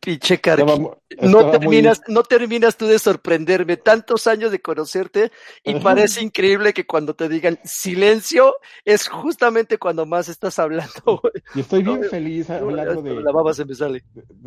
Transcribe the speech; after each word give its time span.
Pinche 0.00 0.36
Karki. 0.38 0.88
No 1.22 1.50
terminas, 1.50 2.02
no 2.08 2.22
terminas 2.22 2.76
tú 2.76 2.86
de 2.86 2.98
sorprenderme. 2.98 3.76
Tantos 3.76 4.26
años 4.26 4.50
de 4.50 4.60
conocerte 4.60 5.30
y 5.64 5.74
parece 5.76 6.22
increíble 6.22 6.72
que 6.72 6.86
cuando 6.86 7.14
te 7.14 7.28
digan 7.28 7.58
silencio 7.64 8.54
es 8.84 9.08
justamente 9.08 9.78
cuando 9.78 10.06
más 10.06 10.28
estás 10.28 10.58
hablando. 10.58 11.20
Y 11.54 11.60
estoy 11.60 11.82
bien 11.82 12.04
feliz 12.04 12.50
hablando 12.50 13.02
de. 13.02 13.20
La 13.20 13.32
baba 13.32 13.52
se 13.54 13.64
me 13.64 13.74
sale. 13.74 14.02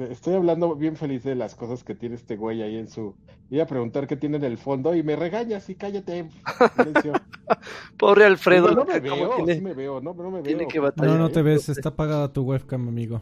estoy 0.09 0.36
hablando 0.36 0.76
bien 0.76 0.95
feliz 0.95 1.23
de 1.23 1.36
las 1.36 1.55
cosas 1.55 1.84
que 1.84 1.95
tiene 1.95 2.16
este 2.16 2.36
güey 2.36 2.62
ahí 2.62 2.78
en 2.78 2.88
su. 2.88 3.16
Iba 3.50 3.64
a 3.64 3.67
preguntar 3.67 4.08
qué 4.08 4.16
tiene 4.16 4.38
en 4.38 4.45
el 4.45 4.58
fondo 4.58 4.95
y 4.95 5.03
me 5.03 5.16
regañas 5.16 5.70
y 5.70 5.76
cállate. 5.76 6.30
Pobre 7.98 8.26
Alfredo. 8.26 8.72
No, 8.72 8.86
me 8.86 9.00
veo, 9.00 9.45
me 9.45 9.73
veo, 9.73 10.02
no, 10.02 10.14
no 10.14 10.31
me 10.31 10.42
veo. 10.42 10.67
no, 10.95 11.17
no 11.17 11.30
te 11.30 11.42
ves, 11.42 11.70
está 11.70 11.90
apagada 11.90 12.31
tu 12.31 12.44
webcam, 12.44 12.88
amigo 12.88 13.22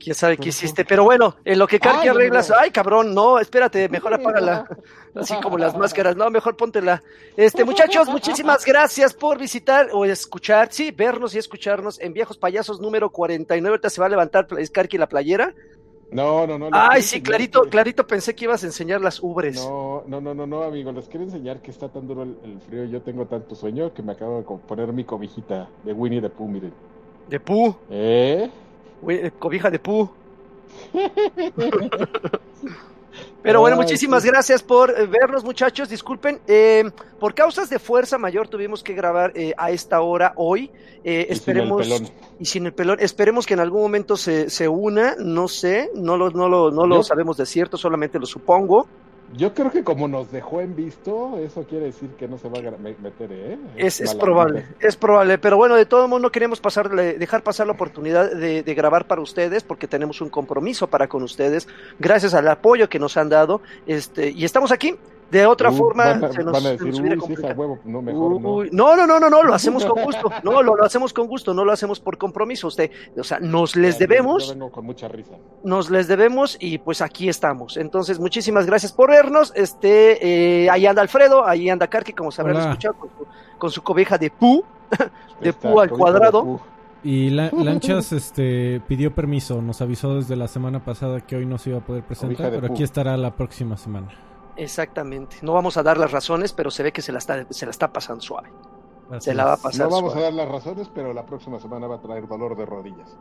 quién 0.00 0.14
sabe 0.14 0.36
qué 0.36 0.48
hiciste, 0.48 0.84
pero 0.84 1.04
bueno, 1.04 1.36
en 1.44 1.58
lo 1.58 1.66
que 1.66 1.78
Karki 1.78 2.08
arreglas, 2.08 2.50
ay 2.50 2.70
cabrón, 2.70 3.14
no, 3.14 3.38
espérate, 3.38 3.88
mejor 3.88 4.14
apágala, 4.14 4.66
así 5.14 5.34
como 5.42 5.58
las 5.58 5.76
máscaras, 5.76 6.16
no, 6.16 6.30
mejor 6.30 6.56
póntela. 6.56 7.02
Este, 7.36 7.64
muchachos, 7.64 8.08
muchísimas 8.08 8.64
gracias 8.64 9.14
por 9.14 9.38
visitar 9.38 9.90
o 9.92 10.04
escuchar, 10.04 10.72
sí, 10.72 10.90
vernos 10.90 11.34
y 11.34 11.38
escucharnos 11.38 12.00
en 12.00 12.12
Viejos 12.14 12.38
Payasos 12.38 12.80
número 12.80 13.10
49, 13.10 13.68
ahorita 13.74 13.90
se 13.90 14.00
va 14.00 14.06
a 14.06 14.10
levantar 14.10 14.46
Karki 14.72 14.98
la 14.98 15.08
playera. 15.08 15.54
No, 16.10 16.44
no, 16.44 16.58
no. 16.58 16.70
Ay, 16.72 17.02
sí, 17.02 17.22
clarito, 17.22 17.62
clarito 17.70 18.04
pensé 18.04 18.34
que 18.34 18.44
ibas 18.44 18.64
a 18.64 18.66
enseñar 18.66 19.00
las 19.00 19.22
ubres. 19.22 19.64
No, 19.64 20.02
no, 20.08 20.20
no, 20.20 20.34
no, 20.34 20.44
no, 20.44 20.62
amigo, 20.64 20.90
les 20.90 21.06
quiero 21.06 21.24
enseñar 21.24 21.62
que 21.62 21.70
está 21.70 21.88
tan 21.88 22.08
duro 22.08 22.24
el, 22.24 22.60
frío, 22.66 22.84
yo 22.86 23.00
tengo 23.02 23.26
tanto 23.26 23.54
sueño 23.54 23.94
que 23.94 24.02
me 24.02 24.12
acabo 24.12 24.38
de 24.38 24.66
poner 24.66 24.92
mi 24.92 25.04
cobijita 25.04 25.68
de 25.84 25.92
Winnie 25.92 26.20
the 26.20 26.30
Pooh, 26.30 26.48
miren. 26.48 26.72
¿De 27.28 27.38
Pooh? 27.38 27.76
¿Eh? 27.90 28.50
Eh, 29.08 29.30
cobija 29.38 29.70
de 29.70 29.78
pu. 29.78 30.10
Pero 33.42 33.60
bueno, 33.60 33.76
muchísimas 33.76 34.24
gracias 34.24 34.62
por 34.62 34.90
eh, 34.90 35.06
vernos, 35.06 35.42
muchachos. 35.44 35.88
Disculpen, 35.88 36.40
eh, 36.46 36.84
por 37.18 37.34
causas 37.34 37.70
de 37.70 37.78
fuerza 37.78 38.18
mayor 38.18 38.48
tuvimos 38.48 38.82
que 38.82 38.92
grabar 38.92 39.32
a 39.56 39.70
esta 39.70 40.02
hora 40.02 40.34
hoy. 40.36 40.70
esperemos 41.02 41.88
y 42.38 42.44
sin 42.44 42.66
el 42.66 42.74
pelón. 42.74 42.98
Esperemos 43.00 43.46
que 43.46 43.54
en 43.54 43.60
algún 43.60 43.80
momento 43.80 44.16
se, 44.16 44.50
se 44.50 44.68
una. 44.68 45.16
No 45.18 45.48
sé, 45.48 45.90
no 45.94 46.16
lo, 46.16 46.30
no 46.30 46.48
lo, 46.48 46.70
no 46.70 46.86
lo 46.86 47.02
sabemos 47.02 47.38
de 47.38 47.46
cierto, 47.46 47.76
solamente 47.78 48.18
lo 48.18 48.26
supongo. 48.26 48.86
Yo 49.36 49.54
creo 49.54 49.70
que 49.70 49.84
como 49.84 50.08
nos 50.08 50.32
dejó 50.32 50.60
en 50.60 50.74
visto, 50.74 51.38
eso 51.38 51.64
quiere 51.64 51.86
decir 51.86 52.10
que 52.18 52.26
no 52.26 52.36
se 52.36 52.48
va 52.48 52.58
a 52.58 52.78
meter, 52.78 53.30
¿eh? 53.30 53.58
Es, 53.76 54.00
es 54.00 54.14
probable, 54.14 54.66
es 54.80 54.96
probable, 54.96 55.38
pero 55.38 55.56
bueno, 55.56 55.76
de 55.76 55.86
todo 55.86 56.08
modo 56.08 56.20
no 56.20 56.32
queremos 56.32 56.60
pasarle, 56.60 57.14
dejar 57.14 57.42
pasar 57.42 57.66
la 57.66 57.74
oportunidad 57.74 58.32
de, 58.32 58.62
grabar 58.74 59.06
para 59.06 59.20
ustedes 59.20 59.62
porque 59.62 59.86
tenemos 59.86 60.20
un 60.20 60.30
compromiso 60.30 60.88
para 60.88 61.08
con 61.08 61.22
ustedes, 61.22 61.68
gracias 61.98 62.34
al 62.34 62.48
apoyo 62.48 62.88
que 62.88 62.98
nos 62.98 63.16
han 63.16 63.28
dado, 63.28 63.60
este, 63.86 64.30
y 64.30 64.44
estamos 64.44 64.72
aquí 64.72 64.96
de 65.30 65.46
otra 65.46 65.70
forma, 65.70 66.14
se 66.32 66.42
nos, 66.42 66.62
no, 67.84 68.02
mejor 68.02 68.40
no. 68.40 68.96
no, 68.96 69.06
no, 69.06 69.20
no, 69.20 69.30
no, 69.30 69.42
lo 69.42 69.54
hacemos 69.54 69.84
con 69.84 70.02
gusto. 70.02 70.30
No, 70.42 70.62
lo, 70.62 70.82
hacemos 70.82 71.12
con 71.12 71.26
gusto, 71.26 71.54
no 71.54 71.64
lo 71.64 71.72
hacemos 71.72 72.00
por 72.00 72.18
compromiso. 72.18 72.68
Usted, 72.68 72.90
o 73.16 73.22
sea, 73.22 73.38
nos 73.40 73.76
les 73.76 73.98
debemos. 73.98 74.56
con 74.72 74.84
mucha 74.84 75.06
risa. 75.08 75.34
Nos 75.62 75.90
les 75.90 76.08
debemos 76.08 76.56
y 76.58 76.78
pues 76.78 77.00
aquí 77.00 77.28
estamos. 77.28 77.76
Entonces, 77.76 78.18
muchísimas 78.18 78.66
gracias 78.66 78.92
por 78.92 79.10
vernos. 79.10 79.52
Este, 79.54 80.64
eh, 80.64 80.70
ahí 80.70 80.86
anda 80.86 81.02
Alfredo, 81.02 81.46
ahí 81.46 81.68
anda 81.68 81.86
Karki, 81.86 82.12
como 82.12 82.30
se 82.32 82.40
habrán 82.40 82.56
escuchado, 82.56 82.96
con 83.58 83.70
su, 83.70 83.82
cobija 83.82 84.18
de 84.18 84.30
pu, 84.30 84.64
de 85.40 85.52
pu 85.52 85.80
al 85.80 85.90
cuadrado. 85.90 86.60
Y 87.04 87.30
Lanchas 87.30 88.12
este, 88.12 88.80
pidió 88.88 89.14
permiso, 89.14 89.62
nos 89.62 89.80
avisó 89.80 90.16
desde 90.16 90.36
la 90.36 90.48
semana 90.48 90.84
pasada 90.84 91.20
que 91.20 91.36
hoy 91.36 91.46
no 91.46 91.58
se 91.58 91.70
iba 91.70 91.78
a 91.78 91.82
poder 91.84 92.02
presentar, 92.02 92.50
pero 92.50 92.66
aquí 92.66 92.82
estará 92.82 93.16
la 93.16 93.36
próxima 93.36 93.76
semana. 93.76 94.08
Exactamente. 94.56 95.36
No 95.42 95.52
vamos 95.52 95.76
a 95.76 95.82
dar 95.82 95.98
las 95.98 96.10
razones, 96.10 96.52
pero 96.52 96.70
se 96.70 96.82
ve 96.82 96.92
que 96.92 97.02
se 97.02 97.12
la 97.12 97.18
está, 97.18 97.46
se 97.50 97.66
la 97.66 97.70
está 97.70 97.92
pasando 97.92 98.20
suave. 98.20 98.50
se 99.18 99.34
la 99.34 99.44
va 99.44 99.54
a 99.54 99.56
pasar 99.56 99.88
No 99.88 99.96
vamos 99.96 100.16
a 100.16 100.20
dar 100.20 100.32
las 100.32 100.48
razones, 100.48 100.90
pero 100.94 101.12
la 101.12 101.24
próxima 101.24 101.58
semana 101.58 101.86
va 101.86 101.96
a 101.96 102.00
traer 102.00 102.26
dolor 102.26 102.56
de 102.56 102.66
rodillas. 102.66 103.16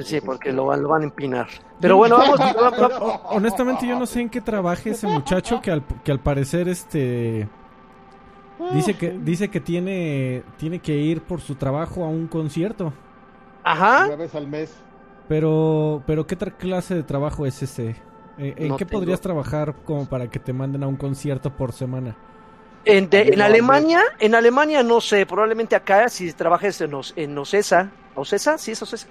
Sí, 0.00 0.20
porque 0.20 0.52
lo, 0.52 0.66
van, 0.66 0.82
lo 0.82 0.88
van 0.88 1.02
a 1.02 1.04
empinar. 1.04 1.46
Pero 1.80 1.96
bueno, 1.96 2.18
vamos. 2.18 2.40
Honestamente, 3.30 3.86
yo 3.86 3.98
no 3.98 4.06
sé 4.06 4.22
en 4.22 4.30
qué 4.30 4.40
trabaje 4.40 4.90
ese 4.90 5.06
muchacho 5.06 5.60
que 5.60 5.70
al, 5.70 5.84
que 6.02 6.10
al 6.10 6.20
parecer 6.20 6.68
este. 6.68 7.48
Dice 8.72 8.94
que, 8.94 9.10
dice 9.10 9.50
que 9.50 9.60
tiene, 9.60 10.42
tiene 10.56 10.78
que 10.78 10.94
ir 10.94 11.22
por 11.22 11.40
su 11.40 11.54
trabajo 11.56 12.04
a 12.04 12.08
un 12.08 12.26
concierto. 12.26 12.92
Ajá. 13.62 14.06
Una 14.06 14.16
vez 14.16 14.34
al 14.34 14.46
mes. 14.46 14.74
Pero, 15.28 16.02
pero 16.06 16.26
¿qué 16.26 16.36
clase 16.36 16.94
de 16.94 17.02
trabajo 17.02 17.46
es 17.46 17.62
ese? 17.62 17.96
Eh, 18.38 18.54
¿En 18.56 18.76
qué 18.76 18.86
podrías 18.86 19.20
trabajar 19.20 19.74
como 19.84 20.06
para 20.06 20.28
que 20.28 20.38
te 20.38 20.52
manden 20.52 20.82
a 20.82 20.88
un 20.88 20.96
concierto 20.96 21.50
por 21.50 21.72
semana? 21.72 22.16
En, 22.84 23.08
en 23.10 23.40
Alemania, 23.40 24.02
en 24.18 24.34
Alemania 24.34 24.82
no 24.82 25.00
sé, 25.00 25.24
probablemente 25.24 25.74
acá 25.74 26.08
si 26.08 26.32
trabajes 26.32 26.80
en, 26.80 26.92
en 27.16 27.38
Ocesa, 27.38 27.90
¿Ocesa? 28.14 28.58
Sí 28.58 28.72
es 28.72 28.82
Ocesa. 28.82 29.06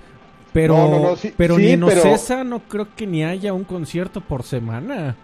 Pero, 0.52 1.16
pero 1.36 1.58
ni 1.58 1.72
en 1.72 1.84
Ocesa 1.84 2.44
no 2.44 2.60
creo 2.60 2.88
que 2.96 3.08
ni 3.08 3.24
haya 3.24 3.54
un 3.54 3.64
concierto 3.64 4.22
por 4.22 4.44
semana. 4.44 5.16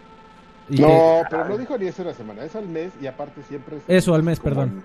no, 0.70 1.22
pero 1.30 1.46
no 1.48 1.58
dijo 1.58 1.78
ni 1.78 1.88
eso 1.88 2.02
una 2.02 2.14
semana, 2.14 2.44
es 2.44 2.56
al 2.56 2.68
mes 2.68 2.92
y 3.00 3.06
aparte 3.06 3.44
siempre 3.44 3.78
es... 3.78 3.84
Eso, 3.88 4.16
al 4.16 4.24
mes, 4.24 4.40
perdón. 4.40 4.84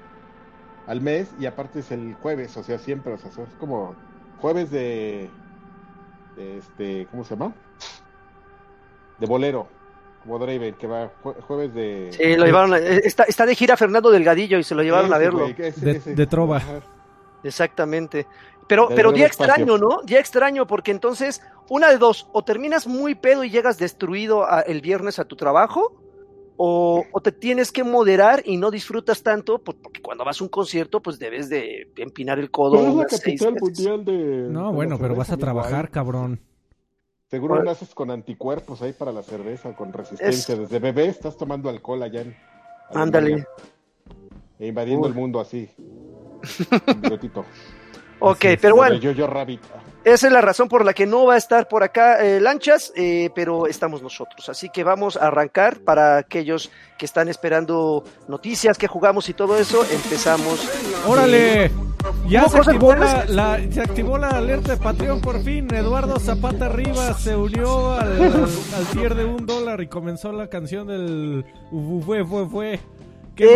Al 0.87 1.01
mes 1.01 1.29
y 1.41 1.47
aparte 1.47 1.79
es 1.79 1.91
el 1.91 2.15
jueves, 2.15 2.55
o 2.59 2.63
sea, 2.63 2.79
siempre, 2.79 3.15
o 3.15 3.19
sea, 3.19 3.31
es 3.31 3.55
como 3.59 3.95
jueves 4.41 4.71
de, 4.71 5.31
de 6.37 6.59
este, 6.59 7.07
¿cómo 7.11 7.25
se 7.25 7.35
llama? 7.35 7.55
De 9.19 9.27
bolero, 9.27 9.69
como 10.23 10.39
Draven, 10.39 10.75
que 10.75 10.87
va 10.87 11.11
jueves 11.47 11.75
de... 11.75 12.11
Sí, 12.13 12.37
lo 12.37 12.47
llevaron, 12.47 12.75
eh, 12.75 13.01
está, 13.05 13.25
está 13.25 13.47
de 13.47 13.55
gira 13.55 13.77
Fernando 13.77 14.11
Delgadillo 14.11 14.59
y 14.59 14.65
se 14.65 14.75
lo 14.75 14.83
llevaron 14.83 15.13
a 15.13 15.19
verlo. 15.19 15.47
de, 15.49 16.27
trova. 16.27 16.63
Exactamente. 17.43 18.27
Pero, 18.67 18.89
pero 18.89 19.13
día 19.13 19.27
extraño, 19.27 19.77
¿no? 19.77 20.01
Día 20.05 20.19
extraño, 20.19 20.67
porque 20.67 20.91
entonces, 20.91 21.43
una 21.69 21.91
de 21.91 21.99
dos, 21.99 22.29
o 22.33 22.43
terminas 22.43 22.87
muy 22.87 23.15
pedo 23.15 23.45
y 23.45 23.51
llegas 23.51 23.79
destruido 23.79 24.47
el 24.67 24.81
viernes 24.81 25.19
a 25.19 25.27
tu 25.27 25.37
trabajo, 25.37 26.01
o, 26.57 27.05
te 27.23 27.33
tienes 27.33 27.73
que 27.73 27.85
moderar 27.85 28.43
y 28.45 28.57
no 28.57 28.71
disfrutas 28.71 29.23
tanto, 29.23 29.59
porque 29.59 30.01
cuando 30.01 30.25
vas 30.25 30.41
a 30.41 30.45
un 30.45 30.51
concierto, 30.51 31.03
pues 31.03 31.19
debes 31.19 31.49
de 31.51 31.91
empinar 31.97 32.39
el 32.39 32.51
codo. 32.51 33.05
No, 34.49 34.73
bueno, 34.73 34.99
pero 34.99 35.15
vas 35.15 35.31
a 35.31 35.37
trabajar, 35.37 35.91
cabrón. 35.91 36.41
Seguro 37.31 37.63
naces 37.63 37.95
con 37.95 38.11
anticuerpos 38.11 38.83
ahí 38.83 38.93
para 38.93 39.13
la 39.13 39.23
cerveza, 39.23 39.75
con 39.75 39.93
resistencia. 39.93 40.57
Desde 40.57 40.79
bebé 40.79 41.07
estás 41.07 41.37
tomando 41.37 41.69
alcohol 41.69 42.03
allá 42.03 42.21
en. 42.21 42.37
Ándale. 42.95 43.47
E 44.59 44.69
invadiendo 44.69 45.09
el 45.09 45.15
mundo 45.15 45.41
así. 45.41 45.69
Un 45.79 47.45
ok, 48.21 48.45
pero 48.61 48.77
bueno. 48.77 48.97
Yo, 48.97 49.13
yo, 49.13 49.27
rabbit. 49.27 49.61
Esa 50.05 50.27
es 50.27 50.33
la 50.35 50.43
razón 50.43 50.69
por 50.69 50.85
la 50.85 50.93
que 50.93 51.07
no 51.07 51.25
va 51.25 51.35
a 51.35 51.39
estar 51.39 51.67
por 51.67 51.83
acá 51.83 52.23
eh, 52.23 52.39
Lanchas, 52.39 52.93
eh, 52.95 53.31
pero 53.35 53.67
estamos 53.67 54.03
nosotros. 54.03 54.51
Así 54.51 54.69
que 54.69 54.85
vamos 54.85 55.17
a 55.17 55.29
arrancar 55.29 55.81
para 55.81 56.19
aquellos 56.19 56.71
que 56.99 57.07
están 57.07 57.29
esperando 57.29 58.05
noticias, 58.29 58.77
que 58.77 58.87
jugamos 58.87 59.31
y 59.31 59.33
todo 59.35 59.59
eso. 59.59 59.83
Empezamos. 59.91 60.69
¡Órale! 61.07 61.71
Ya 62.29 62.47
se 62.49 62.59
activó 62.59 62.95
la, 62.95 63.59
se 63.71 63.81
activó 63.81 64.19
la 64.19 64.29
alerta 64.29 64.73
de 64.73 64.77
Patreon 64.77 65.23
por 65.23 65.43
fin. 65.43 65.73
Eduardo 65.75 66.19
Zapata 66.21 66.69
Rivas 66.69 67.23
se 67.23 67.35
unió 67.35 67.93
al, 67.93 68.23
al, 68.23 68.87
tier 68.93 69.15
de 69.15 69.25
un 69.25 69.47
dólar 69.47 69.81
y 69.81 69.87
comenzó 69.87 70.33
la 70.33 70.49
canción 70.49 70.87
del 70.87 71.47
fue, 72.05 72.25
fue, 72.25 72.47
fue. 72.47 72.81
Qué. 73.35 73.47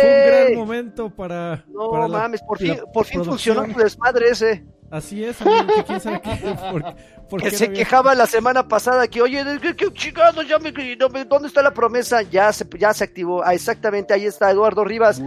Fue 0.00 0.08
un 0.10 0.26
gran 0.26 0.54
momento 0.54 1.10
para. 1.10 1.64
No 1.68 2.08
mames, 2.08 2.42
por 2.42 2.58
fin, 2.58 2.78
por 2.92 3.04
fin 3.06 3.24
funcionó 3.24 3.64
tu 3.64 3.78
desmadre 3.78 4.28
ese. 4.28 4.64
Así 4.90 5.22
es, 5.22 5.40
amigo, 5.40 5.66
que 5.72 5.84
quién 5.84 6.00
sabe 6.00 6.20
qué, 6.20 7.38
que 7.38 7.50
se 7.52 7.72
quejaba 7.72 8.12
la 8.16 8.26
semana 8.26 8.66
pasada 8.66 9.06
que, 9.06 9.22
oye, 9.22 9.44
qué, 9.62 9.76
qué 9.76 9.92
chingados, 9.92 10.48
ya 10.48 10.58
me, 10.58 10.72
¿dónde 10.96 11.46
está 11.46 11.62
la 11.62 11.72
promesa? 11.72 12.22
Ya 12.22 12.52
se, 12.52 12.66
ya 12.76 12.92
se 12.92 13.04
activó. 13.04 13.40
Ah, 13.44 13.54
exactamente, 13.54 14.12
ahí 14.12 14.26
está 14.26 14.50
Eduardo 14.50 14.84
Rivas. 14.84 15.22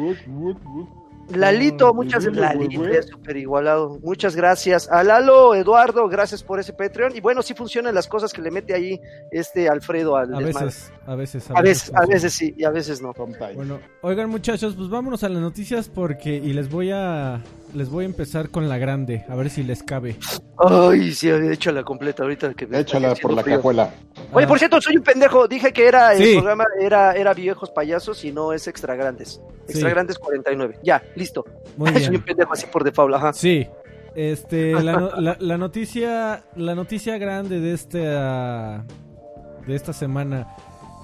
Lalito, 1.29 1.93
muchas 1.93 2.25
gracias. 2.25 2.55
Lalito 2.55 2.85
es 2.87 3.07
súper 3.07 3.37
igualado. 3.37 3.99
Muchas 4.03 4.35
gracias. 4.35 4.89
A 4.91 5.03
Lalo, 5.03 5.55
Eduardo, 5.55 6.07
gracias 6.07 6.43
por 6.43 6.59
ese 6.59 6.73
Patreon. 6.73 7.15
Y 7.15 7.21
bueno, 7.21 7.41
sí 7.41 7.53
funcionan 7.53 7.95
las 7.95 8.07
cosas 8.07 8.33
que 8.33 8.41
le 8.41 8.51
mete 8.51 8.73
ahí 8.73 8.99
este 9.31 9.69
Alfredo 9.69 10.17
al 10.17 10.33
a 10.33 10.39
veces, 10.39 10.91
a 11.05 11.15
veces, 11.15 11.49
a, 11.51 11.61
veces, 11.61 11.91
a 11.95 12.05
veces 12.05 12.33
sí 12.33 12.53
y 12.57 12.65
a 12.65 12.69
veces 12.69 13.01
no. 13.01 13.13
Bueno, 13.55 13.79
oigan 14.01 14.29
muchachos, 14.29 14.75
pues 14.75 14.89
vámonos 14.89 15.23
a 15.23 15.29
las 15.29 15.41
noticias 15.41 15.87
porque 15.87 16.35
y 16.35 16.53
les 16.53 16.69
voy 16.69 16.91
a 16.91 17.41
les 17.73 17.89
voy 17.89 18.03
a 18.03 18.07
empezar 18.07 18.49
con 18.49 18.69
la 18.69 18.77
grande, 18.77 19.25
a 19.27 19.35
ver 19.35 19.49
si 19.49 19.63
les 19.63 19.83
cabe. 19.83 20.15
Ay, 20.57 21.11
sí, 21.11 21.29
échala 21.29 21.83
completa 21.83 22.23
ahorita. 22.23 22.53
Que 22.53 22.67
échala 22.71 23.15
por 23.15 23.33
la 23.33 23.43
cajuela. 23.43 23.93
Oye, 24.31 24.47
por 24.47 24.59
cierto, 24.59 24.79
soy 24.81 24.97
un 24.97 25.03
pendejo. 25.03 25.47
Dije 25.47 25.73
que 25.73 25.87
era 25.87 26.13
el 26.13 26.37
programa 26.37 26.65
era, 26.79 27.13
era 27.13 27.33
Viejos 27.33 27.71
Payasos 27.71 28.23
y 28.25 28.31
no 28.31 28.53
es 28.53 28.67
Extra 28.67 28.95
Grandes. 28.95 29.41
Extra 29.67 29.89
Grandes 29.89 30.19
49. 30.19 30.79
Ya, 30.83 31.01
listo. 31.15 31.45
soy 31.77 32.15
un 32.15 32.21
pendejo 32.21 32.53
así 32.53 32.65
por 32.67 32.83
default, 32.83 33.15
ajá. 33.15 33.33
Sí. 33.33 33.67
Este, 34.15 34.73
la, 34.73 35.37
la, 35.39 35.57
noticia, 35.57 36.43
la 36.55 36.75
noticia 36.75 37.17
grande 37.17 37.59
de 37.59 37.73
este, 37.73 37.97
de 37.99 39.75
esta 39.75 39.91
semana. 39.91 40.55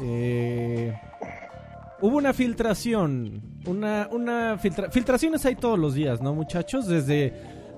Eh, 0.01 0.93
hubo 2.01 2.17
una 2.17 2.33
filtración. 2.33 3.41
Una, 3.65 4.07
una 4.11 4.57
filtraciones 4.57 5.45
hay 5.45 5.55
todos 5.55 5.77
los 5.77 5.93
días, 5.93 6.21
¿no, 6.21 6.33
muchachos? 6.33 6.87
Desde, 6.87 7.33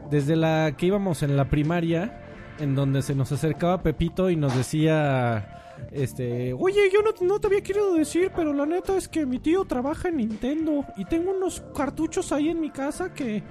desde 0.09 0.35
la 0.35 0.75
que 0.77 0.87
íbamos 0.87 1.23
en 1.23 1.35
la 1.35 1.49
primaria, 1.49 2.21
en 2.59 2.75
donde 2.75 3.01
se 3.01 3.15
nos 3.15 3.31
acercaba 3.31 3.81
Pepito 3.81 4.29
y 4.29 4.35
nos 4.35 4.55
decía. 4.55 5.57
Este, 5.91 6.53
oye, 6.53 6.91
yo 6.93 6.99
no, 7.25 7.39
te 7.39 7.47
había 7.47 7.61
querido 7.61 7.95
decir, 7.95 8.31
pero 8.35 8.53
la 8.53 8.67
neta 8.67 8.95
es 8.95 9.07
que 9.07 9.25
mi 9.25 9.39
tío 9.39 9.65
trabaja 9.65 10.09
en 10.09 10.17
Nintendo 10.17 10.85
y 10.95 11.05
tengo 11.05 11.31
unos 11.31 11.63
cartuchos 11.75 12.31
ahí 12.31 12.49
en 12.49 12.61
mi 12.61 12.69
casa 12.69 13.11
que 13.15 13.41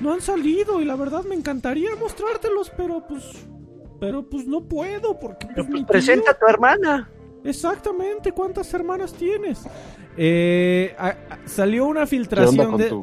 no 0.00 0.12
han 0.12 0.20
salido 0.20 0.80
y 0.80 0.84
la 0.84 0.96
verdad 0.96 1.22
me 1.22 1.36
encantaría 1.36 1.94
mostrártelos, 1.94 2.72
pero 2.76 3.06
pues, 3.06 3.46
pero 4.00 4.28
pues 4.28 4.44
no 4.44 4.64
puedo 4.64 5.16
porque 5.20 5.46
pues, 5.54 5.68
pues 5.70 5.84
presenta 5.84 6.32
a 6.32 6.34
tu 6.34 6.46
hermana. 6.46 7.08
Exactamente, 7.44 8.32
¿cuántas 8.32 8.72
hermanas 8.74 9.12
tienes? 9.12 9.60
Eh, 10.16 10.94
salió 11.46 11.86
una 11.86 12.06
filtración 12.06 12.76
de... 12.76 12.94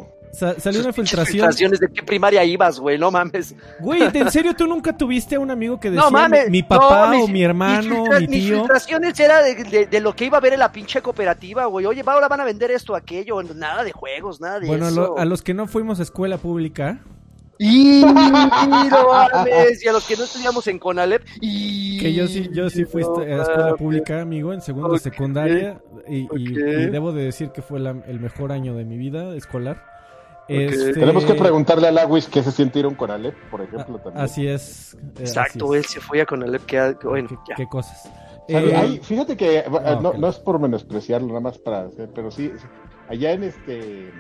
salió 0.60 0.82
una 0.82 0.94
filtración. 0.94 1.26
¿Filtraciones 1.26 1.80
de 1.80 1.88
qué 1.90 2.04
primaria 2.04 2.44
ibas, 2.44 2.80
güey? 2.80 2.98
No 2.98 3.12
mames. 3.12 3.56
Güey, 3.80 4.04
¿en 4.14 4.32
serio 4.32 4.54
tú 4.56 4.68
nunca 4.68 4.96
tuviste 4.96 5.36
a 5.36 5.40
un 5.40 5.52
amigo 5.52 5.80
que 5.80 5.92
decía 5.92 6.30
mi, 6.50 6.64
papá 6.64 7.12
o 7.18 7.28
mi 7.28 7.44
hermano, 7.44 8.06
mi 8.20 8.28
tío? 8.28 8.30
Mis 8.30 8.50
filtraciones 8.50 9.20
era 9.20 9.42
de, 9.42 10.00
lo 10.00 10.16
que 10.16 10.26
iba 10.26 10.38
a 10.38 10.42
ver 10.42 10.54
en 10.54 10.60
la 10.60 10.72
pinche 10.72 11.02
cooperativa, 11.02 11.66
güey. 11.66 11.86
Oye, 11.86 12.04
ahora 12.06 12.28
van 12.28 12.42
a 12.42 12.46
vender 12.46 12.72
esto, 12.72 12.96
aquello. 12.96 13.42
Nada 13.44 13.84
de 13.84 13.92
juegos, 13.92 14.40
nada 14.40 14.60
de 14.60 14.68
eso. 14.68 14.78
Bueno, 14.78 15.16
a 15.18 15.26
los 15.26 15.42
que 15.42 15.54
no 15.54 15.68
fuimos 15.68 16.00
a 16.00 16.04
escuela 16.04 16.38
pública 16.38 17.00
y 17.62 18.02
no 18.06 18.14
mames, 18.14 19.84
y 19.84 19.88
a 19.90 19.92
los 19.92 20.08
que 20.08 20.16
no 20.16 20.24
estudiamos 20.24 20.66
en 20.68 20.80
Conalep. 20.80 21.24
Y... 21.42 22.00
Que 22.00 22.14
yo 22.14 22.26
sí, 22.26 22.50
yo 22.54 22.70
sí 22.70 22.86
fui 22.86 23.04
a 23.04 23.42
escuela 23.42 23.76
pública, 23.76 24.22
amigo, 24.22 24.54
en 24.54 24.62
segundo 24.62 24.94
de 24.94 25.00
secundaria. 25.00 25.82
Y, 26.08 26.26
debo 26.90 27.12
de 27.12 27.26
decir 27.26 27.52
que 27.52 27.62
fue 27.62 27.80
el 27.80 28.20
mejor 28.22 28.54
año 28.54 28.76
de 28.76 28.86
mi 28.86 28.98
vida 28.98 29.36
escolar. 29.36 29.84
Este... 30.48 30.94
Tenemos 30.94 31.26
que 31.26 31.34
preguntarle 31.34 31.90
a 31.90 31.92
Lawis 31.92 32.28
qué 32.28 32.42
se 32.42 32.52
siente 32.54 32.80
ir 32.80 32.86
a 32.86 32.88
un 32.88 32.96
Conalep, 32.96 33.36
por 33.52 33.62
ejemplo. 33.62 33.98
Ah, 34.00 34.04
también. 34.04 34.24
Así 34.24 34.48
es. 34.48 34.94
Eh, 34.94 35.20
Exacto, 35.20 35.76
él 35.76 35.84
se 35.84 36.00
fue 36.00 36.22
a 36.22 36.26
Conalep. 36.26 36.66
Que, 36.66 36.96
bueno, 37.04 37.28
¿Qué, 37.58 37.68
cosas? 37.68 38.10
Eh, 38.48 39.02
fíjate 39.04 39.36
que 39.36 39.60
ah, 39.60 40.00
no, 40.02 40.14
no, 40.14 40.30
es 40.30 40.38
por 40.38 40.60
menospreciarlo, 40.60 41.28
nada 41.28 41.42
más 41.42 41.58
para. 41.58 41.90
Pero 42.16 42.32
sí, 42.32 42.54
allá 43.10 43.34
en 43.34 43.44
este 43.44 44.12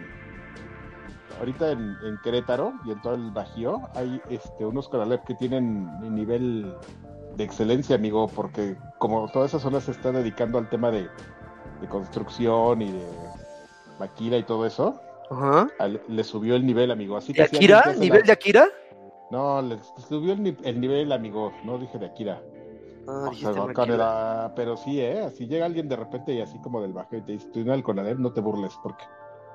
ahorita 1.40 1.72
en, 1.72 2.20
Querétaro 2.24 2.74
y 2.86 2.92
en 2.92 3.02
todo 3.02 3.16
el 3.16 3.32
Bajío 3.32 3.82
hay 3.96 4.22
este, 4.30 4.66
unos 4.66 4.88
Conalep 4.90 5.24
que 5.24 5.36
tienen 5.36 5.90
nivel 6.14 6.76
de 7.36 7.44
excelencia, 7.44 7.96
amigo, 7.96 8.28
porque 8.28 8.76
como 8.98 9.30
toda 9.32 9.46
esa 9.46 9.60
zona 9.60 9.80
se 9.80 9.92
está 9.92 10.12
dedicando 10.12 10.58
al 10.58 10.70
tema 10.70 10.92
de, 10.92 11.08
construcción 11.90 12.82
y 12.82 12.92
de 12.92 13.06
maquila 14.00 14.38
y 14.38 14.44
todo 14.44 14.66
eso, 14.66 15.00
le 16.10 16.24
subió 16.26 16.56
el 16.56 16.66
nivel, 16.66 16.92
amigo. 16.92 17.16
Así 17.16 17.32
¿De 17.32 17.44
Akira? 17.44 17.94
¿Nivel 17.98 18.24
de 18.24 18.34
Akira? 18.34 18.68
No, 19.32 19.62
le 19.62 19.78
subió 20.08 20.34
el, 20.34 20.82
nivel, 20.82 21.12
amigo, 21.12 21.54
no 21.64 21.78
dije 21.78 21.98
de 21.98 22.08
Akira. 22.08 22.42
Ah, 23.08 24.52
pero 24.56 24.76
sí, 24.76 25.00
¿eh? 25.00 25.22
Así 25.22 25.48
llega 25.48 25.66
alguien 25.66 25.88
de 25.88 25.96
repente 25.96 26.34
y 26.34 26.42
así 26.42 26.60
como 26.60 26.82
del 26.82 26.94
bajo 26.94 27.16
y 27.16 27.22
te 27.22 27.32
dice, 27.32 27.48
tú 27.54 27.64
no 27.64 27.74
el 27.74 27.82
Conalep, 27.82 28.20
no 28.20 28.34
te 28.34 28.42
burles, 28.42 28.74
porque 28.84 29.06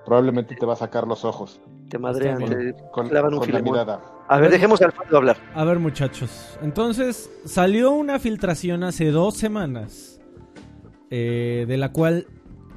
probablemente 0.05 0.55
te 0.55 0.67
va 0.67 0.75
a 0.75 0.77
sacar 0.77 1.07
los 1.07 1.25
ojos. 1.25 1.61
Te 1.89 1.99
madrean, 1.99 2.45
te 2.45 2.75
con, 2.93 3.09
clavan 3.09 3.35
un 3.35 3.63
mirada. 3.63 4.01
A 4.29 4.39
ver, 4.39 4.51
dejemos 4.51 4.81
al 4.83 4.93
fondo 4.93 5.17
hablar. 5.17 5.37
A 5.55 5.65
ver, 5.65 5.79
muchachos. 5.79 6.59
Entonces, 6.63 7.31
salió 7.45 7.91
una 7.91 8.19
filtración 8.19 8.83
hace 8.83 9.11
dos 9.11 9.37
semanas 9.37 10.21
eh, 11.11 11.67
de 11.69 11.77
la 11.77 11.93
cual 11.93 12.27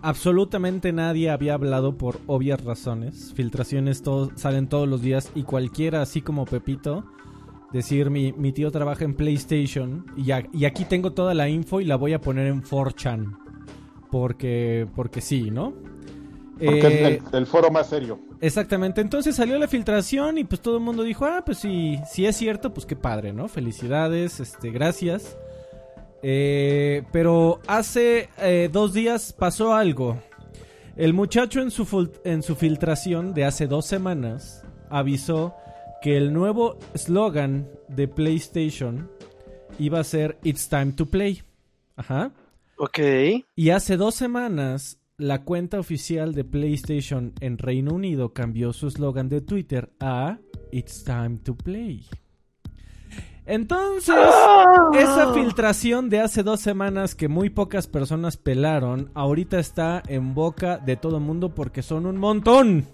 absolutamente 0.01 0.91
nadie 0.91 1.29
había 1.29 1.53
hablado 1.53 1.97
por 1.97 2.19
obvias 2.27 2.63
razones. 2.63 3.33
Filtraciones 3.35 4.03
salen 4.35 4.67
todos 4.67 4.87
los 4.87 5.01
días 5.01 5.31
y 5.35 5.43
cualquiera, 5.43 6.01
así 6.01 6.21
como 6.21 6.45
Pepito, 6.45 7.05
decir 7.71 8.09
mi, 8.09 8.33
mi 8.33 8.51
tío 8.51 8.71
trabaja 8.71 9.05
en 9.05 9.15
PlayStation 9.15 10.05
y, 10.15 10.31
y, 10.53 10.65
aquí 10.65 10.85
tengo 10.85 11.13
toda 11.13 11.33
la 11.33 11.49
info 11.49 11.81
y 11.81 11.85
la 11.85 11.95
voy 11.95 12.13
a 12.13 12.21
poner 12.21 12.47
en 12.47 12.61
4chan. 12.61 13.37
Porque, 14.11 14.87
porque 14.95 15.19
sí, 15.19 15.51
¿no? 15.51 15.73
Porque 16.63 17.21
es 17.27 17.33
el, 17.33 17.45
foro 17.45 17.69
más 17.69 17.89
serio. 17.89 18.19
Exactamente, 18.41 19.01
entonces 19.01 19.35
salió 19.35 19.57
la 19.59 19.67
filtración 19.67 20.37
y 20.37 20.43
pues 20.43 20.61
todo 20.61 20.77
el 20.77 20.83
mundo 20.83 21.03
dijo, 21.03 21.25
ah, 21.25 21.43
pues 21.45 21.59
sí, 21.59 21.99
si 22.09 22.25
es 22.25 22.35
cierto, 22.35 22.73
pues 22.73 22.85
qué 22.85 22.95
padre, 22.95 23.33
¿no? 23.33 23.47
Felicidades, 23.47 24.39
este, 24.39 24.71
gracias. 24.71 25.37
Eh, 26.23 27.03
pero 27.11 27.59
hace 27.67 28.29
eh, 28.39 28.69
dos 28.71 28.93
días 28.93 29.33
pasó 29.33 29.73
algo. 29.73 30.17
El 30.95 31.13
muchacho 31.13 31.61
en 31.61 31.69
su, 31.69 32.11
en 32.23 32.41
su 32.41 32.55
filtración 32.55 33.33
de 33.33 33.45
hace 33.45 33.67
dos 33.67 33.85
semanas 33.85 34.63
avisó 34.89 35.55
que 36.01 36.17
el 36.17 36.33
nuevo 36.33 36.77
slogan 36.95 37.67
de 37.87 38.07
PlayStation 38.07 39.09
iba 39.79 39.99
a 39.99 40.03
ser 40.03 40.37
It's 40.43 40.69
Time 40.69 40.93
to 40.93 41.05
Play. 41.05 41.43
Ajá. 41.95 42.31
Ok. 42.77 42.99
Y 43.55 43.69
hace 43.69 43.97
dos 43.97 44.15
semanas 44.15 44.99
la 45.19 45.43
cuenta 45.43 45.79
oficial 45.79 46.35
de 46.35 46.43
PlayStation 46.43 47.33
en 47.39 47.57
Reino 47.57 47.93
Unido 47.93 48.33
cambió 48.33 48.71
su 48.71 48.87
eslogan 48.87 49.29
de 49.29 49.41
Twitter 49.41 49.91
a 49.99 50.37
It's 50.71 51.03
time 51.03 51.39
to 51.43 51.55
play. 51.55 52.05
Entonces, 53.47 54.15
esa 54.93 55.33
filtración 55.33 56.09
de 56.09 56.19
hace 56.19 56.43
dos 56.43 56.59
semanas 56.59 57.15
que 57.15 57.29
muy 57.29 57.49
pocas 57.49 57.87
personas 57.87 58.37
pelaron, 58.37 59.09
ahorita 59.15 59.57
está 59.57 60.03
en 60.07 60.35
boca 60.35 60.77
de 60.77 60.97
todo 60.97 61.19
mundo 61.19 61.55
porque 61.55 61.81
son 61.81 62.05
un 62.05 62.17
montón. 62.17 62.85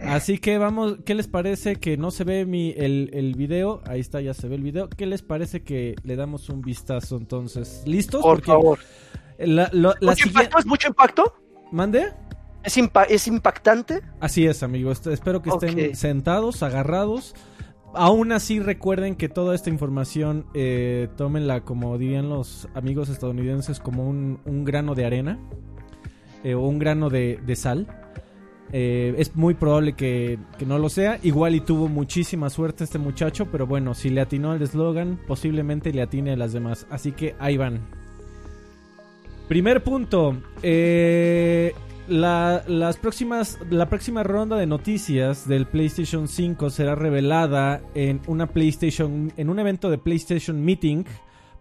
Así 0.00 0.38
que 0.38 0.58
vamos, 0.58 0.96
¿qué 1.04 1.14
les 1.14 1.28
parece 1.28 1.76
que 1.76 1.96
no 1.96 2.10
se 2.10 2.24
ve 2.24 2.46
mi, 2.46 2.74
el, 2.76 3.10
el 3.12 3.34
video? 3.34 3.80
Ahí 3.86 4.00
está, 4.00 4.20
ya 4.20 4.34
se 4.34 4.48
ve 4.48 4.56
el 4.56 4.62
video. 4.62 4.88
¿Qué 4.88 5.06
les 5.06 5.22
parece 5.22 5.62
que 5.62 5.94
le 6.02 6.16
damos 6.16 6.48
un 6.48 6.62
vistazo 6.62 7.16
entonces? 7.16 7.84
¿Listos? 7.86 8.22
Por 8.22 8.42
favor. 8.42 8.78
¿Mucho 9.38 10.28
impacto? 10.28 10.58
¿Es 10.58 10.66
mucho 10.66 10.88
impacto? 10.88 11.34
¿Mande? 11.72 12.12
¿Es, 12.64 12.76
¿Es 13.08 13.28
impactante? 13.28 14.02
Así 14.20 14.46
es, 14.46 14.62
amigo. 14.62 14.90
Espero 14.90 15.42
que 15.42 15.50
estén 15.50 15.94
sentados, 15.94 16.62
agarrados. 16.62 17.34
Aún 17.94 18.32
así, 18.32 18.60
recuerden 18.60 19.14
que 19.14 19.28
toda 19.28 19.54
esta 19.54 19.70
información, 19.70 20.46
eh, 20.52 21.08
tómenla, 21.16 21.62
como 21.62 21.96
dirían 21.96 22.28
los 22.28 22.68
amigos 22.74 23.08
estadounidenses, 23.08 23.80
como 23.80 24.08
un, 24.08 24.64
grano 24.64 24.94
de 24.94 25.06
arena 25.06 25.38
eh, 26.44 26.54
o 26.54 26.60
un 26.66 26.78
grano 26.78 27.08
de, 27.08 27.40
sal. 27.56 27.86
Eh, 28.72 29.14
es 29.16 29.36
muy 29.36 29.54
probable 29.54 29.94
que, 29.94 30.38
que, 30.58 30.66
no 30.66 30.78
lo 30.78 30.88
sea. 30.88 31.18
Igual 31.22 31.54
y 31.54 31.60
tuvo 31.60 31.88
muchísima 31.88 32.50
suerte 32.50 32.84
este 32.84 32.98
muchacho, 32.98 33.46
pero 33.50 33.66
bueno, 33.66 33.94
si 33.94 34.10
le 34.10 34.20
atinó 34.20 34.50
al 34.50 34.60
eslogan, 34.60 35.20
posiblemente 35.26 35.92
le 35.92 36.02
atine 36.02 36.32
a 36.32 36.36
las 36.36 36.52
demás. 36.52 36.86
Así 36.90 37.12
que 37.12 37.36
ahí 37.38 37.56
van. 37.56 37.95
Primer 39.48 39.82
punto. 39.84 40.36
Eh, 40.62 41.72
la, 42.08 42.64
las 42.66 42.96
próximas, 42.96 43.58
la 43.70 43.88
próxima 43.88 44.22
ronda 44.22 44.56
de 44.56 44.66
noticias 44.66 45.48
del 45.48 45.66
PlayStation 45.66 46.28
5 46.28 46.70
será 46.70 46.94
revelada 46.94 47.80
en 47.94 48.20
una 48.26 48.48
PlayStation, 48.48 49.32
en 49.36 49.50
un 49.50 49.58
evento 49.58 49.90
de 49.90 49.98
PlayStation 49.98 50.64
Meeting 50.64 51.04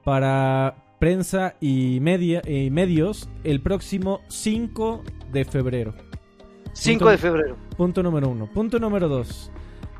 para 0.03 0.75
prensa 0.99 1.55
y, 1.59 1.99
media, 1.99 2.41
y 2.47 2.69
medios 2.69 3.29
el 3.43 3.61
próximo 3.61 4.21
5 4.29 5.03
de 5.31 5.45
febrero. 5.45 5.93
5 6.73 7.09
de 7.09 7.17
febrero. 7.17 7.57
Punto 7.77 8.03
número 8.03 8.29
uno. 8.29 8.49
Punto 8.51 8.79
número 8.79 9.07
dos. 9.07 9.51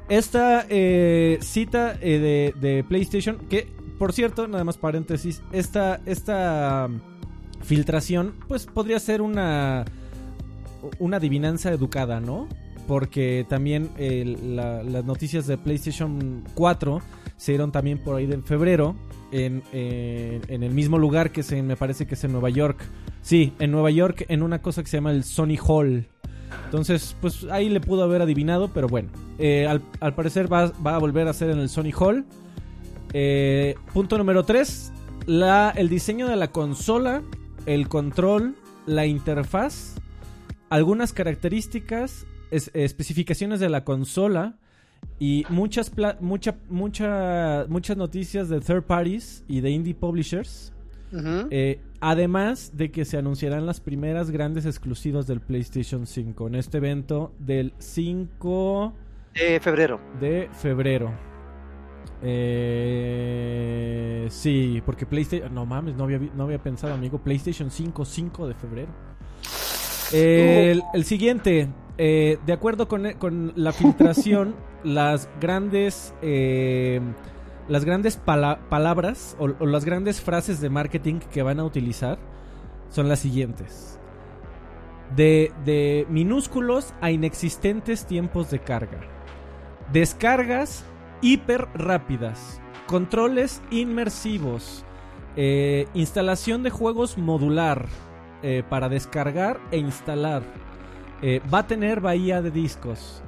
Esta 0.10 0.66
eh, 0.70 1.40
cita 1.42 1.98
eh, 2.02 2.20
de, 2.20 2.54
de, 2.60 2.84
PlayStation, 2.84 3.38
que 3.50 3.68
por 3.98 4.14
cierto, 4.14 4.48
nada 4.48 4.64
más 4.64 4.78
paréntesis, 4.78 5.42
esta, 5.52 6.02
esta 6.06 6.90
filtración, 7.66 8.34
pues 8.48 8.66
podría 8.66 9.00
ser 9.00 9.22
una, 9.22 9.86
una 11.00 11.18
adivinanza 11.18 11.72
educada, 11.72 12.20
¿no? 12.20 12.48
Porque 12.88 13.46
también 13.50 13.90
las 13.98 15.04
noticias 15.06 15.48
de 15.48 15.58
PlayStation 15.58 16.44
4 16.54 17.02
se 17.38 17.54
dieron 17.54 17.72
también 17.72 17.98
por 17.98 18.16
ahí 18.16 18.28
de 18.28 18.38
febrero, 18.42 18.96
en, 19.32 19.64
en 19.74 20.64
el 20.64 20.72
mismo 20.72 21.00
lugar 21.00 21.32
que 21.32 21.44
me 21.64 21.76
parece 21.76 22.06
que 22.06 22.14
es 22.14 22.24
en 22.24 22.32
Nueva 22.32 22.50
York. 22.52 22.78
Sí, 23.22 23.54
en 23.58 23.72
Nueva 23.72 23.90
York, 23.90 24.26
en 24.30 24.44
una 24.44 24.62
cosa 24.62 24.84
que 24.84 24.90
se 24.90 24.98
llama 24.98 25.12
el 25.12 25.24
Sony 25.24 25.58
Hall. 25.68 26.08
Entonces, 26.66 27.16
pues 27.22 27.46
ahí 27.52 27.70
le 27.70 27.80
pudo 27.80 28.04
haber 28.04 28.22
adivinado, 28.22 28.70
pero 28.74 28.88
bueno. 28.88 29.10
Eh, 29.38 29.68
al, 29.68 30.14
parecer 30.16 30.52
va, 30.52 30.72
a 30.84 30.98
volver 30.98 31.28
a 31.28 31.34
ser 31.34 31.50
en 31.50 31.60
el 31.60 31.70
Sony 31.70 31.92
Hall. 31.98 32.26
Eh, 33.14 33.76
punto 33.94 34.18
número 34.18 34.44
3. 34.44 34.92
el 35.76 35.90
diseño 35.90 36.28
de 36.28 36.36
la 36.36 36.52
consola, 36.52 37.24
el 37.66 37.88
control, 37.88 38.56
la 38.86 39.06
interfaz, 39.06 39.96
algunas 40.70 41.14
características, 41.14 42.26
especificaciones 42.52 43.60
de 43.60 43.70
la 43.70 43.84
consola 43.84 44.58
y 45.20 45.46
muchas, 45.50 45.92
mucha, 46.20 46.56
mucha, 46.70 47.66
muchas 47.68 47.98
noticias 47.98 48.50
de 48.50 48.60
third 48.60 48.84
parties 48.84 49.44
y 49.48 49.62
de 49.62 49.72
indie 49.72 49.96
publishers. 49.96 50.72
Eh, 51.50 51.80
además 52.02 52.72
de 52.76 52.92
que 52.92 53.06
se 53.06 53.18
anunciarán 53.18 53.66
las 53.66 53.80
primeras 53.80 54.32
grandes 54.32 54.66
exclusivas 54.66 55.26
del 55.28 55.40
PlayStation 55.40 56.08
5 56.08 56.48
en 56.48 56.56
este 56.56 56.78
evento 56.80 57.32
del 57.40 57.74
5 57.78 58.94
de 59.34 59.60
febrero. 59.60 60.00
De 60.20 60.50
febrero. 60.52 61.35
Eh, 62.22 63.88
sí, 64.30 64.82
porque 64.86 65.06
PlayStation. 65.06 65.54
No 65.54 65.66
mames, 65.66 65.96
no 65.96 66.06
había, 66.06 66.20
no 66.36 66.44
había 66.44 66.60
pensado, 66.60 66.94
amigo. 66.94 67.20
PlayStation 67.20 67.72
5, 67.72 68.06
5 68.06 68.48
de 68.48 68.54
febrero. 68.54 68.92
El, 70.12 70.84
siguiente, 71.04 71.68
eh, 71.98 72.38
de 72.46 72.54
acuerdo 72.54 72.88
con, 72.88 73.14
con 73.14 73.54
la 73.56 73.72
filtración, 73.72 74.56
las 74.84 75.28
grandes 75.42 76.14
eh, 76.22 77.02
las 77.68 77.84
grandes 77.84 78.18
palabras 78.18 79.36
o, 79.40 79.48
las 79.48 79.86
grandes 79.86 80.22
frases 80.22 80.62
de 80.62 80.70
marketing 80.70 81.20
que 81.32 81.42
van 81.42 81.60
a 81.60 81.64
utilizar 81.64 82.20
son 82.90 83.10
las 83.10 83.20
siguientes. 83.20 84.00
De, 85.16 85.52
de 85.66 86.06
minúsculos 86.10 86.94
a 87.02 87.12
inexistentes 87.12 88.06
tiempos 88.06 88.50
de 88.50 88.60
carga. 88.60 89.02
Descargas 89.92 90.84
hiper 91.22 91.68
rápidas. 91.74 92.62
Controles 92.88 93.62
inmersivos. 93.72 94.86
Eh, 95.38 95.88
instalación 95.94 96.64
de 96.64 96.70
juegos 96.70 97.18
modular 97.18 97.88
eh, 98.42 98.64
para 98.70 98.90
descargar 98.90 99.60
e 99.72 99.78
instalar. 99.78 100.44
Eh, 101.22 101.42
va 101.54 101.60
a 101.60 101.68
tener 101.68 102.00
bahía 102.00 102.42
de 102.42 102.52
discos. 102.52 103.22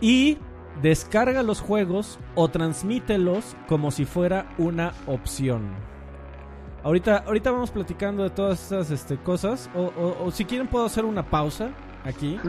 Y 0.00 0.38
Descarga 0.80 1.42
los 1.42 1.60
juegos 1.60 2.18
o 2.34 2.48
transmítelos 2.48 3.54
como 3.68 3.90
si 3.90 4.06
fuera 4.06 4.46
una 4.56 4.94
opción. 5.06 5.68
Ahorita, 6.82 7.18
ahorita 7.26 7.50
vamos 7.50 7.70
platicando 7.70 8.22
de 8.22 8.30
todas 8.30 8.64
esas 8.64 8.90
este, 8.90 9.18
cosas. 9.18 9.68
O, 9.76 10.30
si 10.30 10.46
quieren 10.46 10.68
puedo 10.68 10.86
hacer 10.86 11.04
una 11.04 11.28
pausa 11.28 11.72
aquí. 12.04 12.40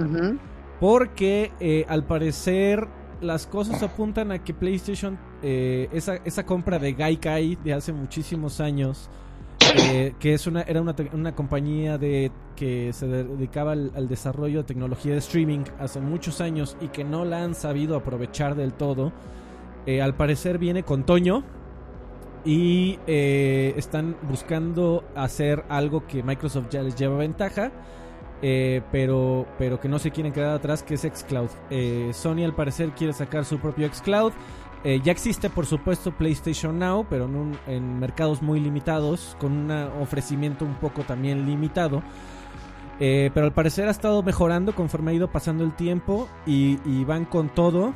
Porque 0.79 1.85
al 1.89 2.05
parecer 2.05 2.87
las 3.23 3.47
cosas 3.47 3.81
apuntan 3.81 4.31
a 4.31 4.43
que 4.43 4.53
PlayStation, 4.53 5.17
eh, 5.41 5.89
esa, 5.91 6.15
esa 6.25 6.45
compra 6.45 6.79
de 6.79 6.93
Gaikai 6.93 7.57
de 7.63 7.73
hace 7.73 7.93
muchísimos 7.93 8.59
años, 8.59 9.09
eh, 9.75 10.13
que 10.19 10.33
es 10.33 10.45
una, 10.45 10.61
era 10.61 10.81
una, 10.81 10.95
una, 11.13 11.33
compañía 11.33 11.97
de, 11.97 12.31
que 12.55 12.91
se 12.93 13.07
dedicaba 13.07 13.71
al, 13.71 14.07
desarrollo 14.07 14.59
de 14.59 14.63
tecnología 14.65 15.13
de 15.13 15.19
streaming 15.19 15.63
hace 15.79 15.99
muchos 15.99 16.41
años 16.41 16.75
y 16.81 16.89
que 16.89 17.03
no 17.03 17.25
la 17.25 17.43
han 17.43 17.55
sabido 17.55 17.95
aprovechar 17.95 18.55
del 18.55 18.73
todo. 18.73 19.11
Eh, 19.85 20.01
al 20.01 20.15
parecer 20.15 20.57
viene 20.57 20.83
con 20.83 21.03
Toño 21.05 21.43
y 22.45 22.99
están 23.07 24.17
buscando 24.23 25.05
hacer 25.15 25.63
algo 25.69 26.05
que 26.05 26.23
Microsoft 26.23 26.69
ya 26.69 26.83
les 26.83 26.95
lleva 26.95 27.17
ventaja. 27.17 27.71
Pero, 28.91 29.45
pero 29.57 29.79
que 29.79 29.87
no 29.87 29.99
se 29.99 30.11
quieren 30.11 30.33
quedar 30.33 30.55
atrás, 30.55 30.83
que 30.83 30.95
es 30.95 31.01
Xcloud. 31.01 31.49
Sony 32.13 32.43
al 32.43 32.53
parecer 32.53 32.89
quiere 32.91 33.13
sacar 33.13 33.45
su 33.45 33.57
propio 33.59 33.87
Xcloud. 33.87 34.33
Eh, 34.83 34.99
ya 35.01 35.13
existe, 35.13 35.49
por 35.49 35.65
supuesto, 35.65 36.11
PlayStation 36.11 36.77
Now, 36.77 37.05
pero 37.09 37.29
en, 37.67 37.99
mercados 37.99 38.41
muy 38.41 38.59
limitados, 38.59 39.37
con 39.39 39.53
un 39.53 39.71
ofrecimiento 40.01 40.65
un 40.65 40.75
poco 40.75 41.03
también 41.03 41.45
limitado. 41.45 42.03
Eh, 42.99 43.31
pero 43.33 43.45
al 43.45 43.53
parecer 43.53 43.87
ha 43.87 43.91
estado 43.91 44.21
mejorando 44.21 44.75
conforme 44.75 45.11
ha 45.11 45.13
ido 45.15 45.31
pasando 45.31 45.63
el 45.63 45.73
tiempo 45.73 46.27
y, 46.45 46.77
van 47.05 47.25
con 47.25 47.49
todo 47.49 47.93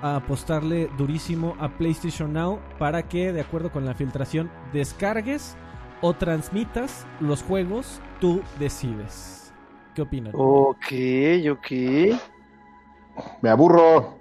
a 0.00 0.16
apostarle 0.16 0.88
durísimo 0.96 1.56
a 1.58 1.70
PlayStation 1.70 2.32
Now 2.32 2.60
para 2.78 3.08
que, 3.08 3.32
de 3.32 3.40
acuerdo 3.40 3.72
con 3.72 3.84
la 3.84 3.94
filtración, 3.94 4.48
descargues 4.72 5.56
o 6.00 6.14
transmitas 6.14 7.04
los 7.18 7.42
juegos, 7.42 8.00
tú 8.20 8.42
decides. 8.60 9.37
¿Qué 9.98 10.02
opinas? 10.02 10.32
Ok, 10.36 10.92
ok. 11.50 11.70
Me 13.42 13.50
aburro. 13.50 14.16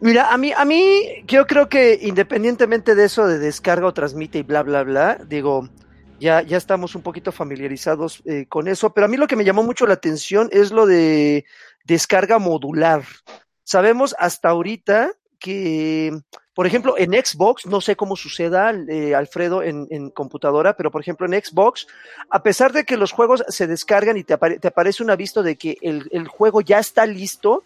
Mira, 0.00 0.32
a 0.32 0.38
mí, 0.38 0.52
a 0.56 0.64
mí, 0.64 1.02
yo 1.26 1.46
creo 1.46 1.68
que 1.68 1.98
independientemente 2.00 2.94
de 2.94 3.04
eso 3.04 3.26
de 3.26 3.38
descarga 3.38 3.86
o 3.86 3.92
transmite 3.92 4.38
y 4.38 4.42
bla, 4.42 4.62
bla, 4.62 4.84
bla, 4.84 5.18
digo, 5.28 5.68
ya, 6.18 6.40
ya 6.40 6.56
estamos 6.56 6.94
un 6.94 7.02
poquito 7.02 7.30
familiarizados 7.30 8.22
eh, 8.24 8.46
con 8.48 8.68
eso, 8.68 8.94
pero 8.94 9.04
a 9.04 9.08
mí 9.08 9.18
lo 9.18 9.26
que 9.26 9.36
me 9.36 9.44
llamó 9.44 9.62
mucho 9.62 9.86
la 9.86 9.92
atención 9.92 10.48
es 10.50 10.72
lo 10.72 10.86
de 10.86 11.44
descarga 11.84 12.38
modular. 12.38 13.02
Sabemos 13.64 14.16
hasta 14.18 14.48
ahorita 14.48 15.10
que, 15.38 16.18
por 16.56 16.66
ejemplo, 16.66 16.94
en 16.96 17.12
Xbox, 17.12 17.66
no 17.66 17.82
sé 17.82 17.96
cómo 17.96 18.16
suceda, 18.16 18.72
eh, 18.88 19.14
Alfredo, 19.14 19.62
en, 19.62 20.08
computadora, 20.08 20.74
pero 20.74 20.90
por 20.90 21.02
ejemplo 21.02 21.26
en 21.26 21.44
Xbox, 21.44 21.86
a 22.30 22.42
pesar 22.42 22.72
de 22.72 22.84
que 22.84 22.96
los 22.96 23.12
juegos 23.12 23.44
se 23.48 23.66
descargan 23.66 24.16
y 24.16 24.24
te, 24.24 24.38
te 24.38 24.68
aparece 24.68 25.02
un 25.02 25.10
aviso 25.10 25.42
de 25.42 25.56
que 25.56 25.76
el, 25.82 26.08
el 26.12 26.28
juego 26.28 26.62
ya 26.62 26.78
está 26.78 27.04
listo, 27.04 27.62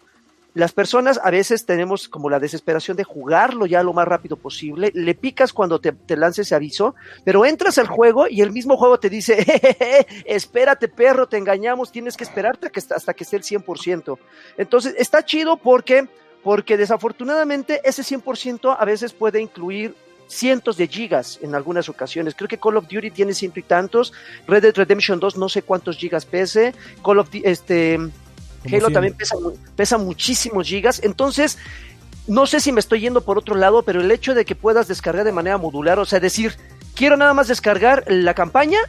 las 0.53 0.73
personas 0.73 1.19
a 1.23 1.31
veces 1.31 1.65
tenemos 1.65 2.09
como 2.09 2.29
la 2.29 2.39
desesperación 2.39 2.97
de 2.97 3.05
jugarlo 3.05 3.65
ya 3.65 3.81
lo 3.83 3.93
más 3.93 4.05
rápido 4.05 4.35
posible, 4.35 4.91
le 4.93 5.15
picas 5.15 5.53
cuando 5.53 5.79
te, 5.79 5.93
te 5.93 6.17
lance 6.17 6.41
ese 6.41 6.55
aviso, 6.55 6.93
pero 7.23 7.45
entras 7.45 7.77
al 7.77 7.87
juego 7.87 8.27
y 8.27 8.41
el 8.41 8.51
mismo 8.51 8.75
juego 8.75 8.99
te 8.99 9.09
dice, 9.09 9.45
espérate 10.25 10.89
perro, 10.89 11.29
te 11.29 11.37
engañamos, 11.37 11.93
tienes 11.93 12.17
que 12.17 12.25
esperarte 12.25 12.69
hasta 12.93 13.13
que 13.13 13.23
esté 13.23 13.37
el 13.37 13.43
100%. 13.43 14.17
Entonces 14.57 14.95
está 14.97 15.23
chido 15.23 15.55
porque, 15.55 16.09
porque 16.43 16.77
desafortunadamente 16.77 17.81
ese 17.83 18.03
100% 18.03 18.75
a 18.79 18.85
veces 18.85 19.13
puede 19.13 19.41
incluir 19.41 19.95
cientos 20.27 20.77
de 20.77 20.87
gigas 20.87 21.39
en 21.41 21.55
algunas 21.55 21.89
ocasiones. 21.89 22.35
Creo 22.35 22.47
que 22.47 22.57
Call 22.57 22.77
of 22.77 22.87
Duty 22.87 23.11
tiene 23.11 23.33
ciento 23.33 23.59
y 23.59 23.63
tantos, 23.63 24.13
Red 24.47 24.61
Dead 24.63 24.75
Redemption 24.75 25.19
2 25.19 25.37
no 25.37 25.49
sé 25.49 25.61
cuántos 25.61 25.97
gigas 25.97 26.25
pese, 26.25 26.73
Call 27.03 27.19
of 27.19 27.29
este 27.43 27.99
Halo 28.71 28.89
también 28.91 29.15
pesa, 29.15 29.35
pesa 29.75 29.97
muchísimos 29.97 30.67
gigas. 30.67 31.01
Entonces, 31.03 31.57
no 32.27 32.45
sé 32.45 32.59
si 32.59 32.71
me 32.71 32.79
estoy 32.79 33.01
yendo 33.01 33.21
por 33.21 33.37
otro 33.37 33.55
lado, 33.55 33.83
pero 33.83 34.01
el 34.01 34.11
hecho 34.11 34.35
de 34.35 34.45
que 34.45 34.55
puedas 34.55 34.87
descargar 34.87 35.25
de 35.25 35.31
manera 35.31 35.57
modular, 35.57 35.99
o 35.99 36.05
sea, 36.05 36.19
decir, 36.19 36.55
quiero 36.95 37.17
nada 37.17 37.33
más 37.33 37.47
descargar 37.47 38.03
la 38.07 38.33
campaña, 38.33 38.79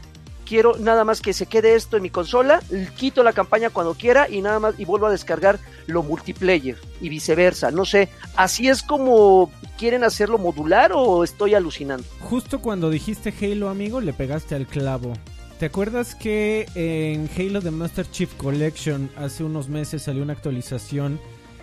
quiero 0.53 0.77
nada 0.77 1.03
más 1.07 1.23
que 1.23 1.33
se 1.33 1.47
quede 1.47 1.77
esto 1.77 1.97
en 1.97 2.03
mi 2.03 2.11
consola, 2.11 2.61
quito 2.99 3.23
la 3.23 3.33
campaña 3.33 3.71
cuando 3.71 3.95
quiera 3.95 4.29
y 4.29 4.43
nada 4.43 4.59
más 4.59 4.79
y 4.79 4.85
vuelvo 4.85 5.07
a 5.07 5.11
descargar 5.11 5.59
lo 5.87 6.03
multiplayer 6.03 6.77
y 7.01 7.09
viceversa. 7.09 7.71
No 7.71 7.87
sé, 7.87 8.11
así 8.37 8.69
es 8.69 8.83
como 8.83 9.51
quieren 9.79 10.05
hacerlo 10.05 10.37
modular 10.37 10.93
o 10.95 11.25
estoy 11.25 11.55
alucinando. 11.55 12.05
Justo 12.21 12.61
cuando 12.61 12.91
dijiste 12.91 13.33
Halo, 13.41 13.71
amigo, 13.71 14.03
le 14.03 14.13
pegaste 14.13 14.55
al 14.55 14.67
clavo. 14.67 15.15
¿Te 15.59 15.65
acuerdas 15.65 16.15
que 16.15 16.67
en 16.75 17.31
Halo 17.35 17.63
The 17.63 17.71
Master 17.71 18.11
Chief 18.11 18.31
Collection 18.35 19.09
hace 19.17 19.45
unos 19.45 19.71
meses 19.71 20.03
salió 20.03 20.23
una 20.23 20.35
actualización 20.35 21.19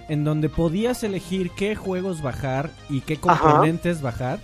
en 0.08 0.24
donde 0.24 0.50
podías 0.50 1.03
elegir 1.03 1.51
qué 1.51 1.75
juegos 1.75 2.24
bajar 2.24 2.72
y 2.89 3.01
qué 3.01 3.17
componentes 3.17 4.01
bajar? 4.01 4.39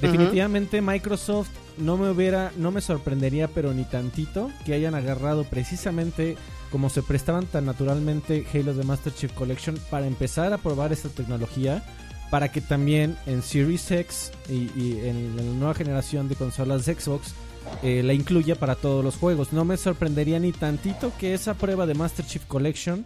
Definitivamente 0.00 0.80
Microsoft 0.80 1.50
no 1.78 1.96
me 1.96 2.10
hubiera, 2.10 2.52
no 2.56 2.70
me 2.70 2.80
sorprendería, 2.80 3.48
pero 3.48 3.72
ni 3.74 3.84
tantito, 3.84 4.50
que 4.64 4.74
hayan 4.74 4.94
agarrado 4.94 5.44
precisamente 5.44 6.36
como 6.70 6.88
se 6.88 7.02
prestaban 7.02 7.46
tan 7.46 7.66
naturalmente 7.66 8.46
Halo 8.52 8.74
The 8.74 8.84
Master 8.84 9.14
Chief 9.14 9.32
Collection 9.32 9.78
para 9.90 10.06
empezar 10.06 10.52
a 10.52 10.58
probar 10.58 10.92
esta 10.92 11.08
tecnología 11.08 11.84
para 12.30 12.50
que 12.50 12.62
también 12.62 13.16
en 13.26 13.42
Series 13.42 13.90
X 13.90 14.32
y, 14.48 14.70
y 14.74 15.00
en 15.04 15.36
la 15.36 15.42
nueva 15.42 15.74
generación 15.74 16.28
de 16.28 16.34
consolas 16.34 16.86
de 16.86 16.94
Xbox 16.94 17.34
eh, 17.82 18.02
la 18.02 18.12
incluya 18.12 18.56
para 18.56 18.74
todos 18.74 19.04
los 19.04 19.16
juegos. 19.16 19.52
No 19.52 19.64
me 19.64 19.76
sorprendería 19.76 20.38
ni 20.38 20.52
tantito 20.52 21.12
que 21.18 21.34
esa 21.34 21.54
prueba 21.54 21.86
de 21.86 21.94
Master 21.94 22.24
Chief 22.24 22.44
Collection 22.46 23.04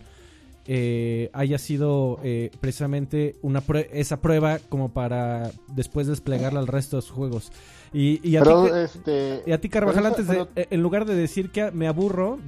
eh, 0.66 1.30
haya 1.32 1.58
sido 1.58 2.18
eh, 2.23 2.50
precisamente 2.61 3.37
una 3.42 3.62
esa 3.92 4.20
prueba 4.20 4.58
como 4.68 4.90
para 4.90 5.50
después 5.68 6.06
desplegarla 6.06 6.61
al 6.61 6.66
resto 6.66 6.96
de 6.96 7.02
los 7.02 7.11
juegos. 7.11 7.52
Y, 7.92 8.37
a, 8.37 8.42
ti, 8.42 8.50
este, 8.75 9.42
y 9.46 9.52
a 9.52 9.61
ti, 9.61 9.70
Carvajal, 9.70 10.04
antes 10.04 10.28
de, 10.28 10.46
en 10.54 10.82
lugar 10.82 11.06
de 11.06 11.14
decir 11.14 11.50
que 11.50 11.70
me 11.70 11.88
aburro, 11.88 12.38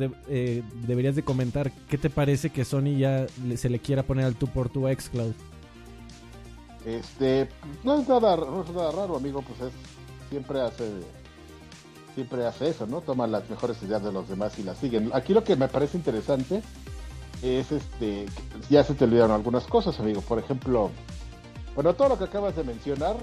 deberías 0.87 1.17
de 1.17 1.23
comentar 1.23 1.73
qué 1.89 1.97
te 1.97 2.11
parece 2.11 2.51
que 2.51 2.67
Sony 2.67 2.99
ya 2.99 3.27
se 3.57 3.71
le 3.71 3.79
quiera 3.79 4.03
poner 4.03 4.27
al 4.27 4.35
tú 4.35 4.47
por 4.49 4.69
tu 4.69 4.87
Xcloud. 4.87 5.33
Este, 6.85 7.49
no 7.83 8.01
es 8.01 8.09
nada, 8.09 8.37
no 8.37 8.63
es 8.63 8.71
nada 8.71 8.93
raro, 8.93 9.17
amigo, 9.17 9.43
pues 9.43 9.73
es, 9.73 9.73
siempre 10.29 10.61
hace 10.61 10.85
siempre 12.15 12.45
hace 12.47 12.71
eso, 12.71 12.85
¿no? 12.85 13.01
Toma 13.01 13.29
las 13.29 13.49
mejores 13.49 13.81
ideas 13.81 14.03
de 14.03 14.13
los 14.13 14.29
demás 14.29 14.59
y 14.59 14.65
las 14.65 14.79
siguen. 14.79 15.11
Aquí 15.15 15.33
lo 15.33 15.45
que 15.45 15.55
me 15.55 15.69
parece 15.69 15.97
interesante 15.97 16.63
es 17.43 17.73
este, 17.73 18.27
ya 18.69 18.85
se 18.85 18.95
te 18.95 19.05
olvidaron 19.05 19.33
algunas 19.33 19.65
cosas, 19.65 19.99
amigo. 20.01 20.21
Por 20.23 20.39
ejemplo, 20.39 20.91
bueno, 21.75 21.95
todo 21.95 22.11
lo 22.11 22.19
que 22.19 22.25
acabas 22.25 22.57
de 22.57 22.65
mencionar, 22.65 23.17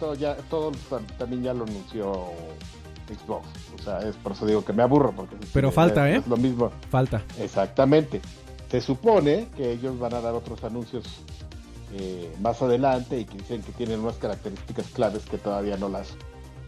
todo 0.00 0.14
ya, 0.14 0.36
todo 0.48 0.72
también 1.18 1.42
ya 1.42 1.54
lo 1.54 1.64
anunció 1.64 2.26
Xbox. 3.08 3.46
O 3.78 3.82
sea, 3.82 4.00
es 4.00 4.16
por 4.16 4.32
eso 4.32 4.46
digo 4.46 4.64
que 4.64 4.72
me 4.72 4.82
aburro. 4.82 5.12
Porque 5.12 5.36
Pero 5.52 5.70
falta, 5.70 6.10
¿eh? 6.10 6.22
lo 6.26 6.36
mismo. 6.36 6.70
Falta. 6.90 7.22
Exactamente. 7.38 8.20
Se 8.70 8.80
supone 8.80 9.48
que 9.56 9.72
ellos 9.72 9.98
van 9.98 10.14
a 10.14 10.20
dar 10.20 10.34
otros 10.34 10.62
anuncios 10.62 11.04
eh, 11.94 12.34
más 12.40 12.60
adelante 12.60 13.18
y 13.18 13.24
que 13.24 13.38
dicen 13.38 13.62
que 13.62 13.72
tienen 13.72 14.00
unas 14.00 14.16
características 14.16 14.86
claves 14.88 15.24
que 15.24 15.38
todavía 15.38 15.76
no 15.76 15.88
las, 15.88 16.08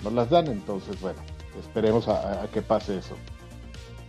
no 0.03 0.11
las 0.11 0.31
dan. 0.31 0.47
Entonces, 0.47 1.01
bueno, 1.01 1.21
esperemos 1.59 2.09
a, 2.09 2.47
que 2.53 2.63
pase 2.63 2.99
eso. 2.99 3.15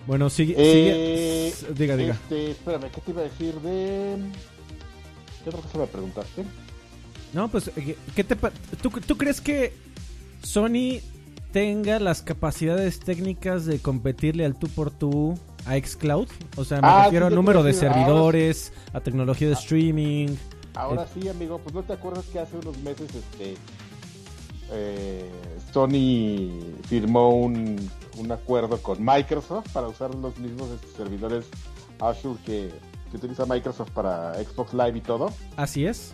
Bueno, 0.08 0.29
sigue. 0.29 0.55
Eh, 0.58 1.53
diga, 1.75 1.96
diga. 1.96 2.13
Este, 2.13 2.51
espérame, 2.51 2.89
¿qué 2.93 3.01
te 3.01 3.12
iba 3.12 3.22
a 3.22 3.24
decir 3.25 3.53
de. 3.62 4.17
¿Qué 5.43 5.50
otra 5.50 5.62
cosa 5.62 5.77
me 5.79 5.88
preguntaste? 5.88 6.46
No, 7.34 7.48
pues, 7.48 7.72
eh, 7.75 7.96
¿qué 8.15 8.24
te 8.24 8.36
¿Tú, 8.81 8.89
¿Tú 8.89 9.17
crees 9.17 9.41
que 9.41 9.74
Sony 10.43 11.00
tenga 11.51 12.00
las 12.00 12.22
capacidades 12.22 13.00
técnicas 13.00 13.65
de 13.65 13.79
competirle 13.79 14.46
al 14.46 14.58
tú 14.58 14.67
por 14.67 14.91
tú 14.91 15.38
a 15.65 15.77
Xcloud? 15.77 16.27
O 16.58 16.65
sea, 16.65 16.81
me 16.81 16.88
ah, 16.88 17.03
refiero 17.05 17.27
al 17.27 17.36
número 17.36 17.63
de 17.63 17.74
servidores, 17.74 18.74
a 18.93 19.01
tecnología 19.01 19.48
de 19.48 19.53
streaming. 19.53 20.29
Ahora 20.74 21.08
sí, 21.13 21.27
amigo, 21.27 21.60
pues 21.60 21.75
no 21.75 21.84
te 21.84 21.93
acuerdas 21.93 22.25
que 22.25 22.39
hace 22.39 22.58
unos 22.58 22.77
meses 22.79 23.10
este 23.13 23.55
eh, 24.72 25.29
Sony 25.74 26.50
firmó 26.88 27.29
un, 27.36 27.77
un, 28.18 28.32
acuerdo 28.32 28.82
con 28.82 29.03
Microsoft 29.03 29.72
para 29.74 29.88
usar 29.88 30.13
los 30.15 30.38
mismos 30.38 30.70
este, 30.72 30.98
servidores 30.98 31.46
Azure 32.00 32.39
que, 32.46 32.72
que, 33.10 33.18
utiliza 33.18 33.46
Microsoft 33.46 33.91
para 33.91 34.34
Xbox 34.36 34.74
Live 34.74 34.98
y 34.98 35.01
todo. 35.01 35.32
Así 35.58 35.86
es. 35.86 36.13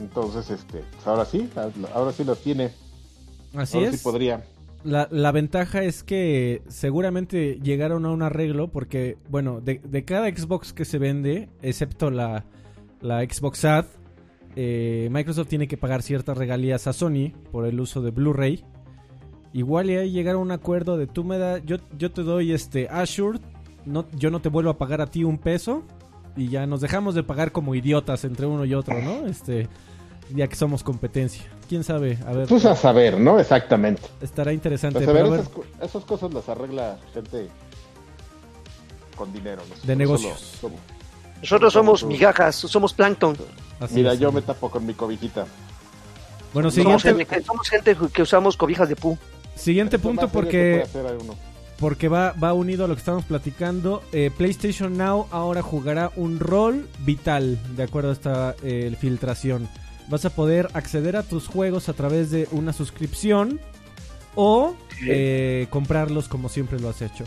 Entonces, 0.00 0.50
este, 0.50 0.84
pues 0.92 1.06
ahora 1.06 1.24
sí, 1.24 1.48
ahora 1.94 2.12
sí 2.12 2.24
los 2.24 2.40
tiene. 2.40 2.70
Así 3.54 3.78
es. 3.78 3.96
Sí 3.96 4.04
podría. 4.04 4.44
La, 4.84 5.08
la, 5.10 5.32
ventaja 5.32 5.82
es 5.82 6.04
que 6.04 6.62
seguramente 6.68 7.58
llegaron 7.60 8.06
a 8.06 8.10
un 8.10 8.22
arreglo 8.22 8.68
porque, 8.68 9.18
bueno, 9.28 9.60
de, 9.60 9.80
de 9.82 10.04
cada 10.04 10.28
Xbox 10.28 10.72
que 10.72 10.84
se 10.84 10.98
vende, 10.98 11.48
excepto 11.62 12.10
la, 12.10 12.44
la 13.00 13.22
Xbox 13.22 13.64
Ad, 13.64 13.86
eh, 14.60 15.08
Microsoft 15.12 15.46
tiene 15.46 15.68
que 15.68 15.76
pagar 15.76 16.02
ciertas 16.02 16.36
regalías 16.36 16.88
a 16.88 16.92
Sony 16.92 17.30
por 17.52 17.64
el 17.64 17.78
uso 17.78 18.02
de 18.02 18.10
Blu-ray. 18.10 18.64
Igual 19.52 19.90
y 19.90 19.96
ahí 19.96 20.10
llegaron 20.10 20.40
a 20.40 20.44
un 20.44 20.50
acuerdo 20.52 20.96
de 20.96 21.06
tú 21.06 21.24
me 21.24 21.38
da, 21.38 21.58
yo, 21.58 21.76
yo 21.96 22.12
te 22.12 22.22
doy 22.22 22.52
este 22.52 22.88
Azure, 22.88 23.38
no, 23.86 24.04
yo 24.12 24.30
no 24.30 24.40
te 24.40 24.48
vuelvo 24.48 24.70
a 24.70 24.78
pagar 24.78 25.00
a 25.00 25.06
ti 25.06 25.24
un 25.24 25.38
peso 25.38 25.82
y 26.36 26.48
ya 26.48 26.66
nos 26.66 26.80
dejamos 26.80 27.14
de 27.14 27.22
pagar 27.22 27.52
como 27.52 27.74
idiotas 27.74 28.24
entre 28.24 28.46
uno 28.46 28.64
y 28.64 28.74
otro, 28.74 29.00
¿no? 29.00 29.26
Este, 29.26 29.68
ya 30.34 30.46
que 30.46 30.56
somos 30.56 30.84
competencia. 30.84 31.44
¿Quién 31.68 31.84
sabe? 31.84 32.18
A 32.26 32.32
ver. 32.32 32.48
Pues 32.48 32.64
a 32.64 32.76
saber, 32.76 33.18
¿no? 33.18 33.38
Exactamente. 33.38 34.02
Estará 34.20 34.52
interesante. 34.52 35.00
Pues 35.00 35.08
a 35.08 35.12
ver, 35.12 35.44
esas, 35.82 36.04
cosas 36.04 36.32
las 36.32 36.48
arregla 36.48 36.98
gente 37.12 37.48
con 39.16 39.32
dinero. 39.32 39.62
de 39.82 39.96
negocios. 39.96 40.60
Nosotros 41.40 41.72
somos 41.72 42.04
migajas, 42.04 42.54
somos 42.54 42.92
plancton. 42.92 43.36
Mira, 43.90 44.14
yo 44.14 44.32
me 44.32 44.42
tapo 44.42 44.70
con 44.70 44.84
mi 44.84 44.94
cobijita. 44.94 45.46
Bueno, 46.52 46.70
siguiente... 46.70 47.02
somos, 47.44 47.68
gente, 47.68 47.96
que 48.12 48.22
usamos 48.22 48.56
cobijas 48.56 48.88
de 48.88 48.96
pu. 48.96 49.18
Siguiente 49.58 49.98
punto 49.98 50.28
porque 50.28 50.84
porque 51.78 52.08
va, 52.08 52.32
va 52.32 52.52
unido 52.52 52.84
a 52.84 52.88
lo 52.88 52.94
que 52.94 53.00
estamos 53.00 53.24
platicando. 53.24 54.02
Eh, 54.12 54.30
PlayStation 54.36 54.96
Now 54.96 55.28
ahora 55.30 55.62
jugará 55.62 56.10
un 56.16 56.40
rol 56.40 56.88
vital, 57.00 57.58
de 57.76 57.84
acuerdo 57.84 58.10
a 58.10 58.12
esta 58.12 58.56
eh, 58.62 58.94
filtración. 58.98 59.68
Vas 60.08 60.24
a 60.24 60.30
poder 60.30 60.68
acceder 60.74 61.16
a 61.16 61.22
tus 61.22 61.46
juegos 61.46 61.88
a 61.88 61.92
través 61.92 62.30
de 62.30 62.48
una 62.50 62.72
suscripción 62.72 63.60
o 64.34 64.74
eh, 65.02 65.66
comprarlos 65.70 66.28
como 66.28 66.48
siempre 66.48 66.80
lo 66.80 66.88
has 66.88 67.02
hecho. 67.02 67.24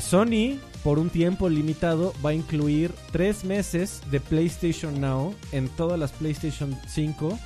Sony 0.00 0.58
por 0.82 0.98
un 0.98 1.10
tiempo 1.10 1.50
limitado 1.50 2.14
va 2.24 2.30
a 2.30 2.34
incluir 2.34 2.92
tres 3.12 3.44
meses 3.44 4.00
de 4.10 4.20
PlayStation 4.20 4.98
Now 5.02 5.34
en 5.52 5.68
todas 5.68 5.98
las 5.98 6.12
PlayStation 6.12 6.74
5 6.88 7.38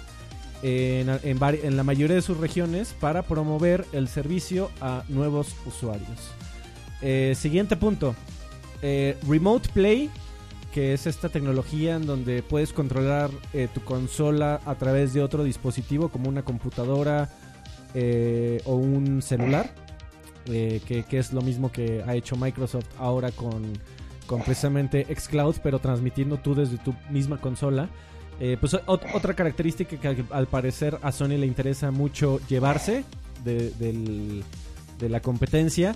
en, 0.62 1.76
la 1.76 1.82
mayoría 1.82 2.16
de 2.16 2.22
sus 2.22 2.38
regiones 2.38 2.94
para 3.00 3.22
promover 3.22 3.84
el 3.92 4.08
servicio 4.08 4.70
a 4.80 5.04
nuevos 5.08 5.54
usuarios. 5.66 6.32
Eh, 7.02 7.34
siguiente 7.36 7.76
punto. 7.76 8.14
Eh, 8.82 9.16
Remote 9.28 9.68
Play, 9.72 10.10
que 10.72 10.92
es 10.92 11.06
esta 11.06 11.28
tecnología 11.28 11.96
en 11.96 12.06
donde 12.06 12.42
puedes 12.42 12.72
controlar 12.72 13.30
eh, 13.52 13.68
tu 13.72 13.80
consola 13.82 14.60
a 14.64 14.74
través 14.76 15.12
de 15.12 15.22
otro 15.22 15.44
dispositivo 15.44 16.08
como 16.08 16.28
una 16.28 16.42
computadora 16.42 17.28
o 18.64 18.74
un 18.76 19.20
celular. 19.20 19.72
Eh, 20.46 20.80
que, 20.86 21.18
es 21.18 21.32
lo 21.32 21.42
mismo 21.42 21.70
que 21.70 22.02
ha 22.06 22.14
hecho 22.14 22.34
Microsoft 22.34 22.86
ahora 22.98 23.30
con, 23.30 23.62
con 24.26 24.42
precisamente 24.42 25.06
Xcloud, 25.14 25.56
pero 25.62 25.78
transmitiendo 25.78 26.38
tú 26.38 26.54
desde 26.54 26.78
tu 26.78 26.94
misma 27.10 27.38
consola. 27.38 27.88
Eh, 28.42 28.56
pues 28.58 28.74
otra 28.86 29.34
característica 29.34 29.98
que 29.98 30.24
al, 30.30 30.46
parecer 30.46 30.98
a 31.02 31.12
Sony 31.12 31.36
le 31.36 31.44
interesa 31.44 31.90
mucho 31.90 32.40
llevarse 32.48 33.04
de, 33.44 34.42
la 35.00 35.20
competencia, 35.20 35.94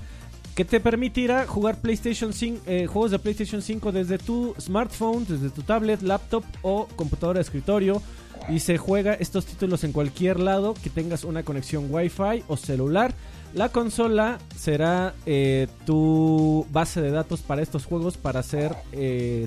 que 0.55 0.67
te 0.67 0.79
permitirá 0.79 1.47
jugar 1.47 1.81
PlayStation 1.81 2.35
5, 2.35 2.63
eh, 2.67 2.87
juegos 2.87 3.13
de 3.13 3.19
PlayStation 3.19 3.63
5 3.63 3.93
desde 3.93 4.19
tu 4.19 4.55
smartphone, 4.61 5.25
desde 5.27 5.49
tu 5.49 5.63
tablet, 5.63 6.03
laptop 6.03 6.45
o 6.61 6.87
computadora 6.95 7.39
de 7.39 7.43
escritorio. 7.43 8.03
Y 8.51 8.59
se 8.59 8.77
juega 8.77 9.15
estos 9.15 9.47
títulos 9.47 9.85
en 9.85 9.93
cualquier 9.93 10.39
lado 10.39 10.75
que 10.75 10.91
tengas 10.91 11.25
una 11.25 11.45
conexión 11.45 11.87
Wi-Fi 11.89 12.45
o 12.47 12.59
celular. 12.59 13.15
La 13.55 13.71
consola 13.71 14.39
será 14.55 15.15
eh, 15.25 15.67
tu 15.87 16.67
base 16.71 17.01
de 17.01 17.11
datos 17.11 17.41
para 17.41 17.63
estos 17.63 17.87
juegos 17.87 18.19
para 18.19 18.43
ser 18.43 18.75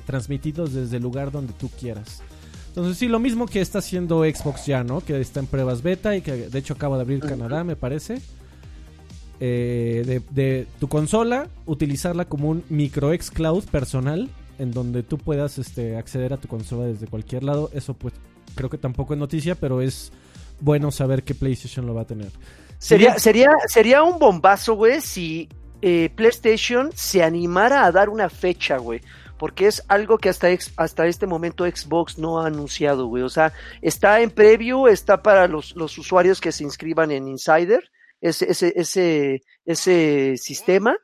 transmitidos 0.06 0.74
desde 0.74 0.98
el 0.98 1.04
lugar 1.04 1.32
donde 1.32 1.54
tú 1.54 1.70
quieras. 1.70 2.24
Entonces 2.78 3.00
sí, 3.00 3.08
lo 3.08 3.18
mismo 3.18 3.48
que 3.48 3.60
está 3.60 3.80
haciendo 3.80 4.24
Xbox 4.24 4.68
ya, 4.68 4.84
¿no? 4.84 5.02
Que 5.02 5.20
está 5.20 5.40
en 5.40 5.48
pruebas 5.48 5.82
beta 5.82 6.16
y 6.16 6.22
que 6.22 6.34
de 6.48 6.60
hecho 6.60 6.76
acaba 6.76 6.96
de 6.98 7.02
abrir 7.02 7.22
Canadá, 7.22 7.64
me 7.64 7.76
parece. 7.76 8.22
Eh, 9.40 10.22
de, 10.30 10.68
tu 10.80 10.88
consola, 10.88 11.48
utilizarla 11.66 12.26
como 12.26 12.50
un 12.50 12.64
micro 12.70 13.10
Cloud 13.34 13.64
personal 13.64 14.30
en 14.60 14.70
donde 14.70 15.02
tú 15.02 15.18
puedas 15.18 15.58
este, 15.58 15.98
acceder 15.98 16.34
a 16.34 16.38
tu 16.38 16.48
consola 16.48 16.86
desde 16.86 17.08
cualquier 17.08 17.44
lado. 17.44 17.72
Eso 17.74 17.96
pues 17.96 18.14
creo 18.54 18.70
que 18.70 18.78
tampoco 18.78 19.16
es 19.16 19.20
noticia, 19.20 19.56
pero 19.56 19.82
es 19.82 20.12
bueno 20.60 20.92
saber 20.92 21.24
que 21.24 21.34
PlayStation 21.34 21.88
lo 21.88 21.96
va 21.96 22.02
a 22.02 22.06
tener. 22.06 22.30
Sería, 22.78 23.18
sería, 23.18 23.50
sería 23.66 24.04
un 24.04 24.20
bombazo, 24.20 24.76
güey, 24.76 25.02
si 25.02 25.50
eh, 25.82 26.12
PlayStation 26.14 26.92
se 26.94 27.24
animara 27.24 27.86
a 27.86 27.92
dar 27.92 28.08
una 28.08 28.30
fecha, 28.30 28.78
güey. 28.78 29.02
Porque 29.38 29.68
es 29.68 29.84
algo 29.88 30.18
que 30.18 30.30
hasta, 30.30 30.48
hasta 30.78 31.08
este 31.08 31.28
momento 31.28 31.66
Xbox 31.66 32.18
no 32.18 32.40
ha 32.40 32.48
anunciado, 32.48 33.08
güey. 33.08 33.24
O 33.24 33.30
sea, 33.30 33.54
está 33.82 34.22
en 34.22 34.32
preview, 34.32 34.88
está 34.88 35.22
para 35.22 35.48
los, 35.48 35.76
los 35.76 35.98
usuarios 35.98 36.42
que 36.42 36.52
se 36.52 36.64
inscriban 36.64 37.12
en 37.12 37.28
Insider, 37.28 37.90
ese, 38.20 38.50
ese, 38.76 39.44
ese, 39.66 40.38
sistema 40.38 40.96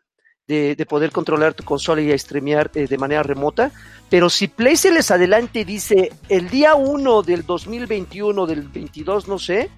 de, 0.48 0.76
de 0.76 0.86
poder 0.86 1.12
controlar 1.12 1.54
tu 1.54 1.64
consola 1.64 2.02
y 2.02 2.18
streamear 2.18 2.72
eh, 2.74 2.88
de 2.88 2.98
manera 2.98 3.24
remota. 3.24 3.72
Pero 4.10 4.30
si 4.30 4.48
Play 4.48 4.78
se 4.78 4.92
les 4.92 5.12
adelante 5.12 5.60
y 5.60 5.64
dice 5.64 6.12
el 6.30 6.50
día 6.50 6.76
1 6.76 7.22
del 7.22 7.46
2021, 7.46 8.46
del 8.46 8.68
22, 8.68 9.28
no 9.28 9.38
sé, 9.38 9.70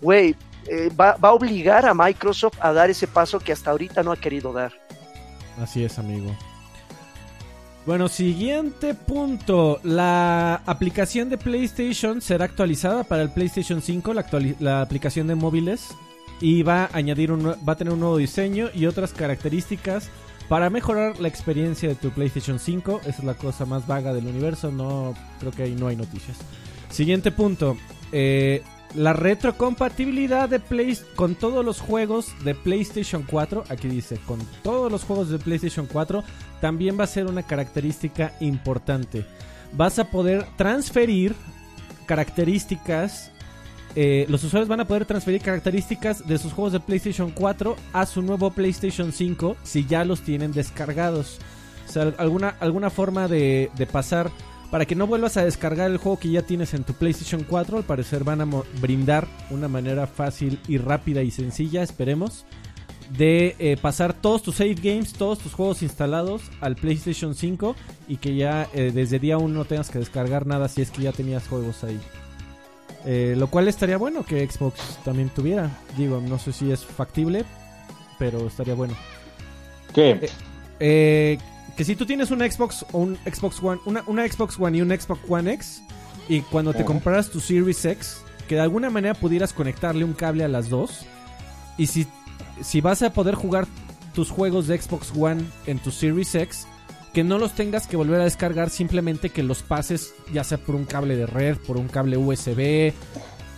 güey, 0.00 0.36
eh, 0.66 0.90
va, 0.98 1.16
a 1.20 1.32
obligar 1.32 1.86
a 1.86 1.94
Microsoft 1.94 2.58
a 2.60 2.72
dar 2.72 2.90
ese 2.90 3.06
paso 3.06 3.40
que 3.40 3.52
hasta 3.52 3.70
ahorita 3.70 4.02
no 4.02 4.12
ha 4.12 4.16
querido 4.16 4.52
dar. 4.52 4.72
Así 5.58 5.84
es, 5.84 5.98
amigo. 5.98 6.34
Bueno, 7.84 8.08
siguiente 8.08 8.94
punto. 8.94 9.80
La 9.82 10.62
aplicación 10.66 11.28
de 11.28 11.36
PlayStation 11.36 12.20
será 12.20 12.44
actualizada 12.44 13.02
para 13.02 13.22
el 13.22 13.30
PlayStation 13.30 13.82
5, 13.82 14.14
la, 14.60 14.80
aplicación 14.82 15.26
de 15.26 15.34
móviles, 15.34 15.88
y 16.40 16.62
va 16.62 16.84
a 16.84 16.96
añadir 16.96 17.32
un, 17.32 17.44
va 17.44 17.72
a 17.72 17.76
tener 17.76 17.92
un 17.92 18.00
nuevo 18.00 18.18
diseño 18.18 18.68
y 18.72 18.86
otras 18.86 19.12
características 19.12 20.10
para 20.48 20.70
mejorar 20.70 21.18
la 21.18 21.26
experiencia 21.26 21.88
de 21.88 21.96
tu 21.96 22.10
PlayStation 22.10 22.60
5. 22.60 23.00
Esa 23.00 23.10
es 23.10 23.24
la 23.24 23.34
cosa 23.34 23.64
más 23.64 23.84
vaga 23.88 24.14
del 24.14 24.28
universo. 24.28 24.70
No 24.70 25.14
creo 25.40 25.50
que 25.50 25.64
ahí 25.64 25.74
no 25.74 25.88
hay 25.88 25.96
noticias. 25.96 26.36
Siguiente 26.88 27.32
punto. 27.32 27.76
Eh, 28.12 28.62
la 28.94 29.12
retrocompatibilidad 29.12 30.48
de 30.48 30.60
Play 30.60 30.98
con 31.16 31.34
todos 31.34 31.64
los 31.64 31.80
juegos 31.80 32.32
de 32.44 32.54
PlayStation 32.54 33.24
4, 33.28 33.64
aquí 33.68 33.88
dice, 33.88 34.18
con 34.26 34.38
todos 34.62 34.90
los 34.90 35.04
juegos 35.04 35.30
de 35.30 35.38
PlayStation 35.38 35.86
4, 35.86 36.22
también 36.60 36.98
va 36.98 37.04
a 37.04 37.08
ser 37.08 37.26
una 37.26 37.42
característica 37.42 38.34
importante. 38.40 39.24
Vas 39.72 39.98
a 39.98 40.10
poder 40.10 40.46
transferir 40.56 41.34
características, 42.06 43.30
eh, 43.94 44.26
los 44.28 44.44
usuarios 44.44 44.68
van 44.68 44.80
a 44.80 44.86
poder 44.86 45.06
transferir 45.06 45.40
características 45.40 46.26
de 46.26 46.38
sus 46.38 46.52
juegos 46.52 46.72
de 46.72 46.80
PlayStation 46.80 47.30
4 47.30 47.76
a 47.92 48.06
su 48.06 48.22
nuevo 48.22 48.50
PlayStation 48.50 49.12
5 49.12 49.56
si 49.62 49.86
ya 49.86 50.04
los 50.04 50.20
tienen 50.20 50.52
descargados. 50.52 51.38
O 51.88 51.92
sea, 51.92 52.12
alguna, 52.18 52.56
alguna 52.60 52.90
forma 52.90 53.28
de, 53.28 53.70
de 53.76 53.86
pasar 53.86 54.30
para 54.72 54.86
que 54.86 54.94
no 54.94 55.06
vuelvas 55.06 55.36
a 55.36 55.44
descargar 55.44 55.90
el 55.90 55.98
juego 55.98 56.18
que 56.18 56.30
ya 56.30 56.40
tienes 56.40 56.72
en 56.72 56.82
tu 56.82 56.94
PlayStation 56.94 57.44
4. 57.44 57.76
Al 57.76 57.84
parecer 57.84 58.24
van 58.24 58.40
a 58.40 58.46
brindar 58.80 59.28
una 59.50 59.68
manera 59.68 60.06
fácil 60.06 60.58
y 60.66 60.78
rápida 60.78 61.22
y 61.22 61.30
sencilla, 61.30 61.82
esperemos, 61.82 62.46
de 63.10 63.54
eh, 63.58 63.76
pasar 63.76 64.14
todos 64.14 64.42
tus 64.42 64.56
save 64.56 64.76
games, 64.82 65.12
todos 65.12 65.40
tus 65.40 65.52
juegos 65.52 65.82
instalados 65.82 66.40
al 66.62 66.76
PlayStation 66.76 67.34
5 67.34 67.76
y 68.08 68.16
que 68.16 68.34
ya 68.34 68.66
eh, 68.72 68.92
desde 68.94 69.18
día 69.18 69.36
1 69.36 69.54
no 69.54 69.66
tengas 69.66 69.90
que 69.90 69.98
descargar 69.98 70.46
nada 70.46 70.68
si 70.68 70.80
es 70.80 70.90
que 70.90 71.02
ya 71.02 71.12
tenías 71.12 71.46
juegos 71.46 71.84
ahí. 71.84 72.00
Eh, 73.04 73.34
lo 73.36 73.48
cual 73.48 73.68
estaría 73.68 73.98
bueno 73.98 74.24
que 74.24 74.48
Xbox 74.48 74.98
también 75.04 75.28
tuviera. 75.28 75.68
Digo, 75.98 76.22
no 76.26 76.38
sé 76.38 76.50
si 76.54 76.72
es 76.72 76.82
factible, 76.82 77.44
pero 78.18 78.46
estaría 78.46 78.72
bueno. 78.72 78.94
¿Qué? 79.94 80.30
Eh, 80.80 81.36
que 81.76 81.84
si 81.84 81.96
tú 81.96 82.06
tienes 82.06 82.30
un 82.30 82.40
Xbox 82.40 82.84
o 82.92 82.98
un 82.98 83.18
Xbox 83.24 83.62
One, 83.62 83.80
una, 83.86 84.04
una 84.06 84.26
Xbox 84.26 84.58
One 84.58 84.78
y 84.78 84.82
un 84.82 84.90
Xbox 84.90 85.20
One 85.28 85.52
X, 85.54 85.82
y 86.28 86.40
cuando 86.42 86.72
te 86.72 86.84
compras 86.84 87.30
tu 87.30 87.40
Series 87.40 87.84
X, 87.84 88.22
que 88.48 88.56
de 88.56 88.60
alguna 88.60 88.90
manera 88.90 89.14
pudieras 89.14 89.52
conectarle 89.52 90.04
un 90.04 90.12
cable 90.12 90.44
a 90.44 90.48
las 90.48 90.68
dos, 90.68 91.06
y 91.78 91.86
si, 91.86 92.06
si 92.60 92.80
vas 92.80 93.02
a 93.02 93.12
poder 93.12 93.34
jugar 93.34 93.66
tus 94.14 94.30
juegos 94.30 94.66
de 94.66 94.78
Xbox 94.78 95.12
One 95.16 95.44
en 95.66 95.78
tu 95.78 95.90
Series 95.90 96.34
X, 96.34 96.66
que 97.12 97.24
no 97.24 97.38
los 97.38 97.52
tengas 97.52 97.86
que 97.86 97.96
volver 97.96 98.20
a 98.20 98.24
descargar, 98.24 98.70
simplemente 98.70 99.30
que 99.30 99.42
los 99.42 99.62
pases, 99.62 100.14
ya 100.32 100.44
sea 100.44 100.58
por 100.58 100.74
un 100.74 100.84
cable 100.84 101.16
de 101.16 101.26
red, 101.26 101.56
por 101.58 101.76
un 101.76 101.88
cable 101.88 102.16
USB, 102.16 102.92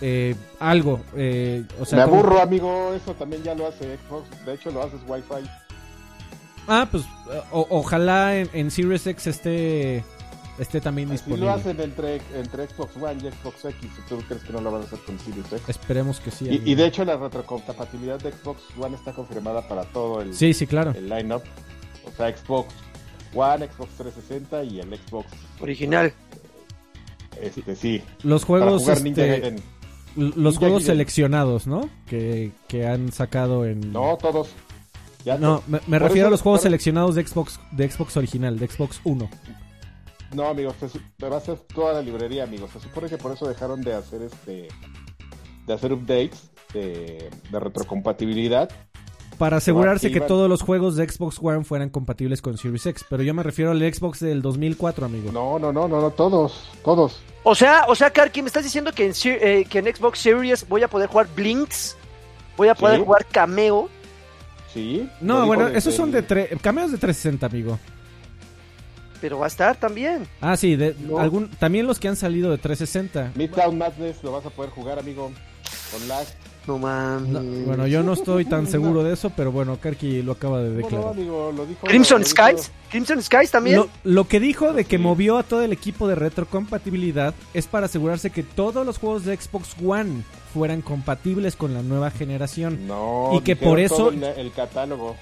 eh, 0.01 0.35
algo. 0.59 1.01
Eh, 1.15 1.63
o 1.79 1.85
sea, 1.85 1.97
Me 1.97 2.03
aburro, 2.03 2.41
amigo, 2.41 2.93
eso 2.93 3.13
también 3.13 3.43
ya 3.43 3.55
lo 3.55 3.67
hace 3.67 3.97
Xbox, 3.97 4.45
de 4.45 4.53
hecho 4.53 4.71
lo 4.71 4.83
haces 4.83 4.99
Wi-Fi. 5.07 5.64
Ah, 6.67 6.87
pues 6.89 7.03
ojalá 7.51 8.37
en, 8.37 8.71
Series 8.71 9.05
X 9.05 9.27
esté, 9.27 10.03
esté 10.57 10.81
también 10.81 11.09
disponible. 11.09 11.45
lo 11.45 11.51
hacen 11.51 11.79
entre, 11.79 12.21
entre 12.33 12.67
Xbox 12.67 12.95
One 12.97 13.21
y 13.23 13.31
Xbox 13.31 13.65
X, 13.65 13.91
¿tú 14.09 14.17
crees 14.27 14.43
que 14.43 14.53
no 14.53 14.61
lo 14.61 14.71
van 14.71 14.81
a 14.81 14.85
hacer 14.85 14.99
con 14.99 15.19
Series 15.19 15.45
X? 15.45 15.63
Esperemos 15.67 16.19
que 16.19 16.31
sí. 16.31 16.61
Y, 16.63 16.75
de 16.75 16.85
hecho 16.85 17.05
la 17.05 17.17
retrocompatibilidad 17.17 18.19
de 18.19 18.31
Xbox 18.31 18.61
One 18.79 18.95
está 18.95 19.13
confirmada 19.13 19.67
para 19.67 19.83
todo 19.85 20.21
el, 20.21 20.33
sí, 20.33 20.53
sí, 20.53 20.65
claro. 20.65 20.91
el 20.95 21.09
line-up. 21.09 21.43
O 22.05 22.11
sea, 22.15 22.35
Xbox 22.35 22.73
One, 23.33 23.67
Xbox 23.67 23.89
360 23.97 24.63
y 24.63 24.79
el 24.79 24.97
Xbox 24.97 25.27
original. 25.59 26.13
Este, 27.41 27.75
sí. 27.75 28.01
Los 28.23 28.45
juegos 28.45 28.87
este, 28.87 29.55
los 30.15 30.57
juegos 30.57 30.83
seleccionados, 30.83 31.67
¿no? 31.67 31.89
Que, 32.07 32.51
que 32.67 32.87
han 32.87 33.11
sacado 33.11 33.65
en 33.65 33.91
No, 33.91 34.17
todos 34.21 34.49
no, 35.39 35.63
me, 35.67 35.99
refiero 35.99 36.27
a 36.27 36.31
los 36.31 36.41
juegos 36.41 36.61
seleccionados 36.61 37.15
de 37.15 37.25
Xbox, 37.25 37.59
de 37.71 37.89
Xbox 37.89 38.17
original, 38.17 38.59
de 38.59 38.67
Xbox 38.67 39.01
1. 39.03 39.29
No, 40.33 40.47
amigos, 40.47 40.75
te, 41.17 41.29
va 41.29 41.35
a 41.35 41.39
hacer 41.39 41.57
toda 41.73 41.93
la 41.93 42.01
librería, 42.01 42.43
amigos. 42.43 42.71
Se 42.71 42.79
supone 42.79 43.07
que 43.07 43.17
por 43.17 43.31
eso 43.31 43.47
dejaron 43.47 43.81
de 43.81 43.93
hacer 43.93 44.21
este 44.21 44.67
de 45.65 45.73
hacer 45.73 45.93
updates 45.93 46.51
de, 46.73 47.29
retrocompatibilidad. 47.51 48.69
Para 49.37 49.57
asegurarse 49.57 50.11
que 50.11 50.21
todos 50.21 50.47
los 50.47 50.61
juegos 50.61 50.95
de 50.95 51.09
Xbox 51.09 51.39
One 51.41 51.63
fueran 51.63 51.89
compatibles 51.89 52.41
con 52.41 52.57
Series 52.57 52.85
X. 52.85 53.05
Pero 53.09 53.23
yo 53.23 53.33
me 53.33 53.43
refiero 53.43 53.71
al 53.71 53.79
Xbox 53.79 54.19
del 54.19 54.41
2004, 54.41 55.05
amigo. 55.05 55.31
No, 55.31 55.59
no, 55.59 55.73
no, 55.73 55.87
no, 55.87 55.99
no 55.99 56.11
todos, 56.11 56.69
todos. 56.83 57.19
O 57.43 57.53
sea, 57.53 57.85
o 57.87 57.95
sea, 57.95 58.11
Karki, 58.11 58.41
¿me 58.41 58.47
estás 58.47 58.63
diciendo 58.63 58.93
que 58.93 59.05
en, 59.05 59.13
eh, 59.25 59.65
que 59.69 59.79
en 59.79 59.93
Xbox 59.93 60.19
Series 60.19 60.67
voy 60.67 60.83
a 60.83 60.87
poder 60.87 61.09
jugar 61.09 61.27
Blinks? 61.35 61.97
¿Voy 62.55 62.69
a 62.69 62.75
poder 62.75 63.01
jugar 63.01 63.25
Cameo? 63.25 63.89
No, 65.21 65.45
bueno, 65.45 65.67
esos 65.67 65.93
son 65.93 66.11
de 66.11 66.23
cameos 66.61 66.91
de 66.91 66.97
360, 66.97 67.45
amigo. 67.45 67.79
Pero 69.21 69.39
va 69.39 69.45
a 69.45 69.47
estar 69.47 69.75
también. 69.77 70.27
Ah, 70.41 70.57
sí, 70.57 70.75
de, 70.75 70.95
algún, 71.17 71.49
también 71.49 71.87
los 71.87 71.99
que 71.99 72.07
han 72.07 72.15
salido 72.15 72.51
de 72.51 72.57
360. 72.57 73.31
Midtown 73.35 73.77
Madness 73.77 74.23
lo 74.23 74.31
vas 74.33 74.45
a 74.45 74.49
poder 74.49 74.71
jugar, 74.71 74.99
amigo, 74.99 75.31
con 75.91 76.07
lag. 76.07 76.25
No 76.67 76.79
mames. 76.79 77.65
bueno, 77.65 77.85
yo 77.85 78.01
no 78.01 78.13
estoy 78.13 78.45
tan 78.45 78.67
seguro 78.67 79.03
de 79.03 79.13
eso, 79.13 79.29
pero 79.29 79.51
bueno, 79.51 79.77
Karki 79.79 80.23
lo 80.23 80.31
acaba 80.31 80.61
de 80.61 80.71
declarar. 80.71 81.13
Crimson 81.83 82.25
Skies, 82.25 82.71
Crimson 82.89 83.21
Skies 83.21 83.51
también. 83.51 83.83
Lo, 84.03 84.27
que 84.27 84.39
dijo 84.39 84.73
de 84.73 84.85
que 84.85 84.97
movió 84.97 85.37
a 85.37 85.43
todo 85.43 85.61
el 85.61 85.71
equipo 85.71 86.07
de 86.07 86.15
retrocompatibilidad 86.15 87.35
es 87.53 87.67
para 87.67 87.85
asegurarse 87.85 88.31
que 88.31 88.41
todos 88.41 88.85
los 88.85 88.97
juegos 88.97 89.25
de 89.25 89.37
Xbox 89.37 89.75
One 89.85 90.23
fueran 90.53 90.81
compatibles 90.81 91.55
con 91.55 91.73
la 91.73 91.83
nueva 91.83 92.09
generación. 92.09 92.87
No, 92.87 93.31
y 93.33 93.41
que 93.41 93.55
por 93.55 93.79
eso 93.79 94.09
el, 94.09 94.51
catálogo. 94.51 95.15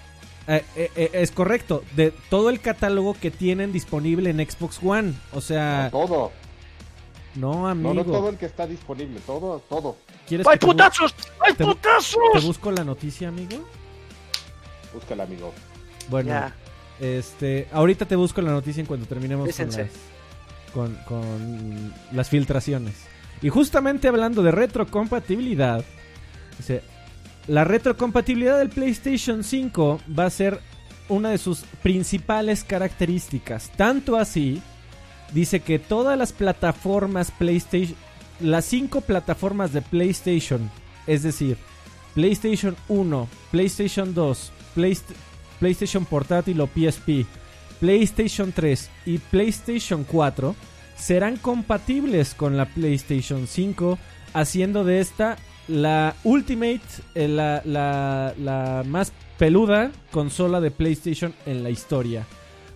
Eh, 0.48 0.64
eh, 0.76 0.92
eh, 0.96 1.10
es 1.14 1.32
correcto, 1.32 1.84
de 1.96 2.14
todo 2.30 2.50
el 2.50 2.60
catálogo 2.62 3.16
que 3.20 3.32
tienen 3.32 3.74
disponible 3.74 4.30
en 4.30 4.38
Xbox 4.38 4.80
One, 4.84 5.14
o 5.34 5.42
sea, 5.42 5.90
todo. 5.92 6.32
No, 7.36 7.68
amigo. 7.68 7.94
No, 7.94 8.04
no 8.04 8.12
todo 8.12 8.30
el 8.30 8.38
que 8.38 8.46
está 8.46 8.68
disponible, 8.68 9.20
todo, 9.26 9.62
todo. 9.68 9.96
¡Hay 10.30 10.58
putazos! 10.58 11.14
¡Hay 11.40 11.54
putazos! 11.54 12.22
¿Te 12.34 12.40
busco 12.40 12.72
la 12.72 12.84
noticia, 12.84 13.28
amigo? 13.28 13.68
Búscala, 14.94 15.24
amigo. 15.24 15.54
Bueno, 16.10 16.52
este, 17.00 17.68
ahorita 17.72 18.06
te 18.06 18.16
busco 18.16 18.42
la 18.42 18.52
noticia 18.52 18.82
en 18.82 18.88
cuanto 18.88 19.06
terminemos 19.06 19.50
con 19.56 20.94
las, 20.94 20.98
con, 21.06 21.94
las 22.12 22.30
filtraciones. 22.30 22.96
Y 23.42 23.50
justamente 23.50 24.08
hablando 24.08 24.42
de 24.44 24.52
retrocompatibilidad, 24.52 25.84
dice, 26.58 26.82
la 27.48 27.64
retrocompatibilidad 27.64 28.58
del 28.58 28.70
PlayStation 28.70 29.44
5 29.44 30.02
va 30.18 30.26
a 30.26 30.30
ser 30.30 30.60
una 31.10 31.32
de 31.32 31.38
sus 31.38 31.62
principales 31.82 32.64
características. 32.64 33.70
Tanto 33.76 34.16
así, 34.16 34.62
dice 35.34 35.60
que 35.60 35.80
todas 35.80 36.18
las 36.18 36.32
plataformas 36.32 37.32
PlayStation, 37.32 37.98
las 38.40 38.66
cinco 38.66 39.02
plataformas 39.02 39.74
de 39.74 39.82
PlayStation, 39.82 40.70
es 41.08 41.24
decir, 41.24 41.58
PlayStation 42.14 42.76
1, 42.90 43.28
PlayStation 43.52 44.14
2, 44.14 44.52
PlayStation 45.60 46.06
Portátil 46.06 46.62
o 46.62 46.68
PSP, 46.68 47.26
PlayStation 47.80 48.52
3 48.52 48.90
y 49.06 49.18
PlayStation 49.18 50.04
4, 50.04 50.56
serán 50.96 51.38
compatibles 51.38 52.36
con 52.36 52.56
la 52.56 52.66
PlayStation 52.66 53.48
5, 53.48 53.98
haciendo 54.34 54.84
de 54.84 55.00
esta 55.00 55.38
la 55.68 56.16
Ultimate, 56.24 56.82
eh, 57.16 57.28
la, 57.28 57.62
la, 57.66 58.34
la 58.38 58.84
más 58.86 59.14
peluda 59.38 59.92
consola 60.12 60.62
de 60.62 60.72
PlayStation 60.72 61.34
en 61.46 61.64
la 61.64 61.70
historia, 61.70 62.26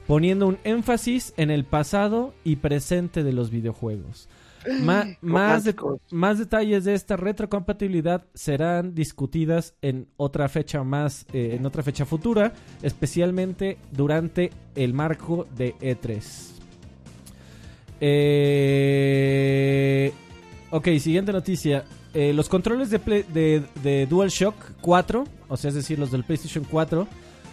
poniendo 0.08 0.48
un 0.48 0.58
énfasis 0.64 1.34
en 1.38 1.52
el 1.52 1.64
pasado 1.64 2.34
y 2.44 2.56
presente 2.58 3.24
de 3.24 3.34
los 3.34 3.52
videojuegos 3.52 4.30
más, 4.82 5.66
más 6.12 6.40
detalles 6.40 6.84
de 6.86 6.94
esta 6.94 7.18
retrocompatibilidad 7.18 8.26
serán 8.34 8.94
discutidas 8.96 9.76
en 9.82 10.08
otra 10.18 10.50
fecha 10.50 10.84
más, 10.84 11.26
eh, 11.34 11.56
en 11.58 11.66
otra 11.66 11.84
fecha 11.84 12.06
futura, 12.06 12.54
especialmente 12.82 13.78
durante 13.92 14.52
el 14.76 14.94
marco 14.94 15.48
de 15.56 15.76
E3. 15.76 16.52
Eh, 18.00 18.54
ok, 20.70 20.88
siguiente 21.00 21.32
noticia. 21.32 21.86
Eh, 22.14 22.34
los 22.34 22.50
controles 22.50 22.90
de, 22.90 23.00
de, 23.00 23.64
de 23.84 24.06
DualShock 24.08 24.56
4, 24.82 25.24
o 25.48 25.58
sea, 25.58 25.70
es 25.70 25.76
decir, 25.76 26.00
los 26.00 26.12
del 26.12 26.24
PlayStation 26.24 26.66
4, 26.70 27.08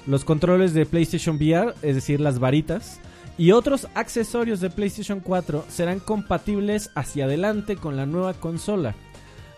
los 0.06 0.24
controles 0.24 0.74
de 0.74 0.86
PlayStation 0.86 1.36
VR, 1.36 1.74
es 1.82 1.94
decir, 1.94 2.20
las 2.20 2.38
varitas, 2.38 3.00
y 3.36 3.50
otros 3.52 3.88
accesorios 3.94 4.60
de 4.60 4.70
PlayStation 4.70 5.20
4 5.20 5.64
serán 5.68 5.98
compatibles 5.98 6.90
hacia 6.94 7.24
adelante 7.24 7.76
con 7.76 7.96
la 7.96 8.06
nueva 8.06 8.34
consola, 8.34 8.94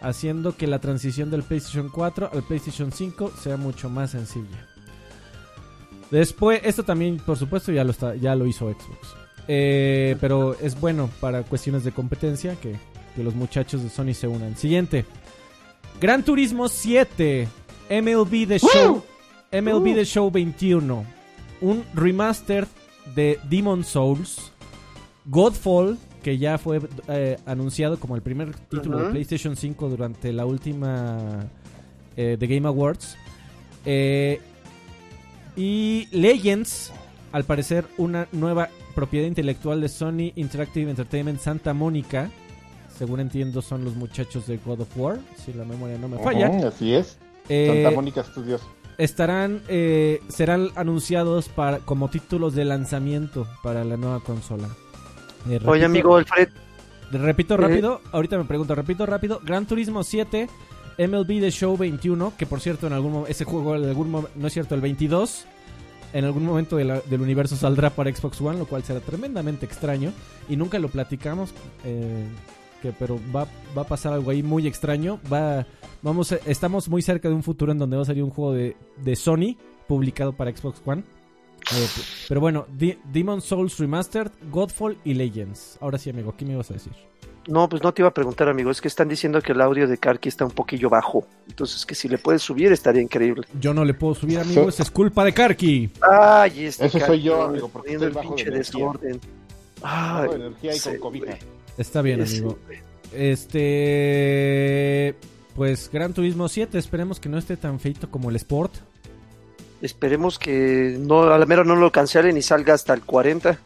haciendo 0.01 0.57
que 0.57 0.67
la 0.67 0.79
transición 0.79 1.31
del 1.31 1.43
PlayStation 1.43 1.91
4 1.91 2.31
al 2.33 2.43
PlayStation 2.43 2.91
5 2.91 3.33
sea 3.43 3.57
mucho 3.57 3.91
más 3.91 4.13
sencilla. 4.13 4.67
Después, 6.11 6.61
esto 6.65 6.85
también, 6.85 7.19
por 7.19 7.37
supuesto, 7.37 7.73
ya 7.73 7.85
lo, 7.85 7.91
está, 7.91 8.15
ya 8.15 8.35
lo 8.35 8.47
hizo 8.47 8.71
Xbox. 8.71 9.15
Eh, 9.49 10.17
pero 10.21 10.57
es 10.61 10.79
bueno 10.81 11.11
para 11.21 11.43
cuestiones 11.43 11.85
de 11.85 11.93
competencia 11.93 12.57
que, 12.57 12.77
que 13.15 13.23
los 13.23 13.35
muchachos 13.35 13.83
de 13.83 13.91
Sony 13.91 14.15
se 14.15 14.27
unan. 14.27 14.57
Siguiente. 14.57 15.05
Gran 16.01 16.25
Turismo 16.25 16.69
7. 16.69 17.49
MLB 17.91 18.49
The 18.49 18.59
Show. 18.59 19.05
MLB 19.53 19.95
The 19.95 20.05
Show 20.05 20.31
21. 20.31 21.05
Un 21.61 21.85
remaster 21.95 22.67
de 23.15 23.39
Demon 23.49 23.85
Souls, 23.85 24.53
Godfall, 25.27 25.99
que 26.23 26.39
ya 26.39 26.59
fue 26.59 26.81
eh, 27.09 27.37
anunciado 27.47 28.01
como 28.01 28.17
el 28.17 28.23
primer 28.23 28.55
título 28.55 28.99
de 28.99 29.11
PlayStation 29.11 29.57
5 29.57 29.89
durante 29.89 30.33
la 30.33 30.45
última 30.45 31.47
eh, 32.17 32.37
The 32.39 32.47
Game 32.47 32.67
Awards, 32.67 33.17
eh, 33.85 34.41
y 35.57 36.09
Legends, 36.11 36.93
al 37.33 37.45
parecer 37.45 37.87
una 37.97 38.29
nueva 38.33 38.69
propiedad 38.95 39.27
intelectual 39.27 39.81
de 39.81 39.89
Sony 39.89 40.33
Interactive 40.37 40.91
Entertainment 40.91 41.41
Santa 41.41 41.73
Mónica. 41.75 42.31
Según 42.99 43.21
entiendo, 43.21 43.63
son 43.63 43.85
los 43.85 43.95
muchachos 43.95 44.47
de 44.47 44.57
God 44.59 44.81
of 44.81 44.97
War, 44.97 45.19
si 45.37 45.53
la 45.53 45.65
memoria 45.65 45.99
no 45.99 46.09
me 46.09 46.19
falla. 46.19 46.49
así 46.67 46.95
es. 46.95 47.19
Santa 47.47 47.91
Mónica 47.93 48.25
Studios. 48.25 48.63
Estarán, 48.99 49.63
eh, 49.69 50.21
serán 50.29 50.71
anunciados 50.75 51.49
para, 51.49 51.79
como 51.79 52.09
títulos 52.09 52.55
de 52.55 52.65
lanzamiento 52.65 53.47
para 53.63 53.85
la 53.85 53.97
nueva 53.97 54.21
consola. 54.21 54.69
Eh, 55.49 55.61
Oye, 55.65 55.85
amigo 55.85 56.17
Alfred. 56.17 56.49
Repito 57.13 57.55
eh. 57.55 57.57
rápido, 57.59 58.01
ahorita 58.13 58.37
me 58.39 58.45
pregunto, 58.45 58.75
repito 58.75 59.07
rápido. 59.07 59.41
Gran 59.45 59.67
Turismo 59.67 60.03
7, 60.03 60.49
MLB 60.99 61.41
The 61.41 61.51
Show 61.51 61.77
21, 61.77 62.33
que 62.37 62.47
por 62.47 62.61
cierto, 62.61 62.87
en 62.87 62.93
algún 62.93 63.25
ese 63.29 63.45
juego, 63.45 63.77
en 63.77 63.85
algún 63.85 64.27
no 64.35 64.47
es 64.47 64.53
cierto, 64.53 64.75
el 64.75 64.81
22, 64.81 65.45
en 66.13 66.25
algún 66.25 66.45
momento 66.45 66.77
del 66.77 67.21
universo 67.21 67.57
saldrá 67.57 67.91
para 67.91 68.15
Xbox 68.15 68.41
One, 68.41 68.59
lo 68.59 68.67
cual 68.67 68.83
será 68.83 69.01
tremendamente 69.01 69.67
extraño. 69.67 70.13
Y 70.49 70.57
nunca 70.57 70.79
lo 70.79 70.89
platicamos, 70.89 71.53
que, 72.77 72.93
pero 72.93 73.19
va, 73.35 73.47
va 73.77 73.83
a 73.83 73.87
pasar 73.87 74.13
algo 74.13 74.31
ahí 74.31 74.43
muy 74.43 74.67
extraño. 74.67 75.21
Va, 75.33 75.67
vamos, 76.03 76.33
estamos 76.33 76.89
muy 76.89 77.03
cerca 77.03 77.29
de 77.29 77.35
un 77.35 77.43
futuro 77.43 77.73
en 77.73 77.79
donde 77.79 77.97
va 77.97 78.03
a 78.03 78.07
salir 78.07 78.23
un 78.23 78.31
juego 78.31 78.53
de, 78.53 78.77
de 78.99 79.17
Sony 79.17 79.57
publicado 79.87 80.33
para 80.33 80.55
Xbox 80.55 80.83
One. 80.85 81.05
Eh, 81.75 81.89
pero 82.29 82.41
bueno, 82.41 82.67
Demon 83.13 83.41
Souls 83.41 83.79
Remastered, 83.79 84.31
Godfall 84.51 84.99
y 85.05 85.15
Legends. 85.15 85.79
Ahora 85.81 85.99
sí, 85.99 86.11
amigo, 86.11 86.35
¿qué 86.37 86.45
me 86.45 86.53
ibas 86.53 86.71
a 86.71 86.75
decir? 86.75 86.93
No, 87.49 87.69
pues 87.69 87.83
no 87.83 87.95
te 87.95 88.03
iba 88.03 88.09
a 88.09 88.15
preguntar, 88.15 88.49
amigo. 88.49 88.71
Es 88.71 88.81
que 88.81 88.89
están 88.89 89.09
diciendo 89.09 89.41
que 89.41 89.53
el 89.53 89.61
audio 89.61 89.87
de 89.87 89.99
Karki 89.99 90.29
está 90.29 90.45
un 90.45 90.51
poquillo 90.51 90.91
bajo. 90.91 91.27
Entonces, 91.49 91.87
que 91.87 91.95
si 91.95 92.09
le 92.09 92.19
puedes 92.19 92.43
subir 92.43 92.73
estaría 92.73 93.03
increíble. 93.03 93.47
Yo 93.61 93.73
no 93.73 93.85
le 93.85 93.95
puedo 93.95 94.15
subir, 94.15 94.41
amigo. 94.41 94.69
Es 94.69 94.91
culpa 94.91 95.25
de 95.25 95.33
Karki. 95.33 95.91
Ay, 96.01 96.65
este 96.67 96.87
Eso 96.87 96.99
soy 96.99 97.23
yo, 97.23 97.43
amigo, 97.43 97.69
porque 97.69 97.93
estoy 97.93 98.09
el 98.09 98.17
pinche 98.17 98.45
de 98.51 98.59
desorden. 98.59 99.21
Ay, 99.83 100.31
energía 100.35 100.75
y 100.75 100.81
con 100.81 100.97
cobija. 100.99 101.39
Está 101.79 102.03
bien, 102.03 102.23
amigo. 102.23 102.59
Este. 103.13 105.15
Pues 105.55 105.91
Gran 105.91 106.13
Turismo 106.13 106.49
7, 106.49 106.79
esperemos 106.79 107.19
que 107.19 107.31
no 107.31 107.39
esté 107.39 107.57
tan 107.57 107.81
feito 107.81 108.11
como 108.11 108.29
el 108.29 108.37
Sport. 108.37 108.75
Esperemos 109.81 110.39
que 110.39 110.99
no, 111.01 111.23
a 111.23 111.39
la 111.39 111.47
mera 111.47 111.65
no 111.65 111.77
lo 111.77 111.91
cancelen 111.91 112.37
y 112.37 112.43
salga 112.43 112.75
hasta 112.75 112.93
el 112.93 113.03
40. 113.03 113.59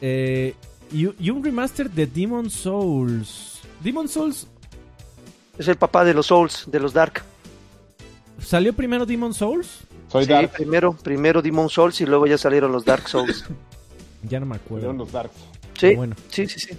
Eh, 0.00 0.54
y, 0.92 1.30
un 1.30 1.42
remaster 1.42 1.90
de 1.90 2.06
Demon 2.06 2.50
Souls. 2.50 3.60
Demon 3.82 4.08
Souls. 4.08 4.46
Es 5.58 5.68
el 5.68 5.76
papá 5.76 6.04
de 6.04 6.14
los 6.14 6.26
Souls, 6.26 6.64
de 6.66 6.78
los 6.78 6.92
Dark. 6.92 7.22
¿Salió 8.40 8.72
primero 8.72 9.06
Demon 9.06 9.34
Souls? 9.34 9.80
Soy 10.08 10.26
sí, 10.26 10.32
primero, 10.54 10.92
primero 10.92 11.40
Demon 11.40 11.68
Souls 11.68 12.00
y 12.00 12.06
luego 12.06 12.26
ya 12.26 12.38
salieron 12.38 12.70
los 12.70 12.84
Dark 12.84 13.08
Souls. 13.08 13.44
ya 14.28 14.38
no 14.38 14.46
me 14.46 14.56
acuerdo. 14.56 14.92
los 14.92 15.10
Dark. 15.10 15.30
Sí, 15.78 15.94
bueno. 15.94 16.14
sí, 16.28 16.46
sí, 16.46 16.60
sí. 16.60 16.76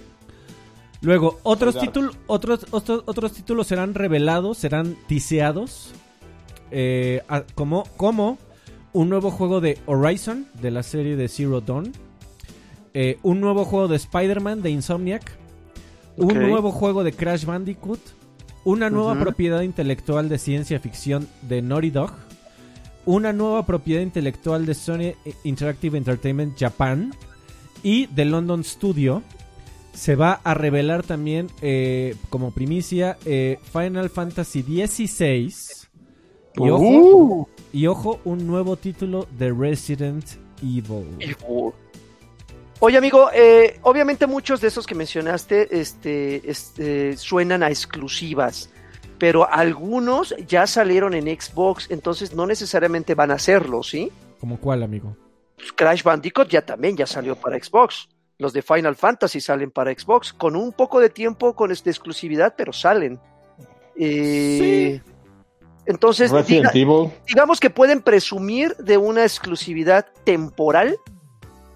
Luego, 1.00 1.38
otros, 1.42 1.78
títulos 1.78 2.16
otros, 2.26 2.66
otros, 2.70 3.02
otros 3.06 3.32
títulos 3.32 3.66
serán 3.66 3.94
revelados, 3.94 4.58
serán 4.58 4.96
tiseados. 5.06 5.92
Eh, 6.70 7.22
como, 7.54 7.84
como 7.96 8.38
un 8.92 9.08
nuevo 9.08 9.30
juego 9.30 9.60
de 9.60 9.78
Horizon, 9.86 10.46
de 10.60 10.70
la 10.70 10.82
serie 10.82 11.16
de 11.16 11.28
Zero 11.28 11.60
Dawn. 11.60 11.92
Eh, 12.94 13.18
un 13.22 13.40
nuevo 13.40 13.64
juego 13.64 13.88
de 13.88 13.96
Spider-Man, 13.96 14.62
de 14.62 14.70
Insomniac. 14.70 15.36
Un 16.16 16.34
nuevo 16.34 16.70
juego 16.70 17.02
de 17.02 17.12
Crash 17.12 17.44
Bandicoot. 17.44 18.00
Una 18.64 18.88
nueva 18.88 19.18
propiedad 19.18 19.60
intelectual 19.62 20.28
de 20.28 20.38
ciencia 20.38 20.80
ficción 20.80 21.28
de 21.42 21.60
Naughty 21.60 21.90
Dog. 21.90 22.12
Una 23.04 23.32
nueva 23.32 23.66
propiedad 23.66 24.00
intelectual 24.00 24.64
de 24.64 24.74
Sony 24.74 25.12
Interactive 25.42 25.98
Entertainment 25.98 26.58
Japan. 26.58 27.12
Y 27.82 28.06
de 28.06 28.24
London 28.24 28.64
Studio. 28.64 29.22
Se 29.94 30.16
va 30.16 30.40
a 30.44 30.54
revelar 30.54 31.02
también 31.04 31.48
eh, 31.62 32.16
como 32.28 32.50
primicia 32.50 33.16
eh, 33.24 33.58
Final 33.72 34.10
Fantasy 34.10 34.62
XVI. 34.62 35.54
Y 36.56 36.70
ojo, 36.70 36.84
uh. 36.84 37.48
Y 37.72 37.86
ojo, 37.86 38.20
un 38.24 38.46
nuevo 38.46 38.76
título 38.76 39.26
de 39.38 39.52
Resident 39.52 40.24
Evil. 40.62 41.34
Oye, 42.80 42.98
amigo, 42.98 43.30
eh, 43.32 43.78
obviamente 43.82 44.26
muchos 44.26 44.60
de 44.60 44.68
esos 44.68 44.86
que 44.86 44.94
mencionaste 44.94 45.80
este, 45.80 46.50
este, 46.50 47.16
suenan 47.16 47.62
a 47.62 47.70
exclusivas, 47.70 48.70
pero 49.18 49.50
algunos 49.50 50.34
ya 50.46 50.66
salieron 50.66 51.14
en 51.14 51.26
Xbox, 51.26 51.90
entonces 51.90 52.34
no 52.34 52.46
necesariamente 52.46 53.14
van 53.14 53.30
a 53.30 53.34
hacerlo, 53.34 53.82
¿sí? 53.82 54.12
¿Como 54.38 54.58
cuál, 54.58 54.82
amigo? 54.82 55.16
Pues 55.56 55.72
Crash 55.72 56.02
Bandicoot 56.02 56.48
ya 56.48 56.62
también 56.62 56.96
ya 56.96 57.06
salió 57.06 57.36
para 57.36 57.58
Xbox. 57.58 58.08
Los 58.38 58.52
de 58.52 58.62
Final 58.62 58.96
Fantasy 58.96 59.40
salen 59.40 59.70
para 59.70 59.92
Xbox, 59.92 60.32
con 60.32 60.56
un 60.56 60.72
poco 60.72 61.00
de 61.00 61.08
tiempo, 61.08 61.54
con 61.54 61.70
esta 61.70 61.90
exclusividad, 61.90 62.54
pero 62.56 62.72
salen. 62.72 63.20
Eh, 63.96 65.00
sí. 65.04 65.12
Entonces, 65.86 66.32
digamos 67.26 67.60
que 67.60 67.70
pueden 67.70 68.00
presumir 68.00 68.74
de 68.76 68.96
una 68.96 69.22
exclusividad 69.22 70.06
temporal. 70.24 70.96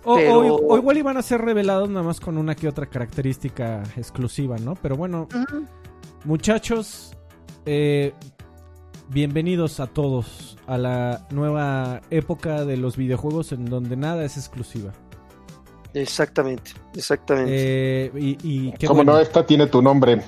O, 0.04 0.76
igual 0.76 0.96
iban 0.96 1.16
a 1.18 1.22
ser 1.22 1.42
revelados 1.42 1.90
nada 1.90 2.02
más 2.02 2.18
con 2.18 2.38
una 2.38 2.54
que 2.54 2.66
otra 2.66 2.86
característica 2.86 3.82
exclusiva, 3.96 4.56
¿no? 4.56 4.74
Pero 4.76 4.96
bueno, 4.96 5.28
muchachos, 6.24 7.14
eh, 7.66 8.14
bienvenidos 9.08 9.80
a 9.80 9.86
todos 9.86 10.56
a 10.66 10.78
la 10.78 11.26
nueva 11.30 12.00
época 12.10 12.64
de 12.64 12.78
los 12.78 12.96
videojuegos 12.96 13.52
en 13.52 13.66
donde 13.66 13.96
nada 13.96 14.24
es 14.24 14.38
exclusiva. 14.38 14.92
Exactamente, 15.94 16.72
exactamente. 16.94 17.52
Eh, 17.54 18.10
y, 18.14 18.72
Como 18.86 19.04
no, 19.04 19.18
esta 19.18 19.44
tiene 19.44 19.66
tu 19.66 19.82
nombre. 19.82 20.22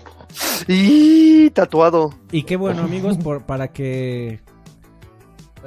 Y 0.66 1.50
tatuado. 1.50 2.14
Y 2.32 2.44
qué 2.44 2.56
bueno, 2.56 2.82
amigos, 2.82 3.18
por, 3.18 3.42
para 3.42 3.68
que. 3.68 4.40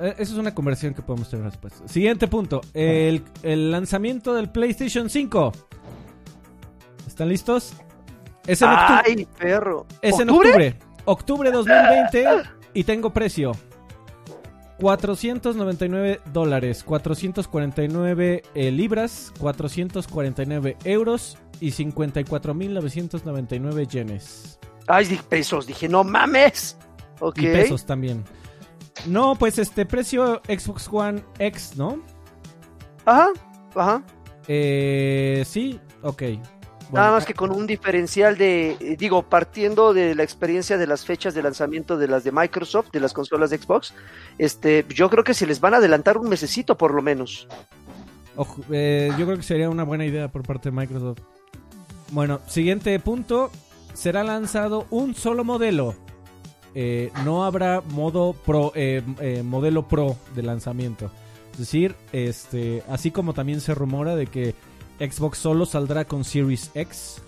Eh, 0.01 0.15
eso 0.17 0.33
es 0.33 0.39
una 0.39 0.55
conversación 0.55 0.93
que 0.93 1.01
podemos 1.01 1.29
tener 1.29 1.45
después. 1.45 1.73
Siguiente 1.85 2.27
punto. 2.27 2.61
El, 2.73 3.23
lanzamiento 3.43 4.33
del 4.33 4.49
PlayStation 4.49 5.09
5. 5.09 5.51
¿Están 7.07 7.29
listos? 7.29 7.73
Es 8.47 8.61
en 8.61 8.69
octubre. 8.69 9.03
¡Ay, 9.05 9.27
perro! 9.37 9.85
Es 10.01 10.19
en 10.19 10.29
octubre. 10.29 10.79
Octubre 11.05 11.51
2020. 11.51 12.25
Y 12.73 12.83
tengo 12.83 13.11
precio. 13.11 13.51
499 14.83 16.21
dólares, 16.33 16.83
449 16.83 18.43
eh, 18.53 18.69
libras, 18.69 19.31
449 19.39 20.75
euros 20.83 21.37
y 21.61 21.71
54.999 21.71 23.87
yenes. 23.87 24.59
Ay, 24.85 25.17
pesos, 25.29 25.67
dije, 25.67 25.87
no 25.87 26.03
mames. 26.03 26.75
Y 27.35 27.43
pesos 27.43 27.85
también. 27.85 28.25
No, 29.05 29.35
pues 29.35 29.57
este 29.57 29.85
precio 29.85 30.41
Xbox 30.49 30.89
One 30.91 31.23
X, 31.39 31.77
¿no? 31.77 32.03
Ajá, 33.05 33.29
ajá. 33.75 34.03
Eh, 34.49 35.45
sí, 35.47 35.79
ok. 36.01 36.23
Nada 36.93 37.11
más 37.11 37.25
que 37.25 37.33
con 37.33 37.51
un 37.51 37.65
diferencial 37.65 38.37
de, 38.37 38.71
eh, 38.71 38.95
digo, 38.97 39.23
partiendo 39.23 39.93
de 39.93 40.13
la 40.15 40.23
experiencia 40.23 40.77
de 40.77 40.85
las 40.85 41.05
fechas 41.05 41.33
de 41.33 41.41
lanzamiento 41.41 41.97
de 41.97 42.07
las 42.07 42.23
de 42.23 42.31
Microsoft, 42.31 42.91
de 42.91 42.99
las 42.99 43.13
consolas 43.13 43.49
de 43.49 43.57
Xbox, 43.57 43.93
este, 44.37 44.85
yo 44.89 45.09
creo 45.09 45.23
que 45.23 45.33
se 45.33 45.47
les 45.47 45.59
van 45.59 45.73
a 45.73 45.77
adelantar 45.77 46.17
un 46.17 46.29
mesecito 46.29 46.77
por 46.77 46.93
lo 46.93 47.01
menos. 47.01 47.47
Eh, 48.71 49.11
yo 49.17 49.25
creo 49.25 49.37
que 49.37 49.43
sería 49.43 49.69
una 49.69 49.83
buena 49.83 50.05
idea 50.05 50.27
por 50.27 50.43
parte 50.43 50.69
de 50.69 50.75
Microsoft. 50.75 51.19
Bueno, 52.11 52.41
siguiente 52.47 52.97
punto, 52.99 53.49
será 53.93 54.23
lanzado 54.23 54.85
un 54.91 55.15
solo 55.15 55.43
modelo. 55.43 55.95
Eh, 56.75 57.11
no 57.25 57.43
habrá 57.43 57.81
modo 57.81 58.33
pro, 58.33 58.71
modelo 59.43 59.87
pro 59.87 60.15
de 60.35 60.43
lanzamiento. 60.43 61.11
Es 61.53 61.59
decir, 61.59 61.95
este, 62.11 62.83
así 62.89 63.11
como 63.11 63.33
también 63.33 63.61
se 63.61 63.75
rumora 63.75 64.15
de 64.15 64.25
que 64.25 64.55
Xbox 64.99 65.37
solo 65.37 65.65
saldrá 65.65 66.05
con 66.05 66.23
Series 66.23 66.71
X 66.73 67.21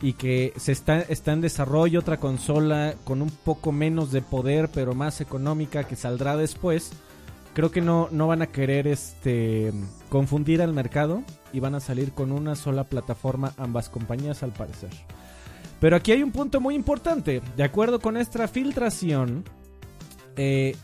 y 0.00 0.14
que 0.14 0.52
se 0.56 0.72
está, 0.72 1.00
está 1.00 1.32
en 1.32 1.40
desarrollo 1.40 2.00
otra 2.00 2.18
consola 2.18 2.94
con 3.04 3.22
un 3.22 3.30
poco 3.30 3.70
menos 3.70 4.10
de 4.10 4.20
poder 4.20 4.68
pero 4.74 4.94
más 4.94 5.20
económica 5.20 5.84
que 5.84 5.96
saldrá 5.96 6.36
después. 6.36 6.92
Creo 7.54 7.70
que 7.70 7.80
no, 7.80 8.08
no 8.10 8.26
van 8.26 8.42
a 8.42 8.46
querer 8.46 8.86
este 8.86 9.72
confundir 10.08 10.60
al 10.62 10.72
mercado 10.72 11.22
y 11.52 11.60
van 11.60 11.74
a 11.74 11.80
salir 11.80 12.12
con 12.12 12.32
una 12.32 12.56
sola 12.56 12.84
plataforma 12.84 13.52
ambas 13.56 13.88
compañías 13.88 14.42
al 14.42 14.52
parecer. 14.52 14.90
Pero 15.80 15.96
aquí 15.96 16.12
hay 16.12 16.22
un 16.22 16.32
punto 16.32 16.60
muy 16.60 16.74
importante. 16.74 17.42
De 17.56 17.64
acuerdo 17.64 18.00
con 18.00 18.16
esta 18.16 18.48
filtración, 18.48 19.44
eh, 20.36 20.76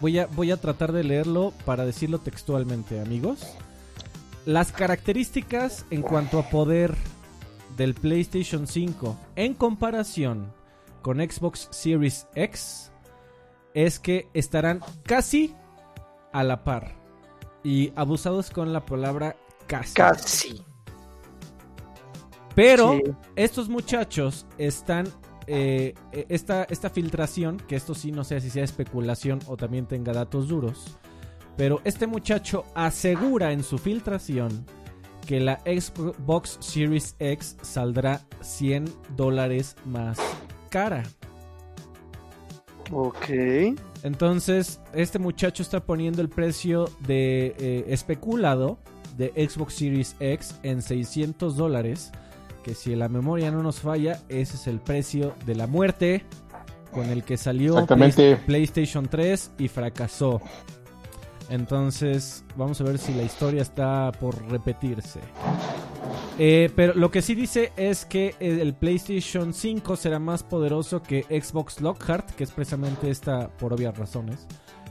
voy, 0.00 0.18
a, 0.18 0.26
voy 0.26 0.50
a 0.50 0.56
tratar 0.56 0.92
de 0.92 1.04
leerlo 1.04 1.52
para 1.64 1.84
decirlo 1.84 2.18
textualmente, 2.18 3.00
amigos. 3.00 3.56
Las 4.46 4.72
características 4.72 5.86
en 5.90 6.02
cuanto 6.02 6.38
a 6.38 6.50
poder 6.50 6.94
del 7.76 7.94
PlayStation 7.94 8.66
5 8.66 9.16
en 9.36 9.54
comparación 9.54 10.52
con 11.00 11.18
Xbox 11.18 11.68
Series 11.70 12.26
X 12.34 12.92
es 13.72 13.98
que 13.98 14.28
estarán 14.34 14.80
casi 15.02 15.54
a 16.32 16.44
la 16.44 16.62
par. 16.62 16.94
Y 17.62 17.92
abusados 17.96 18.50
con 18.50 18.74
la 18.74 18.84
palabra 18.84 19.36
casi. 19.66 19.94
Casi. 19.94 20.62
Pero 22.54 22.98
estos 23.36 23.70
muchachos 23.70 24.46
están 24.58 25.08
eh, 25.46 25.94
esta, 26.28 26.64
esta 26.64 26.90
filtración, 26.90 27.56
que 27.56 27.76
esto 27.76 27.94
sí 27.94 28.12
no 28.12 28.24
sé 28.24 28.40
si 28.40 28.50
sea 28.50 28.64
especulación 28.64 29.40
o 29.46 29.56
también 29.56 29.86
tenga 29.86 30.12
datos 30.12 30.48
duros, 30.48 30.98
pero 31.56 31.80
este 31.84 32.06
muchacho 32.06 32.64
asegura 32.74 33.52
en 33.52 33.62
su 33.62 33.78
filtración 33.78 34.64
que 35.26 35.40
la 35.40 35.60
Xbox 35.60 36.58
Series 36.60 37.16
X 37.18 37.56
saldrá 37.62 38.20
100 38.40 38.84
dólares 39.16 39.76
más 39.84 40.18
cara. 40.68 41.02
Ok. 42.92 43.28
Entonces, 44.02 44.80
este 44.92 45.18
muchacho 45.18 45.62
está 45.62 45.80
poniendo 45.80 46.20
el 46.20 46.28
precio 46.28 46.90
de 47.06 47.54
eh, 47.58 47.84
especulado 47.88 48.78
de 49.16 49.48
Xbox 49.48 49.74
Series 49.74 50.16
X 50.20 50.58
en 50.62 50.82
600 50.82 51.56
dólares. 51.56 52.12
Que 52.62 52.74
si 52.74 52.94
la 52.94 53.08
memoria 53.08 53.50
no 53.50 53.62
nos 53.62 53.80
falla, 53.80 54.20
ese 54.28 54.56
es 54.56 54.66
el 54.66 54.80
precio 54.80 55.34
de 55.46 55.54
la 55.54 55.66
muerte 55.66 56.24
con 56.92 57.10
el 57.10 57.24
que 57.24 57.36
salió 57.36 57.86
PlayStation 58.46 59.06
3 59.08 59.52
y 59.58 59.68
fracasó. 59.68 60.40
Entonces, 61.50 62.44
vamos 62.56 62.80
a 62.80 62.84
ver 62.84 62.98
si 62.98 63.12
la 63.12 63.22
historia 63.22 63.62
está 63.62 64.10
por 64.12 64.50
repetirse. 64.50 65.20
Eh, 66.38 66.70
pero 66.74 66.94
lo 66.94 67.10
que 67.10 67.22
sí 67.22 67.34
dice 67.34 67.72
es 67.76 68.04
que 68.04 68.34
el 68.40 68.74
PlayStation 68.74 69.52
5 69.52 69.96
será 69.96 70.18
más 70.18 70.42
poderoso 70.42 71.02
que 71.02 71.22
Xbox 71.22 71.80
Lockhart, 71.80 72.30
que 72.30 72.44
es 72.44 72.50
precisamente 72.50 73.10
esta, 73.10 73.48
por 73.56 73.72
obvias 73.72 73.96
razones. 73.96 74.46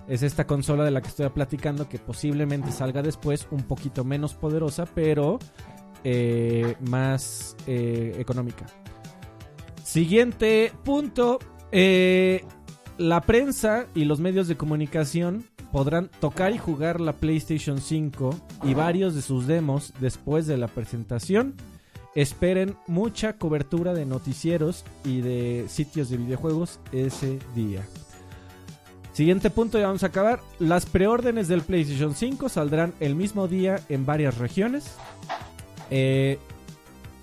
Es 0.07 0.21
esta 0.21 0.45
consola 0.45 0.83
de 0.83 0.91
la 0.91 1.01
que 1.01 1.07
estoy 1.07 1.29
platicando 1.29 1.87
que 1.89 1.97
posiblemente 1.97 2.71
salga 2.71 3.01
después, 3.01 3.47
un 3.51 3.63
poquito 3.63 4.03
menos 4.03 4.33
poderosa, 4.33 4.85
pero 4.85 5.39
eh, 6.03 6.75
más 6.81 7.55
eh, 7.67 8.15
económica. 8.19 8.65
Siguiente 9.83 10.71
punto. 10.83 11.39
la 12.97 13.21
prensa 13.21 13.87
y 13.95 14.05
los 14.05 14.19
medios 14.19 14.47
de 14.47 14.55
comunicación 14.55 15.45
podrán 15.73 16.09
tocar 16.19 16.53
y 16.53 16.59
jugar 16.59 17.01
la 17.01 17.13
PlayStation 17.13 17.81
5 17.81 18.35
y 18.63 18.75
varios 18.75 19.15
de 19.15 19.23
sus 19.23 19.47
demos 19.47 19.91
después 19.99 20.45
de 20.45 20.55
la 20.55 20.67
presentación. 20.67 21.55
Esperen 22.13 22.75
mucha 22.85 23.33
cobertura 23.37 23.95
de 23.95 24.05
noticieros 24.05 24.85
y 25.03 25.21
de 25.21 25.65
sitios 25.67 26.11
de 26.11 26.17
videojuegos 26.17 26.79
ese 26.91 27.39
día. 27.55 27.81
Siguiente 29.13 29.49
punto, 29.49 29.79
ya 29.79 29.87
vamos 29.87 30.03
a 30.03 30.07
acabar. 30.07 30.41
Las 30.59 30.85
preórdenes 30.85 31.47
del 31.47 31.63
PlayStation 31.63 32.13
5 32.13 32.49
saldrán 32.49 32.93
el 32.99 33.15
mismo 33.15 33.47
día 33.47 33.79
en 33.89 34.05
varias 34.05 34.37
regiones. 34.37 34.85
Eh, 35.89 36.37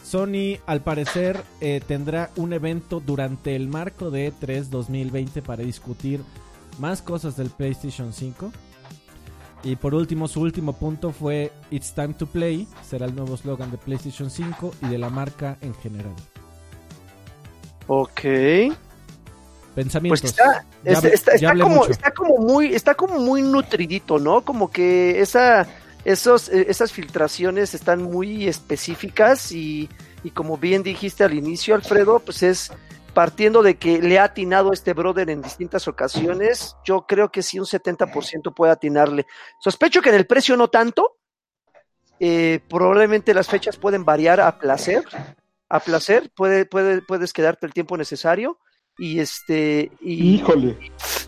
Sony, 0.02 0.58
al 0.66 0.80
parecer, 0.80 1.40
eh, 1.60 1.80
tendrá 1.86 2.30
un 2.34 2.52
evento 2.52 2.98
durante 2.98 3.54
el 3.54 3.68
marco 3.68 4.10
de 4.10 4.32
E3 4.32 4.64
2020 4.64 5.40
para 5.40 5.62
discutir 5.62 6.20
más 6.78 7.02
cosas 7.02 7.36
del 7.36 7.50
PlayStation 7.50 8.12
5. 8.12 8.52
Y 9.62 9.76
por 9.76 9.94
último, 9.94 10.26
su 10.26 10.40
último 10.40 10.72
punto 10.72 11.10
fue 11.12 11.52
It's 11.70 11.92
Time 11.92 12.14
to 12.14 12.26
Play. 12.26 12.66
Será 12.88 13.06
el 13.06 13.14
nuevo 13.14 13.36
slogan 13.36 13.70
de 13.70 13.76
PlayStation 13.76 14.30
5 14.30 14.74
y 14.82 14.88
de 14.88 14.98
la 14.98 15.10
marca 15.10 15.58
en 15.60 15.74
general. 15.74 16.14
Ok. 17.86 18.20
Pensamientos. 19.74 20.20
Pues 20.20 20.32
está, 20.32 21.54
como, 21.58 21.86
está, 21.86 22.10
como, 22.10 22.38
muy, 22.38 22.74
está 22.74 22.94
como 22.94 23.18
muy 23.18 23.42
nutridito, 23.42 24.18
¿no? 24.18 24.42
Como 24.42 24.70
que 24.70 25.20
esa, 25.20 25.66
esos, 26.04 26.48
eh, 26.48 26.66
esas 26.68 26.92
filtraciones 26.92 27.74
están 27.74 28.02
muy 28.02 28.48
específicas 28.48 29.52
y, 29.52 29.88
y 30.24 30.30
como 30.30 30.56
bien 30.56 30.82
dijiste 30.82 31.24
al 31.24 31.34
inicio, 31.34 31.74
Alfredo, 31.74 32.20
pues 32.20 32.42
es 32.42 32.72
partiendo 33.12 33.62
de 33.62 33.76
que 33.76 34.00
le 34.00 34.18
ha 34.18 34.24
atinado 34.24 34.72
este 34.72 34.94
brother 34.94 35.30
en 35.30 35.42
distintas 35.42 35.88
ocasiones, 35.88 36.76
yo 36.84 37.06
creo 37.06 37.30
que 37.30 37.42
sí 37.42 37.58
un 37.58 37.66
70% 37.66 38.54
puede 38.54 38.72
atinarle. 38.72 39.26
Sospecho 39.60 40.00
que 40.00 40.10
en 40.10 40.16
el 40.16 40.26
precio 40.26 40.56
no 40.56 40.68
tanto, 40.68 41.18
eh, 42.18 42.60
probablemente 42.68 43.34
las 43.34 43.48
fechas 43.48 43.76
pueden 43.76 44.04
variar 44.04 44.40
a 44.40 44.58
placer, 44.58 45.04
a 45.68 45.80
placer, 45.80 46.30
puede, 46.34 46.66
puede, 46.66 47.02
puedes 47.02 47.32
quedarte 47.32 47.66
el 47.66 47.72
tiempo 47.72 47.96
necesario 47.96 48.58
y 48.98 49.20
este 49.20 49.90
y, 50.00 50.34
híjole. 50.34 50.78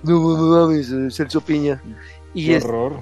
No 0.03 0.21
mames 0.21 0.93
Celso 1.15 1.41
Piña. 1.41 1.83
Y 2.35 2.49
Qué 2.49 2.57
horror. 2.59 3.01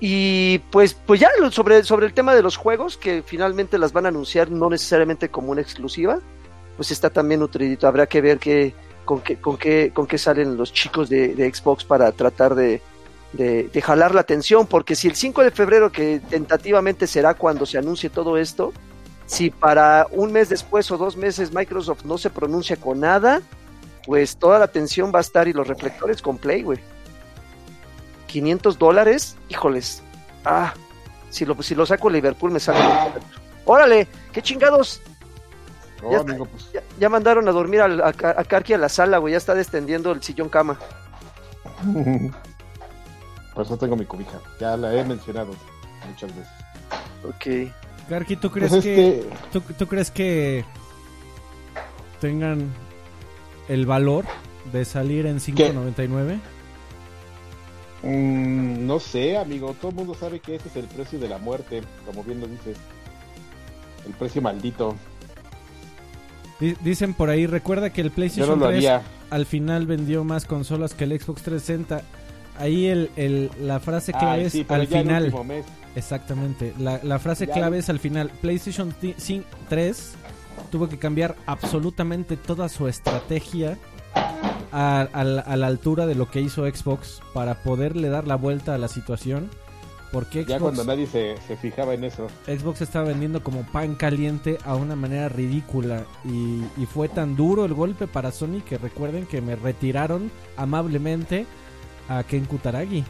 y 0.00 0.58
pues 0.70 0.94
pues 0.94 1.20
ya 1.20 1.28
sobre 1.50 1.82
sobre 1.84 2.06
el 2.06 2.14
tema 2.14 2.34
de 2.34 2.42
los 2.42 2.56
juegos 2.56 2.96
que 2.96 3.22
finalmente 3.22 3.78
las 3.78 3.92
van 3.92 4.06
a 4.06 4.08
anunciar 4.08 4.50
no 4.50 4.70
necesariamente 4.70 5.30
como 5.30 5.52
una 5.52 5.62
exclusiva 5.62 6.20
pues 6.76 6.90
está 6.90 7.10
también 7.10 7.40
nutridito. 7.40 7.88
Habrá 7.88 8.06
que 8.06 8.20
ver 8.20 8.38
qué, 8.38 8.74
con, 9.04 9.20
qué, 9.20 9.36
con, 9.36 9.56
qué, 9.56 9.90
con 9.94 10.06
qué 10.06 10.18
salen 10.18 10.56
los 10.56 10.72
chicos 10.72 11.08
de, 11.08 11.52
Xbox 11.52 11.84
para 11.84 12.12
tratar 12.12 12.54
de, 12.54 12.82
de, 13.32 13.82
jalar 13.82 14.14
la 14.14 14.20
atención, 14.20 14.66
porque 14.66 14.94
si 14.94 15.08
el 15.08 15.16
5 15.16 15.42
de 15.42 15.50
febrero, 15.50 15.90
que 15.90 16.20
tentativamente 16.28 17.06
será 17.06 17.34
cuando 17.34 17.66
se 17.66 17.78
anuncie 17.78 18.10
todo 18.10 18.36
esto, 18.36 18.72
si 19.26 19.50
para 19.50 20.06
un 20.10 20.32
mes 20.32 20.48
después 20.48 20.90
o 20.90 20.96
dos 20.96 21.16
meses 21.16 21.52
Microsoft 21.52 22.04
no 22.04 22.16
se 22.18 22.30
pronuncia 22.30 22.76
con 22.76 23.00
nada, 23.00 23.42
pues 24.04 24.36
toda 24.36 24.58
la 24.58 24.66
atención 24.66 25.10
va 25.12 25.18
a 25.18 25.22
estar 25.22 25.48
y 25.48 25.52
los 25.52 25.66
reflectores 25.66 26.22
con 26.22 26.38
Play, 26.38 26.62
güey. 26.62 26.78
500 28.28 28.78
dólares, 28.78 29.36
híjoles. 29.48 30.02
Ah, 30.44 30.74
si 31.30 31.44
lo, 31.44 31.60
si 31.62 31.74
lo 31.74 31.86
saco 31.86 32.08
Liverpool 32.08 32.52
me 32.52 32.60
sale. 32.60 32.78
Órale, 33.64 34.06
qué 34.32 34.42
chingados. 34.42 35.02
Pues. 36.00 36.70
ya, 36.98 37.08
mandaron 37.08 37.48
a 37.48 37.52
dormir 37.52 37.80
a, 37.80 38.08
a, 38.08 38.12
Karki 38.44 38.74
a 38.74 38.78
la 38.78 38.88
sala, 38.88 39.18
güey. 39.18 39.32
Ya 39.32 39.38
está 39.38 39.54
descendiendo 39.54 40.12
el 40.12 40.22
sillón 40.22 40.48
cama. 40.48 40.78
pues 43.54 43.70
no 43.70 43.76
tengo 43.76 43.96
mi 43.96 44.04
cobija. 44.04 44.38
Ya 44.60 44.76
la 44.76 44.94
he 44.94 45.04
mencionado 45.04 45.52
muchas 46.06 46.34
veces. 46.36 46.52
Ok. 47.24 47.72
Karki, 48.08 48.36
¿tú 48.36 48.50
crees 48.50 48.70
pues 48.70 48.84
que, 48.84 49.28
¿tú, 49.52 49.86
crees 49.86 50.10
que 50.10 50.64
tengan 52.20 52.72
el 53.68 53.84
valor 53.84 54.24
de 54.72 54.84
salir 54.84 55.26
en 55.26 55.38
5.99? 55.38 56.38
Mm, 58.02 58.86
no 58.86 59.00
sé, 59.00 59.36
amigo. 59.36 59.74
Todo 59.80 59.90
el 59.90 59.96
mundo 59.96 60.14
sabe 60.14 60.38
que 60.38 60.54
ese 60.54 60.68
es 60.68 60.76
el 60.76 60.86
precio 60.86 61.18
de 61.18 61.28
la 61.28 61.38
muerte, 61.38 61.82
como 62.04 62.22
bien 62.22 62.40
lo 62.40 62.46
dices. 62.46 62.76
El 64.06 64.12
precio 64.12 64.40
maldito. 64.40 64.94
Dicen 66.58 67.14
por 67.14 67.28
ahí, 67.28 67.46
recuerda 67.46 67.90
que 67.90 68.00
el 68.00 68.10
PlayStation 68.10 68.58
3 68.58 69.00
al 69.30 69.46
final 69.46 69.86
vendió 69.86 70.24
más 70.24 70.46
consolas 70.46 70.94
que 70.94 71.04
el 71.04 71.20
Xbox 71.20 71.42
360. 71.42 72.02
Ahí 72.58 72.86
el, 72.86 73.50
la 73.60 73.80
frase 73.80 74.12
clave 74.12 74.44
es 74.46 74.54
al 74.68 74.86
final. 74.86 75.32
Exactamente. 75.94 76.72
La, 76.78 77.18
frase 77.18 77.46
clave 77.48 77.78
es 77.78 77.90
al 77.90 77.98
final. 77.98 78.30
PlayStation 78.40 78.94
3 79.68 80.12
tuvo 80.70 80.88
que 80.88 80.98
cambiar 80.98 81.36
absolutamente 81.46 82.36
toda 82.36 82.68
su 82.68 82.88
estrategia 82.88 83.76
a, 84.72 85.00
a, 85.12 85.24
la 85.24 85.66
altura 85.66 86.06
de 86.06 86.14
lo 86.14 86.30
que 86.30 86.40
hizo 86.40 86.66
Xbox 86.66 87.20
para 87.34 87.62
poderle 87.62 88.08
dar 88.08 88.26
la 88.26 88.36
vuelta 88.36 88.74
a 88.74 88.78
la 88.78 88.88
situación 88.88 89.50
porque 90.12 90.44
ya 90.44 90.58
cuando 90.58 90.84
nadie 90.84 91.06
se, 91.06 91.36
fijaba 91.56 91.94
en 91.94 92.04
eso. 92.04 92.28
Xbox 92.46 92.82
estaba 92.82 93.08
vendiendo 93.08 93.42
como 93.42 93.62
pan 93.64 93.94
caliente 93.94 94.58
a 94.64 94.76
una 94.76 94.96
manera 94.96 95.28
ridícula 95.28 96.04
y, 96.24 96.62
fue 96.86 97.08
tan 97.08 97.36
duro 97.36 97.64
el 97.64 97.74
golpe 97.74 98.06
para 98.06 98.30
Sony 98.30 98.62
que 98.66 98.78
recuerden 98.78 99.26
que 99.26 99.40
me 99.40 99.56
retiraron 99.56 100.30
amablemente 100.56 101.46
a 102.08 102.22
Ken 102.22 102.44
Kutaragi. 102.44 103.04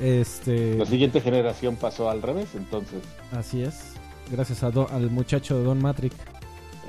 Este... 0.00 0.76
La 0.76 0.86
siguiente 0.86 1.20
generación 1.20 1.76
pasó 1.76 2.08
al 2.08 2.22
revés, 2.22 2.54
entonces. 2.54 3.02
Así 3.32 3.62
es. 3.62 3.94
Gracias 4.30 4.62
a 4.62 4.68
al 4.68 5.10
muchacho 5.10 5.58
de 5.58 5.64
Don 5.64 5.82
Matrix. 5.82 6.16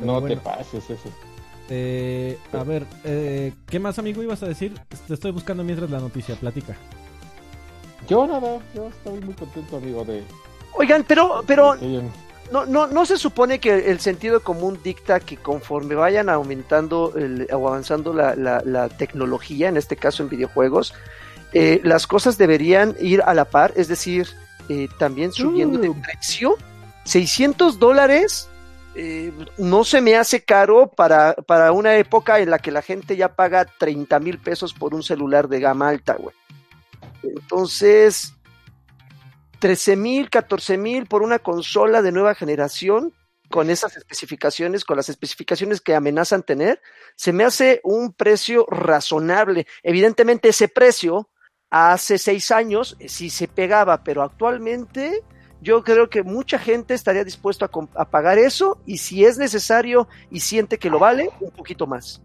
no 0.02 0.22
te 0.22 0.38
pases 0.38 0.90
eso. 0.90 1.10
Eh, 1.70 2.38
a 2.52 2.64
ver, 2.64 2.86
eh, 3.04 3.54
¿qué 3.68 3.80
más 3.80 3.98
amigo 3.98 4.22
ibas 4.22 4.44
a 4.44 4.48
decir? 4.48 4.74
Te 5.08 5.14
estoy 5.14 5.32
buscando 5.32 5.64
mientras 5.64 5.90
la 5.90 6.00
noticia, 6.00 6.36
platica. 6.36 6.78
Yo 8.08 8.28
nada, 8.28 8.60
yo 8.74 8.88
estoy 8.88 9.20
muy 9.22 9.34
contento, 9.34 9.78
amigo, 9.78 10.04
de... 10.04 10.24
Oigan, 10.74 11.06
pero, 11.08 11.44
pero... 11.46 11.76
No, 12.52 12.66
no, 12.66 12.86
no 12.88 13.06
se 13.06 13.18
supone 13.18 13.60
que 13.60 13.90
el 13.90 14.00
sentido 14.00 14.44
común 14.44 14.78
dicta 14.84 15.20
que 15.20 15.38
conforme 15.38 15.96
vayan 15.96 16.30
aumentando 16.30 17.12
o 17.52 17.68
avanzando 17.68 18.14
la, 18.14 18.36
la, 18.36 18.90
tecnología, 18.90 19.70
en 19.70 19.78
este 19.78 19.96
caso 19.96 20.22
en 20.22 20.30
videojuegos, 20.30 20.94
eh, 21.54 21.82
las 21.84 22.06
cosas 22.06 22.38
deberían 22.38 22.96
ir 23.00 23.24
a 23.26 23.34
la 23.34 23.46
par, 23.46 23.74
es 23.76 23.88
decir, 23.88 24.28
eh, 24.70 24.88
también 25.00 25.32
subiendo 25.32 25.80
de 25.80 25.90
mm. 25.90 26.02
precio. 26.02 26.58
600 27.06 27.80
dólares 27.80 28.50
eh, 28.96 29.32
no 29.58 29.84
se 29.84 30.02
me 30.02 30.16
hace 30.16 30.44
caro 30.44 30.88
para, 30.88 31.34
para 31.34 31.72
una 31.72 31.96
época 31.96 32.40
en 32.40 32.52
la 32.52 32.60
que 32.60 32.72
la 32.72 32.82
gente 32.84 33.16
ya 33.16 33.36
paga 33.36 33.66
30 33.66 34.20
mil 34.20 34.38
pesos 34.38 34.74
por 34.74 34.94
un 34.94 35.02
celular 35.02 35.48
de 35.48 35.60
gama 35.60 35.90
alta, 35.90 36.14
güey. 36.14 36.36
Entonces, 37.24 38.34
13 39.60 39.96
mil, 39.96 40.30
14 40.30 40.78
mil 40.78 41.06
por 41.06 41.22
una 41.22 41.40
consola 41.40 42.02
de 42.02 42.12
nueva 42.12 42.36
generación, 42.36 43.14
con 43.50 43.70
esas 43.70 43.96
especificaciones, 43.98 44.84
con 44.84 44.98
las 44.98 45.10
especificaciones 45.10 45.80
que 45.80 45.94
amenazan 45.94 46.42
tener, 46.42 46.82
se 47.16 47.34
me 47.34 47.44
hace 47.44 47.82
un 47.84 48.12
precio 48.12 48.66
razonable. 48.68 49.68
Evidentemente 49.84 50.50
ese 50.50 50.68
precio 50.68 51.30
hace 51.70 52.18
seis 52.18 52.50
años 52.50 52.98
eh, 53.00 53.10
sí 53.10 53.30
se 53.30 53.48
pegaba, 53.48 54.04
pero 54.04 54.24
actualmente 54.24 55.24
yo 55.62 55.84
creo 55.84 56.10
que 56.10 56.24
mucha 56.24 56.58
gente 56.58 56.94
estaría 56.94 57.24
dispuesto 57.24 57.70
a, 57.96 58.10
pagar 58.10 58.38
eso 58.38 58.82
y 58.86 58.98
si 58.98 59.24
es 59.24 59.38
necesario 59.38 60.08
y 60.30 60.40
siente 60.40 60.78
que 60.78 60.90
lo 60.90 61.00
vale, 61.00 61.30
un 61.40 61.52
poquito 61.52 61.88
más. 61.88 62.22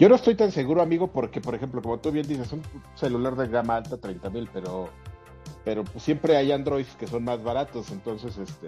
Yo 0.00 0.08
no 0.08 0.14
estoy 0.14 0.34
tan 0.34 0.50
seguro, 0.50 0.80
amigo, 0.80 1.08
porque, 1.08 1.42
por 1.42 1.54
ejemplo, 1.54 1.82
como 1.82 1.98
tú 1.98 2.10
bien 2.10 2.26
dices, 2.26 2.50
un 2.54 2.62
celular 2.94 3.36
de 3.36 3.48
gama 3.48 3.76
alta, 3.76 3.98
30 3.98 4.30
mil, 4.30 4.48
pero 4.50 4.88
pero 5.62 5.84
siempre 5.98 6.38
hay 6.38 6.52
Androids 6.52 6.96
que 6.98 7.06
son 7.06 7.24
más 7.24 7.42
baratos, 7.42 7.90
entonces 7.90 8.38
este, 8.38 8.66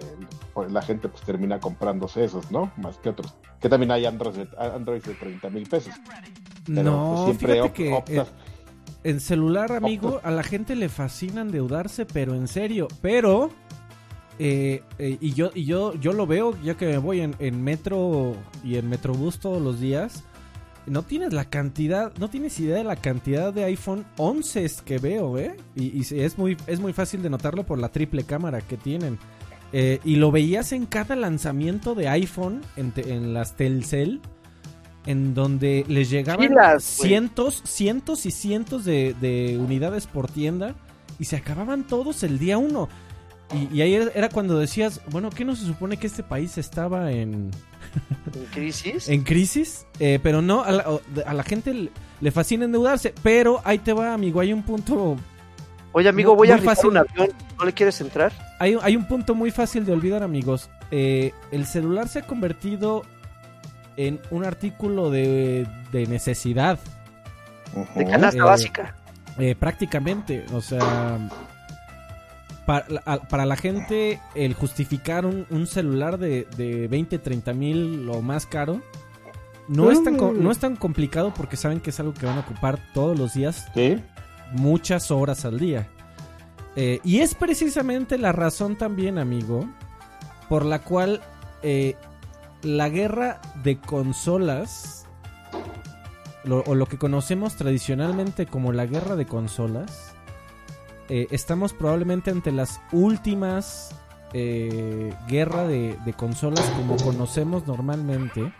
pues, 0.53 0.71
la 0.71 0.83
gente 0.83 1.09
pues 1.09 1.23
termina 1.23 1.59
comprándose 1.59 2.23
esos, 2.23 2.51
¿no? 2.51 2.71
Más 2.77 2.97
que 2.99 3.09
otros. 3.09 3.33
Que 3.59 3.67
también 3.67 3.91
hay 3.91 4.05
Androids 4.05 4.37
de, 4.37 4.47
Androids 4.57 5.05
de 5.05 5.15
30 5.15 5.49
mil 5.49 5.67
pesos. 5.67 5.93
no, 6.67 7.23
pues, 7.25 7.37
fíjate 7.39 7.71
que 7.71 8.23
en, 9.03 9.19
celular, 9.19 9.71
amigo, 9.71 10.21
a 10.23 10.29
la 10.29 10.43
gente 10.43 10.75
le 10.75 10.87
fascina 10.87 11.41
endeudarse, 11.41 12.05
pero 12.05 12.35
en 12.35 12.47
serio, 12.47 12.87
pero... 13.01 13.49
Eh, 14.39 14.81
eh, 14.97 15.19
y 15.21 15.33
yo 15.33 15.51
y 15.53 15.65
yo 15.65 15.93
yo 15.93 16.11
lo 16.11 16.25
veo 16.25 16.59
ya 16.63 16.73
que 16.73 16.87
me 16.87 16.97
voy 16.97 17.21
en, 17.21 17.35
en 17.37 17.63
metro 17.63 18.33
y 18.63 18.77
en 18.77 18.89
metrobús 18.89 19.37
todos 19.37 19.61
los 19.61 19.79
días 19.79 20.23
no 20.85 21.03
tienes 21.03 21.33
la 21.33 21.45
cantidad, 21.45 22.13
no 22.17 22.29
tienes 22.29 22.59
idea 22.59 22.77
de 22.77 22.83
la 22.83 22.95
cantidad 22.95 23.53
de 23.53 23.63
iPhone 23.65 24.05
11 24.17 24.69
que 24.85 24.97
veo, 24.97 25.37
¿eh? 25.37 25.55
Y, 25.75 26.01
es, 26.15 26.37
muy, 26.37 26.57
es 26.67 26.79
muy 26.79 26.93
fácil 26.93 27.21
de 27.21 27.29
notarlo 27.29 27.63
por 27.63 27.79
la 27.79 27.89
triple 27.89 28.23
cámara 28.23 28.61
que 28.61 28.77
tienen. 28.77 29.17
Eh, 29.71 29.99
y 30.03 30.17
lo 30.17 30.31
veías 30.31 30.71
en 30.71 30.85
cada 30.85 31.15
lanzamiento 31.15 31.95
de 31.95 32.07
iPhone, 32.09 32.61
en, 32.75 33.33
las 33.33 33.55
Telcel, 33.55 34.21
en 35.05 35.33
donde 35.33 35.85
les 35.87 36.09
llegaban 36.09 36.79
cientos, 36.79 37.63
cientos 37.65 38.25
y 38.25 38.31
cientos 38.31 38.85
de, 38.85 39.57
unidades 39.59 40.05
por 40.07 40.29
tienda 40.29 40.75
y 41.17 41.25
se 41.25 41.37
acababan 41.37 41.87
todos 41.87 42.23
el 42.23 42.39
día 42.39 42.57
uno. 42.57 42.87
Y, 43.53 43.77
y 43.77 43.81
ahí 43.81 43.93
era 43.95 44.29
cuando 44.29 44.59
decías, 44.59 45.01
bueno, 45.11 45.29
¿qué 45.29 45.45
no 45.45 45.55
se 45.55 45.65
supone 45.65 45.97
que 45.97 46.07
este 46.07 46.23
país 46.23 46.57
estaba 46.57 47.11
en 47.11 47.51
¿En 48.35 48.45
crisis? 48.45 49.09
en 49.09 49.23
crisis, 49.23 49.85
eh, 49.99 50.19
pero 50.21 50.41
no, 50.41 50.63
a 50.63 51.33
la, 51.33 51.43
gente 51.43 51.89
le 52.19 52.31
fascina 52.31 52.65
endeudarse, 52.65 53.13
pero 53.21 53.61
ahí 53.63 53.79
te 53.79 53.93
va, 53.93 54.13
amigo, 54.13 54.39
hay 54.39 54.53
un 54.53 54.63
punto... 54.63 55.17
Oye, 55.91 56.09
amigo, 56.09 56.35
voy 56.35 56.49
a 56.49 56.57
fácil. 56.57 56.89
un 56.89 56.97
avión, 56.97 57.29
¿no 57.59 57.65
le 57.65 57.73
quieres 57.73 58.01
entrar? 58.01 58.31
Hay, 58.59 58.75
hay 58.81 58.95
un 58.95 59.07
punto 59.07 59.35
muy 59.35 59.51
fácil 59.51 59.85
de 59.85 59.91
olvidar, 59.93 60.23
amigos. 60.23 60.71
Eh, 60.89 61.33
el 61.51 61.67
celular 61.67 62.07
se 62.07 62.19
ha 62.19 62.21
convertido 62.23 63.03
en 63.95 64.19
un 64.31 64.43
artículo 64.43 65.11
de, 65.11 65.67
necesidad. 65.91 66.79
De 67.95 68.05
canasta 68.05 68.39
eh, 68.39 68.41
básica. 68.41 68.95
prácticamente, 69.59 70.45
o 70.51 70.61
sea, 70.61 71.19
para, 72.65 73.45
la 73.45 73.55
gente 73.55 74.19
el 74.35 74.53
justificar 74.53 75.25
un, 75.25 75.67
celular 75.67 76.17
de, 76.17 76.47
de 76.57 76.87
20, 76.87 77.19
30 77.19 77.53
mil 77.53 78.09
o 78.09 78.21
más 78.21 78.45
caro 78.45 78.81
no 79.67 79.91
es, 79.91 80.03
tan, 80.03 80.17
no 80.17 80.51
es 80.51 80.59
tan 80.59 80.75
complicado 80.75 81.33
porque 81.33 81.57
saben 81.57 81.79
que 81.79 81.91
es 81.91 81.99
algo 81.99 82.13
que 82.13 82.25
van 82.25 82.37
a 82.37 82.41
ocupar 82.41 82.79
todos 82.93 83.17
los 83.17 83.33
días, 83.33 83.67
muchas 84.51 85.11
horas 85.11 85.45
al 85.45 85.59
día. 85.59 85.87
Eh, 86.75 86.99
y 87.03 87.19
es 87.19 87.35
precisamente 87.35 88.17
la 88.17 88.31
razón 88.31 88.77
también, 88.77 89.17
amigo, 89.17 89.69
por 90.49 90.65
la 90.65 90.79
cual 90.79 91.21
eh, 91.61 91.95
la 92.61 92.89
guerra 92.89 93.39
de 93.63 93.79
consolas, 93.79 95.07
o 96.49 96.75
lo 96.75 96.85
que 96.87 96.97
conocemos 96.97 97.55
tradicionalmente 97.55 98.45
como 98.45 98.73
la 98.73 98.85
guerra 98.85 99.15
de 99.15 99.25
consolas, 99.25 100.12
eh, 101.09 101.27
estamos 101.31 101.73
probablemente 101.73 102.31
ante 102.31 102.51
las 102.51 102.79
últimas 102.91 103.93
eh, 104.33 105.13
guerra 105.27 105.67
de, 105.67 105.97
consolas 106.15 106.65
como 106.77 106.95
conocemos 106.97 107.67
normalmente. 107.67 108.53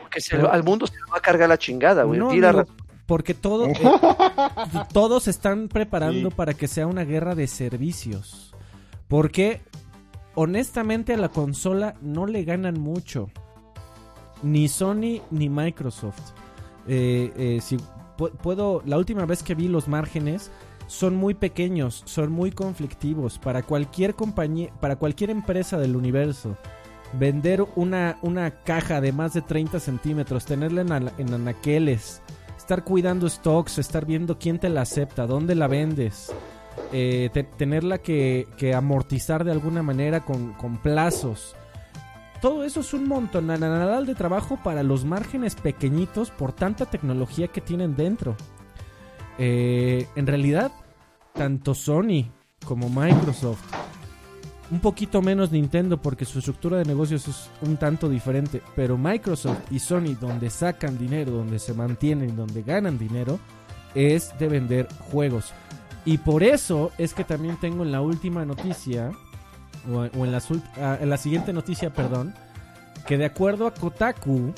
Porque 0.00 0.20
al 0.50 0.62
mundo 0.62 0.86
se 0.86 0.94
va 1.10 1.18
a 1.18 1.20
cargar 1.20 1.48
la 1.48 1.58
chingada, 1.58 2.04
güey. 2.04 2.20
porque 3.06 3.34
todo, 3.34 3.66
eh, 3.66 3.74
todos 4.92 5.26
están 5.26 5.68
preparando 5.68 6.30
para 6.30 6.54
que 6.54 6.68
sea 6.68 6.86
una 6.86 7.04
guerra 7.04 7.34
de 7.34 7.46
servicios. 7.46 8.54
Porque 9.08 9.62
honestamente 10.34 11.14
a 11.14 11.16
la 11.16 11.28
consola 11.28 11.94
no 12.02 12.26
le 12.26 12.44
ganan 12.44 12.78
mucho. 12.78 13.30
Ni 14.42 14.68
Sony 14.68 15.22
ni 15.30 15.48
Microsoft. 15.48 16.32
si 16.86 17.78
puedo, 18.42 18.82
la 18.84 18.98
última 18.98 19.24
vez 19.24 19.42
que 19.42 19.54
vi 19.54 19.68
los 19.68 19.88
márgenes, 19.88 20.50
son 20.86 21.16
muy 21.16 21.34
pequeños, 21.34 22.02
son 22.06 22.32
muy 22.32 22.50
conflictivos. 22.50 23.38
Para 23.38 23.62
cualquier 23.62 24.14
compañía, 24.14 24.70
para 24.80 24.96
cualquier 24.96 25.30
empresa 25.30 25.78
del 25.78 25.96
universo, 25.96 26.56
vender 27.12 27.64
una, 27.74 28.18
una 28.22 28.50
caja 28.62 29.00
de 29.00 29.12
más 29.12 29.34
de 29.34 29.42
30 29.42 29.80
centímetros, 29.80 30.44
tenerla 30.44 31.12
en, 31.18 31.34
anaqueles, 31.34 32.22
estar 32.56 32.84
cuidando 32.84 33.28
stocks, 33.28 33.78
estar 33.78 34.06
viendo 34.06 34.38
quién 34.38 34.58
te 34.58 34.68
la 34.68 34.82
acepta, 34.82 35.26
dónde 35.26 35.54
la 35.54 35.66
vendes, 35.66 36.32
eh, 36.92 37.30
tenerla 37.56 37.98
que, 37.98 38.46
amortizar 38.76 39.44
de 39.44 39.52
alguna 39.52 39.82
manera 39.82 40.24
con, 40.24 40.52
con 40.54 40.78
plazos. 40.78 41.54
Todo 42.40 42.64
eso 42.64 42.80
es 42.80 42.92
un 42.92 43.08
montón 43.08 43.46
de 43.48 44.14
trabajo 44.14 44.58
para 44.62 44.82
los 44.82 45.04
márgenes 45.04 45.54
pequeñitos 45.54 46.30
por 46.30 46.52
tanta 46.52 46.84
tecnología 46.84 47.48
que 47.48 47.62
tienen 47.62 47.96
dentro. 47.96 48.36
Eh, 49.38 50.06
en 50.16 50.26
realidad, 50.26 50.72
tanto 51.32 51.74
Sony 51.74 52.30
como 52.64 52.88
Microsoft, 52.88 53.62
un 54.70 54.80
poquito 54.80 55.22
menos 55.22 55.52
Nintendo 55.52 56.00
porque 56.00 56.24
su 56.24 56.40
estructura 56.40 56.78
de 56.78 56.84
negocios 56.84 57.28
es 57.28 57.50
un 57.62 57.76
tanto 57.76 58.08
diferente, 58.08 58.62
pero 58.74 58.98
Microsoft 58.98 59.70
y 59.70 59.78
Sony 59.78 60.16
donde 60.20 60.50
sacan 60.50 60.98
dinero, 60.98 61.32
donde 61.32 61.58
se 61.58 61.74
mantienen, 61.74 62.36
donde 62.36 62.62
ganan 62.62 62.98
dinero, 62.98 63.38
es 63.94 64.36
de 64.38 64.48
vender 64.48 64.88
juegos. 65.10 65.52
Y 66.04 66.18
por 66.18 66.42
eso 66.42 66.92
es 66.98 67.14
que 67.14 67.24
también 67.24 67.56
tengo 67.56 67.82
en 67.82 67.92
la 67.92 68.00
última 68.00 68.44
noticia, 68.44 69.10
o, 69.92 70.04
en, 70.04 70.32
la, 70.32 70.42
ah, 70.78 70.98
en 71.00 71.10
la 71.10 71.16
siguiente 71.16 71.52
noticia, 71.52 71.92
perdón, 71.92 72.34
que 73.06 73.18
de 73.18 73.24
acuerdo 73.24 73.66
a 73.66 73.74
Kotaku, 73.74 74.52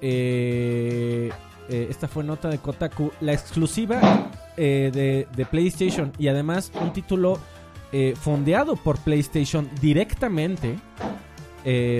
eh, 0.00 1.30
eh, 1.70 1.86
esta 1.88 2.08
fue 2.08 2.24
nota 2.24 2.48
de 2.48 2.58
Kotaku, 2.58 3.12
la 3.20 3.32
exclusiva 3.32 4.28
eh, 4.56 5.26
de, 5.32 5.46
PlayStation 5.46 6.12
y 6.18 6.26
además 6.26 6.72
un 6.80 6.92
título 6.92 7.38
eh, 7.92 8.14
fondeado 8.20 8.74
por 8.74 8.98
PlayStation 8.98 9.70
directamente 9.80 10.78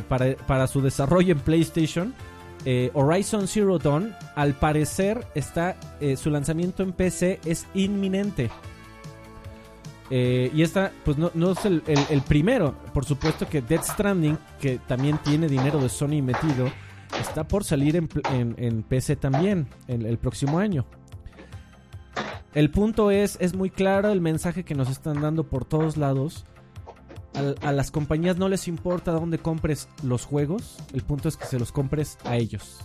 para, 0.08 0.66
su 0.66 0.80
desarrollo 0.80 1.32
en 1.32 1.40
PlayStation. 1.40 2.14
Horizon 2.92 3.48
Zero 3.48 3.78
Dawn, 3.78 4.14
al 4.34 4.54
parecer, 4.54 5.26
está 5.34 5.76
su 6.16 6.30
lanzamiento 6.30 6.82
en 6.82 6.92
PC 6.92 7.40
es 7.46 7.66
inminente. 7.72 8.50
y 10.10 10.62
esta, 10.62 10.92
pues 11.04 11.16
no, 11.16 11.52
es 11.52 11.64
el, 11.64 12.22
primero. 12.26 12.74
Por 12.92 13.04
supuesto 13.04 13.48
que 13.48 13.62
Dead 13.62 13.82
Stranding, 13.82 14.36
que 14.60 14.78
también 14.78 15.18
tiene 15.18 15.48
dinero 15.48 15.78
de 15.78 15.88
Sony 15.88 16.22
metido, 16.22 16.70
está 17.18 17.48
por 17.48 17.64
salir 17.64 17.96
en, 17.96 18.82
PC 18.82 19.16
también 19.16 19.68
el 19.88 20.18
próximo 20.18 20.58
año. 20.58 20.86
El 22.54 22.70
punto 22.70 23.11
es, 23.11 23.36
es 23.40 23.54
muy 23.54 23.70
claro 23.70 24.11
el 24.11 24.20
mensaje 24.20 24.64
que 24.64 24.74
nos 24.74 24.90
están 24.90 25.20
dando 25.20 25.44
por 25.44 25.64
todos 25.64 25.96
lados. 25.96 26.46
A, 27.62 27.70
las 27.70 27.92
compañías 27.92 28.38
no 28.38 28.48
les 28.48 28.66
importa 28.66 29.12
dónde 29.12 29.38
compres 29.38 29.88
los 30.02 30.24
juegos, 30.24 30.78
el 30.92 31.02
punto 31.02 31.28
es 31.28 31.36
que 31.36 31.46
se 31.46 31.61
los 31.61 31.70
compres 31.70 32.18
a 32.24 32.36
ellos. 32.36 32.80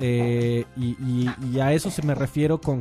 Eh, 0.00 0.64
y, 0.76 1.60
a 1.60 1.72
eso 1.72 1.90
se 1.90 2.02
me 2.02 2.16
refiero 2.16 2.60
con, 2.60 2.80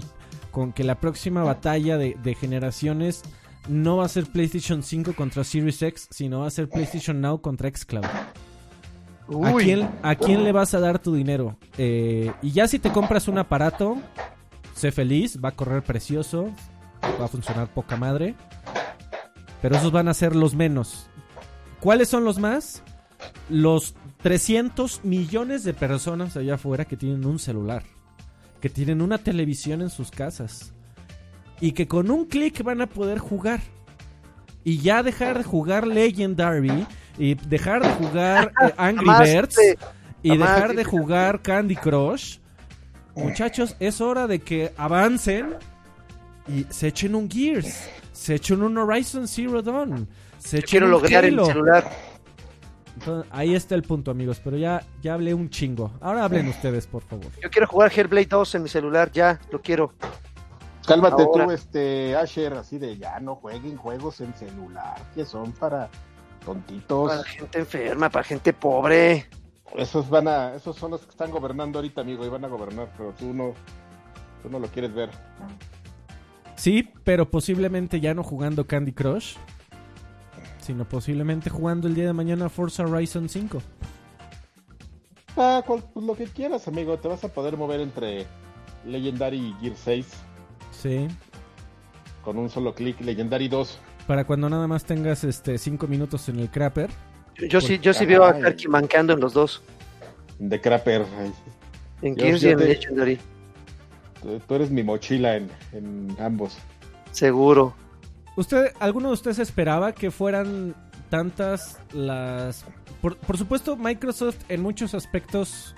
con 0.50 0.74
que 0.74 0.84
la 0.84 1.00
próxima 1.00 1.44
batalla 1.44 1.98
de, 1.98 2.18
de 2.24 2.34
generaciones 2.34 3.22
no 3.68 3.98
va 3.98 4.06
a 4.06 4.10
ser 4.10 4.26
PlayStation 4.26 4.82
5 4.82 5.14
contra 5.14 5.44
Series 5.44 5.80
X, 5.80 6.08
sino 6.10 6.40
va 6.40 6.48
a 6.48 6.52
ser 6.52 6.70
PlayStation 6.70 7.22
Now 7.22 7.40
contra 7.40 7.70
Xcloud. 7.70 8.06
¿A 9.44 9.54
quién, 9.58 9.90
¿A 10.02 10.16
quién, 10.16 10.44
le 10.44 10.52
vas 10.52 10.74
a 10.74 10.80
dar 10.80 11.00
tu 11.00 11.14
dinero? 11.14 11.58
Eh, 11.78 12.32
y 12.42 12.52
ya 12.52 12.68
si 12.68 12.80
te 12.80 12.92
compras 12.92 13.28
un 13.28 13.38
aparato, 13.38 13.98
sé 14.74 14.92
feliz, 14.92 15.40
va 15.44 15.50
a 15.50 15.56
correr 15.56 15.84
precioso, 15.84 16.50
va 17.20 17.26
a 17.26 17.28
funcionar 17.28 17.68
poca 17.74 17.96
madre. 17.96 18.36
Pero 19.62 19.76
esos 19.76 19.92
van 19.92 20.08
a 20.08 20.14
ser 20.14 20.36
los 20.36 20.56
menos. 20.56 21.10
¿Cuáles 21.80 22.10
son 22.10 22.24
los 22.24 22.40
más? 22.40 22.82
Los 23.50 23.96
300 24.24 25.04
millones 25.04 25.64
de 25.64 25.74
personas 25.74 26.36
allá 26.36 26.56
afuera 26.56 26.86
que 26.86 26.98
tienen 26.98 27.26
un 27.26 27.40
celular, 27.40 27.84
que 28.62 28.70
tienen 28.70 29.02
una 29.02 29.18
televisión 29.18 29.82
en 29.82 29.90
sus 29.90 30.12
casas 30.12 30.74
y 31.62 31.74
que 31.74 31.88
con 31.88 32.10
un 32.10 32.26
clic 32.26 32.64
van 32.64 32.82
a 32.82 32.88
poder 32.88 33.20
jugar. 33.20 33.62
Y 34.64 34.80
ya 34.80 35.04
dejar 35.04 35.38
de 35.38 35.44
jugar 35.44 35.88
Legendary 35.88 36.86
y 37.20 37.36
dejar 37.36 37.84
de 37.84 37.90
jugar 37.94 38.52
eh, 38.66 38.74
Angry 38.78 39.06
Birds 39.06 39.58
y 40.24 40.38
dejar 40.38 40.74
de 40.74 40.84
jugar 40.84 41.42
Candy 41.42 41.76
Crush, 41.76 42.40
muchachos, 43.14 43.76
es 43.80 44.02
hora 44.02 44.26
de 44.26 44.40
que 44.40 44.72
avancen 44.78 45.56
y 46.48 46.66
se 46.70 46.88
echen 46.88 47.14
un 47.14 47.30
Gears, 47.30 47.88
se 48.12 48.36
echen 48.36 48.64
un 48.64 48.78
Horizon 48.78 49.28
Zero 49.28 49.62
Dawn, 49.62 50.08
se 50.40 50.58
echen 50.58 50.70
quiero 50.70 50.86
un 50.88 50.94
lograr 50.94 51.26
Halo. 51.26 51.44
el 51.44 51.48
celular. 51.52 51.90
Entonces, 52.96 53.32
ahí 53.32 53.54
está 53.54 53.76
el 53.76 53.84
punto, 53.84 54.12
amigos, 54.12 54.42
pero 54.44 54.58
ya, 54.58 54.82
ya 55.02 55.14
hablé 55.14 55.34
un 55.34 55.50
chingo. 55.50 55.92
Ahora 56.02 56.26
hablen 56.26 56.50
ustedes, 56.50 56.86
por 56.86 57.02
favor. 57.04 57.28
Yo 57.42 57.50
quiero 57.50 57.66
jugar 57.68 57.92
Hellblade 57.96 58.26
2 58.26 58.56
en 58.56 58.64
mi 58.64 58.70
celular, 58.70 59.12
ya, 59.12 59.40
lo 59.52 59.62
quiero. 59.62 59.94
Cálmate 60.86 61.24
Ahora. 61.24 61.46
tú, 61.46 61.52
este, 61.52 62.16
Asher, 62.16 62.54
así 62.56 62.78
de 62.78 62.98
ya 62.98 63.20
no 63.20 63.36
jueguen 63.36 63.78
juegos 63.78 64.20
en 64.22 64.34
celular, 64.34 64.98
que 65.16 65.24
son 65.24 65.52
para 65.54 65.90
tontitos. 66.46 67.10
Para 67.12 67.24
gente 67.24 67.60
enferma, 67.60 68.10
para 68.10 68.24
gente 68.24 68.54
pobre. 68.54 69.28
Esos 69.76 70.10
van 70.10 70.28
a, 70.28 70.56
esos 70.56 70.76
son 70.76 70.92
los 70.92 71.02
que 71.02 71.10
están 71.12 71.30
gobernando 71.32 71.78
ahorita, 71.80 72.02
amigo, 72.02 72.26
y 72.26 72.30
van 72.30 72.44
a 72.44 72.48
gobernar, 72.48 72.92
pero 72.98 73.14
tú 73.14 73.34
no, 73.34 73.54
tú 74.42 74.50
no 74.50 74.58
lo 74.60 74.68
quieres 74.68 74.94
ver. 74.94 75.10
Sí, 76.56 76.90
pero 77.04 77.30
posiblemente 77.30 78.00
ya 78.00 78.14
no 78.14 78.24
jugando 78.24 78.66
Candy 78.68 78.92
Crush, 78.94 79.36
sino 80.60 80.88
posiblemente 80.88 81.50
jugando 81.50 81.88
el 81.88 81.96
día 81.96 82.06
de 82.08 82.14
mañana 82.14 82.50
Forza 82.50 82.84
Horizon 82.84 83.30
5. 83.30 83.62
Ah, 85.38 85.64
cual- 85.66 85.84
pues 85.94 86.06
lo 86.06 86.16
que 86.16 86.26
quieras, 86.26 86.68
amigo, 86.68 86.98
te 86.98 87.08
vas 87.08 87.24
a 87.24 87.30
poder 87.30 87.56
mover 87.56 87.80
entre 87.80 88.26
Legendary 88.86 89.38
y 89.38 89.54
Gear 89.62 89.76
6 89.78 90.08
Sí. 90.72 91.08
con 92.24 92.38
un 92.38 92.50
solo 92.50 92.74
clic, 92.74 93.00
Legendary 93.02 93.48
2. 93.48 93.80
Para 94.10 94.24
cuando 94.26 94.50
nada 94.50 94.66
más 94.66 94.86
tengas 94.86 95.24
este 95.24 95.60
5 95.60 95.86
minutos 95.86 96.28
en 96.30 96.40
el 96.40 96.50
crapper. 96.50 96.90
Yo, 97.38 97.46
yo 97.46 97.62
sí, 97.62 97.78
yo 97.78 97.94
sí 97.94 98.08
veo 98.08 98.24
a. 98.24 98.34
Karki 98.40 98.68
mancando 98.68 99.14
en 99.14 99.20
los 99.20 99.34
dos. 99.34 99.62
De 100.40 100.60
Crapper. 100.60 101.06
ay, 101.20 101.32
En 102.02 102.16
Gears 102.18 102.42
y 102.42 102.48
en 102.50 102.58
Legendary. 102.58 103.20
tú- 104.20 104.40
Tú 104.48 104.56
eres 104.56 104.72
mi 104.72 104.82
mochila 104.82 105.36
en, 105.36 105.52
en 105.74 106.18
ambos. 106.20 106.58
Seguro. 107.12 107.76
¿Usted, 108.36 108.72
alguno 108.80 109.10
de 109.10 109.14
ustedes 109.14 109.38
esperaba 109.38 109.92
que 109.92 110.10
fueran 110.10 110.74
tantas 111.12 111.78
las... 111.94 112.66
Por, 113.04 113.16
por 113.16 113.38
supuesto, 113.38 113.78
Microsoft 113.78 114.38
en 114.50 114.64
muchos 114.64 114.96
aspectos... 114.96 115.76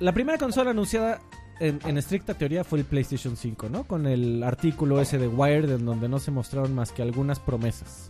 La 0.00 0.10
primera 0.10 0.38
consola 0.38 0.72
anunciada 0.72 1.20
en, 1.60 1.78
en 1.84 1.98
estricta 1.98 2.34
teoría 2.34 2.64
fue 2.64 2.80
el 2.80 2.84
PlayStation 2.84 3.36
5, 3.36 3.68
¿no? 3.68 3.84
Con 3.84 4.06
el 4.06 4.42
artículo 4.42 5.00
ese 5.00 5.18
de 5.18 5.28
Wired 5.28 5.70
en 5.70 5.84
donde 5.86 6.08
no 6.08 6.18
se 6.18 6.30
mostraron 6.30 6.74
más 6.74 6.92
que 6.92 7.02
algunas 7.02 7.38
promesas. 7.40 8.08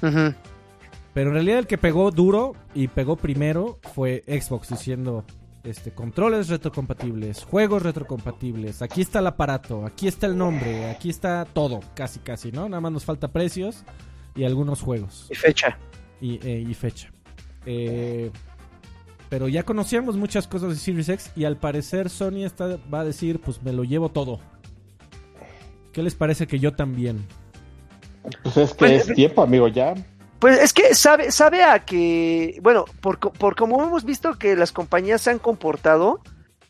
Pero 0.00 1.28
en 1.28 1.34
realidad 1.34 1.58
el 1.58 1.66
que 1.66 1.78
pegó 1.78 2.10
duro 2.10 2.54
y 2.74 2.88
pegó 2.88 3.16
primero 3.16 3.78
fue 3.94 4.24
Xbox 4.26 4.70
diciendo 4.70 5.24
este 5.62 5.92
controles 5.92 6.48
retrocompatibles, 6.48 7.44
juegos 7.44 7.82
retrocompatibles, 7.82 8.82
aquí 8.82 9.02
está 9.02 9.20
el 9.20 9.28
aparato, 9.28 9.86
aquí 9.86 10.08
está 10.08 10.26
el 10.26 10.36
nombre, 10.36 10.90
aquí 10.90 11.08
está 11.10 11.44
todo, 11.44 11.80
casi 11.94 12.18
casi, 12.18 12.50
¿no? 12.50 12.68
Nada 12.68 12.80
más 12.80 12.90
nos 12.92 13.04
falta 13.04 13.28
precios 13.28 13.84
y 14.34 14.42
algunos 14.44 14.80
juegos 14.80 15.28
Y 15.30 15.34
fecha. 15.36 15.78
y, 16.20 16.40
eh, 16.46 16.64
y 16.68 16.74
fecha. 16.74 17.12
Eh, 17.64 18.30
pero 19.32 19.48
ya 19.48 19.62
conocíamos 19.62 20.14
muchas 20.18 20.46
cosas 20.46 20.68
de 20.68 20.76
Series 20.76 21.08
X 21.08 21.30
y 21.34 21.44
al 21.46 21.56
parecer 21.56 22.10
Sony 22.10 22.44
está, 22.44 22.76
va 22.92 23.00
a 23.00 23.04
decir, 23.04 23.40
pues 23.40 23.62
me 23.62 23.72
lo 23.72 23.82
llevo 23.82 24.10
todo. 24.10 24.40
¿Qué 25.90 26.02
les 26.02 26.14
parece 26.14 26.46
que 26.46 26.58
yo 26.58 26.74
también? 26.74 27.26
Pues 28.42 28.58
es 28.58 28.70
que 28.72 28.76
Pues, 28.76 29.08
es 29.08 29.14
tiempo, 29.14 29.42
amigo, 29.42 29.68
ya. 29.68 29.94
Pues 30.38 30.60
es 30.60 30.74
que 30.74 30.94
sabe, 30.94 31.30
sabe 31.32 31.62
a 31.64 31.78
que, 31.82 32.58
bueno, 32.62 32.84
por, 33.00 33.18
por 33.18 33.56
como 33.56 33.82
hemos 33.82 34.04
visto 34.04 34.34
que 34.34 34.54
las 34.54 34.70
compañías 34.70 35.22
se 35.22 35.30
han 35.30 35.38
comportado, 35.38 36.20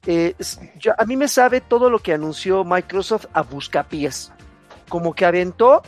eh, 0.07 0.37
yo- 0.79 0.93
a 0.97 1.05
mí 1.05 1.17
me 1.17 1.27
sabe 1.27 1.61
todo 1.63 1.91
lo 1.91 1.99
que 1.99 2.13
anunció 2.13 2.63
Microsoft 2.63 3.27
a 3.33 3.43
buscapiés. 3.43 4.31
Como 4.89 5.15
que 5.15 5.25
aventó 5.25 5.83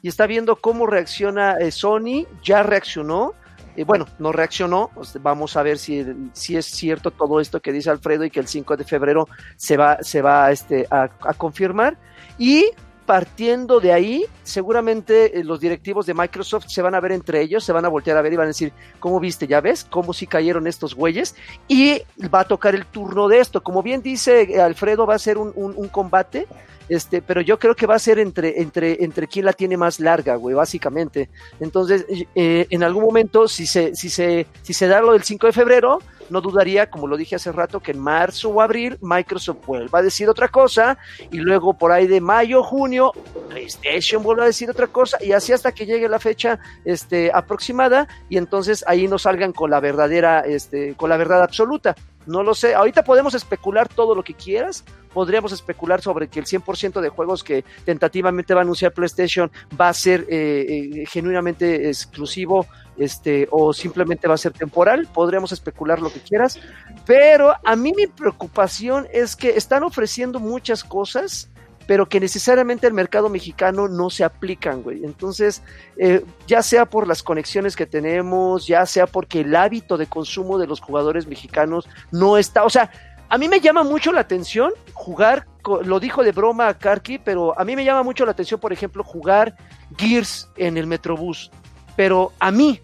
y 0.00 0.08
está 0.08 0.26
viendo 0.26 0.56
cómo 0.56 0.86
reacciona 0.86 1.58
eh, 1.58 1.70
Sony, 1.70 2.24
ya 2.42 2.62
reaccionó. 2.62 3.34
Eh, 3.76 3.84
bueno, 3.84 4.06
no 4.18 4.32
reaccionó, 4.32 4.90
vamos 5.20 5.56
a 5.56 5.62
ver 5.62 5.78
si, 5.78 6.04
si 6.32 6.56
es 6.56 6.66
cierto 6.66 7.10
todo 7.10 7.40
esto 7.40 7.60
que 7.60 7.72
dice 7.72 7.90
Alfredo 7.90 8.24
y 8.24 8.30
que 8.30 8.40
el 8.40 8.46
5 8.46 8.76
de 8.76 8.84
febrero 8.84 9.28
se 9.56 9.76
va, 9.76 10.02
se 10.02 10.22
va 10.22 10.50
este, 10.50 10.86
a 10.90 11.08
confirmar. 11.36 11.96
Y 12.38 12.66
partiendo 13.06 13.80
de 13.80 13.92
ahí, 13.92 14.24
seguramente 14.42 15.38
eh, 15.38 15.44
los 15.44 15.60
directivos 15.60 16.06
de 16.06 16.14
Microsoft 16.14 16.66
se 16.68 16.82
van 16.82 16.94
a 16.94 17.00
ver 17.00 17.12
entre 17.12 17.40
ellos, 17.40 17.64
se 17.64 17.72
van 17.72 17.84
a 17.84 17.88
voltear 17.88 18.16
a 18.16 18.22
ver 18.22 18.32
y 18.32 18.36
van 18.36 18.44
a 18.44 18.48
decir, 18.48 18.72
¿cómo 19.00 19.18
viste? 19.20 19.46
¿Ya 19.46 19.60
ves? 19.60 19.84
¿Cómo 19.88 20.12
sí 20.12 20.26
cayeron 20.26 20.66
estos 20.66 20.94
güeyes? 20.94 21.34
Y 21.68 22.02
va 22.32 22.40
a 22.40 22.44
tocar 22.44 22.74
el 22.74 22.86
turno 22.86 23.28
de 23.28 23.40
esto. 23.40 23.62
Como 23.62 23.82
bien 23.82 24.02
dice 24.02 24.42
eh, 24.42 24.60
Alfredo, 24.60 25.06
va 25.06 25.14
a 25.16 25.18
ser 25.18 25.38
un, 25.38 25.52
un- 25.54 25.88
combate, 25.88 26.46
este, 26.88 27.20
pero 27.22 27.40
yo 27.40 27.58
creo 27.58 27.74
que 27.74 27.86
va 27.86 27.96
a 27.96 27.98
ser 27.98 28.18
entre, 28.18 28.60
entre, 28.60 29.02
entre 29.04 29.26
quién 29.26 29.44
la 29.44 29.52
tiene 29.52 29.76
más 29.76 30.00
larga, 30.00 30.36
güey, 30.36 30.54
básicamente. 30.54 31.28
Entonces, 31.60 32.06
eh, 32.34 32.66
en 32.70 32.82
algún 32.82 33.04
momento, 33.04 33.48
si 33.48 33.66
se, 33.66 33.94
si, 33.94 34.08
se, 34.10 34.46
si 34.62 34.72
se 34.74 34.86
da 34.86 35.00
lo 35.00 35.12
del 35.12 35.22
5 35.22 35.46
de 35.48 35.52
febrero, 35.52 35.98
no 36.32 36.40
dudaría, 36.40 36.90
como 36.90 37.06
lo 37.06 37.16
dije 37.16 37.36
hace 37.36 37.52
rato, 37.52 37.78
que 37.78 37.92
en 37.92 38.00
marzo 38.00 38.48
o 38.48 38.60
abril 38.60 38.98
Microsoft 39.02 39.66
vuelva 39.66 39.98
a 39.98 40.02
decir 40.02 40.28
otra 40.28 40.48
cosa 40.48 40.98
y 41.30 41.36
luego 41.36 41.74
por 41.74 41.92
ahí 41.92 42.06
de 42.06 42.20
mayo, 42.20 42.62
junio, 42.62 43.12
PlayStation 43.50 44.22
vuelve 44.22 44.42
a 44.42 44.46
decir 44.46 44.70
otra 44.70 44.86
cosa 44.86 45.18
y 45.22 45.32
así 45.32 45.52
hasta 45.52 45.72
que 45.72 45.86
llegue 45.86 46.08
la 46.08 46.18
fecha 46.18 46.58
este, 46.84 47.30
aproximada 47.32 48.08
y 48.28 48.38
entonces 48.38 48.82
ahí 48.88 49.06
nos 49.06 49.22
salgan 49.22 49.52
con 49.52 49.70
la 49.70 49.80
verdadera, 49.80 50.40
este, 50.40 50.94
con 50.94 51.10
la 51.10 51.18
verdad 51.18 51.42
absoluta. 51.42 51.94
No 52.24 52.42
lo 52.42 52.54
sé, 52.54 52.74
ahorita 52.74 53.02
podemos 53.02 53.34
especular 53.34 53.88
todo 53.88 54.14
lo 54.14 54.22
que 54.22 54.34
quieras, 54.34 54.84
podríamos 55.12 55.52
especular 55.52 56.00
sobre 56.00 56.28
que 56.28 56.38
el 56.38 56.46
100% 56.46 57.00
de 57.00 57.08
juegos 57.08 57.42
que 57.42 57.64
tentativamente 57.84 58.54
va 58.54 58.60
a 58.60 58.62
anunciar 58.62 58.92
PlayStation 58.92 59.50
va 59.78 59.88
a 59.88 59.92
ser 59.92 60.24
eh, 60.28 61.00
eh, 61.00 61.06
genuinamente 61.06 61.88
exclusivo 61.88 62.66
este, 62.96 63.48
o 63.50 63.72
simplemente 63.72 64.28
va 64.28 64.34
a 64.34 64.38
ser 64.38 64.52
temporal, 64.52 65.08
podríamos 65.12 65.52
especular 65.52 66.00
lo 66.00 66.12
que 66.12 66.20
quieras, 66.20 66.58
pero 67.06 67.54
a 67.64 67.76
mí 67.76 67.92
mi 67.96 68.06
preocupación 68.06 69.06
es 69.12 69.36
que 69.36 69.50
están 69.50 69.82
ofreciendo 69.82 70.40
muchas 70.40 70.84
cosas, 70.84 71.50
pero 71.86 72.08
que 72.08 72.20
necesariamente 72.20 72.86
el 72.86 72.92
mercado 72.92 73.28
mexicano 73.28 73.88
no 73.88 74.08
se 74.08 74.24
aplican, 74.24 74.82
güey. 74.82 75.04
Entonces, 75.04 75.62
eh, 75.96 76.24
ya 76.46 76.62
sea 76.62 76.86
por 76.86 77.08
las 77.08 77.22
conexiones 77.22 77.74
que 77.74 77.86
tenemos, 77.86 78.66
ya 78.66 78.86
sea 78.86 79.06
porque 79.06 79.40
el 79.40 79.54
hábito 79.56 79.96
de 79.96 80.06
consumo 80.06 80.58
de 80.58 80.66
los 80.66 80.80
jugadores 80.80 81.26
mexicanos 81.26 81.88
no 82.10 82.38
está, 82.38 82.64
o 82.64 82.70
sea, 82.70 82.90
a 83.28 83.38
mí 83.38 83.48
me 83.48 83.60
llama 83.60 83.82
mucho 83.82 84.12
la 84.12 84.20
atención 84.20 84.72
jugar, 84.92 85.46
lo 85.84 85.98
dijo 86.00 86.22
de 86.22 86.32
broma 86.32 86.74
Karki, 86.74 87.18
pero 87.18 87.58
a 87.58 87.64
mí 87.64 87.74
me 87.74 87.82
llama 87.84 88.02
mucho 88.02 88.26
la 88.26 88.32
atención, 88.32 88.60
por 88.60 88.74
ejemplo, 88.74 89.02
jugar 89.02 89.56
Gears 89.96 90.50
en 90.56 90.76
el 90.76 90.86
Metrobús. 90.86 91.50
Pero 91.96 92.32
a 92.38 92.50
mí, 92.50 92.80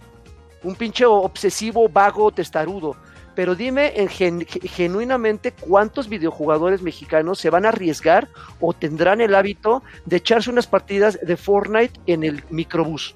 un 0.62 0.74
pinche 0.74 1.04
obsesivo, 1.06 1.88
vago, 1.88 2.30
testarudo. 2.30 2.96
Pero 3.34 3.54
dime 3.54 3.92
en 3.94 4.08
gen- 4.08 4.46
genuinamente 4.46 5.52
cuántos 5.52 6.08
videojugadores 6.08 6.82
mexicanos 6.82 7.38
se 7.38 7.50
van 7.50 7.64
a 7.64 7.68
arriesgar 7.68 8.28
o 8.60 8.72
tendrán 8.72 9.20
el 9.20 9.34
hábito 9.34 9.84
de 10.06 10.16
echarse 10.16 10.50
unas 10.50 10.66
partidas 10.66 11.18
de 11.22 11.36
Fortnite 11.36 12.00
en 12.06 12.24
el 12.24 12.42
microbús, 12.50 13.14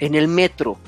en 0.00 0.16
el 0.16 0.26
metro. 0.26 0.78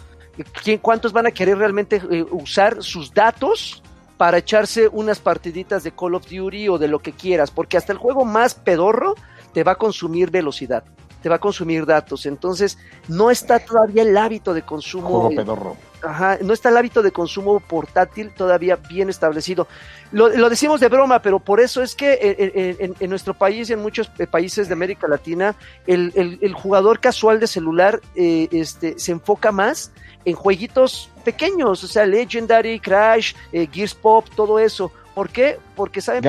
¿Quién, 0.62 0.79
¿Cuántos 0.79 1.12
van 1.12 1.26
a 1.29 1.31
querer 1.31 1.59
realmente 1.59 2.03
eh, 2.11 2.24
usar 2.31 2.83
sus 2.83 3.14
datos 3.14 3.83
para 4.16 4.39
echarse 4.39 4.89
unas 4.89 5.20
partiditas 5.20 5.85
de 5.85 5.93
Call 5.93 6.16
of 6.16 6.29
Duty 6.29 6.68
o 6.68 6.79
de 6.79 6.89
lo 6.89 6.99
que 6.99 7.12
quieras? 7.12 7.53
Porque 7.53 7.76
hasta 7.76 7.93
el 7.93 7.99
juego 7.99 8.24
más 8.24 8.55
pedorro 8.55 9.14
te 9.53 9.62
va 9.62 9.72
a 9.72 9.76
consumir 9.76 10.31
velocidad, 10.33 10.83
te 11.22 11.28
va 11.28 11.36
a 11.36 11.38
consumir 11.38 11.84
datos. 11.86 12.26
Entonces, 12.26 12.78
no 13.08 13.30
está 13.30 13.58
todavía 13.58 14.02
el 14.02 14.16
hábito 14.16 14.54
de 14.54 14.62
consumo. 14.62 15.08
Juego 15.08 15.30
eh, 15.32 15.36
pedorro. 15.36 15.76
Ajá, 16.02 16.38
no 16.42 16.52
está 16.52 16.68
el 16.68 16.76
hábito 16.76 17.02
de 17.02 17.10
consumo 17.10 17.58
portátil 17.58 18.30
todavía 18.32 18.76
bien 18.76 19.08
establecido. 19.08 19.66
Lo, 20.12 20.28
lo 20.28 20.48
decimos 20.48 20.78
de 20.80 20.88
broma, 20.88 21.20
pero 21.20 21.40
por 21.40 21.58
eso 21.60 21.82
es 21.82 21.96
que 21.96 22.18
en, 22.22 22.76
en- 22.80 22.94
en 23.00 23.10
nuestro 23.10 23.34
país 23.34 23.68
y 23.68 23.72
en 23.72 23.80
muchos 23.82 24.08
eh, 24.18 24.26
países 24.28 24.68
de 24.68 24.74
América 24.74 25.08
Latina, 25.08 25.56
el, 25.88 26.12
el- 26.14 26.38
el 26.40 26.52
jugador 26.54 27.00
casual 27.00 27.40
de 27.40 27.48
celular 27.48 28.00
eh, 28.14 28.46
este, 28.52 28.96
se 28.98 29.10
enfoca 29.12 29.50
más 29.50 29.90
en 30.24 30.34
jueguitos 30.36 31.10
pequeños, 31.24 31.82
o 31.82 31.88
sea, 31.88 32.06
Legendary, 32.06 32.78
Crash, 32.78 33.34
eh, 33.52 33.66
Gears 33.70 33.94
Pop, 33.94 34.26
todo 34.36 34.58
eso. 34.60 34.92
¿Por 35.16 35.30
qué? 35.30 35.58
Porque 35.74 36.00
saben 36.00 36.22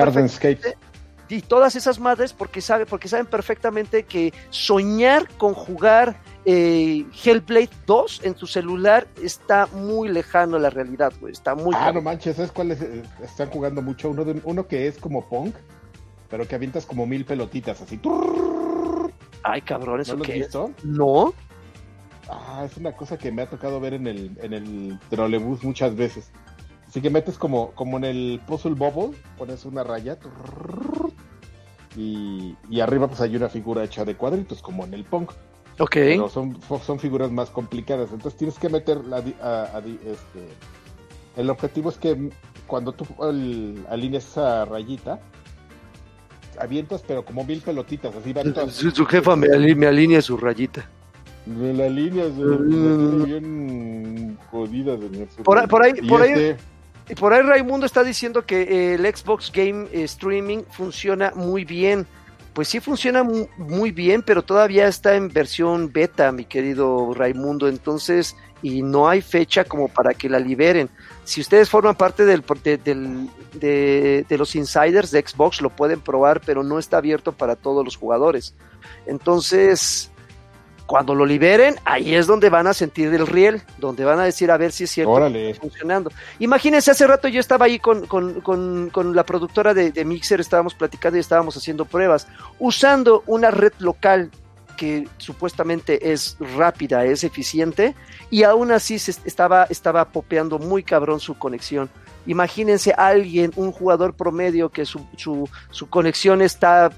perfectamente- 0.58 0.89
y 1.30 1.42
todas 1.42 1.76
esas 1.76 2.00
madres 2.00 2.32
porque 2.32 2.60
saben, 2.60 2.86
porque 2.88 3.08
saben 3.08 3.26
perfectamente 3.26 4.02
que 4.02 4.32
soñar 4.50 5.28
con 5.38 5.54
jugar 5.54 6.20
eh, 6.44 7.06
Hellblade 7.24 7.70
2 7.86 8.22
en 8.24 8.34
tu 8.34 8.46
celular 8.46 9.06
está 9.22 9.66
muy 9.66 10.08
lejano 10.08 10.56
a 10.56 10.60
la 10.60 10.70
realidad, 10.70 11.12
güey. 11.20 11.32
Está 11.32 11.54
muy 11.54 11.74
Ah, 11.76 11.92
no 11.92 12.02
manches, 12.02 12.36
¿sabes 12.36 12.50
cuáles 12.50 12.82
eh, 12.82 13.02
están 13.22 13.48
jugando 13.50 13.80
mucho? 13.80 14.10
Uno, 14.10 14.24
de, 14.24 14.40
uno 14.44 14.66
que 14.66 14.88
es 14.88 14.98
como 14.98 15.28
Pong, 15.28 15.52
pero 16.28 16.46
que 16.48 16.54
avientas 16.54 16.84
como 16.84 17.06
mil 17.06 17.24
pelotitas 17.24 17.80
así. 17.80 18.00
¿No 18.02 19.10
Ay, 19.42 19.62
cabrón, 19.62 20.00
¿eso 20.00 20.16
lo 20.16 20.22
has 20.22 20.26
qué 20.26 20.32
es? 20.34 20.38
visto? 20.46 20.72
No. 20.82 21.32
Ah, 22.28 22.62
es 22.64 22.76
una 22.76 22.92
cosa 22.92 23.16
que 23.18 23.32
me 23.32 23.42
ha 23.42 23.50
tocado 23.50 23.80
ver 23.80 23.94
en 23.94 24.06
el, 24.06 24.36
en 24.42 24.52
el 24.52 24.98
trolebús 25.08 25.64
muchas 25.64 25.94
veces. 25.94 26.30
Así 26.86 27.00
que 27.00 27.08
metes 27.08 27.38
como, 27.38 27.70
como 27.72 27.98
en 27.98 28.04
el 28.04 28.40
puzzle 28.46 28.74
bubble, 28.74 29.16
pones 29.38 29.64
una 29.64 29.84
raya 29.84 30.18
y, 31.96 32.56
y 32.68 32.80
arriba 32.80 33.08
pues 33.08 33.20
hay 33.20 33.36
una 33.36 33.48
figura 33.48 33.84
hecha 33.84 34.04
de 34.04 34.16
cuadritos, 34.16 34.62
como 34.62 34.84
en 34.84 34.94
el 34.94 35.04
punk. 35.04 35.32
Ok. 35.78 35.94
Pero 35.94 36.28
son, 36.28 36.58
son 36.84 36.98
figuras 36.98 37.30
más 37.30 37.50
complicadas. 37.50 38.12
Entonces 38.12 38.38
tienes 38.38 38.58
que 38.58 38.68
meter 38.68 39.04
la, 39.04 39.18
este, 39.18 40.48
el 41.36 41.50
objetivo 41.50 41.90
es 41.90 41.96
que 41.96 42.30
cuando 42.66 42.92
tú 42.92 43.06
alineas 43.88 44.26
esa 44.26 44.64
rayita, 44.64 45.20
avientas, 46.58 47.02
pero 47.06 47.24
como 47.24 47.44
mil 47.44 47.60
pelotitas, 47.60 48.14
así 48.14 48.32
van 48.32 48.52
todas. 48.52 48.74
Su, 48.74 49.06
jefa 49.06 49.36
me, 49.36 49.48
alinea, 49.48 50.22
su 50.22 50.36
rayita. 50.36 50.88
La 51.46 51.88
línea 51.88 52.26
mm. 52.26 53.24
bien 53.24 54.38
jodida. 54.50 54.96
Por, 55.42 55.66
por 55.68 55.82
ahí, 55.82 55.94
por 56.06 56.20
ahí, 56.20 56.30
este 56.32 56.56
y 57.10 57.14
por 57.16 57.32
ahí 57.32 57.42
Raimundo 57.42 57.86
está 57.86 58.04
diciendo 58.04 58.46
que 58.46 58.94
el 58.94 59.00
Xbox 59.02 59.50
Game 59.52 59.88
Streaming 59.92 60.62
funciona 60.70 61.32
muy 61.34 61.64
bien. 61.64 62.06
Pues 62.52 62.68
sí 62.68 62.78
funciona 62.78 63.24
muy 63.56 63.90
bien, 63.90 64.22
pero 64.22 64.42
todavía 64.42 64.86
está 64.86 65.16
en 65.16 65.28
versión 65.28 65.92
beta, 65.92 66.30
mi 66.30 66.44
querido 66.44 67.12
Raimundo. 67.14 67.68
Entonces, 67.68 68.36
y 68.62 68.82
no 68.82 69.08
hay 69.08 69.22
fecha 69.22 69.64
como 69.64 69.88
para 69.88 70.14
que 70.14 70.28
la 70.28 70.38
liberen. 70.38 70.88
Si 71.24 71.40
ustedes 71.40 71.68
forman 71.68 71.96
parte 71.96 72.24
del, 72.24 72.44
de, 73.54 74.24
de, 74.28 74.38
los 74.38 74.54
insiders 74.54 75.10
de 75.10 75.24
Xbox, 75.26 75.60
lo 75.60 75.70
pueden 75.70 76.00
probar, 76.00 76.40
pero 76.40 76.62
no 76.62 76.78
está 76.78 76.98
abierto 76.98 77.32
para 77.32 77.56
todos 77.56 77.84
los 77.84 77.96
jugadores. 77.96 78.54
Entonces, 79.06 80.09
cuando 80.90 81.14
lo 81.14 81.24
liberen, 81.24 81.76
ahí 81.84 82.16
es 82.16 82.26
donde 82.26 82.50
van 82.50 82.66
a 82.66 82.74
sentir 82.74 83.14
el 83.14 83.24
riel, 83.24 83.62
donde 83.78 84.04
van 84.04 84.18
a 84.18 84.24
decir 84.24 84.50
a 84.50 84.56
ver 84.56 84.72
si 84.72 84.82
es 84.82 84.90
cierto 84.90 85.14
que 85.14 85.50
está 85.50 85.60
funcionando. 85.60 86.10
Imagínense, 86.40 86.90
hace 86.90 87.06
rato 87.06 87.28
yo 87.28 87.38
estaba 87.38 87.66
ahí 87.66 87.78
con, 87.78 89.14
la 89.14 89.24
productora 89.24 89.72
de, 89.72 90.04
Mixer, 90.04 90.40
estábamos 90.40 90.74
platicando 90.74 91.16
y 91.16 91.20
estábamos 91.20 91.56
haciendo 91.56 91.84
pruebas, 91.84 92.26
usando 92.58 93.22
una 93.28 93.52
red 93.52 93.72
local 93.78 94.32
que 94.76 95.06
supuestamente 95.18 96.10
es 96.10 96.36
rápida, 96.56 97.04
es 97.04 97.22
eficiente, 97.22 97.94
y 98.28 98.42
aún 98.42 98.72
así 98.72 98.98
se 98.98 99.12
estaba, 99.24 99.68
estaba 99.70 100.06
popeando 100.06 100.58
muy 100.58 100.82
cabrón 100.82 101.20
su 101.20 101.38
conexión. 101.38 101.88
Imagínense 102.26 102.92
alguien, 102.96 103.52
un 103.54 103.70
jugador 103.70 104.14
promedio 104.14 104.70
que 104.70 104.84
su, 104.84 105.06
su, 105.16 105.48
su 105.70 105.88
conexión 105.88 106.42
está 106.42 106.90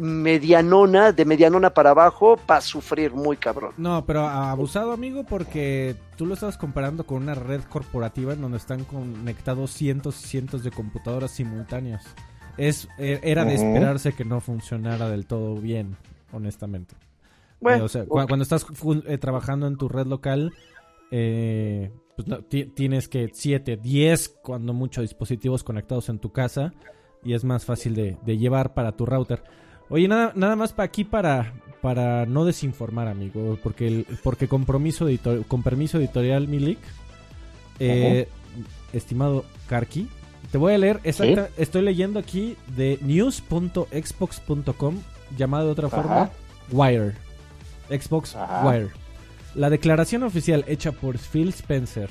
medianona, 0.00 1.12
de 1.12 1.24
medianona 1.24 1.70
para 1.70 1.90
abajo, 1.90 2.36
para 2.36 2.60
sufrir 2.60 3.12
muy 3.12 3.36
cabrón. 3.36 3.74
No, 3.76 4.04
pero 4.06 4.26
abusado, 4.26 4.92
amigo, 4.92 5.24
porque 5.24 5.94
tú 6.16 6.26
lo 6.26 6.34
estabas 6.34 6.56
comparando 6.56 7.04
con 7.04 7.22
una 7.22 7.34
red 7.34 7.60
corporativa 7.62 8.32
en 8.32 8.40
donde 8.40 8.58
están 8.58 8.84
conectados 8.84 9.72
cientos 9.72 10.24
y 10.24 10.28
cientos 10.28 10.64
de 10.64 10.70
computadoras 10.70 11.30
simultáneas. 11.30 12.04
Es, 12.56 12.88
e, 12.98 13.20
era 13.22 13.44
de 13.44 13.54
esperarse 13.54 14.12
que 14.12 14.24
no 14.24 14.40
funcionara 14.40 15.08
del 15.08 15.26
todo 15.26 15.54
bien, 15.56 15.96
honestamente. 16.32 16.94
Bueno, 17.60 17.86
eh, 17.86 18.06
cuando 18.08 18.42
estás 18.42 18.66
eh, 19.06 19.18
trabajando 19.18 19.66
en 19.66 19.76
tu 19.76 19.88
red 19.88 20.06
local, 20.06 20.52
eh, 21.10 21.92
pues 22.16 22.26
tienes 22.74 23.08
que 23.08 23.30
7, 23.32 23.76
10, 23.76 24.28
cuando 24.42 24.72
muchos 24.72 25.02
dispositivos 25.02 25.62
conectados 25.62 26.08
en 26.08 26.18
tu 26.18 26.32
casa 26.32 26.72
y 27.22 27.34
es 27.34 27.44
más 27.44 27.64
fácil 27.64 27.94
de, 27.94 28.16
de 28.24 28.38
llevar 28.38 28.72
para 28.72 28.92
tu 28.92 29.04
router. 29.04 29.42
Oye, 29.90 30.06
nada, 30.06 30.32
nada 30.36 30.54
más 30.54 30.72
para 30.72 30.86
aquí 30.86 31.02
para, 31.02 31.52
para 31.82 32.24
no 32.24 32.44
desinformar, 32.44 33.08
amigo, 33.08 33.58
porque 33.60 33.88
el, 33.88 34.06
porque 34.22 34.46
compromiso 34.46 35.06
con 35.48 35.64
permiso 35.64 35.98
editorial 35.98 36.46
Milik, 36.46 36.78
eh, 37.80 38.28
estimado 38.92 39.44
Karki, 39.68 40.08
te 40.52 40.58
voy 40.58 40.74
a 40.74 40.78
leer, 40.78 41.00
exacta, 41.02 41.48
estoy 41.56 41.82
leyendo 41.82 42.20
aquí 42.20 42.56
de 42.76 43.00
news.xbox.com, 43.02 44.94
llamado 45.36 45.66
de 45.66 45.72
otra 45.72 45.88
forma 45.88 46.30
Wire, 46.70 47.14
Xbox 47.88 48.36
Wire. 48.64 48.90
La 49.56 49.70
declaración 49.70 50.22
oficial 50.22 50.64
hecha 50.68 50.92
por 50.92 51.18
Phil 51.18 51.48
Spencer 51.48 52.08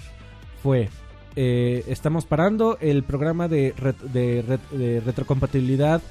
fue, 0.61 0.89
eh, 1.37 1.85
estamos 1.87 2.25
parando 2.25 2.77
el 2.81 3.03
programa 3.03 3.47
de, 3.47 3.73
de 4.11 5.01
retrocompatibilidad 5.05 6.01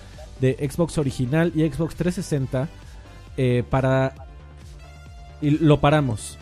de 0.40 0.68
Xbox 0.70 0.98
original 0.98 1.52
y 1.54 1.68
Xbox 1.68 1.94
360 1.96 2.68
eh, 3.36 3.64
para... 3.68 4.14
Y 5.40 5.50
lo 5.50 5.80
paramos. 5.80 6.36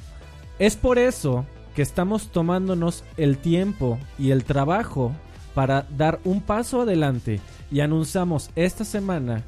Es 0.58 0.76
por 0.76 0.98
eso 0.98 1.44
que 1.74 1.82
estamos 1.82 2.28
tomándonos 2.28 3.04
el 3.18 3.36
tiempo 3.36 3.98
y 4.18 4.30
el 4.30 4.44
trabajo 4.44 5.12
para 5.54 5.86
dar 5.90 6.20
un 6.24 6.40
paso 6.40 6.82
adelante 6.82 7.40
y 7.70 7.80
anunciamos 7.80 8.50
esta 8.56 8.84
semana 8.84 9.42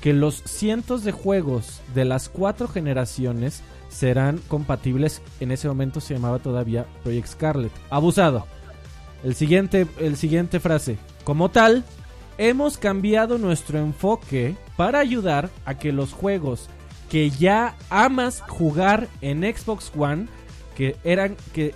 que 0.00 0.12
los 0.12 0.42
cientos 0.44 1.04
de 1.04 1.12
juegos 1.12 1.80
de 1.94 2.04
las 2.04 2.28
cuatro 2.28 2.68
generaciones 2.68 3.62
serán 3.88 4.38
compatibles. 4.48 5.22
En 5.38 5.52
ese 5.52 5.68
momento 5.68 6.00
se 6.00 6.14
llamaba 6.14 6.40
todavía 6.40 6.86
Project 7.04 7.28
Scarlet. 7.28 7.72
Abusado. 7.90 8.46
El 9.22 9.36
siguiente, 9.36 9.86
el 9.98 10.16
siguiente 10.16 10.58
frase. 10.58 10.98
Como 11.22 11.50
tal, 11.50 11.84
hemos 12.38 12.78
cambiado 12.78 13.38
nuestro 13.38 13.78
enfoque 13.78 14.56
para 14.76 14.98
ayudar 14.98 15.50
a 15.64 15.78
que 15.78 15.92
los 15.92 16.12
juegos 16.12 16.68
que 17.10 17.30
ya 17.30 17.76
amas 17.90 18.42
jugar 18.48 19.06
en 19.20 19.42
Xbox 19.42 19.92
One, 19.96 20.28
que 20.74 20.96
eran 21.04 21.36
que, 21.52 21.74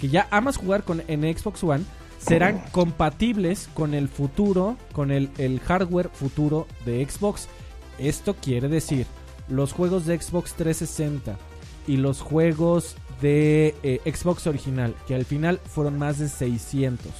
que 0.00 0.08
ya 0.08 0.26
amas 0.32 0.56
jugar 0.56 0.82
con, 0.82 1.02
en 1.06 1.22
Xbox 1.22 1.62
One, 1.62 1.84
serán 2.18 2.62
compatibles 2.72 3.68
con 3.74 3.94
el 3.94 4.08
futuro, 4.08 4.76
con 4.92 5.10
el, 5.10 5.60
hardware 5.60 6.08
futuro 6.12 6.66
de 6.84 7.06
Xbox. 7.08 7.48
Esto 7.98 8.34
quiere 8.34 8.68
decir, 8.68 9.06
los 9.48 9.72
juegos 9.72 10.06
de 10.06 10.20
Xbox 10.20 10.54
360 10.54 11.36
y 11.86 11.96
los 11.96 12.20
juegos 12.20 12.96
de 13.20 13.74
eh, 13.82 14.00
Xbox 14.04 14.46
original, 14.46 14.94
que 15.06 15.14
al 15.14 15.24
final 15.24 15.60
fueron 15.64 15.98
más 15.98 16.18
de 16.18 16.28
600. 16.28 17.10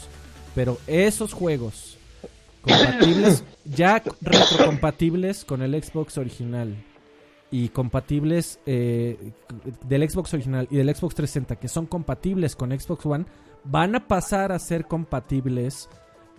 Pero 0.55 0.78
esos 0.87 1.33
juegos 1.33 1.99
compatibles, 2.63 3.45
ya 3.65 4.03
retrocompatibles 4.21 5.45
con 5.45 5.63
el 5.63 5.81
Xbox 5.83 6.19
original 6.19 6.77
y 7.51 7.69
compatibles 7.69 8.59
eh, 8.65 9.33
del 9.87 10.09
Xbox 10.09 10.33
original 10.33 10.67
y 10.71 10.77
del 10.77 10.95
Xbox 10.95 11.15
360 11.15 11.57
que 11.57 11.69
son 11.69 11.87
compatibles 11.87 12.57
con 12.57 12.71
Xbox 12.71 13.05
One 13.05 13.27
van 13.65 13.95
a 13.95 14.09
pasar 14.09 14.53
a 14.53 14.59
ser 14.59 14.87
compatibles 14.87 15.89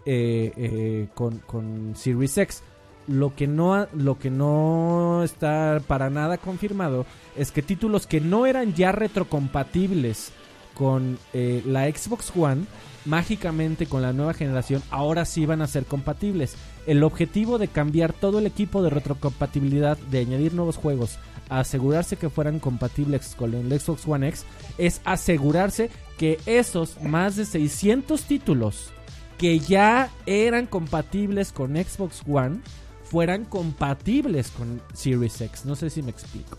eh, 0.06 0.52
eh, 0.58 1.08
con, 1.14 1.38
con, 1.40 1.96
Series 1.96 2.38
X. 2.38 2.64
Lo 3.08 3.36
que, 3.36 3.48
no, 3.48 3.88
lo 3.94 4.18
que 4.18 4.30
no 4.30 5.24
está 5.24 5.82
para 5.88 6.10
nada 6.10 6.38
confirmado 6.38 7.06
es 7.38 7.52
que 7.52 7.62
títulos 7.62 8.08
que 8.08 8.22
no 8.22 8.46
eran 8.46 8.74
ya 8.74 8.92
retrocompatibles 8.94 10.32
con 10.74 11.20
la 11.34 11.90
Xbox 11.90 12.32
One 12.36 12.66
mágicamente 13.06 13.86
con 13.86 14.02
la 14.02 14.14
nueva 14.14 14.34
generación 14.34 14.82
ahora 14.90 15.26
sí 15.26 15.46
van 15.46 15.62
a 15.62 15.68
ser 15.68 15.86
compatibles. 15.86 16.56
El 16.86 17.04
objetivo 17.04 17.58
de 17.58 17.68
cambiar 17.68 18.14
todo 18.14 18.40
el 18.40 18.46
equipo 18.46 18.82
de 18.84 18.90
retrocompatibilidad, 18.90 19.98
de 19.98 20.20
añadir 20.20 20.54
nuevos 20.54 20.78
juegos, 20.78 21.18
a 21.50 21.60
asegurarse 21.60 22.16
que 22.16 22.30
fueran 22.30 22.60
compatibles 22.60 23.36
con 23.36 23.54
el 23.54 23.80
Xbox 23.80 24.08
One 24.08 24.28
X, 24.30 24.46
es 24.78 25.02
asegurarse 25.06 25.90
que 26.18 26.40
esos 26.46 27.02
más 27.02 27.36
de 27.36 27.46
600 27.46 28.24
títulos 28.24 28.92
que 29.38 29.60
ya 29.60 30.10
eran 30.26 30.68
compatibles 30.68 31.52
con 31.52 31.76
Xbox 31.76 32.22
One 32.28 32.60
fueran 33.04 33.46
compatibles 33.46 34.50
con 34.52 34.82
Series 34.94 35.40
X. 35.42 35.66
No 35.66 35.76
sé 35.76 35.90
si 35.90 36.02
me 36.02 36.12
explico. 36.12 36.58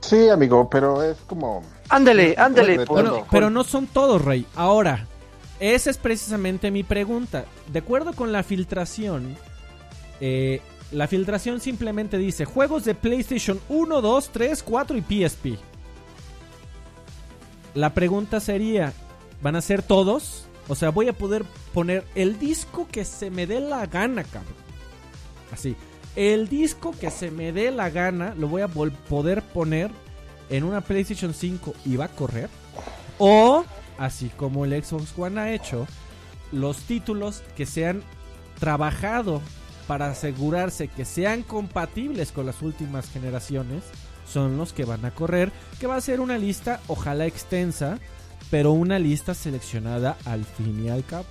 Sí, 0.00 0.28
amigo, 0.28 0.68
pero 0.70 1.02
es 1.02 1.18
como 1.26 1.62
Ándale, 1.88 2.34
ándale. 2.38 2.84
pero 3.30 3.50
no 3.50 3.64
son 3.64 3.86
todos, 3.86 4.24
Rey. 4.24 4.46
Ahora, 4.54 5.06
esa 5.60 5.90
es 5.90 5.98
precisamente 5.98 6.70
mi 6.70 6.82
pregunta. 6.82 7.44
De 7.72 7.78
acuerdo 7.78 8.12
con 8.12 8.32
la 8.32 8.42
filtración, 8.42 9.36
eh, 10.20 10.60
la 10.92 11.08
filtración 11.08 11.60
simplemente 11.60 12.18
dice 12.18 12.44
juegos 12.44 12.84
de 12.84 12.94
PlayStation 12.94 13.60
1, 13.68 14.00
2, 14.00 14.30
3, 14.32 14.62
4 14.62 14.96
y 14.96 15.02
PSP. 15.02 15.46
La 17.74 17.92
pregunta 17.94 18.40
sería, 18.40 18.92
¿van 19.42 19.56
a 19.56 19.60
ser 19.60 19.82
todos? 19.82 20.46
O 20.68 20.74
sea, 20.74 20.90
voy 20.90 21.08
a 21.08 21.12
poder 21.12 21.44
poner 21.72 22.04
el 22.14 22.38
disco 22.38 22.88
que 22.90 23.04
se 23.04 23.30
me 23.30 23.46
dé 23.46 23.60
la 23.60 23.86
gana, 23.86 24.24
cabrón. 24.24 24.54
Así. 25.52 25.76
El 26.16 26.48
disco 26.48 26.94
que 26.98 27.10
se 27.10 27.30
me 27.30 27.52
dé 27.52 27.70
la 27.70 27.90
gana 27.90 28.34
lo 28.38 28.48
voy 28.48 28.62
a 28.62 28.68
poder 28.68 29.42
poner 29.42 29.90
en 30.50 30.64
una 30.64 30.80
PlayStation 30.80 31.34
5 31.34 31.74
y 31.84 31.96
va 31.96 32.06
a 32.06 32.08
correr. 32.08 32.48
O, 33.18 33.64
así 33.98 34.30
como 34.36 34.64
el 34.64 34.84
Xbox 34.84 35.12
One 35.16 35.40
ha 35.40 35.52
hecho, 35.52 35.86
los 36.52 36.78
títulos 36.78 37.42
que 37.56 37.66
se 37.66 37.86
han 37.86 38.02
trabajado 38.58 39.40
para 39.86 40.10
asegurarse 40.10 40.88
que 40.88 41.04
sean 41.04 41.42
compatibles 41.42 42.32
con 42.32 42.46
las 42.46 42.62
últimas 42.62 43.08
generaciones, 43.10 43.84
son 44.26 44.56
los 44.56 44.72
que 44.72 44.84
van 44.84 45.04
a 45.04 45.12
correr, 45.12 45.52
que 45.78 45.86
va 45.86 45.96
a 45.96 46.00
ser 46.00 46.20
una 46.20 46.38
lista, 46.38 46.80
ojalá 46.88 47.26
extensa, 47.26 47.98
pero 48.50 48.72
una 48.72 48.98
lista 48.98 49.34
seleccionada 49.34 50.16
al 50.24 50.44
fin 50.44 50.84
y 50.84 50.88
al 50.88 51.04
cabo. 51.04 51.26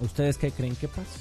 ¿Ustedes 0.00 0.38
qué 0.38 0.50
creen 0.50 0.76
que 0.76 0.88
pasa? 0.88 1.20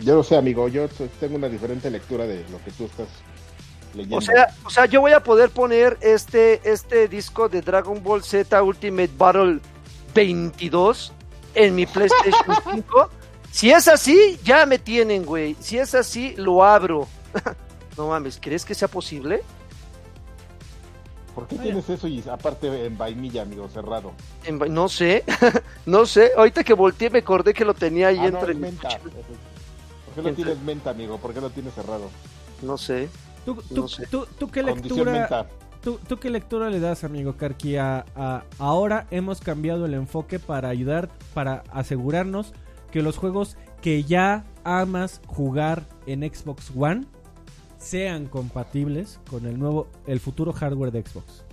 Yo 0.00 0.16
no 0.16 0.22
sé, 0.22 0.36
amigo, 0.36 0.68
yo 0.68 0.88
tengo 1.18 1.36
una 1.36 1.48
diferente 1.48 1.90
lectura 1.90 2.26
de 2.26 2.44
lo 2.50 2.62
que 2.64 2.70
tú 2.70 2.84
estás 2.84 3.08
O 4.10 4.20
sea, 4.20 4.54
o 4.64 4.70
sea, 4.70 4.86
yo 4.86 5.00
voy 5.00 5.12
a 5.12 5.22
poder 5.22 5.50
poner 5.50 5.98
este, 6.00 6.60
este 6.70 7.08
disco 7.08 7.48
de 7.48 7.60
Dragon 7.60 8.02
Ball 8.02 8.22
Z 8.22 8.62
Ultimate 8.62 9.10
Battle 9.16 9.60
22 10.14 11.12
en 11.54 11.74
mi 11.74 11.86
PlayStation 11.86 12.56
5. 12.72 13.10
Si 13.50 13.70
es 13.70 13.88
así, 13.88 14.38
ya 14.44 14.64
me 14.66 14.78
tienen, 14.78 15.24
güey. 15.24 15.56
Si 15.60 15.78
es 15.78 15.94
así, 15.94 16.34
lo 16.36 16.64
abro. 16.64 17.08
no 17.96 18.08
mames, 18.08 18.38
¿crees 18.40 18.64
que 18.64 18.74
sea 18.74 18.88
posible? 18.88 19.42
¿Por 21.34 21.46
qué 21.46 21.56
tienes 21.56 21.88
eso 21.88 22.06
y 22.06 22.22
aparte 22.28 22.86
en 22.86 22.98
vainilla, 22.98 23.42
amigo, 23.42 23.68
cerrado? 23.68 24.12
no 24.68 24.88
sé, 24.88 25.24
no 25.86 26.06
sé. 26.06 26.32
Ahorita 26.36 26.64
que 26.64 26.74
volteé 26.74 27.10
me 27.10 27.20
acordé 27.20 27.54
que 27.54 27.64
lo 27.64 27.74
tenía 27.74 28.08
ahí 28.08 28.18
ah, 28.18 28.26
entre... 28.26 28.54
No, 28.54 28.60
menta. 28.60 28.88
¿Por 28.88 30.14
qué 30.14 30.22
lo 30.22 30.34
tienes 30.34 30.60
menta, 30.60 30.90
amigo? 30.90 31.18
¿Por 31.18 31.32
qué 31.32 31.40
lo 31.40 31.50
tienes 31.50 31.74
cerrado? 31.74 32.10
No 32.62 32.76
sé. 32.76 33.08
¿Tú, 33.44 33.56
qué 34.50 34.62
lectura... 34.62 35.46
¿Tú, 35.82 36.18
qué 36.20 36.28
lectura 36.28 36.68
le 36.68 36.78
das, 36.78 37.04
amigo 37.04 37.36
Karki? 37.36 37.76
A, 37.76 38.04
ahora 38.58 39.06
hemos 39.10 39.40
cambiado 39.40 39.86
el 39.86 39.94
enfoque 39.94 40.38
para 40.38 40.68
ayudar, 40.68 41.08
para 41.32 41.64
asegurarnos 41.72 42.52
que 42.90 43.02
los 43.02 43.16
juegos 43.16 43.56
que 43.80 44.04
ya 44.04 44.44
amas 44.64 45.22
jugar 45.26 45.84
en 46.06 46.22
Xbox 46.22 46.70
One 46.76 47.06
sean 47.78 48.26
compatibles 48.26 49.20
con 49.30 49.46
el 49.46 49.58
nuevo, 49.58 49.88
el 50.06 50.20
futuro 50.20 50.52
hardware 50.52 50.92
de 50.92 51.02
Xbox. 51.02 51.44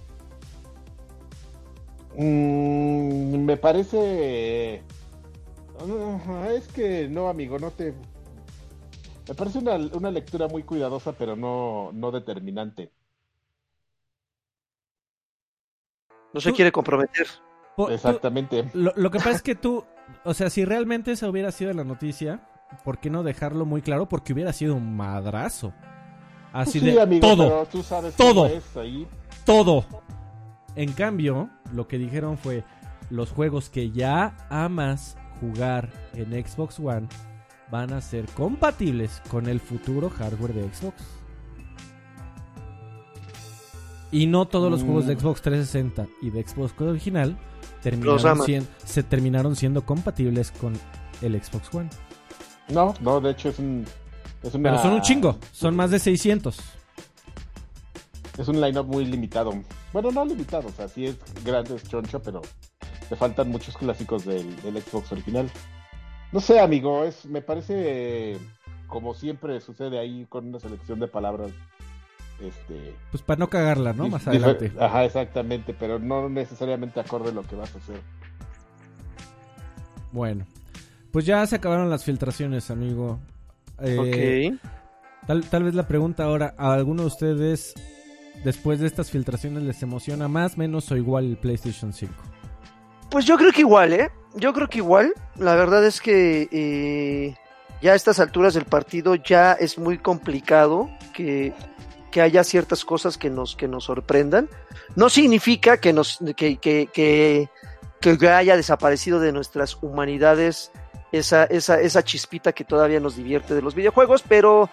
Mm, 2.17 3.45
me 3.45 3.57
parece, 3.57 4.81
es 6.49 6.67
que 6.73 7.07
no, 7.07 7.29
amigo, 7.29 7.59
no 7.59 7.71
te. 7.71 7.93
Me 9.27 9.35
parece 9.35 9.59
una, 9.59 9.75
una 9.75 10.11
lectura 10.11 10.47
muy 10.47 10.63
cuidadosa, 10.63 11.13
pero 11.13 11.35
no, 11.35 11.91
no 11.93 12.11
determinante. 12.11 12.91
No 16.33 16.41
se 16.41 16.53
quiere 16.53 16.71
comprometer. 16.71 17.27
Exactamente. 17.89 18.69
lo, 18.73 19.11
que 19.11 19.17
pasa 19.19 19.31
es 19.31 19.41
que 19.43 19.55
tú, 19.55 19.83
o 20.23 20.33
sea, 20.33 20.49
si 20.49 20.65
realmente 20.65 21.11
esa 21.11 21.29
hubiera 21.29 21.51
sido 21.51 21.73
la 21.73 21.83
noticia, 21.83 22.47
¿por 22.83 22.99
qué 22.99 23.09
no 23.09 23.23
dejarlo 23.23 23.65
muy 23.65 23.81
claro? 23.81 24.09
Porque 24.09 24.33
hubiera 24.33 24.51
sido 24.53 24.75
un 24.75 24.95
madrazo. 24.95 25.73
Así 26.53 26.79
de 26.79 27.19
todo, 27.19 27.67
todo, 28.15 28.49
todo. 29.45 29.85
En 30.75 30.93
cambio, 30.93 31.49
lo 31.71 31.87
que 31.87 31.97
dijeron 31.97 32.37
fue 32.37 32.63
los 33.09 33.31
juegos 33.31 33.69
que 33.69 33.91
ya 33.91 34.35
amas 34.49 35.17
jugar 35.39 35.91
en 36.13 36.31
Xbox 36.31 36.79
One 36.79 37.07
van 37.71 37.93
a 37.93 38.01
ser 38.01 38.25
compatibles 38.27 39.21
con 39.29 39.47
el 39.47 39.59
futuro 39.59 40.09
hardware 40.09 40.53
de 40.53 40.73
Xbox. 40.73 40.95
Y 44.11 44.27
no 44.27 44.47
todos 44.47 44.71
los 44.71 44.83
juegos 44.83 45.05
de 45.05 45.15
mm. 45.15 45.19
Xbox 45.19 45.41
360 45.41 46.07
y 46.21 46.29
de 46.29 46.47
Xbox 46.47 46.79
original 46.81 47.37
terminaron 47.81 48.67
se 48.83 49.03
terminaron 49.03 49.55
siendo 49.55 49.85
compatibles 49.85 50.51
con 50.51 50.73
el 51.21 51.41
Xbox 51.41 51.73
One. 51.73 51.89
No, 52.69 52.93
no, 53.01 53.19
de 53.19 53.31
hecho 53.31 53.49
es 53.49 53.59
un... 53.59 53.85
Pero 54.41 54.81
son 54.81 54.93
un 54.93 55.01
chingo, 55.01 55.37
son 55.51 55.75
más 55.75 55.91
de 55.91 55.99
600. 55.99 56.57
Es 58.37 58.47
un 58.47 58.61
lineup 58.61 58.87
muy 58.87 59.05
limitado. 59.05 59.51
Bueno, 59.91 60.11
no 60.11 60.25
limitado, 60.25 60.67
o 60.67 60.71
sea, 60.71 60.87
sí 60.87 61.07
es 61.07 61.17
grande, 61.43 61.75
es 61.75 61.83
choncho, 61.83 62.21
pero 62.21 62.41
le 63.09 63.15
faltan 63.15 63.49
muchos 63.49 63.75
clásicos 63.77 64.25
del, 64.25 64.45
Xbox 64.63 65.11
original. 65.11 65.49
No 66.31 66.39
sé, 66.39 66.59
amigo, 66.59 67.03
es 67.03 67.25
me 67.25 67.41
parece 67.41 68.37
como 68.87 69.13
siempre 69.13 69.59
sucede 69.59 69.99
ahí 69.99 70.25
con 70.29 70.47
una 70.47 70.59
selección 70.59 70.99
de 70.99 71.07
palabras 71.07 71.51
este, 72.39 72.95
pues 73.09 73.23
para 73.23 73.39
no 73.39 73.49
cagarla, 73.49 73.93
¿no? 73.93 74.09
Más 74.09 74.27
adelante. 74.27 74.71
Ajá, 74.79 75.05
exactamente, 75.05 75.73
pero 75.73 75.97
no 75.99 76.29
necesariamente 76.29 76.99
acorde 76.99 77.31
lo 77.31 77.41
que 77.41 77.55
vas 77.55 77.73
a 77.73 77.77
hacer. 77.79 77.99
Bueno, 80.11 80.45
pues 81.11 81.25
ya 81.25 81.45
se 81.47 81.55
acabaron 81.55 81.89
las 81.89 82.03
filtraciones, 82.03 82.69
amigo. 82.69 83.19
Eh, 83.81 84.53
ok. 84.53 85.41
Tal, 85.49 85.63
vez 85.63 85.73
la 85.73 85.87
pregunta 85.87 86.23
ahora, 86.23 86.53
¿a 86.57 86.73
alguno 86.73 87.01
de 87.01 87.07
ustedes, 87.07 87.73
después 88.43 88.79
de 88.79 88.87
estas 88.87 89.11
filtraciones, 89.11 89.63
les 89.63 89.81
emociona 89.83 90.27
más, 90.27 90.57
menos 90.57 90.91
o 90.91 90.95
igual 90.95 91.25
el 91.25 91.37
PlayStation 91.37 91.91
5? 91.91 92.13
Pues 93.09 93.25
yo 93.25 93.35
creo 93.35 93.51
que 93.51 93.61
igual, 93.61 93.93
¿eh? 93.93 94.09
Yo 94.37 94.53
creo 94.53 94.69
que 94.69 94.79
igual. 94.79 95.13
La 95.35 95.55
verdad 95.55 95.85
es 95.85 96.01
que 96.01 96.47
eh, 96.51 97.35
ya 97.81 97.91
a 97.93 97.95
estas 97.95 98.19
alturas 98.19 98.53
del 98.53 98.65
partido 98.65 99.15
ya 99.15 99.53
es 99.53 99.77
muy 99.77 99.97
complicado 99.97 100.89
que 101.13 101.53
que 102.11 102.21
haya 102.21 102.43
ciertas 102.43 102.85
cosas 102.85 103.17
que 103.17 103.29
nos, 103.29 103.55
que 103.55 103.67
nos 103.67 103.85
sorprendan. 103.85 104.49
No 104.95 105.09
significa 105.09 105.77
que, 105.77 105.93
nos, 105.93 106.19
que, 106.35 106.57
que, 106.57 106.89
que, 106.91 108.29
haya 108.29 108.55
desaparecido 108.55 109.19
de 109.19 109.31
nuestras 109.31 109.77
humanidades 109.81 110.71
esa, 111.11 111.43
esa, 111.45 111.79
esa 111.79 112.03
chispita 112.03 112.53
que 112.53 112.63
todavía 112.63 112.99
nos 112.99 113.15
divierte 113.15 113.53
de 113.53 113.61
los 113.61 113.75
videojuegos, 113.75 114.23
pero, 114.27 114.69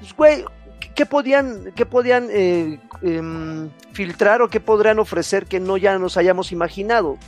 pues, 0.00 0.16
güey, 0.16 0.44
¿qué 0.94 1.06
podían, 1.06 1.72
qué 1.74 1.86
podían 1.86 2.28
eh, 2.30 2.80
em, 3.02 3.70
filtrar 3.92 4.42
o 4.42 4.48
qué 4.48 4.60
podrían 4.60 4.98
ofrecer 4.98 5.46
que 5.46 5.60
no 5.60 5.76
ya 5.76 5.98
nos 5.98 6.16
hayamos 6.16 6.52
imaginado? 6.52 7.18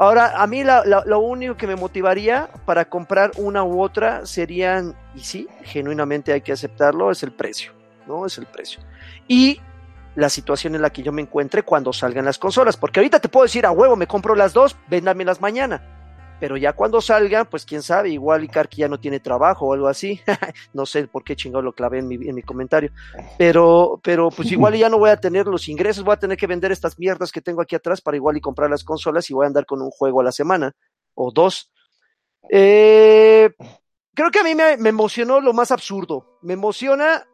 Ahora, 0.00 0.42
a 0.42 0.46
mí 0.46 0.64
lo 0.64 1.20
único 1.20 1.58
que 1.58 1.66
me 1.66 1.76
motivaría 1.76 2.48
para 2.64 2.86
comprar 2.86 3.32
una 3.36 3.64
u 3.64 3.82
otra 3.82 4.24
serían, 4.24 4.96
y 5.14 5.20
sí, 5.20 5.46
genuinamente 5.62 6.32
hay 6.32 6.40
que 6.40 6.52
aceptarlo, 6.52 7.10
es 7.10 7.22
el 7.22 7.32
precio. 7.32 7.72
¿no? 8.06 8.26
Es 8.26 8.38
el 8.38 8.46
precio. 8.46 8.80
Y 9.28 9.60
la 10.14 10.28
situación 10.28 10.74
en 10.74 10.82
la 10.82 10.90
que 10.90 11.02
yo 11.02 11.12
me 11.12 11.22
encuentre 11.22 11.62
cuando 11.62 11.92
salgan 11.92 12.24
las 12.24 12.38
consolas, 12.38 12.76
porque 12.76 13.00
ahorita 13.00 13.20
te 13.20 13.28
puedo 13.28 13.44
decir 13.44 13.66
a 13.66 13.70
huevo, 13.70 13.94
me 13.94 14.06
compro 14.06 14.34
las 14.34 14.52
dos, 14.52 14.74
véndamelas 14.88 15.40
mañana. 15.40 15.82
Pero 16.40 16.56
ya 16.56 16.72
cuando 16.72 17.00
salgan, 17.00 17.46
pues 17.48 17.64
quién 17.64 17.82
sabe, 17.82 18.10
igual 18.10 18.42
Icarqui 18.44 18.78
ya 18.78 18.88
no 18.88 18.98
tiene 18.98 19.20
trabajo 19.20 19.66
o 19.66 19.72
algo 19.74 19.86
así. 19.86 20.20
no 20.72 20.86
sé 20.86 21.06
por 21.06 21.22
qué 21.22 21.36
chingado 21.36 21.62
lo 21.62 21.72
clavé 21.72 21.98
en 21.98 22.08
mi, 22.08 22.14
en 22.14 22.34
mi 22.34 22.42
comentario. 22.42 22.90
Pero, 23.38 24.00
pero 24.02 24.30
pues 24.30 24.50
igual 24.50 24.74
ya 24.74 24.88
no 24.88 24.98
voy 24.98 25.10
a 25.10 25.18
tener 25.18 25.46
los 25.46 25.68
ingresos, 25.68 26.02
voy 26.02 26.14
a 26.14 26.18
tener 26.18 26.36
que 26.36 26.46
vender 26.46 26.72
estas 26.72 26.98
mierdas 26.98 27.30
que 27.30 27.42
tengo 27.42 27.60
aquí 27.60 27.76
atrás 27.76 28.00
para 28.00 28.16
igual 28.16 28.36
y 28.36 28.40
comprar 28.40 28.70
las 28.70 28.82
consolas 28.82 29.28
y 29.30 29.34
voy 29.34 29.44
a 29.44 29.48
andar 29.48 29.66
con 29.66 29.82
un 29.82 29.90
juego 29.90 30.20
a 30.20 30.24
la 30.24 30.32
semana 30.32 30.72
o 31.14 31.30
dos. 31.30 31.70
Eh, 32.48 33.50
creo 34.14 34.30
que 34.30 34.40
a 34.40 34.44
mí 34.44 34.54
me, 34.54 34.76
me 34.78 34.88
emocionó 34.88 35.40
lo 35.40 35.52
más 35.52 35.70
absurdo. 35.70 36.38
Me 36.42 36.54
emociona 36.54 37.26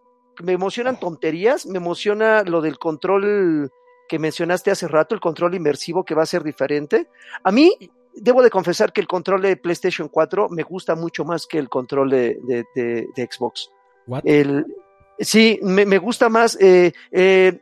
me 0.42 0.52
emocionan 0.52 0.98
tonterías, 0.98 1.66
me 1.66 1.78
emociona 1.78 2.42
lo 2.42 2.61
del 2.61 2.78
control 2.78 3.70
que 4.09 4.18
mencionaste 4.18 4.70
hace 4.70 4.88
rato, 4.88 5.14
el 5.14 5.20
control 5.20 5.54
inmersivo 5.54 6.04
que 6.04 6.14
va 6.14 6.22
a 6.22 6.26
ser 6.26 6.42
diferente. 6.42 7.09
A 7.42 7.50
mí, 7.50 7.76
debo 8.16 8.42
de 8.42 8.50
confesar 8.50 8.92
que 8.92 9.00
el 9.00 9.06
control 9.06 9.42
de 9.42 9.56
PlayStation 9.56 10.08
4 10.08 10.48
me 10.48 10.62
gusta 10.62 10.94
mucho 10.94 11.24
más 11.24 11.46
que 11.46 11.58
el 11.58 11.68
control 11.68 12.10
de, 12.10 12.64
de, 12.74 13.28
Xbox. 13.30 13.70
El, 14.24 14.66
sí, 15.18 15.58
me, 15.62 15.98
gusta 15.98 16.28
más. 16.28 16.58
Eh, 16.60 16.92
eh, 17.12 17.60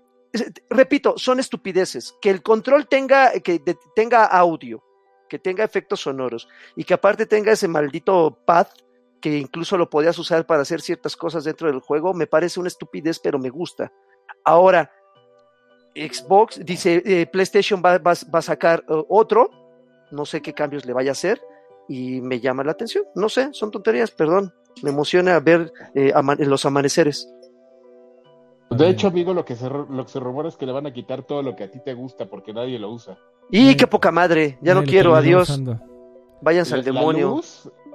repito, 0.70 1.14
son 1.16 1.40
estupideces. 1.40 2.14
Que 2.20 2.30
el 2.30 2.42
control 2.42 2.86
tenga, 2.86 3.32
que 3.40 3.61
tenga 3.94 4.24
audio, 4.24 4.82
que 5.28 5.38
tenga 5.38 5.64
efectos 5.64 6.00
sonoros 6.00 6.48
y 6.76 6.84
que 6.84 6.94
aparte 6.94 7.26
tenga 7.26 7.52
ese 7.52 7.68
maldito 7.68 8.38
pad 8.46 8.68
que 9.20 9.38
incluso 9.38 9.78
lo 9.78 9.88
podías 9.88 10.18
usar 10.18 10.46
para 10.46 10.61
hacer 10.61 10.82
ciertas 10.82 11.16
cosas 11.16 11.44
dentro 11.44 11.66
del 11.66 11.80
juego, 11.80 12.12
me 12.12 12.26
parece 12.26 12.61
una 12.61 12.68
estupidez, 12.68 13.18
pero 13.18 13.38
me 13.38 13.48
gusta. 13.48 13.90
Ahora, 14.44 14.92
Xbox, 15.94 16.61
dice, 16.62 17.02
eh, 17.07 17.26
PlayStation 17.26 17.82
va, 17.82 18.02
a 18.05 18.42
sacar 18.42 18.84
otro, 18.86 19.64
no 20.15 20.25
sé 20.25 20.41
qué 20.41 20.55
cambios 20.55 20.87
le 20.87 20.93
vaya 20.93 21.11
a 21.11 21.12
hacer, 21.12 21.41
y 21.89 22.21
me 22.21 22.41
llama 22.41 22.65
la 22.65 22.73
atención, 22.73 23.05
no 23.15 23.29
sé, 23.29 23.49
son 23.53 23.71
tonterías, 23.71 24.11
perdón, 24.11 24.55
me 24.83 24.91
emociona 24.91 25.39
ver 25.41 25.73
eh, 25.95 26.12
los 26.39 26.65
amaneceres. 26.65 27.31
De 28.71 28.89
hecho, 28.89 29.09
amigo, 29.09 29.35
lo 29.35 29.45
que, 29.45 29.55
se, 29.55 29.69
lo 29.69 30.05
que 30.05 30.11
se 30.11 30.19
rumora 30.19 30.49
es 30.49 30.57
que 30.57 30.67
le 30.67 30.73
van 30.73 30.87
a 30.87 30.93
quitar 30.93 31.23
todo 31.23 31.43
lo 31.43 31.55
que 31.55 31.65
a 31.65 31.71
ti 31.71 31.81
te 31.85 31.95
gusta 31.95 32.27
porque 32.27 32.53
nadie 32.53 32.79
lo 32.79 32.91
usa. 32.91 33.19
Y 33.51 33.77
qué 33.77 33.87
poca 33.87 34.11
madre, 34.11 34.59
ya 34.62 34.75
no 34.75 34.83
quiero, 34.83 35.15
adiós. 35.15 35.61
Váyanse 36.41 36.75
al 36.75 36.85
demonio. 36.85 37.41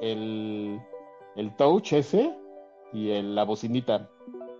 el, 0.01 0.79
el 1.35 1.55
touch 1.55 1.93
ese 1.93 2.33
y 2.93 3.09
el, 3.11 3.35
la 3.35 3.43
bocinita. 3.43 4.09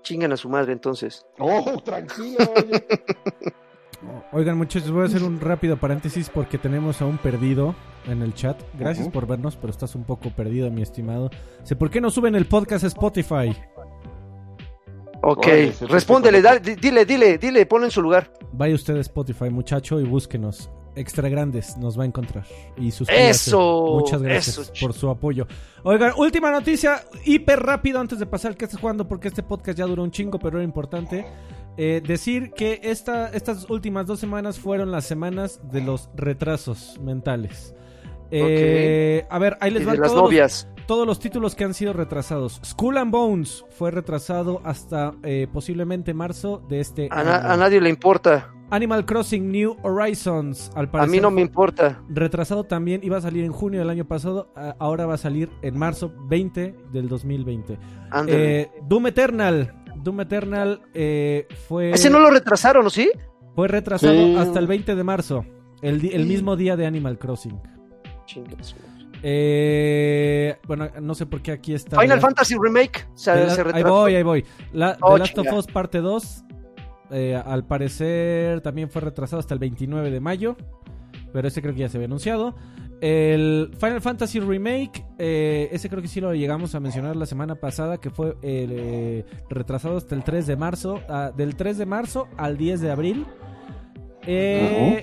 Chingan 0.01 0.31
a 0.33 0.37
su 0.37 0.49
madre 0.49 0.73
entonces. 0.73 1.25
Oh, 1.39 1.79
tranquilo. 1.83 2.37
Oigan 4.31 4.57
muchachos, 4.57 4.91
voy 4.91 5.03
a 5.03 5.05
hacer 5.05 5.23
un 5.23 5.39
rápido 5.39 5.77
paréntesis 5.77 6.29
porque 6.29 6.57
tenemos 6.57 7.01
a 7.01 7.05
un 7.05 7.17
perdido 7.17 7.75
en 8.07 8.21
el 8.21 8.33
chat. 8.33 8.61
Gracias 8.77 9.09
por 9.09 9.27
vernos, 9.27 9.55
pero 9.55 9.71
estás 9.71 9.95
un 9.95 10.03
poco 10.03 10.29
perdido, 10.29 10.69
mi 10.71 10.81
estimado. 10.81 11.29
Sé 11.63 11.75
por 11.75 11.89
qué 11.89 11.99
no 11.99 12.09
suben 12.09 12.35
el 12.35 12.45
podcast 12.45 12.83
a 12.83 12.87
Spotify. 12.87 13.55
Ok, 15.21 15.47
respóndele, 15.89 16.41
dile, 16.79 17.05
dile, 17.05 17.37
dile, 17.37 17.65
ponlo 17.65 17.85
en 17.85 17.91
su 17.91 18.01
lugar. 18.01 18.31
Vaya 18.53 18.73
usted 18.73 18.95
a 18.95 19.01
Spotify, 19.01 19.49
muchacho, 19.49 19.99
y 19.99 20.05
búsquenos. 20.05 20.69
Extra 20.99 21.29
Grandes 21.29 21.77
nos 21.77 21.97
va 21.97 22.03
a 22.03 22.05
encontrar. 22.05 22.45
Y 22.77 22.91
sus 22.91 23.07
Eso. 23.09 23.97
Muchas 23.99 24.21
gracias 24.21 24.71
por 24.79 24.93
su 24.93 25.09
apoyo. 25.09 25.47
Oigan, 25.83 26.13
última 26.17 26.51
noticia, 26.51 27.03
hiper 27.25 27.59
rápido 27.59 27.99
antes 27.99 28.19
de 28.19 28.25
pasar 28.25 28.55
que 28.57 28.65
estés 28.65 28.79
jugando, 28.79 29.07
porque 29.07 29.29
este 29.29 29.41
podcast 29.41 29.77
ya 29.77 29.85
duró 29.85 30.03
un 30.03 30.11
chingo, 30.11 30.39
pero 30.39 30.57
era 30.57 30.63
importante. 30.65 31.25
Eh, 31.77 32.01
decir 32.05 32.51
que 32.51 32.81
esta, 32.83 33.29
estas 33.29 33.69
últimas 33.69 34.05
dos 34.05 34.19
semanas 34.19 34.59
fueron 34.59 34.91
las 34.91 35.05
semanas 35.05 35.61
de 35.71 35.81
los 35.81 36.09
retrasos 36.15 36.99
mentales. 37.01 37.73
Eh, 38.31 39.25
a 39.29 39.39
ver, 39.39 39.57
ahí 39.61 39.71
les 39.71 39.85
van 39.85 39.95
todos, 39.95 40.13
novias. 40.13 40.67
Los, 40.75 40.85
todos 40.85 41.07
los 41.07 41.19
títulos 41.19 41.55
que 41.55 41.63
han 41.63 41.73
sido 41.73 41.93
retrasados. 41.93 42.59
School 42.65 42.97
and 42.97 43.11
Bones 43.11 43.65
fue 43.69 43.91
retrasado 43.91 44.61
hasta 44.65 45.13
eh, 45.23 45.47
posiblemente 45.51 46.13
marzo 46.13 46.61
de 46.67 46.81
este 46.81 47.07
a 47.09 47.21
año. 47.21 47.31
a 47.31 47.55
nadie 47.55 47.79
le 47.79 47.89
importa. 47.89 48.51
Animal 48.71 49.05
Crossing 49.05 49.51
New 49.51 49.77
Horizons, 49.81 50.71
al 50.75 50.89
parecer. 50.89 51.09
A 51.09 51.11
mí 51.11 51.19
no 51.19 51.31
me 51.31 51.41
importa. 51.41 52.01
Retrasado 52.09 52.65
también, 52.65 53.01
iba 53.03 53.17
a 53.17 53.21
salir 53.21 53.43
en 53.43 53.51
junio 53.51 53.79
del 53.79 53.89
año 53.89 54.05
pasado, 54.05 54.53
ahora 54.77 55.05
va 55.05 55.15
a 55.15 55.17
salir 55.17 55.49
en 55.61 55.77
marzo 55.77 56.13
20 56.27 56.75
del 56.91 57.09
2020. 57.09 57.79
Eh, 58.27 58.69
Doom 58.87 59.07
Eternal, 59.07 59.73
Doom 59.95 60.21
Eternal 60.21 60.81
eh, 60.93 61.47
fue... 61.67 61.91
¿Ese 61.91 62.09
no 62.09 62.19
lo 62.19 62.29
retrasaron, 62.29 62.85
¿o 62.85 62.89
sí? 62.89 63.11
Fue 63.55 63.67
retrasado 63.67 64.39
hasta 64.39 64.59
el 64.59 64.67
20 64.67 64.95
de 64.95 65.03
marzo, 65.03 65.45
el, 65.81 66.25
mismo 66.25 66.55
día 66.55 66.77
de 66.77 66.85
Animal 66.85 67.17
Crossing. 67.17 67.59
Eh, 69.21 70.57
bueno, 70.65 70.89
no 71.01 71.13
sé 71.15 71.25
por 71.25 71.41
qué 71.41 71.51
aquí 71.51 71.73
está. 71.73 71.99
Final 71.99 72.21
Fantasy 72.21 72.55
Remake. 72.57 73.07
Se, 73.15 73.31
ahí 73.31 73.83
voy, 73.83 74.15
ahí 74.15 74.23
voy. 74.23 74.45
La, 74.71 74.97
oh, 75.01 75.13
The 75.13 75.19
Last 75.19 75.37
of 75.39 75.53
Us 75.53 75.67
parte 75.67 75.99
2 75.99 76.45
eh, 77.11 77.41
al 77.43 77.65
parecer 77.65 78.61
también 78.61 78.89
fue 78.89 79.01
retrasado 79.01 79.39
hasta 79.39 79.53
el 79.53 79.59
29 79.59 80.11
de 80.11 80.19
mayo. 80.19 80.55
Pero 81.31 81.47
ese 81.47 81.61
creo 81.61 81.73
que 81.73 81.81
ya 81.81 81.89
se 81.89 81.97
había 81.97 82.07
anunciado. 82.07 82.55
El 83.01 83.71
Final 83.79 84.01
Fantasy 84.01 84.39
Remake, 84.39 85.05
eh, 85.17 85.69
ese 85.71 85.89
creo 85.89 86.01
que 86.01 86.09
sí 86.09 86.19
lo 86.19 86.33
llegamos 86.33 86.75
a 86.75 86.81
mencionar 86.81 87.15
la 87.15 87.25
semana 87.25 87.55
pasada, 87.55 87.99
que 87.99 88.09
fue 88.09 88.35
eh, 88.41 89.25
retrasado 89.49 89.97
hasta 89.97 90.15
el 90.15 90.23
3 90.23 90.47
de 90.47 90.57
marzo. 90.57 90.99
Ah, 91.07 91.31
del 91.35 91.55
3 91.55 91.77
de 91.77 91.85
marzo 91.85 92.27
al 92.35 92.57
10 92.57 92.81
de 92.81 92.91
abril. 92.91 93.25
Uh, 94.27 94.97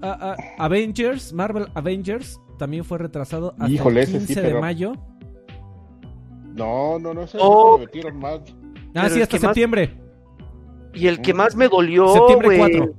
ah, 0.00 0.18
ah, 0.20 0.36
Avengers, 0.58 1.32
Marvel 1.34 1.66
Avengers, 1.74 2.40
también 2.58 2.84
fue 2.84 2.96
retrasado 2.98 3.54
hasta 3.58 3.88
el 3.88 4.06
15 4.06 4.40
de 4.40 4.54
mayo. 4.60 4.94
No, 6.54 6.98
no, 6.98 7.12
no, 7.12 7.26
se 7.26 7.38
oh. 7.40 7.78
metieron 7.78 8.18
más. 8.18 8.40
Ah, 8.94 9.08
sí, 9.08 9.22
hasta 9.22 9.38
septiembre. 9.38 9.94
Y 10.94 11.06
el 11.06 11.20
que 11.22 11.34
más 11.34 11.56
me 11.56 11.68
dolió. 11.68 12.08
Septiembre 12.08 12.58
4. 12.58 12.94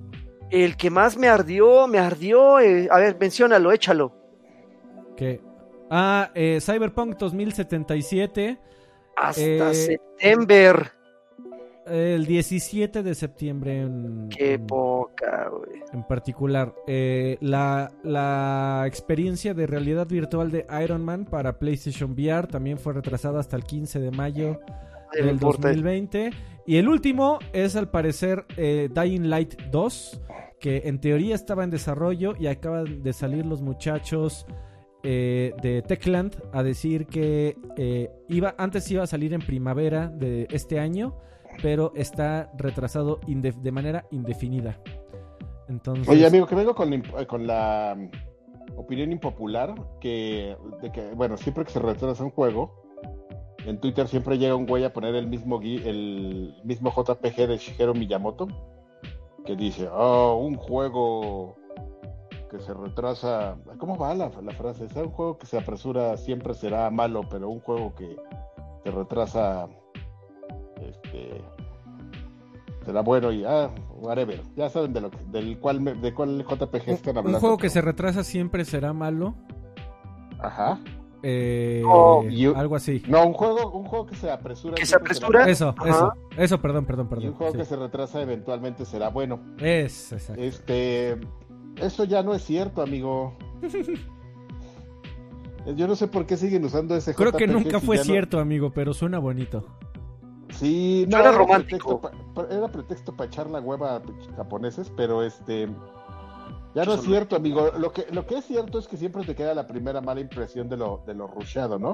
El 0.50 0.78
que 0.78 0.90
más 0.90 1.18
me 1.18 1.28
ardió, 1.28 1.88
me 1.88 2.00
ardió. 2.00 2.60
Eh, 2.60 2.88
a 2.92 3.00
ver, 3.00 3.18
menciónalo, 3.20 3.72
échalo. 3.72 4.14
¿Qué? 5.18 5.42
Ah, 5.90 6.32
eh, 6.34 6.60
Cyberpunk 6.62 7.18
2077. 7.18 8.60
Hasta 9.16 9.42
eh, 9.42 9.74
septiembre. 9.74 10.92
El 11.86 12.26
17 12.26 13.04
de 13.04 13.14
septiembre. 13.14 13.82
En, 13.82 14.30
Qué 14.30 14.58
poca, 14.58 15.50
güey. 15.50 15.84
En 15.92 16.04
particular. 16.04 16.74
la, 16.88 17.92
la 18.04 18.84
experiencia 18.88 19.54
de 19.54 19.68
realidad 19.68 20.08
virtual 20.08 20.50
de 20.50 20.66
Iron 20.84 21.04
Man 21.04 21.26
para 21.26 21.60
PlayStation 21.60 22.12
VR 22.14 22.48
también 22.48 22.78
fue 22.78 22.94
retrasada 22.94 23.40
hasta 23.40 23.56
el 23.56 23.64
15 23.64 24.00
de 24.00 24.12
mayo 24.12 24.60
del 25.14 25.40
2020. 25.40 26.32
Y 26.66 26.78
el 26.78 26.88
último 26.88 27.40
es 27.52 27.76
al 27.76 27.90
parecer 27.90 28.46
eh, 28.56 28.90
Dying 28.94 29.30
Light 29.30 29.62
2, 29.72 30.22
que 30.60 30.84
en 30.86 31.00
teoría 31.00 31.36
estaba 31.36 31.64
en 31.64 31.70
desarrollo 31.70 32.36
y 32.40 32.48
acaban 32.48 33.04
de 33.04 33.12
salir 33.12 33.46
los 33.46 33.62
muchachos 33.62 34.46
eh, 35.04 35.54
de 35.62 35.82
Techland 35.82 36.42
a 36.54 36.64
decir 36.64 37.08
que 37.08 37.58
eh, 37.76 38.10
iba, 38.30 38.56
antes 38.58 38.90
iba 38.90 39.04
a 39.04 39.08
salir 39.08 39.34
en 39.34 39.42
primavera 39.42 40.08
de 40.08 40.48
este 40.52 40.80
año, 40.80 41.18
pero 41.62 41.92
está 41.96 42.50
retrasado 42.58 43.20
de 43.28 43.72
manera 43.72 44.06
indefinida. 44.12 44.80
Entonces... 45.68 46.08
Oye, 46.08 46.26
amigo, 46.26 46.48
que 46.48 46.56
vengo 46.56 46.74
con, 46.74 47.04
con 47.28 47.46
la 47.46 47.98
opinión 48.78 49.12
impopular 49.12 49.76
que, 50.00 50.56
de 50.82 50.92
que, 50.92 51.14
bueno, 51.14 51.36
siempre 51.36 51.66
que 51.66 51.72
se 51.72 51.80
retrasa 51.80 52.24
un 52.24 52.32
juego, 52.32 52.83
en 53.66 53.80
Twitter 53.80 54.08
siempre 54.08 54.38
llega 54.38 54.56
un 54.56 54.66
güey 54.66 54.84
a 54.84 54.94
poner 54.94 55.16
el 55.16 55.28
mismo, 55.28 55.62
el 55.62 56.56
mismo 56.64 56.92
JPG 56.92 57.48
de 57.48 57.58
Shigeru 57.58 57.94
Miyamoto, 57.94 58.48
que 59.46 59.56
dice, 59.56 59.90
oh, 59.92 60.36
un 60.36 60.56
juego 60.56 61.56
que 62.50 62.60
se 62.60 62.74
retrasa, 62.74 63.58
¿cómo 63.78 63.98
va 63.98 64.14
la, 64.14 64.30
frase? 64.30 64.86
Es 64.86 64.96
un 64.96 65.10
juego 65.10 65.38
que 65.38 65.48
se 65.48 65.58
apresura 65.58 66.16
siempre 66.18 66.54
será 66.54 66.90
malo, 66.92 67.22
pero 67.30 67.50
un 67.50 67.60
juego 67.60 67.96
que 67.96 68.16
se 68.84 68.92
retrasa 68.92 69.68
este, 70.80 71.42
será 72.86 73.02
bueno 73.02 73.32
y 73.32 73.44
ah, 73.44 73.70
whatever. 73.96 74.42
Ya 74.56 74.70
saben 74.70 74.94
de 74.94 75.02
lo 75.02 75.12
del 75.32 75.60
cual 75.60 76.00
de 76.02 76.14
cuál 76.14 76.46
JPG 76.46 76.90
están 76.90 77.18
hablando. 77.18 77.38
Un 77.38 77.42
juego 77.42 77.58
que 77.58 77.70
se 77.70 77.82
retrasa 77.82 78.24
siempre 78.24 78.66
será 78.66 78.94
malo. 78.94 79.34
Ajá. 80.40 80.80
Eh, 81.26 81.82
algo 82.56 82.76
así. 82.76 83.02
No, 83.08 83.26
un 83.26 83.34
juego, 83.34 83.72
un 83.72 83.86
juego 83.86 84.06
que 84.06 84.16
se 84.16 84.30
apresura. 84.30 84.76
¿Que 84.76 84.86
se 84.86 84.98
apresura? 84.98 85.46
Eso, 85.50 85.74
eso, 85.86 86.14
eso, 86.38 86.62
perdón, 86.62 86.86
perdón, 86.86 87.08
perdón. 87.08 87.30
un 87.30 87.34
juego 87.36 87.54
que 87.54 87.64
se 87.64 87.78
retrasa 87.78 88.22
eventualmente 88.22 88.84
será 88.86 89.08
bueno. 89.08 89.40
Es, 89.58 90.12
exacto. 90.12 90.42
Este, 90.42 91.18
eso 91.78 92.04
ya 92.04 92.24
no 92.24 92.34
es 92.34 92.44
cierto, 92.44 92.82
amigo. 92.82 93.38
Yo 95.78 95.88
no 95.88 95.96
sé 95.96 96.10
por 96.10 96.26
qué 96.26 96.36
siguen 96.36 96.66
usando 96.66 96.94
ese 96.94 97.16
Creo 97.16 97.32
que 97.32 97.48
nunca 97.48 97.80
fue 97.80 97.98
cierto, 98.00 98.38
amigo, 98.40 98.72
pero 98.72 98.94
suena 98.94 99.18
bonito. 99.18 99.66
Sí, 100.50 101.06
no, 101.10 101.20
era, 101.20 101.32
romántico. 101.32 102.02
era 102.52 102.68
pretexto 102.68 103.16
para 103.16 103.28
echar 103.28 103.50
la 103.50 103.62
hueva 103.62 103.96
a 103.96 104.02
japoneses, 104.36 104.92
pero 104.96 105.24
este 105.24 105.70
ya 106.76 106.86
no 106.86 106.94
es 106.94 107.02
cierto, 107.02 107.36
amigo. 107.36 107.72
Lo 107.78 107.92
que, 107.92 108.06
lo 108.12 108.26
que 108.26 108.38
es 108.38 108.46
cierto 108.46 108.80
es 108.80 108.88
que 108.88 108.98
siempre 108.98 109.24
te 109.24 109.36
queda 109.36 109.54
la 109.54 109.68
primera 109.68 110.02
mala 110.02 110.22
impresión 110.22 110.70
de 110.70 110.78
lo, 110.78 111.04
de 111.06 111.14
lo 111.14 111.28
rusheado, 111.28 111.78
¿no? 111.78 111.94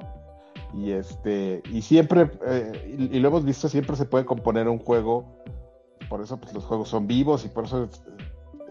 Y 0.73 0.91
este, 0.91 1.61
y 1.71 1.81
siempre, 1.81 2.31
eh, 2.45 2.97
y, 3.11 3.19
lo 3.19 3.29
hemos 3.29 3.43
visto, 3.43 3.67
siempre 3.67 3.95
se 3.95 4.05
puede 4.05 4.25
componer 4.25 4.67
un 4.67 4.79
juego. 4.79 5.25
Por 6.09 6.21
eso 6.21 6.37
pues, 6.37 6.53
los 6.53 6.63
juegos 6.63 6.89
son 6.89 7.07
vivos 7.07 7.45
y 7.45 7.49
por 7.49 7.65
eso 7.65 7.89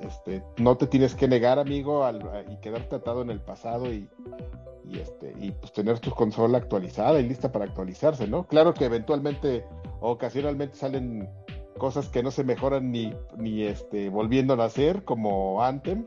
este, 0.01 0.43
no 0.59 0.77
te 0.77 0.87
tienes 0.87 1.15
que 1.15 1.29
negar, 1.29 1.59
amigo, 1.59 2.05
al, 2.05 2.21
y 2.51 2.57
quedarte 2.57 2.97
atado 2.97 3.23
en 3.23 3.31
el 3.31 3.41
pasado 3.41 3.93
y, 3.93 4.09
y, 4.89 4.99
este, 4.99 5.35
y 5.39 5.51
pues 5.51 5.73
tener 5.73 5.99
tu 5.99 6.11
consola 6.11 6.59
actualizada 6.59 7.21
y 7.21 7.29
lista 7.29 7.53
para 7.53 7.67
actualizarse, 7.67 8.27
¿no? 8.27 8.47
Claro 8.47 8.75
que 8.75 8.87
eventualmente, 8.87 9.65
ocasionalmente 10.01 10.77
salen 10.77 11.29
cosas 11.79 12.09
que 12.09 12.23
no 12.23 12.31
se 12.31 12.45
mejoran 12.45 12.91
ni, 12.91 13.15
ni 13.37 13.65
este, 13.65 14.09
volviendo 14.09 14.55
a 14.55 14.57
nacer, 14.57 15.05
como 15.05 15.63
Anthem. 15.63 16.07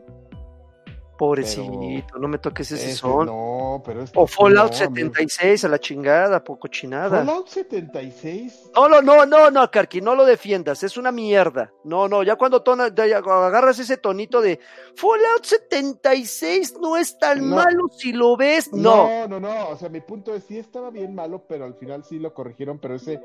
Pobrecito, 1.22 2.18
no 2.18 2.28
me 2.28 2.40
toques 2.40 2.72
ese, 2.72 2.94
son. 2.94 3.28
No, 3.28 3.84
pero 3.86 4.04
o 4.16 4.26
Fallout 4.26 4.74
76 4.74 5.66
a 5.66 5.68
la 5.68 5.78
chingada, 5.78 6.44
poco 6.44 6.68
chinada. 6.68 7.24
Fallout 7.24 7.48
76. 7.48 8.72
No, 8.76 8.90
no, 8.90 9.04
no, 9.04 9.28
no, 9.28 9.52
no, 9.52 9.70
Karki, 9.70 10.02
no 10.02 10.16
lo 10.16 10.26
defiendas, 10.26 10.82
es 10.82 10.98
una 10.98 11.12
mierda. 11.12 11.72
No, 11.84 12.08
no, 12.08 12.24
ya 12.24 12.38
cuando 12.38 12.64
agarras 12.66 13.78
ese 13.78 13.98
tonito 13.98 14.42
de 14.42 14.60
Fallout 14.96 15.44
76 15.44 16.78
no 16.82 16.98
es 16.98 17.16
tan 17.20 17.48
malo 17.48 17.88
si 17.96 18.14
lo 18.14 18.36
ves, 18.36 18.74
no. 18.74 19.08
No, 19.08 19.28
no, 19.28 19.40
no, 19.40 19.70
o 19.70 19.78
sea, 19.78 19.90
mi 19.90 20.02
punto 20.02 20.34
es 20.34 20.46
sí 20.46 20.58
estaba 20.58 20.90
bien 20.90 21.14
malo, 21.14 21.46
pero 21.48 21.66
al 21.66 21.76
final 21.76 22.04
sí 22.04 22.18
lo 22.18 22.34
corrigieron, 22.34 22.80
pero 22.80 22.96
ese 22.96 23.22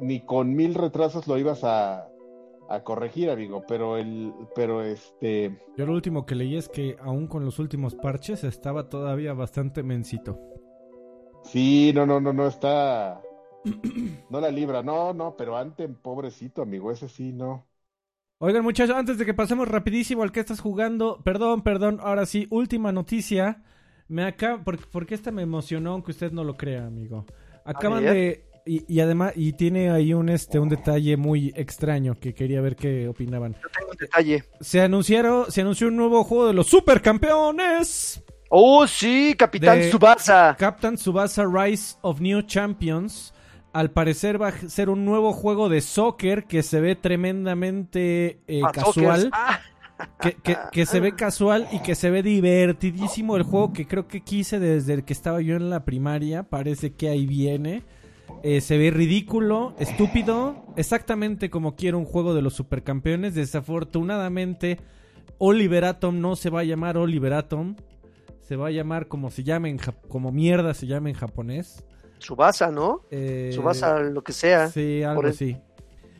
ni 0.00 0.20
con 0.20 0.54
mil 0.54 0.74
retrasos 0.74 1.26
lo 1.26 1.38
ibas 1.38 1.64
a, 1.64 2.08
corregir, 2.84 3.28
amigo, 3.28 3.64
pero 3.68 3.98
el, 3.98 4.32
pero 4.54 4.82
este... 4.82 5.58
Yo 5.76 5.84
lo 5.84 5.92
último 5.92 6.24
que 6.24 6.34
leí 6.34 6.56
es 6.56 6.70
que 6.70 6.96
aún 7.02 7.26
con 7.26 7.44
los 7.44 7.58
últimos 7.58 7.94
parches 7.94 8.44
estaba 8.44 8.88
todavía 8.88 9.34
bastante 9.34 9.82
mensito. 9.82 10.40
Sí, 11.44 11.92
no, 11.94 12.06
no, 12.06 12.18
no, 12.18 12.32
no, 12.32 12.46
está... 12.46 13.20
No 14.30 14.40
la 14.40 14.50
libra, 14.50 14.82
no, 14.82 15.12
no, 15.12 15.36
pero 15.36 15.56
antes, 15.58 15.90
pobrecito, 16.00 16.62
amigo, 16.62 16.90
ese 16.90 17.10
sí, 17.10 17.32
no. 17.32 17.66
Oigan, 18.38 18.64
muchachos, 18.64 18.96
antes 18.96 19.18
de 19.18 19.26
que 19.26 19.34
pasemos 19.34 19.68
rapidísimo 19.68 20.22
al 20.22 20.32
que 20.32 20.40
estás 20.40 20.60
jugando, 20.60 21.20
perdón, 21.22 21.62
perdón, 21.62 21.98
ahora 22.00 22.24
sí, 22.24 22.46
última 22.50 22.90
noticia. 22.90 23.62
Me 24.08 24.24
acaba, 24.24 24.64
porque, 24.64 24.84
porque 24.90 25.14
esta 25.14 25.30
me 25.30 25.42
emocionó, 25.42 25.92
aunque 25.92 26.10
usted 26.10 26.32
no 26.32 26.42
lo 26.42 26.56
crea, 26.56 26.86
amigo. 26.86 27.26
Acaban 27.64 28.02
de 28.02 28.51
y, 28.66 29.00
además, 29.00 29.32
y 29.36 29.52
tiene 29.54 29.90
ahí 29.90 30.14
un 30.14 30.28
este 30.28 30.58
un 30.58 30.68
detalle 30.68 31.16
muy 31.16 31.52
extraño 31.56 32.14
que 32.18 32.34
quería 32.34 32.60
ver 32.60 32.76
qué 32.76 33.08
opinaban. 33.08 33.54
Yo 33.54 33.68
tengo 33.76 33.90
un 33.90 33.96
detalle. 33.96 34.44
Se 34.60 34.80
anunciaron, 34.80 35.50
se 35.50 35.60
anunció 35.62 35.88
un 35.88 35.96
nuevo 35.96 36.22
juego 36.24 36.46
de 36.46 36.54
los 36.54 36.66
supercampeones. 36.68 38.22
Oh, 38.50 38.86
sí, 38.86 39.34
Capitán 39.38 39.82
Subasa. 39.90 40.54
Captain 40.58 40.98
Subasa 40.98 41.44
Rise 41.46 41.96
of 42.02 42.20
New 42.20 42.42
Champions. 42.42 43.32
al 43.74 43.90
parecer 43.90 44.40
va 44.40 44.48
a 44.48 44.68
ser 44.68 44.90
un 44.90 45.06
nuevo 45.06 45.32
juego 45.32 45.70
de 45.70 45.80
soccer 45.80 46.44
que 46.44 46.62
se 46.62 46.78
ve 46.78 46.94
tremendamente 46.94 48.40
eh, 48.46 48.60
Ah, 48.62 48.70
casual. 48.72 49.30
Ah, 49.32 49.60
Que, 50.20 50.32
que- 50.34 50.58
que 50.72 50.84
se 50.84 51.00
ve 51.00 51.14
casual 51.14 51.68
y 51.72 51.78
que 51.80 51.94
se 51.94 52.10
ve 52.10 52.22
divertidísimo 52.22 53.36
el 53.36 53.44
juego 53.44 53.72
que 53.72 53.86
creo 53.86 54.08
que 54.08 54.20
quise 54.20 54.58
desde 54.58 54.92
el 54.94 55.04
que 55.04 55.12
estaba 55.14 55.40
yo 55.40 55.56
en 55.56 55.70
la 55.70 55.84
primaria. 55.86 56.42
Parece 56.42 56.92
que 56.94 57.08
ahí 57.08 57.24
viene. 57.26 57.82
Eh, 58.44 58.60
se 58.60 58.76
ve 58.76 58.90
ridículo, 58.90 59.74
estúpido, 59.78 60.64
exactamente 60.76 61.48
como 61.48 61.76
quiero 61.76 61.98
un 61.98 62.04
juego 62.04 62.34
de 62.34 62.42
los 62.42 62.54
supercampeones. 62.54 63.34
Desafortunadamente, 63.36 64.78
Oliver 65.38 65.84
Atom 65.84 66.20
no 66.20 66.34
se 66.36 66.50
va 66.50 66.60
a 66.60 66.64
llamar 66.64 66.96
Oliver 66.96 67.34
Atom. 67.34 67.76
Se 68.42 68.56
va 68.56 68.68
a 68.68 68.70
llamar 68.70 69.06
como 69.06 69.30
se 69.30 69.44
llama 69.44 69.68
en 69.68 69.78
Jap- 69.78 70.06
como 70.08 70.32
mierda 70.32 70.74
se 70.74 70.86
llama 70.86 71.08
en 71.08 71.14
japonés. 71.14 71.84
Subasa, 72.18 72.70
¿no? 72.70 73.02
Eh, 73.10 73.50
Subasa, 73.54 73.98
lo 74.00 74.22
que 74.22 74.32
sea. 74.32 74.68
Sí, 74.68 75.02
algo 75.02 75.26
así. 75.26 75.56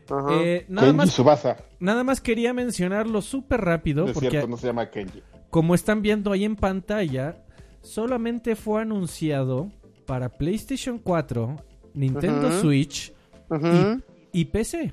Ajá. 0.09 0.29
Eh, 0.43 0.65
nada 0.69 0.87
Kenji 0.89 0.97
más 0.99 1.11
Subasa. 1.13 1.57
Nada 1.81 2.05
más 2.05 2.21
quería 2.21 2.53
mencionarlo 2.53 3.23
súper 3.23 3.61
rápido 3.63 4.07
es 4.07 4.13
porque 4.13 4.31
cierto, 4.31 4.49
no 4.49 4.57
se 4.57 4.67
llama 4.69 4.91
Kenji. 4.91 5.23
como 5.51 5.75
están 5.75 6.03
viendo 6.03 6.33
ahí 6.33 6.45
en 6.45 6.57
pantalla, 6.57 7.45
solamente 7.83 8.55
fue 8.57 8.83
anunciado 8.83 9.71
para 10.07 10.29
PlayStation 10.29 10.99
4, 10.99 11.57
Nintendo. 11.95 12.51
Switch 12.61 13.13
y 14.33 14.45
PC. 14.47 14.93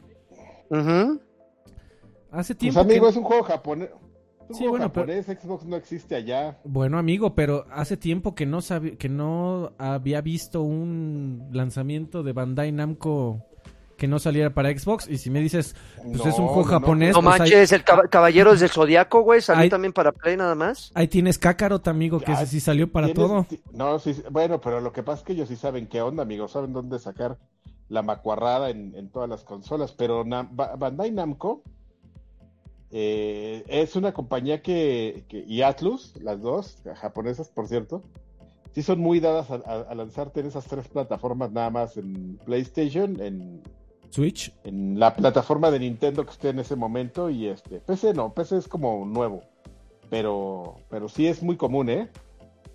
ujú. 0.69 1.19
Hace 2.31 2.53
Pues 2.53 2.57
tiempo 2.59 2.79
amigo, 2.81 3.05
que... 3.05 3.09
es 3.11 3.15
un 3.17 3.23
juego 3.23 3.43
japonés. 3.43 3.89
Un 4.49 4.55
Sí, 4.55 4.59
juego 4.59 4.71
bueno, 4.71 4.91
pero- 4.93 5.07
japonés, 5.13 5.25
Xbox 5.41 5.65
no 5.65 5.75
existe 5.75 6.15
allá. 6.15 6.59
Bueno, 6.63 6.97
amigo, 6.97 7.33
pero 7.35 7.65
hace 7.71 7.97
tiempo 7.97 8.33
que 8.35 8.45
no 8.45 8.61
sabi- 8.61 8.97
que 8.97 9.09
no 9.09 9.73
había 9.77 10.21
visto 10.21 10.61
un 10.61 11.49
lanzamiento 11.51 12.23
de 12.23 12.33
Bandai 12.33 12.71
Namco 12.71 13.45
que 13.99 14.07
no 14.07 14.17
saliera 14.17 14.49
para 14.51 14.71
Xbox 14.75 15.07
y 15.07 15.19
si 15.19 15.29
me 15.29 15.39
dices, 15.41 15.75
pues 16.01 16.25
es 16.25 16.39
un 16.39 16.47
juego 16.47 16.61
no, 16.63 16.71
no. 16.71 16.79
japonés, 16.79 17.13
No 17.15 17.21
pues 17.21 17.39
manches, 17.39 17.71
el 17.71 17.85
cab- 17.85 18.09
Caballeros 18.09 18.59
del 18.61 18.69
Zodiaco, 18.69 19.21
güey, 19.21 19.41
salió 19.41 19.63
Ahí- 19.63 19.69
también 19.69 19.93
para 19.93 20.11
Play 20.11 20.35
nada 20.37 20.55
más. 20.55 20.91
ahí 20.95 21.07
tienes 21.07 21.37
Kakarot, 21.37 21.87
amigo, 21.87 22.19
que 22.19 22.31
Ya, 22.31 22.41
ese 22.41 22.47
sí 22.47 22.59
salió 22.59 22.91
para 22.91 23.07
¿Tienes- 23.07 23.15
todo. 23.27 23.45
No, 23.73 23.99
sí, 23.99 24.15
bueno, 24.31 24.59
pero 24.59 24.81
lo 24.81 24.91
que 24.91 25.03
pasa 25.03 25.19
es 25.19 25.25
que 25.25 25.33
ellos 25.33 25.49
sí 25.49 25.55
saben 25.55 25.85
qué 25.87 26.01
onda, 26.01 26.23
amigos. 26.23 26.53
Saben 26.53 26.73
dónde 26.73 26.97
sacar 26.97 27.37
la 27.89 28.01
macuarrada 28.01 28.69
en, 28.71 28.95
en 28.95 29.09
todas 29.09 29.29
las 29.29 29.43
consolas. 29.43 29.91
Pero 29.91 30.23
Nam- 30.23 30.49
Bandai 30.55 31.11
Namco 31.11 31.61
eh, 32.91 33.63
es 33.67 33.95
una 33.95 34.13
compañía 34.13 34.61
que, 34.61 35.25
que- 35.27 35.43
y 35.47 35.61
Atlus, 35.61 36.13
las 36.21 36.41
dos, 36.41 36.77
japonesas, 36.95 37.49
por 37.49 37.67
cierto, 37.67 38.01
sí 38.73 38.81
son 38.81 38.99
muy 38.99 39.19
dadas 39.19 39.51
a, 39.51 39.55
a- 39.55 39.81
a 39.91 39.95
lanzarte 39.95 40.39
en 40.39 40.47
esas 40.47 40.65
tres 40.65 40.87
plataformas 40.87 41.51
nada 41.51 41.69
más 41.69 41.97
en 41.97 42.37
PlayStation, 42.45 43.19
en, 43.21 43.61
Switch. 44.09 44.53
en 44.63 44.99
la 44.99 45.15
plataforma 45.15 45.69
de 45.71 45.79
Nintendo 45.79 46.23
que 46.25 46.31
esté 46.31 46.49
en 46.49 46.59
ese 46.59 46.75
momento 46.75 47.29
y 47.29 47.47
este 47.47 47.79
PC 47.79 48.13
no, 48.13 48.33
PC 48.33 48.57
es 48.57 48.67
como 48.67 49.05
nuevo. 49.05 49.41
Pero, 50.09 50.75
pero 50.89 51.07
sí 51.09 51.27
es 51.27 51.43
muy 51.43 51.55
común, 51.55 51.89
¿eh? 51.89 52.09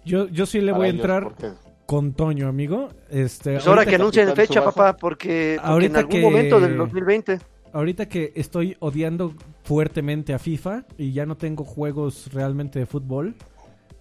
Yo, 0.05 0.28
yo 0.28 0.47
sí 0.47 0.61
le 0.61 0.66
Para 0.72 0.78
voy 0.78 0.87
a 0.87 0.91
ellos, 0.91 1.01
entrar 1.01 1.22
porque- 1.24 1.51
con 1.87 2.12
Toño, 2.14 2.49
amigo. 2.49 2.89
Este, 3.11 3.55
Pues 3.55 3.66
ahora 3.66 3.85
que 3.85 3.97
anuncien 3.97 4.32
fecha, 4.35 4.62
papá, 4.64 4.97
porque, 4.97 5.57
porque 5.57 5.68
Ahorita 5.68 5.93
en 5.93 5.97
algún 5.97 6.11
que- 6.12 6.20
momento 6.22 6.61
del 6.61 6.76
2020. 6.76 7.39
ahorita 7.72 8.07
que 8.09 8.32
estoy 8.37 8.76
odiando 8.78 9.35
fuertemente 9.64 10.32
a 10.32 10.39
FIFA 10.39 10.85
y 10.97 11.12
ya 11.12 11.26
no 11.26 11.37
tengo 11.37 11.64
juegos 11.64 12.32
realmente 12.32 12.78
de 12.78 12.87
fútbol, 12.87 13.35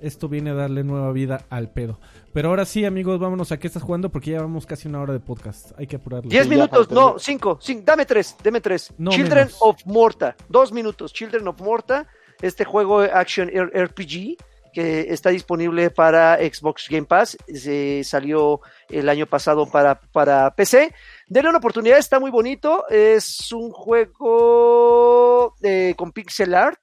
esto 0.03 0.29
viene 0.29 0.51
a 0.51 0.53
darle 0.53 0.83
nueva 0.83 1.11
vida 1.11 1.45
al 1.49 1.71
pedo. 1.71 1.99
Pero 2.33 2.49
ahora 2.49 2.65
sí, 2.65 2.85
amigos, 2.85 3.19
vámonos 3.19 3.51
a 3.51 3.57
qué 3.59 3.67
estás 3.67 3.83
jugando 3.83 4.09
porque 4.11 4.31
ya 4.31 4.41
vamos 4.41 4.65
casi 4.65 4.87
una 4.87 5.01
hora 5.01 5.13
de 5.13 5.19
podcast. 5.19 5.71
Hay 5.77 5.87
que 5.87 5.95
apurarlo. 5.95 6.29
10 6.29 6.43
Sí, 6.43 6.49
ya 6.49 6.55
minutos, 6.55 6.89
no, 6.91 7.15
terminar. 7.15 7.59
5, 7.59 7.59
dame 7.83 8.05
3, 8.05 8.35
dame 8.43 8.61
3. 8.61 8.93
No 8.97 9.11
Children 9.11 9.45
menos. 9.47 9.57
of 9.61 9.77
Morta, 9.85 10.35
2 10.49 10.71
minutos. 10.73 11.13
Children 11.13 11.47
of 11.47 11.59
Morta, 11.61 12.07
este 12.41 12.65
juego 12.65 12.99
Action 13.01 13.49
RPG 13.49 14.37
que 14.73 15.01
está 15.13 15.29
disponible 15.29 15.91
para 15.91 16.37
Xbox 16.37 16.87
Game 16.89 17.05
Pass, 17.05 17.37
se 17.47 18.03
salió 18.03 18.59
el 18.89 19.07
año 19.07 19.27
pasado 19.27 19.69
para, 19.69 19.99
para 20.11 20.49
PC. 20.55 20.91
Denle 21.27 21.49
una 21.49 21.59
oportunidad, 21.59 21.99
está 21.99 22.19
muy 22.19 22.31
bonito. 22.31 22.83
Es 22.89 23.51
un 23.51 23.69
juego 23.71 25.53
eh, 25.61 25.93
con 25.95 26.11
pixel 26.11 26.55
art. 26.55 26.79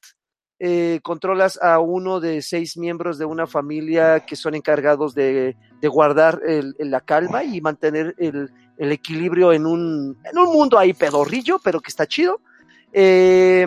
Eh, 0.62 1.00
controlas 1.02 1.58
a 1.62 1.78
uno 1.80 2.20
de 2.20 2.42
seis 2.42 2.76
miembros 2.76 3.16
de 3.16 3.24
una 3.24 3.46
familia 3.46 4.20
que 4.26 4.36
son 4.36 4.54
encargados 4.54 5.14
de, 5.14 5.56
de 5.80 5.88
guardar 5.88 6.42
el- 6.46 6.74
la 6.78 7.00
calma 7.00 7.42
y 7.44 7.62
mantener 7.62 8.14
el, 8.18 8.50
el 8.76 8.92
equilibrio 8.92 9.54
en 9.54 9.64
un, 9.64 10.18
en 10.30 10.38
un 10.38 10.52
mundo 10.52 10.78
ahí 10.78 10.92
pedorrillo, 10.92 11.58
pero 11.64 11.80
que 11.80 11.88
está 11.88 12.06
chido. 12.06 12.40
Eh, 12.92 13.66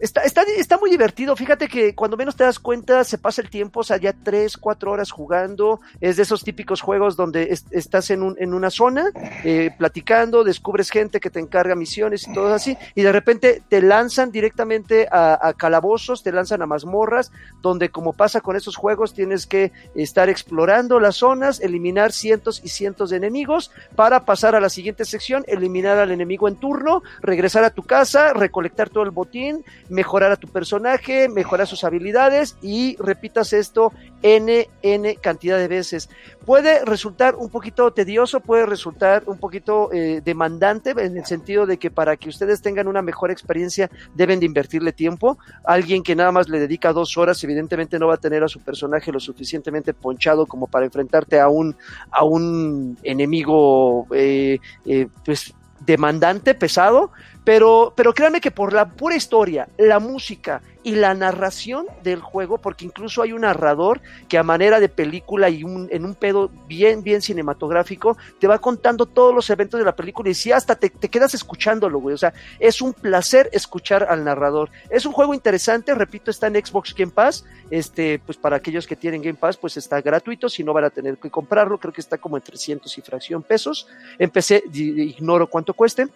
está, 0.00 0.22
está, 0.22 0.42
está 0.42 0.78
muy 0.78 0.90
divertido. 0.90 1.36
Fíjate 1.36 1.68
que 1.68 1.94
cuando 1.94 2.16
menos 2.16 2.36
te 2.36 2.44
das 2.44 2.58
cuenta, 2.58 3.04
se 3.04 3.18
pasa 3.18 3.42
el 3.42 3.50
tiempo, 3.50 3.80
o 3.80 3.84
sea, 3.84 3.96
ya 3.98 4.12
tres, 4.12 4.56
cuatro 4.56 4.90
horas 4.92 5.10
jugando. 5.10 5.80
Es 6.00 6.16
de 6.16 6.22
esos 6.24 6.42
típicos 6.42 6.80
juegos 6.80 7.16
donde 7.16 7.44
es- 7.50 7.66
estás 7.70 8.10
en, 8.10 8.22
un, 8.22 8.36
en 8.38 8.54
una 8.54 8.70
zona, 8.70 9.10
eh, 9.44 9.70
platicando, 9.78 10.42
descubres 10.44 10.90
gente 10.90 11.20
que 11.20 11.30
te 11.30 11.38
encarga 11.40 11.74
misiones 11.74 12.26
y 12.26 12.32
todo 12.32 12.52
así, 12.54 12.76
y 12.94 13.02
de 13.02 13.12
repente 13.12 13.62
te 13.68 13.82
lanzan 13.82 14.30
directamente 14.32 15.06
a 15.10 15.52
calabozos, 15.56 16.22
te 16.22 16.32
lanzan 16.32 16.62
a 16.62 16.66
mazmorras, 16.66 17.30
donde 17.62 17.90
como 17.90 18.12
pasa 18.12 18.40
con 18.40 18.56
esos 18.56 18.76
juegos, 18.76 19.14
tienes 19.14 19.46
que 19.46 19.72
estar 19.94 20.28
explorando 20.28 20.98
las 21.00 21.16
zonas, 21.16 21.60
eliminar 21.60 22.12
cientos 22.12 22.60
y 22.64 22.68
cientos 22.68 23.10
de 23.10 23.16
enemigos 23.18 23.70
para 23.96 24.24
pasar 24.24 24.54
a 24.54 24.60
la 24.60 24.68
siguiente 24.68 25.04
sección, 25.04 25.44
eliminar 25.46 25.98
al 25.98 26.10
enemigo 26.10 26.48
en 26.48 26.56
turno, 26.56 27.02
regresar 27.20 27.64
a 27.64 27.70
tu 27.70 27.82
casa, 27.82 28.32
recolectar 28.32 28.88
todo 28.88 29.04
el 29.04 29.10
botín, 29.10 29.64
mejorar 29.90 30.32
a 30.32 30.36
tu 30.36 30.48
personaje, 30.48 31.28
mejorar 31.28 31.66
sus 31.66 31.84
habilidades 31.84 32.56
y 32.62 32.96
repitas 32.98 33.52
esto 33.52 33.92
n, 34.22 34.68
n 34.82 35.16
cantidad 35.16 35.58
de 35.58 35.68
veces. 35.68 36.08
Puede 36.46 36.84
resultar 36.84 37.34
un 37.36 37.50
poquito 37.50 37.92
tedioso, 37.92 38.40
puede 38.40 38.66
resultar 38.66 39.24
un 39.26 39.38
poquito 39.38 39.92
eh, 39.92 40.22
demandante 40.24 40.90
en 40.90 41.16
el 41.16 41.26
sentido 41.26 41.66
de 41.66 41.78
que 41.78 41.90
para 41.90 42.16
que 42.16 42.28
ustedes 42.28 42.62
tengan 42.62 42.88
una 42.88 43.02
mejor 43.02 43.30
experiencia 43.30 43.90
deben 44.14 44.40
de 44.40 44.46
invertirle 44.46 44.92
tiempo. 44.92 45.38
Alguien 45.64 46.02
que 46.02 46.16
nada 46.16 46.32
más 46.32 46.48
le 46.48 46.60
dedica 46.60 46.92
dos 46.92 47.16
horas 47.18 47.42
evidentemente 47.44 47.98
no 47.98 48.06
va 48.06 48.14
a 48.14 48.18
tener 48.18 48.42
a 48.42 48.48
su 48.48 48.60
personaje 48.60 49.12
lo 49.12 49.20
suficientemente 49.20 49.94
ponchado 49.94 50.46
como 50.46 50.66
para 50.66 50.86
enfrentarte 50.86 51.40
a 51.40 51.48
un, 51.48 51.76
a 52.10 52.24
un 52.24 52.96
enemigo 53.02 54.06
eh, 54.12 54.58
eh, 54.86 55.08
pues 55.24 55.54
demandante, 55.80 56.54
pesado, 56.54 57.10
pero, 57.44 57.92
pero 57.96 58.12
créanme 58.12 58.40
que 58.40 58.50
por 58.50 58.72
la 58.72 58.88
pura 58.88 59.16
historia, 59.16 59.68
la 59.78 59.98
música 59.98 60.62
y 60.82 60.92
la 60.92 61.14
narración 61.14 61.86
del 62.02 62.20
juego, 62.20 62.58
porque 62.58 62.84
incluso 62.84 63.22
hay 63.22 63.32
un 63.32 63.42
narrador 63.42 64.00
que 64.28 64.38
a 64.38 64.42
manera 64.42 64.80
de 64.80 64.88
película 64.88 65.50
y 65.50 65.62
un, 65.62 65.88
en 65.90 66.04
un 66.04 66.14
pedo 66.14 66.50
bien, 66.66 67.02
bien 67.02 67.20
cinematográfico, 67.20 68.16
te 68.38 68.46
va 68.46 68.58
contando 68.58 69.06
todos 69.06 69.34
los 69.34 69.48
eventos 69.50 69.78
de 69.78 69.84
la 69.84 69.96
película 69.96 70.30
y 70.30 70.34
sí, 70.34 70.52
hasta 70.52 70.76
te, 70.76 70.88
te 70.90 71.08
quedas 71.08 71.34
escuchándolo, 71.34 71.98
güey. 71.98 72.14
O 72.14 72.18
sea, 72.18 72.32
es 72.58 72.80
un 72.80 72.92
placer 72.92 73.50
escuchar 73.52 74.06
al 74.08 74.24
narrador. 74.24 74.70
Es 74.88 75.04
un 75.04 75.12
juego 75.12 75.34
interesante, 75.34 75.94
repito, 75.94 76.30
está 76.30 76.46
en 76.46 76.64
Xbox 76.64 76.94
Game 76.94 77.12
Pass. 77.12 77.44
Este, 77.70 78.18
pues 78.18 78.36
para 78.36 78.56
aquellos 78.56 78.86
que 78.86 78.96
tienen 78.96 79.22
Game 79.22 79.38
Pass, 79.38 79.56
pues 79.56 79.76
está 79.76 80.00
gratuito, 80.00 80.48
si 80.48 80.64
no 80.64 80.72
van 80.72 80.84
a 80.84 80.90
tener 80.90 81.18
que 81.18 81.30
comprarlo, 81.30 81.78
creo 81.78 81.92
que 81.92 82.00
está 82.00 82.18
como 82.18 82.36
en 82.36 82.42
300 82.42 82.96
y 82.96 83.00
fracción 83.02 83.42
pesos. 83.42 83.86
Empecé, 84.18 84.62
ignoro 84.72 85.46
cuánto 85.46 85.74
cueste. 85.74 86.08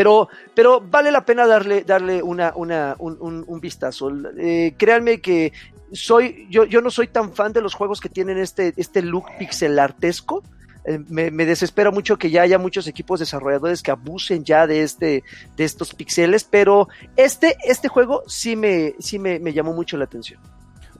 Pero, 0.00 0.30
pero 0.54 0.80
vale 0.80 1.10
la 1.12 1.26
pena 1.26 1.46
darle, 1.46 1.84
darle 1.84 2.22
una, 2.22 2.54
una, 2.56 2.96
un, 2.98 3.18
un- 3.20 3.44
un 3.46 3.60
vistazo. 3.60 4.10
Eh, 4.38 4.72
créanme 4.78 5.20
que 5.20 5.52
soy, 5.92 6.46
yo, 6.48 6.64
yo 6.64 6.80
no 6.80 6.90
soy 6.90 7.08
tan 7.08 7.34
fan 7.34 7.52
de 7.52 7.60
los 7.60 7.74
juegos 7.74 8.00
que 8.00 8.08
tienen 8.08 8.38
este, 8.38 8.72
este 8.78 9.02
look 9.02 9.26
pixel 9.38 9.78
artesco. 9.78 10.42
Eh, 10.86 11.00
me, 11.10 11.30
me 11.30 11.44
desespera 11.44 11.90
mucho 11.90 12.16
que 12.16 12.30
ya 12.30 12.40
haya 12.40 12.58
muchos 12.58 12.86
equipos 12.86 13.20
desarrolladores 13.20 13.82
que 13.82 13.90
abusen 13.90 14.42
ya 14.42 14.66
de 14.66 14.84
este, 14.84 15.22
de 15.58 15.64
estos 15.64 15.92
pixeles, 15.92 16.44
pero 16.44 16.88
este, 17.16 17.58
este 17.62 17.88
juego 17.88 18.22
sí 18.26 18.56
me, 18.56 18.94
sí 19.00 19.18
me, 19.18 19.38
me 19.38 19.52
llamó 19.52 19.74
mucho 19.74 19.98
la 19.98 20.04
atención. 20.04 20.40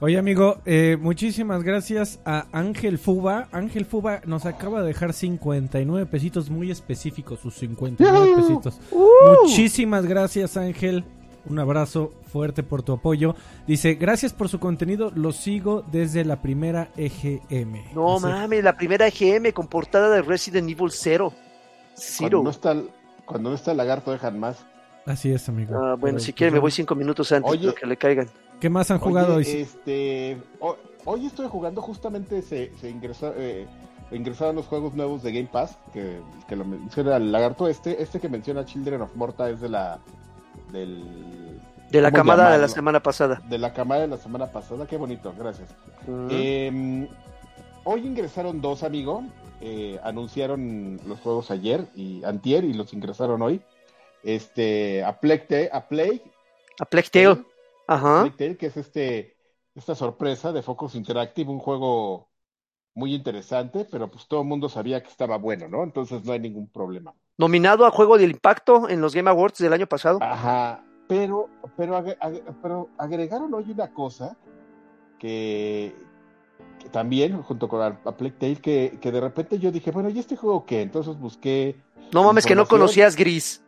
Oye, 0.03 0.17
amigo, 0.17 0.57
eh, 0.65 0.97
muchísimas 0.99 1.61
gracias 1.61 2.19
a 2.25 2.47
Ángel 2.51 2.97
Fuba. 2.97 3.47
Ángel 3.51 3.85
Fuba 3.85 4.21
nos 4.25 4.47
acaba 4.47 4.81
de 4.81 4.87
dejar 4.87 5.13
59 5.13 6.07
pesitos 6.07 6.49
muy 6.49 6.71
específicos, 6.71 7.39
sus 7.39 7.53
59 7.55 8.35
pesitos. 8.35 8.79
Muchísimas 9.43 10.07
gracias, 10.07 10.57
Ángel. 10.57 11.03
Un 11.45 11.59
abrazo 11.59 12.13
fuerte 12.31 12.63
por 12.63 12.81
tu 12.81 12.93
apoyo. 12.93 13.35
Dice, 13.67 13.93
gracias 13.93 14.33
por 14.33 14.49
su 14.49 14.59
contenido, 14.59 15.11
lo 15.13 15.31
sigo 15.31 15.83
desde 15.91 16.25
la 16.25 16.41
primera 16.41 16.89
EGM. 16.97 17.93
No 17.93 18.15
Así- 18.15 18.25
mames, 18.25 18.63
la 18.63 18.75
primera 18.77 19.07
EGM 19.07 19.51
con 19.53 19.67
portada 19.67 20.09
de 20.09 20.23
Resident 20.23 20.67
Evil 20.67 20.89
0. 20.91 21.31
Cuando 21.31 21.93
Zero. 21.95 22.43
no 22.43 22.49
está, 22.49 22.71
el- 22.71 22.89
cuando 23.25 23.49
no 23.49 23.55
está 23.55 23.71
el 23.71 23.77
lagarto, 23.77 24.11
dejan 24.11 24.39
más. 24.39 24.65
Así 25.05 25.31
es, 25.31 25.47
amigo. 25.49 25.75
Ah, 25.75 25.95
bueno, 25.95 26.17
Pero, 26.17 26.19
si 26.19 26.33
quieren 26.33 26.53
me 26.55 26.59
voy 26.59 26.71
cinco 26.71 26.95
minutos 26.95 27.31
antes 27.31 27.51
Oye. 27.51 27.67
de 27.67 27.73
que 27.75 27.85
le 27.85 27.97
caigan. 27.97 28.27
¿Qué 28.61 28.69
más 28.69 28.89
han 28.91 28.99
jugado 28.99 29.35
Oye, 29.35 29.47
hoy? 29.55 29.61
este, 29.61 30.37
ho- 30.61 30.77
hoy 31.05 31.25
estoy 31.25 31.47
jugando, 31.49 31.81
justamente 31.81 32.41
se, 32.41 32.71
se 32.79 32.89
ingresó, 32.89 33.33
eh, 33.35 33.65
ingresaron 34.11 34.55
los 34.55 34.67
juegos 34.67 34.93
nuevos 34.93 35.23
de 35.23 35.31
Game 35.33 35.49
Pass, 35.51 35.77
que, 35.91 36.19
que 36.47 36.55
lo 36.55 36.63
menciona 36.63 37.17
el 37.17 37.31
lagarto 37.31 37.67
este, 37.67 38.01
este 38.01 38.19
que 38.19 38.29
menciona 38.29 38.63
Children 38.63 39.01
of 39.01 39.15
Morta 39.15 39.49
es 39.49 39.59
de 39.59 39.69
la 39.69 39.99
del 40.71 41.59
de 41.89 42.01
la 42.01 42.11
camada 42.11 42.51
de 42.53 42.57
la 42.59 42.67
semana 42.69 43.01
pasada. 43.03 43.41
De 43.49 43.57
la 43.57 43.73
camada 43.73 44.01
de 44.01 44.07
la 44.07 44.17
semana 44.17 44.51
pasada, 44.51 44.87
qué 44.87 44.95
bonito, 44.95 45.33
gracias. 45.37 45.75
Em, 46.29 47.07
hoy 47.83 48.05
ingresaron 48.07 48.61
dos, 48.61 48.83
amigo. 48.83 49.23
Eh, 49.59 49.99
anunciaron 50.03 50.99
los 51.05 51.19
juegos 51.19 51.51
ayer 51.51 51.85
y 51.95 52.23
antier 52.23 52.63
y 52.63 52.73
los 52.73 52.93
ingresaron 52.93 53.41
hoy. 53.41 53.61
Este, 54.23 55.03
a 55.03 55.19
Plague, 55.19 55.69
a 55.71 55.87
Plague, 55.87 56.21
a 56.79 56.85
Plague 56.85 57.09
Tale. 57.11 57.43
Ajá. 57.93 58.31
Plague 58.37 58.57
que 58.57 58.67
es 58.67 58.77
este, 58.77 59.35
esta 59.75 59.95
sorpresa 59.95 60.51
de 60.51 60.61
Focus 60.61 60.95
Interactive, 60.95 61.51
un 61.51 61.59
juego 61.59 62.29
muy 62.93 63.13
interesante, 63.13 63.85
pero 63.89 64.09
pues 64.09 64.27
todo 64.27 64.41
el 64.41 64.47
mundo 64.47 64.69
sabía 64.69 65.01
que 65.01 65.09
estaba 65.09 65.37
bueno, 65.37 65.67
¿no? 65.67 65.83
Entonces 65.83 66.23
no 66.23 66.33
hay 66.33 66.39
ningún 66.39 66.67
problema. 66.69 67.13
Nominado 67.37 67.85
a 67.85 67.91
Juego 67.91 68.17
del 68.17 68.31
Impacto 68.31 68.87
en 68.89 69.01
los 69.01 69.13
Game 69.13 69.29
Awards 69.29 69.59
del 69.59 69.73
año 69.73 69.87
pasado. 69.87 70.19
Ajá, 70.21 70.83
pero, 71.07 71.49
pero, 71.75 72.03
pero 72.61 72.89
agregaron 72.97 73.53
hoy 73.53 73.71
una 73.71 73.93
cosa 73.93 74.37
que, 75.19 75.93
también, 76.91 77.41
junto 77.43 77.67
con 77.67 77.81
a, 77.81 78.17
Plague 78.17 78.35
Tale, 78.37 78.55
que, 78.55 78.97
que, 79.01 79.11
de 79.11 79.19
repente 79.21 79.59
yo 79.59 79.71
dije, 79.71 79.91
bueno, 79.91 80.09
¿y 80.09 80.19
este 80.19 80.37
juego 80.37 80.65
qué? 80.65 80.81
Entonces 80.81 81.17
busqué. 81.19 81.75
No 82.13 82.23
mames, 82.23 82.45
que 82.45 82.55
no 82.55 82.67
conocías 82.67 83.15
Gris. 83.15 83.63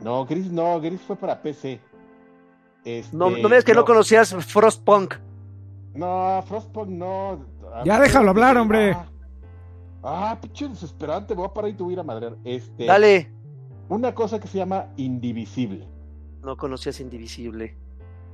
No, 0.00 0.24
Gris 0.24 0.50
no, 0.50 0.80
Gris 0.80 1.00
fue 1.02 1.16
para 1.16 1.42
PC. 1.42 1.80
Este, 2.84 3.16
no, 3.16 3.30
no 3.30 3.36
me 3.36 3.48
digas 3.48 3.64
que 3.64 3.74
no, 3.74 3.84
conocías 3.84 4.34
Frostpunk. 4.34 5.14
No, 5.94 6.42
Frostpunk 6.46 6.88
no. 6.88 7.44
Ya 7.84 8.00
déjalo 8.00 8.30
hablar, 8.30 8.56
hombre. 8.56 8.96
Ah, 10.02 10.38
pinche 10.40 10.68
desesperante, 10.68 11.34
voy 11.34 11.46
a 11.46 11.52
parar 11.52 11.70
y 11.70 11.74
te 11.74 11.82
voy 11.82 11.92
a 11.92 11.94
ir 11.94 12.00
a 12.00 12.02
madrear. 12.02 12.36
Este, 12.44 12.86
Dale. 12.86 13.30
Una 13.88 14.14
cosa 14.14 14.38
que 14.38 14.48
se 14.48 14.58
llama 14.58 14.86
Indivisible. 14.96 15.86
No 16.42 16.56
conocías 16.56 17.00
Indivisible. 17.00 17.76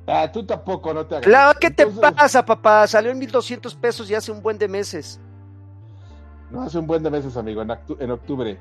Ah, 0.07 0.31
tú 0.31 0.47
tampoco, 0.47 0.95
no 0.95 1.05
te 1.07 1.17
hagas. 1.17 1.27
Claro, 1.27 1.59
¿qué 1.61 1.71
te 1.71 1.87
pasa, 1.87 2.45
papá? 2.45 2.87
Salió 2.87 3.11
en 3.11 3.19
1200 3.19 3.75
pesos 3.75 4.07
ya 4.07 4.19
hace 4.19 4.31
un 4.31 4.43
buen 4.43 4.59
de 4.59 4.69
meses. 4.69 5.21
No 6.51 6.63
hace 6.63 6.79
un 6.79 6.87
buen 6.87 7.03
de 7.03 7.11
meses, 7.11 7.37
amigo, 7.37 7.63
en, 7.63 7.73
en 7.99 8.11
octubre. 8.13 8.59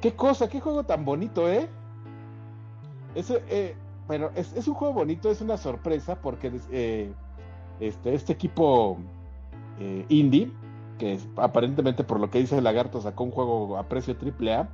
Qué 0.00 0.14
cosa, 0.14 0.48
qué 0.48 0.60
juego 0.60 0.84
tan 0.84 1.04
bonito, 1.04 1.50
¿eh? 1.50 1.68
Ese, 3.14 3.42
eh, 3.48 3.76
bueno, 4.06 4.30
es, 4.34 4.52
es, 4.54 4.68
un 4.68 4.74
juego 4.74 4.94
bonito, 4.94 5.30
es 5.30 5.40
una 5.40 5.56
sorpresa 5.56 6.16
porque 6.16 6.52
eh, 6.70 7.12
este, 7.80 8.14
este 8.14 8.32
equipo 8.32 8.98
eh, 9.80 10.04
indie, 10.08 10.52
que 10.98 11.18
aparentemente 11.36 12.04
por 12.04 12.20
lo 12.20 12.30
que 12.30 12.38
dice 12.38 12.58
el 12.58 12.64
lagarto 12.64 13.00
sacó 13.00 13.24
un 13.24 13.30
juego 13.30 13.78
a 13.78 13.88
precio 13.88 14.16
triple 14.16 14.54
A, 14.54 14.68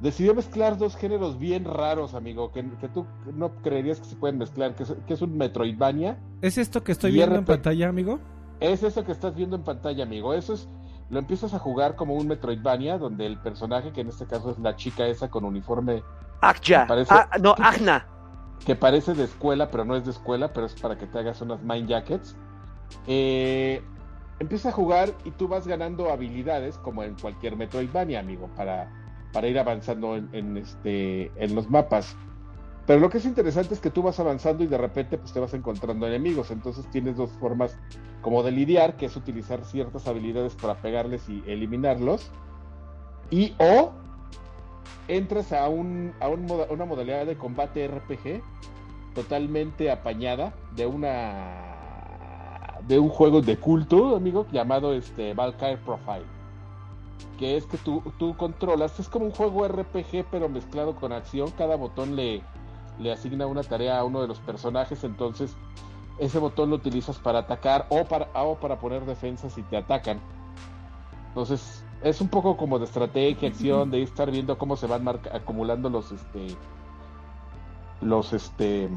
decidió 0.00 0.34
mezclar 0.34 0.78
dos 0.78 0.96
géneros 0.96 1.38
bien 1.38 1.64
raros, 1.64 2.14
amigo, 2.14 2.50
que, 2.52 2.62
tú 2.92 3.06
no 3.34 3.54
creerías 3.62 4.00
que 4.00 4.06
se 4.06 4.16
pueden 4.16 4.38
mezclar, 4.38 4.74
que 4.74 5.14
es, 5.14 5.22
un 5.22 5.36
Metroidvania. 5.36 6.18
¿Es 6.42 6.58
esto 6.58 6.82
que 6.82 6.92
estoy 6.92 7.12
viendo 7.12 7.36
en 7.36 7.44
pantalla, 7.44 7.88
amigo? 7.88 8.18
Es 8.58 8.82
eso 8.82 9.04
que 9.04 9.12
estás 9.12 9.34
viendo 9.34 9.56
en 9.56 9.62
pantalla, 9.62 10.02
amigo. 10.02 10.34
Eso 10.34 10.54
es, 10.54 10.68
lo 11.08 11.18
empiezas 11.18 11.54
a 11.54 11.58
jugar 11.58 11.96
como 11.96 12.14
un 12.14 12.26
Metroidvania, 12.26 12.98
donde 12.98 13.26
el 13.26 13.38
personaje, 13.38 13.92
que 13.92 14.00
en 14.00 14.08
este 14.08 14.26
caso 14.26 14.50
es 14.50 14.58
la 14.58 14.76
chica 14.76 15.06
esa 15.06 15.30
con 15.30 15.44
uniforme... 15.44 16.02
Akja. 16.42 16.86
Ah, 17.10 17.28
no, 17.38 17.54
Agna. 17.58 18.06
Que 18.64 18.76
parece 18.76 19.14
de 19.14 19.24
escuela, 19.24 19.70
pero 19.70 19.84
no 19.84 19.96
es 19.96 20.04
de 20.04 20.10
escuela, 20.10 20.52
pero 20.52 20.66
es 20.66 20.74
para 20.74 20.98
que 20.98 21.06
te 21.06 21.18
hagas 21.18 21.40
unas 21.40 21.62
Mind 21.62 21.88
Jackets. 21.88 22.36
Eh, 23.06 23.82
empieza 24.38 24.70
a 24.70 24.72
jugar 24.72 25.12
y 25.24 25.30
tú 25.30 25.48
vas 25.48 25.66
ganando 25.66 26.10
habilidades 26.10 26.76
como 26.78 27.02
en 27.02 27.14
cualquier 27.14 27.56
Metroidvania, 27.56 28.20
amigo, 28.20 28.48
para, 28.56 28.90
para 29.32 29.46
ir 29.48 29.58
avanzando 29.58 30.16
en, 30.16 30.56
este, 30.56 31.30
en 31.36 31.54
los 31.54 31.70
mapas. 31.70 32.16
Pero 32.86 33.00
lo 33.00 33.10
que 33.10 33.18
es 33.18 33.24
interesante 33.24 33.74
es 33.74 33.80
que 33.80 33.90
tú 33.90 34.02
vas 34.02 34.18
avanzando 34.18 34.64
y 34.64 34.66
de 34.66 34.78
repente 34.78 35.16
pues, 35.16 35.32
te 35.32 35.38
vas 35.38 35.54
encontrando 35.54 36.06
enemigos. 36.06 36.50
Entonces 36.50 36.84
tienes 36.90 37.16
dos 37.16 37.30
formas 37.38 37.78
como 38.20 38.42
de 38.42 38.50
lidiar, 38.50 38.96
que 38.96 39.06
es 39.06 39.16
utilizar 39.16 39.64
ciertas 39.64 40.08
habilidades 40.08 40.54
para 40.56 40.80
pegarles 40.80 41.28
y 41.28 41.44
eliminarlos. 41.46 42.30
Y 43.30 43.54
o 43.58 43.92
entras 45.08 45.52
a, 45.52 45.68
un, 45.68 46.14
a 46.20 46.28
una 46.28 46.84
modalidad 46.84 47.26
de 47.26 47.36
combate 47.36 47.88
RPG 47.88 48.42
totalmente 49.14 49.90
apañada 49.90 50.52
de 50.76 50.86
una 50.86 51.70
de 52.86 52.98
un 52.98 53.08
juego 53.08 53.40
de 53.40 53.56
culto, 53.56 54.16
amigo, 54.16 54.46
llamado 54.50 54.92
este 54.92 55.34
Valkyrie 55.34 55.76
Profile. 55.78 56.24
Que 57.38 57.56
es 57.56 57.66
que 57.66 57.76
tú, 57.78 58.02
tú 58.18 58.36
controlas, 58.36 58.98
es 58.98 59.08
como 59.08 59.26
un 59.26 59.32
juego 59.32 59.68
RPG 59.68 60.24
pero 60.30 60.48
mezclado 60.48 60.96
con 60.96 61.12
acción, 61.12 61.50
cada 61.56 61.76
botón 61.76 62.16
le, 62.16 62.42
le 62.98 63.12
asigna 63.12 63.46
una 63.46 63.62
tarea 63.62 63.98
a 63.98 64.04
uno 64.04 64.20
de 64.20 64.28
los 64.28 64.40
personajes, 64.40 65.04
entonces 65.04 65.56
ese 66.18 66.38
botón 66.38 66.70
lo 66.70 66.76
utilizas 66.76 67.18
para 67.18 67.40
atacar 67.40 67.86
o 67.90 68.04
para, 68.04 68.28
o 68.34 68.56
para 68.56 68.78
poner 68.78 69.04
defensas 69.04 69.52
si 69.52 69.62
te 69.62 69.76
atacan. 69.76 70.20
Entonces 71.28 71.84
es 72.02 72.20
un 72.20 72.28
poco 72.28 72.56
como 72.56 72.78
de 72.78 72.86
estrategia, 72.86 73.48
acción, 73.48 73.90
de 73.90 74.02
estar 74.02 74.30
viendo 74.30 74.58
cómo 74.58 74.76
se 74.76 74.86
van 74.86 75.06
acumulando 75.08 75.90
los 75.90 76.12
este 76.12 76.56
los 78.00 78.32
este 78.32 78.88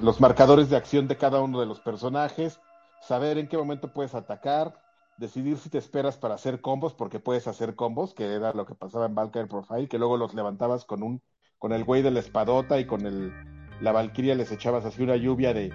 los 0.00 0.20
marcadores 0.20 0.70
de 0.70 0.76
acción 0.76 1.08
de 1.08 1.16
cada 1.16 1.40
uno 1.40 1.58
de 1.58 1.66
los 1.66 1.80
personajes 1.80 2.60
saber 3.02 3.36
en 3.38 3.48
qué 3.48 3.58
momento 3.58 3.92
puedes 3.92 4.14
atacar, 4.14 4.80
decidir 5.18 5.58
si 5.58 5.68
te 5.68 5.78
esperas 5.78 6.16
para 6.16 6.34
hacer 6.34 6.60
combos, 6.60 6.94
porque 6.94 7.18
puedes 7.18 7.48
hacer 7.48 7.74
combos, 7.74 8.14
que 8.14 8.32
era 8.32 8.52
lo 8.52 8.64
que 8.64 8.74
pasaba 8.74 9.06
en 9.06 9.14
Valkyrie 9.14 9.48
Profile, 9.48 9.88
que 9.88 9.98
luego 9.98 10.16
los 10.16 10.34
levantabas 10.34 10.84
con 10.84 11.02
un, 11.02 11.20
con 11.58 11.72
el 11.72 11.84
güey 11.84 12.02
de 12.02 12.12
la 12.12 12.20
espadota 12.20 12.78
y 12.78 12.86
con 12.86 13.04
el, 13.04 13.32
la 13.80 13.92
Valkyria 13.92 14.36
les 14.36 14.52
echabas 14.52 14.84
así 14.84 15.02
una 15.02 15.16
lluvia 15.16 15.52
de, 15.52 15.72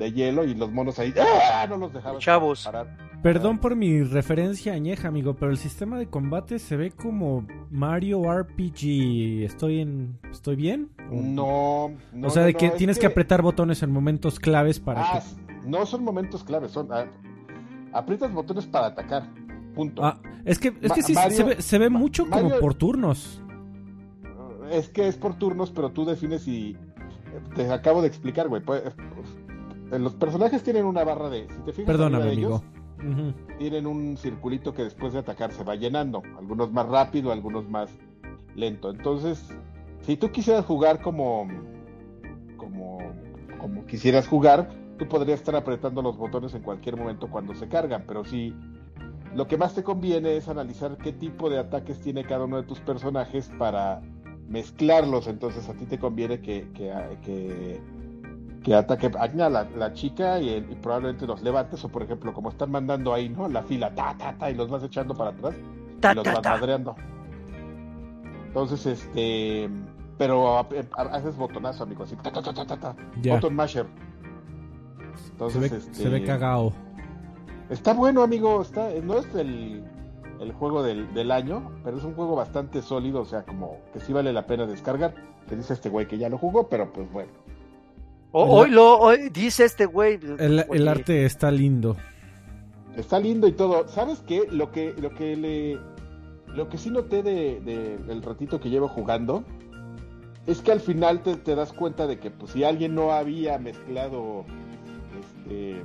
de 0.00 0.12
hielo 0.12 0.44
y 0.44 0.54
los 0.54 0.72
monos 0.72 0.98
ahí 0.98 1.12
¡ah! 1.20 1.66
no 1.68 1.76
los 1.76 1.92
dejabas 1.92 2.22
Chavos. 2.22 2.68
Perdón 3.22 3.58
por 3.58 3.76
mi 3.76 4.02
referencia 4.02 4.72
añeja, 4.72 5.08
amigo, 5.08 5.34
pero 5.34 5.50
el 5.50 5.58
sistema 5.58 5.98
de 5.98 6.06
combate 6.06 6.58
se 6.58 6.76
ve 6.76 6.90
como 6.90 7.46
Mario 7.70 8.22
RPG. 8.32 9.44
¿Estoy 9.44 9.80
en 9.80 10.18
estoy 10.30 10.56
bien? 10.56 10.88
No, 11.10 11.92
no 12.14 12.28
O 12.28 12.30
sea, 12.30 12.44
de 12.44 12.54
que 12.54 12.70
tienes 12.70 12.98
que... 12.98 13.06
apretar 13.06 13.42
botones 13.42 13.82
en 13.82 13.92
momentos 13.92 14.40
claves 14.40 14.80
para 14.80 15.02
ah, 15.02 15.22
no 15.66 15.84
son 15.84 16.02
momentos 16.02 16.44
claves, 16.44 16.72
son 16.72 16.88
ah, 16.90 17.04
aprietas 17.92 18.32
botones 18.32 18.64
para 18.64 18.86
atacar. 18.86 19.28
Punto. 19.74 20.02
Ah, 20.02 20.18
es 20.46 20.58
que 20.58 20.72
es 20.80 20.92
que 20.92 21.02
sí 21.02 21.14
se, 21.14 21.78
ve, 21.78 21.90
mucho 21.90 22.26
como 22.28 22.58
por 22.58 22.72
turnos. 22.72 23.42
Es 24.70 24.88
que 24.88 25.08
es 25.08 25.16
por 25.16 25.34
turnos, 25.34 25.70
pero 25.70 25.90
tú 25.90 26.06
defines 26.06 26.48
y 26.48 26.74
te 27.54 27.70
acabo 27.70 28.00
de 28.00 28.08
explicar, 28.08 28.48
güey. 28.48 28.62
Pues, 28.62 28.82
los 29.98 30.14
personajes 30.14 30.62
tienen 30.62 30.84
una 30.84 31.04
barra 31.04 31.28
de. 31.28 31.48
Si 31.48 31.60
te 31.62 31.72
fijas, 31.72 31.86
Perdóname, 31.86 32.32
amigo. 32.32 32.62
Tienen 33.58 33.86
un 33.86 34.16
circulito 34.16 34.74
que 34.74 34.84
después 34.84 35.12
de 35.14 35.20
atacar 35.20 35.52
se 35.52 35.64
va 35.64 35.74
llenando. 35.74 36.22
Algunos 36.38 36.70
más 36.70 36.86
rápido, 36.86 37.32
algunos 37.32 37.68
más 37.68 37.90
lento. 38.54 38.90
Entonces, 38.90 39.42
si 40.02 40.16
tú 40.16 40.30
quisieras 40.30 40.64
jugar 40.64 41.00
como. 41.00 41.48
como. 42.56 42.98
como 43.58 43.86
quisieras 43.86 44.28
jugar, 44.28 44.70
tú 44.98 45.08
podrías 45.08 45.40
estar 45.40 45.56
apretando 45.56 46.02
los 46.02 46.16
botones 46.16 46.54
en 46.54 46.62
cualquier 46.62 46.96
momento 46.96 47.28
cuando 47.28 47.54
se 47.54 47.68
cargan. 47.68 48.04
Pero 48.06 48.24
si 48.24 48.54
lo 49.34 49.46
que 49.46 49.56
más 49.56 49.74
te 49.74 49.82
conviene 49.82 50.36
es 50.36 50.48
analizar 50.48 50.96
qué 50.98 51.12
tipo 51.12 51.48
de 51.50 51.58
ataques 51.58 52.00
tiene 52.00 52.24
cada 52.24 52.44
uno 52.44 52.58
de 52.58 52.64
tus 52.64 52.80
personajes 52.80 53.50
para 53.58 54.02
mezclarlos. 54.48 55.26
Entonces 55.26 55.68
a 55.68 55.74
ti 55.74 55.86
te 55.86 55.98
conviene 55.98 56.40
que, 56.40 56.68
que, 56.74 56.92
que 57.24 57.80
que 58.62 58.74
ataque 58.74 59.10
a 59.16 59.48
la, 59.48 59.64
la 59.64 59.92
chica 59.94 60.38
y, 60.40 60.60
probablemente 60.82 61.26
los 61.26 61.42
levantes, 61.42 61.82
o 61.84 61.88
por 61.88 62.02
ejemplo, 62.02 62.32
como 62.34 62.50
están 62.50 62.70
mandando 62.70 63.14
ahí, 63.14 63.28
¿no? 63.28 63.48
La 63.48 63.62
fila, 63.62 63.94
ta, 63.94 64.14
ta, 64.18 64.36
ta, 64.36 64.50
y 64.50 64.54
los 64.54 64.68
vas 64.68 64.82
echando 64.82 65.14
para 65.14 65.30
atrás, 65.30 65.54
y 65.56 66.14
los 66.14 66.24
vas 66.24 66.44
madreando. 66.44 66.94
Entonces, 68.48 68.84
este, 68.84 69.70
pero 70.18 70.58
haces 70.58 71.36
botonazo, 71.36 71.84
amigo, 71.84 72.04
así, 72.04 72.16
ta, 72.16 72.30
ta, 72.30 72.42
ta, 72.42 72.52
ta, 72.52 72.76
ta, 72.76 72.96
botón 73.24 73.54
masher. 73.54 73.86
Entonces, 75.32 75.62
se 75.62 75.68
ve, 75.68 75.76
este, 75.76 75.94
se 75.94 76.08
ve 76.08 76.24
cagado. 76.24 76.72
Está 77.70 77.94
bueno, 77.94 78.22
amigo, 78.22 78.60
está, 78.60 78.90
no 79.02 79.18
es 79.18 79.34
el, 79.36 79.84
el 80.40 80.52
juego 80.52 80.82
del, 80.82 81.14
del, 81.14 81.30
año, 81.30 81.70
pero 81.82 81.96
es 81.96 82.04
un 82.04 82.14
juego 82.14 82.36
bastante 82.36 82.82
sólido, 82.82 83.20
o 83.22 83.24
sea, 83.24 83.44
como 83.44 83.78
que 83.94 84.00
sí 84.00 84.12
vale 84.12 84.32
la 84.34 84.46
pena 84.46 84.66
descargar. 84.66 85.14
Te 85.48 85.56
dice 85.56 85.72
este 85.72 85.88
güey 85.88 86.06
que 86.06 86.18
ya 86.18 86.28
lo 86.28 86.36
jugó, 86.36 86.68
pero 86.68 86.92
pues 86.92 87.10
bueno 87.10 87.30
hoy 88.32 88.70
lo 88.70 89.00
dice 89.32 89.64
este 89.64 89.86
güey. 89.86 90.18
El, 90.38 90.88
arte 90.88 91.24
está 91.24 91.50
lindo. 91.50 91.96
Está 92.96 93.18
lindo 93.18 93.46
y 93.46 93.52
todo. 93.52 93.88
¿Sabes 93.88 94.22
qué? 94.26 94.46
Lo 94.50 94.70
que, 94.70 94.94
lo 94.98 95.10
que 95.10 95.36
le. 95.36 95.78
Lo 96.54 96.68
que 96.68 96.78
sí 96.78 96.90
noté 96.90 97.22
de, 97.22 97.60
del 97.60 98.22
ratito 98.22 98.58
que 98.58 98.70
llevo 98.70 98.88
jugando 98.88 99.44
es 100.46 100.62
que 100.62 100.72
al 100.72 100.80
final 100.80 101.22
te, 101.22 101.54
das 101.54 101.72
cuenta 101.72 102.08
de 102.08 102.18
que 102.18 102.30
pues 102.32 102.52
si 102.52 102.64
alguien 102.64 102.94
no 102.94 103.12
había 103.12 103.58
mezclado 103.58 104.44
este 105.20 105.82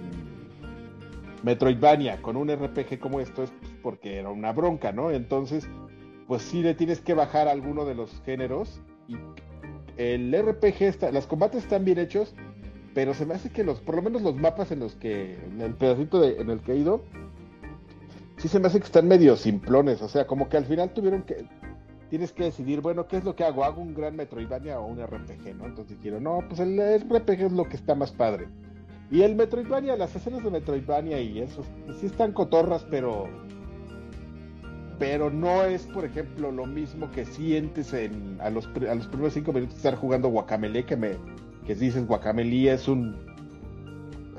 Metroidvania 1.44 2.22
con 2.24 2.36
un 2.36 2.50
RPG 2.50 2.98
como 3.00 3.20
esto 3.20 3.44
es 3.44 3.54
porque 3.84 4.18
era 4.18 4.30
una 4.30 4.52
bronca, 4.54 4.92
¿no? 4.92 5.12
Entonces, 5.12 5.70
pues 6.28 6.42
sí 6.42 6.64
le 6.64 6.74
tienes 6.74 7.02
que 7.02 7.14
bajar 7.14 7.48
alguno 7.48 7.86
de 7.86 7.94
los 7.94 8.22
géneros 8.26 8.82
y 9.08 9.18
el 9.98 10.34
RPG 10.34 10.84
está, 10.84 11.12
los 11.12 11.28
combates 11.28 11.64
están 11.64 11.86
bien 11.86 12.00
hechos, 12.00 12.34
pero 12.94 13.14
se 13.14 13.26
me 13.26 13.34
hace 13.34 13.50
que 13.50 13.64
los, 13.64 13.80
por 13.80 13.96
lo 13.96 14.02
menos 14.02 14.22
los 14.22 14.36
mapas 14.36 14.72
en 14.72 14.80
los 14.80 14.96
que, 14.96 15.36
en 15.36 15.62
el 15.62 15.74
pedacito 15.74 16.22
de, 16.22 16.40
en 16.42 16.50
el 16.50 16.60
que 16.60 16.74
he 16.74 16.78
ido, 16.78 17.04
sí 18.38 18.48
se 18.48 18.60
me 18.60 18.68
hace 18.68 18.80
que 18.80 18.86
están 18.86 19.08
medio 19.08 19.36
simplones, 19.36 20.02
o 20.02 20.08
sea, 20.08 20.28
como 20.28 20.50
que 20.50 20.58
al 20.58 20.66
final 20.66 20.94
tuvieron 20.94 21.24
que, 21.24 21.46
tienes 22.10 22.32
que 22.32 22.46
decidir, 22.46 22.82
bueno, 22.82 23.08
¿qué 23.08 23.18
es 23.18 23.24
lo 23.24 23.36
que 23.36 23.44
hago? 23.44 23.64
¿Hago 23.64 23.82
un 23.82 23.94
gran 23.94 24.16
Metroidvania 24.16 24.80
o 24.80 24.86
un 24.86 25.02
RPG, 25.04 25.56
no? 25.56 25.66
Entonces 25.66 25.98
quiero, 26.02 26.20
no, 26.20 26.40
pues 26.48 26.60
el 26.60 26.80
RPG 26.80 27.46
es 27.46 27.52
lo 27.52 27.66
que 27.66 27.76
está 27.76 27.96
más 27.96 28.12
padre. 28.12 28.48
Y 29.12 29.22
el 29.22 29.36
Metroidvania, 29.36 29.96
las 29.96 30.16
escenas 30.16 30.44
de 30.44 30.50
Metroidvania 30.50 31.20
y 31.20 31.40
eso, 31.40 31.64
sí 32.00 32.06
están 32.06 32.32
cotorras, 32.32 32.86
pero 32.90 33.28
pero 34.98 35.30
no 35.30 35.64
es, 35.64 35.84
por 35.84 36.06
ejemplo, 36.06 36.52
lo 36.52 36.66
mismo 36.66 37.12
que 37.12 37.26
sientes 37.26 37.94
en, 37.94 38.38
a, 38.40 38.50
los, 38.50 38.68
primeros 38.68 39.34
cinco 39.34 39.52
minutos 39.52 39.76
estar 39.78 39.96
jugando 39.96 40.30
Guacamele, 40.30 40.86
que 40.86 40.96
me 40.96 41.12
que 41.66 41.76
dices 41.76 42.06
Guacamele 42.06 42.72
es 42.72 42.88
un 42.88 43.16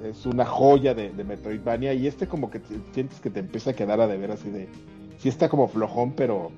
es 0.05 0.27
una 0.27 0.45
joya 0.45 0.95
de, 0.95 1.11
Metroidvania 1.25 1.93
y 1.93 2.07
este 2.07 2.29
como 2.29 2.51
que 2.51 2.61
sientes 2.93 3.21
que 3.21 3.31
te 3.31 3.41
empieza 3.41 3.71
a 3.71 3.73
quedar 3.73 4.01
a 4.01 4.07
deber 4.07 4.31
así 4.31 4.51
de 4.51 4.69
sí 5.19 5.29
está 5.29 5.49
como 5.49 5.67
flojón 5.67 6.13
pero 6.13 6.53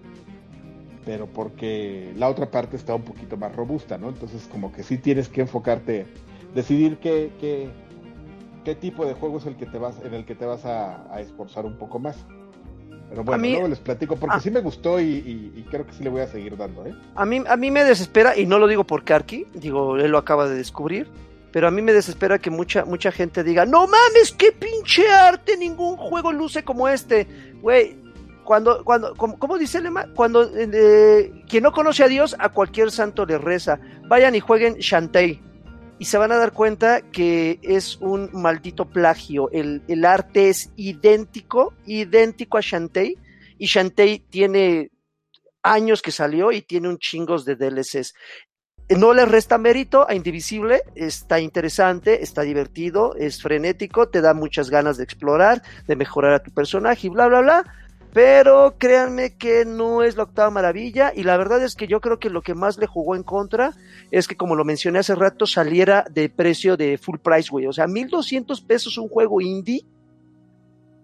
pero 1.06 1.26
porque 1.26 2.12
la 2.16 2.28
otra 2.28 2.50
parte 2.50 2.76
está 2.76 2.94
un 2.94 3.02
poquito 3.02 3.38
más 3.38 3.54
robusta 3.56 3.96
no 3.96 4.10
entonces 4.10 4.46
como 4.50 4.72
que 4.72 4.82
sí 4.82 4.98
tienes 4.98 5.28
que 5.28 5.40
enfocarte 5.40 6.06
decidir 6.54 6.98
qué, 6.98 7.30
qué, 7.40 7.70
qué 8.64 8.74
tipo 8.74 9.06
de 9.06 9.14
juego 9.14 9.38
es 9.38 9.46
el 9.46 9.56
que 9.56 9.66
te 9.66 9.78
vas 9.78 9.98
en 10.04 10.12
el 10.12 10.26
que 10.26 10.34
te 10.34 10.44
vas 10.44 10.66
a 10.66 11.18
esforzar 11.20 11.64
un 11.64 11.78
poco 11.78 11.98
más 11.98 12.26
pero 13.08 13.24
bueno, 13.24 13.42
luego 13.42 13.68
les 13.68 13.78
platico 13.78 14.16
porque 14.16 14.36
ah. 14.36 14.40
sí 14.40 14.50
me 14.50 14.60
gustó 14.60 15.00
y, 15.00 15.64
creo 15.70 15.86
que 15.86 15.92
sí 15.92 16.04
le 16.04 16.10
voy 16.10 16.20
a 16.20 16.26
seguir 16.26 16.56
dando, 16.56 16.86
¿eh? 16.86 16.94
A 17.14 17.24
mí, 17.24 17.42
a 17.46 17.56
mí 17.56 17.70
me 17.70 17.84
desespera, 17.84 18.36
y 18.36 18.46
no 18.46 18.58
lo 18.58 18.66
digo 18.66 18.84
por 18.84 19.04
Karki, 19.04 19.46
digo, 19.54 19.96
él 19.96 20.10
lo 20.10 20.18
acaba 20.18 20.48
de 20.48 20.56
descubrir, 20.56 21.08
pero 21.52 21.68
a 21.68 21.70
mí 21.70 21.80
me 21.80 21.92
desespera 21.92 22.38
que 22.38 22.50
mucha, 22.50 22.84
mucha 22.84 23.10
gente 23.10 23.42
diga, 23.42 23.64
no 23.64 23.86
mames, 23.86 24.32
qué 24.36 24.52
pinche 24.52 25.08
arte, 25.10 25.56
ningún 25.56 25.96
juego 25.96 26.32
luce 26.32 26.62
como 26.62 26.88
este. 26.88 27.26
Güey, 27.62 27.96
cuando, 28.44 28.84
cuando, 28.84 29.14
¿cómo, 29.14 29.58
dice 29.58 29.80
Lema? 29.80 30.06
Cuando 30.14 30.50
eh, 30.54 31.44
quien 31.48 31.62
no 31.62 31.72
conoce 31.72 32.04
a 32.04 32.08
Dios, 32.08 32.36
a 32.38 32.50
cualquier 32.50 32.90
santo 32.90 33.24
le 33.26 33.38
reza. 33.38 33.78
Vayan 34.08 34.34
y 34.34 34.40
jueguen 34.40 34.76
Shantae 34.76 35.40
y 35.98 36.04
se 36.04 36.18
van 36.18 36.32
a 36.32 36.36
dar 36.36 36.52
cuenta 36.52 37.02
que 37.02 37.58
es 37.62 37.96
un 37.96 38.30
maldito 38.32 38.84
plagio. 38.84 39.50
El, 39.50 40.04
arte 40.04 40.48
es 40.48 40.70
idéntico, 40.76 41.74
idéntico 41.86 42.58
a 42.58 42.60
Shantae, 42.60 43.16
y 43.58 43.66
Shantae 43.66 44.22
tiene 44.30 44.90
años 45.62 46.00
que 46.00 46.12
salió 46.12 46.52
y 46.52 46.62
tiene 46.62 46.88
un 46.88 46.98
chingos 46.98 47.44
de 47.44 47.56
DLCs. 47.56 48.14
No 48.96 49.12
le 49.12 49.26
resta 49.26 49.58
mérito 49.58 50.08
a 50.08 50.14
Indivisible, 50.14 50.82
está 50.94 51.40
interesante, 51.40 52.22
está 52.22 52.42
divertido, 52.42 53.14
es 53.16 53.42
frenético, 53.42 54.08
te 54.08 54.22
da 54.22 54.32
muchas 54.32 54.70
ganas 54.70 54.96
de 54.96 55.04
explorar, 55.04 55.62
de 55.86 55.96
mejorar 55.96 56.32
a 56.32 56.42
tu 56.42 56.52
personaje 56.52 57.08
y 57.08 57.10
bla, 57.10 57.26
bla, 57.26 57.40
bla 57.40 57.64
pero 58.18 58.74
créanme 58.78 59.36
que 59.36 59.64
no 59.64 60.02
es 60.02 60.16
la 60.16 60.24
octava 60.24 60.50
maravilla 60.50 61.12
y 61.14 61.22
la 61.22 61.36
verdad 61.36 61.62
es 61.62 61.76
que 61.76 61.86
yo 61.86 62.00
creo 62.00 62.18
que 62.18 62.30
lo 62.30 62.42
que 62.42 62.52
más 62.52 62.76
le 62.76 62.88
jugó 62.88 63.14
en 63.14 63.22
contra 63.22 63.74
es 64.10 64.26
que 64.26 64.36
como 64.36 64.56
lo 64.56 64.64
mencioné 64.64 64.98
hace 64.98 65.14
rato 65.14 65.46
saliera 65.46 66.04
de 66.10 66.28
precio 66.28 66.76
de 66.76 66.98
full 66.98 67.18
price, 67.18 67.48
güey. 67.48 67.68
O 67.68 67.72
sea, 67.72 67.86
1200 67.86 68.60
pesos 68.62 68.98
un 68.98 69.08
juego 69.08 69.40
indie. 69.40 69.86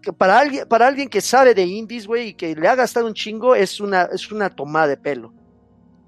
Que 0.02 0.12
para 0.12 0.40
alguien, 0.40 0.66
para 0.66 0.88
alguien 0.88 1.08
que 1.08 1.20
sabe 1.20 1.54
de 1.54 1.64
indies, 1.64 2.08
güey, 2.08 2.30
y 2.30 2.34
que 2.34 2.56
le 2.56 2.66
ha 2.66 2.74
gastado 2.74 3.06
un 3.06 3.14
chingo, 3.14 3.54
es 3.54 3.78
una, 3.78 4.08
es 4.12 4.32
una 4.32 4.50
tomada 4.50 4.88
de 4.88 4.96
pelo. 4.96 5.32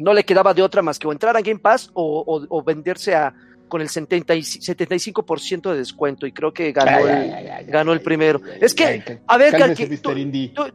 No 0.00 0.12
le 0.12 0.24
quedaba 0.24 0.54
de 0.54 0.62
otra 0.62 0.82
más 0.82 0.98
que 0.98 1.06
o 1.06 1.12
entrar 1.12 1.36
a 1.36 1.40
Game 1.40 1.60
Pass 1.60 1.88
o 1.94 2.64
venderse 2.66 3.14
a 3.14 3.32
con 3.68 3.80
el 3.80 3.88
75% 3.88 5.70
de 5.70 5.76
descuento 5.76 6.26
y 6.26 6.32
creo 6.32 6.52
que 6.52 6.72
ganó, 6.72 7.08
el, 7.08 7.66
ganó 7.66 7.92
el 7.92 8.00
primero. 8.00 8.40
Es 8.60 8.74
que, 8.74 9.20
a 9.26 9.36
ver, 9.36 9.54
tú, 10.02 10.12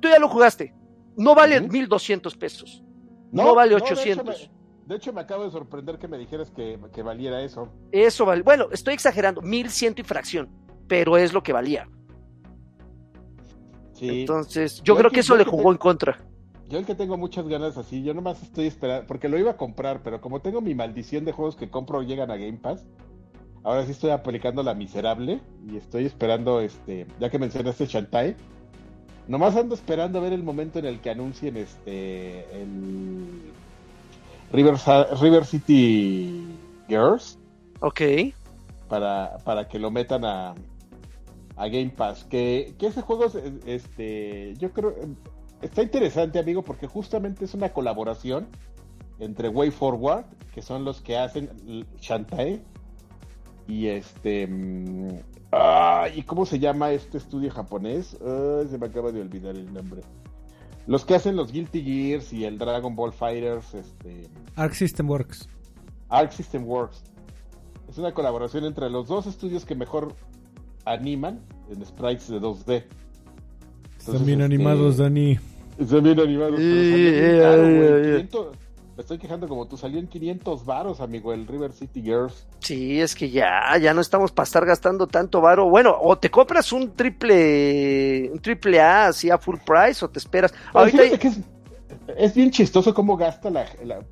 ya 0.02 0.20
lo 0.20 0.30
jugaste. 0.30 0.74
No 1.18 1.36
vale 1.36 1.62
1200 1.62 2.36
pesos. 2.38 2.84
No, 3.32 3.56
vale 3.56 3.76
800. 3.76 4.52
de, 4.86 4.96
hecho 4.96 5.14
me, 5.14 5.22
acabo 5.22 5.46
de 5.46 5.52
sorprender 5.52 5.98
que 5.98 6.08
me 6.08 6.18
dijeras 6.18 6.52
que, 6.52 6.78
valiera 7.04 7.42
eso. 7.42 7.70
Eso 7.92 8.26
vale. 8.26 8.44
Bueno, 8.44 8.68
estoy 8.72 8.94
exagerando. 8.94 9.42
1100 9.42 9.96
y 9.98 10.04
fracción. 10.04 10.50
Pero 10.88 11.18
es 11.18 11.34
lo 11.34 11.42
que 11.44 11.54
valía. 11.54 11.88
Entonces, 14.02 14.82
yo, 14.84 14.96
creo 14.96 15.12
que 15.12 15.20
eso 15.20 15.36
le 15.36 15.46
jugó 15.46 15.72
en 15.72 15.78
contra. 15.78 16.20
Yo 16.72 16.80
el 16.80 16.86
que 16.86 16.96
tengo 16.96 17.18
muchas 17.18 17.50
ganas 17.50 17.78
así, 17.78 18.02
yo 18.02 18.14
nomás 18.14 18.42
estoy 18.42 18.68
esperando, 18.68 19.06
porque 19.06 19.28
lo 19.28 19.38
iba 19.38 19.52
a 19.52 19.58
comprar, 19.58 20.02
pero 20.04 20.22
como 20.22 20.40
tengo 20.40 20.62
mi 20.62 20.74
maldición 20.74 21.26
de 21.26 21.34
juegos 21.34 21.58
que 21.58 21.70
compro 21.70 22.02
llegan 22.02 22.32
a 22.32 22.38
Game 22.38 22.60
Pass, 22.60 22.86
ahora 23.64 23.86
sí 23.86 23.92
estoy 23.92 24.12
aplicando 24.12 24.64
la 24.64 24.74
miserable 24.74 25.42
y 25.70 25.76
estoy 25.76 26.06
esperando, 26.06 26.62
este, 26.62 27.08
ya 27.20 27.30
que 27.30 27.40
mencionaste 27.40 27.88
Shantae, 27.88 28.38
nomás 29.28 29.58
ando 29.58 29.76
esperando 29.76 30.20
a 30.20 30.22
ver 30.22 30.32
el 30.32 30.44
momento 30.44 30.80
en 30.80 30.86
el 30.86 31.02
que 31.02 31.10
anuncien 31.10 31.58
este 31.58 32.46
el 32.62 33.52
River, 34.54 34.76
River 35.22 35.46
City 35.46 36.48
Girls. 36.88 37.38
Ok. 37.82 38.02
Para, 38.88 39.40
para 39.44 39.68
que 39.68 39.78
lo 39.78 39.92
metan 39.92 40.24
a, 40.24 40.56
a 41.58 41.68
Game 41.68 41.90
Pass. 41.90 42.24
Que, 42.26 42.76
que 42.78 42.88
ese 42.88 43.02
juego, 43.02 43.26
este, 43.66 44.56
yo 44.58 44.72
creo, 44.72 44.96
está 45.62 45.84
interesante, 45.84 46.40
amigo, 46.40 46.64
porque 46.64 46.88
justamente 46.88 47.46
es 47.46 47.54
una 47.54 47.70
colaboración 47.70 48.48
entre 49.20 49.50
Way 49.50 49.72
Forward, 49.72 50.26
que 50.54 50.62
son 50.62 50.84
los 50.84 51.02
que 51.02 51.18
hacen 51.18 51.50
Shantae, 52.00 52.62
y 53.68 53.88
este. 53.88 54.48
Mm, 54.48 55.20
¿Y 56.16 56.24
cómo 56.24 56.46
se 56.46 56.60
llama 56.60 56.92
este 56.92 57.18
estudio 57.18 57.52
japonés? 57.52 58.18
se 58.70 58.78
me 58.78 58.86
acaba 58.86 59.12
de 59.12 59.22
olvidar 59.22 59.56
el 59.56 59.72
nombre. 59.74 60.02
Los 60.88 61.06
que 61.06 61.16
hacen 61.16 61.36
los 61.36 61.52
Guilty 61.52 61.84
Gears 61.84 62.34
y 62.34 62.46
el 62.46 62.58
Dragon 62.58 62.96
Ball 62.96 63.14
Fighters. 63.14 63.74
Este, 63.74 64.28
Arc 64.56 64.74
System 64.74 65.10
Works. 65.10 65.48
Arc 66.10 66.32
System 66.32 66.66
Works. 66.68 67.04
Es 67.90 67.98
una 67.98 68.14
colaboración 68.14 68.66
entre 68.66 68.90
los 68.90 69.08
dos 69.08 69.28
estudios 69.28 69.66
que 69.66 69.76
mejor 69.76 70.16
animan 70.86 71.42
en 71.70 71.86
sprites 71.86 72.30
de 72.30 72.40
2D. 72.40 72.86
Están 73.98 74.26
bien 74.26 74.42
este, 74.42 74.56
animados, 74.56 74.98
Dani. 74.98 75.38
Están 75.82 76.04
bien 76.04 76.20
animados. 76.20 76.60
me 76.60 78.28
estoy 78.98 79.18
quejando 79.18 79.48
como 79.48 79.68
tú, 79.68 79.78
salió 79.78 79.98
en 80.00 80.08
500 80.08 80.64
varos, 80.64 81.02
amigo, 81.02 81.34
el 81.34 81.48
River 81.48 81.72
City 81.74 82.04
Girls. 82.04 82.46
Sí, 82.60 83.02
es 83.02 83.16
que 83.16 83.32
ya, 83.32 83.76
ya 83.82 83.92
no 83.96 84.02
estamos 84.02 84.32
para 84.32 84.44
estar 84.46 84.64
gastando 84.64 85.08
tanto 85.08 85.42
varo. 85.42 85.68
Bueno, 85.70 85.98
o 86.00 86.20
te 86.20 86.30
compras 86.30 86.72
un 86.72 86.92
triple, 86.92 88.30
un 88.32 88.40
triple 88.40 88.80
A 88.80 89.08
así 89.08 89.32
a 89.32 89.40
full 89.40 89.58
price 89.66 90.06
o 90.06 90.10
te 90.10 90.20
esperas. 90.20 90.54
Ahorita... 90.72 91.02
es, 92.16 92.36
bien 92.36 92.52
chistoso 92.52 92.94
cómo 92.94 93.18
gasta 93.18 93.50
la, 93.50 93.66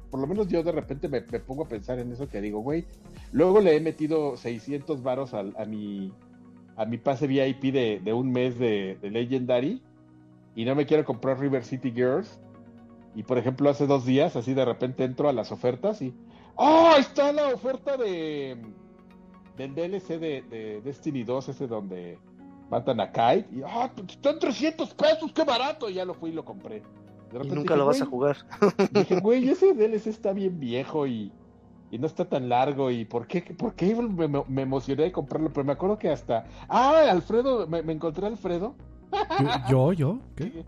por 0.10 0.20
lo 0.20 0.26
menos 0.26 0.48
yo 0.48 0.64
de 0.64 0.72
repente 0.72 1.08
me, 1.08 1.22
pongo 1.22 1.66
a 1.66 1.68
pensar 1.68 2.00
en 2.00 2.12
eso 2.12 2.28
que 2.28 2.42
digo, 2.42 2.62
güey, 2.62 2.86
luego 3.32 3.60
le 3.62 3.76
he 3.76 3.80
metido 3.80 4.38
600 4.38 5.04
varos 5.04 5.36
a, 5.36 5.42
a 5.42 5.66
mi 5.66 6.12
a 6.78 6.86
mi 6.86 6.98
pase 6.98 7.28
VIP 7.28 7.74
de, 7.74 8.00
de 8.02 8.14
un 8.14 8.32
mes 8.32 8.58
de, 8.58 8.98
de 9.02 9.12
Legendary 9.12 9.84
y 10.60 10.66
no 10.66 10.76
me 10.76 10.86
quiero 10.86 11.06
comprar 11.06 11.40
River 11.40 11.64
City 11.64 11.90
Girls. 11.90 12.38
Y 13.16 13.24
por 13.24 13.38
ejemplo, 13.38 13.70
hace 13.70 13.88
dos 13.88 14.06
días, 14.06 14.36
así 14.36 14.54
de 14.54 14.66
repente 14.66 15.06
entro 15.06 15.30
a 15.30 15.34
las 15.34 15.54
ofertas 15.54 16.02
y. 16.02 16.14
¡Oh! 16.56 16.96
Está 17.00 17.32
la 17.32 17.48
oferta 17.48 17.96
de. 17.96 18.58
Del 19.56 19.74
DLC 19.74 20.20
de, 20.20 20.82
Destiny 20.84 21.24
2, 21.24 21.48
ese 21.48 21.66
donde 21.66 22.20
matan 22.70 23.00
a 23.00 23.10
Kai. 23.10 23.46
Y 23.54 23.62
¡ah! 23.66 23.90
están 24.06 24.38
300 24.38 24.94
pesos, 24.96 25.32
qué 25.32 25.46
barato. 25.46 25.90
Y 25.90 25.94
ya 25.94 26.04
lo 26.04 26.14
fui 26.14 26.32
y 26.32 26.34
lo 26.34 26.44
compré. 26.44 26.84
y 27.42 27.48
nunca 27.48 27.78
lo 27.78 27.86
vas 27.86 28.02
a 28.02 28.06
jugar. 28.06 28.36
Dije, 28.92 29.18
güey, 29.22 29.48
ese 29.48 29.74
DLC 29.74 30.08
está 30.08 30.34
bien 30.34 30.60
viejo 30.60 31.08
y, 31.08 31.32
y 31.90 32.00
no 32.00 32.06
está 32.06 32.26
tan 32.26 32.50
largo. 32.50 32.92
¿Y 32.92 33.06
por 33.06 33.28
qué, 33.28 33.44
por 33.58 33.76
qué 33.76 33.96
me, 33.96 34.62
emocioné 34.62 35.04
de 35.04 35.14
comprarlo? 35.14 35.54
Pero 35.54 35.64
me 35.64 35.72
acuerdo 35.72 35.98
que 35.98 36.10
hasta. 36.10 36.44
¡Ah! 36.68 37.06
Alfredo, 37.10 37.66
me, 37.66 37.82
me 37.82 37.94
encontré 37.94 38.26
a 38.26 38.28
Alfredo 38.28 38.76
¿Yo? 39.70 39.94
¿Yo? 39.94 40.20
¿Qué? 40.36 40.64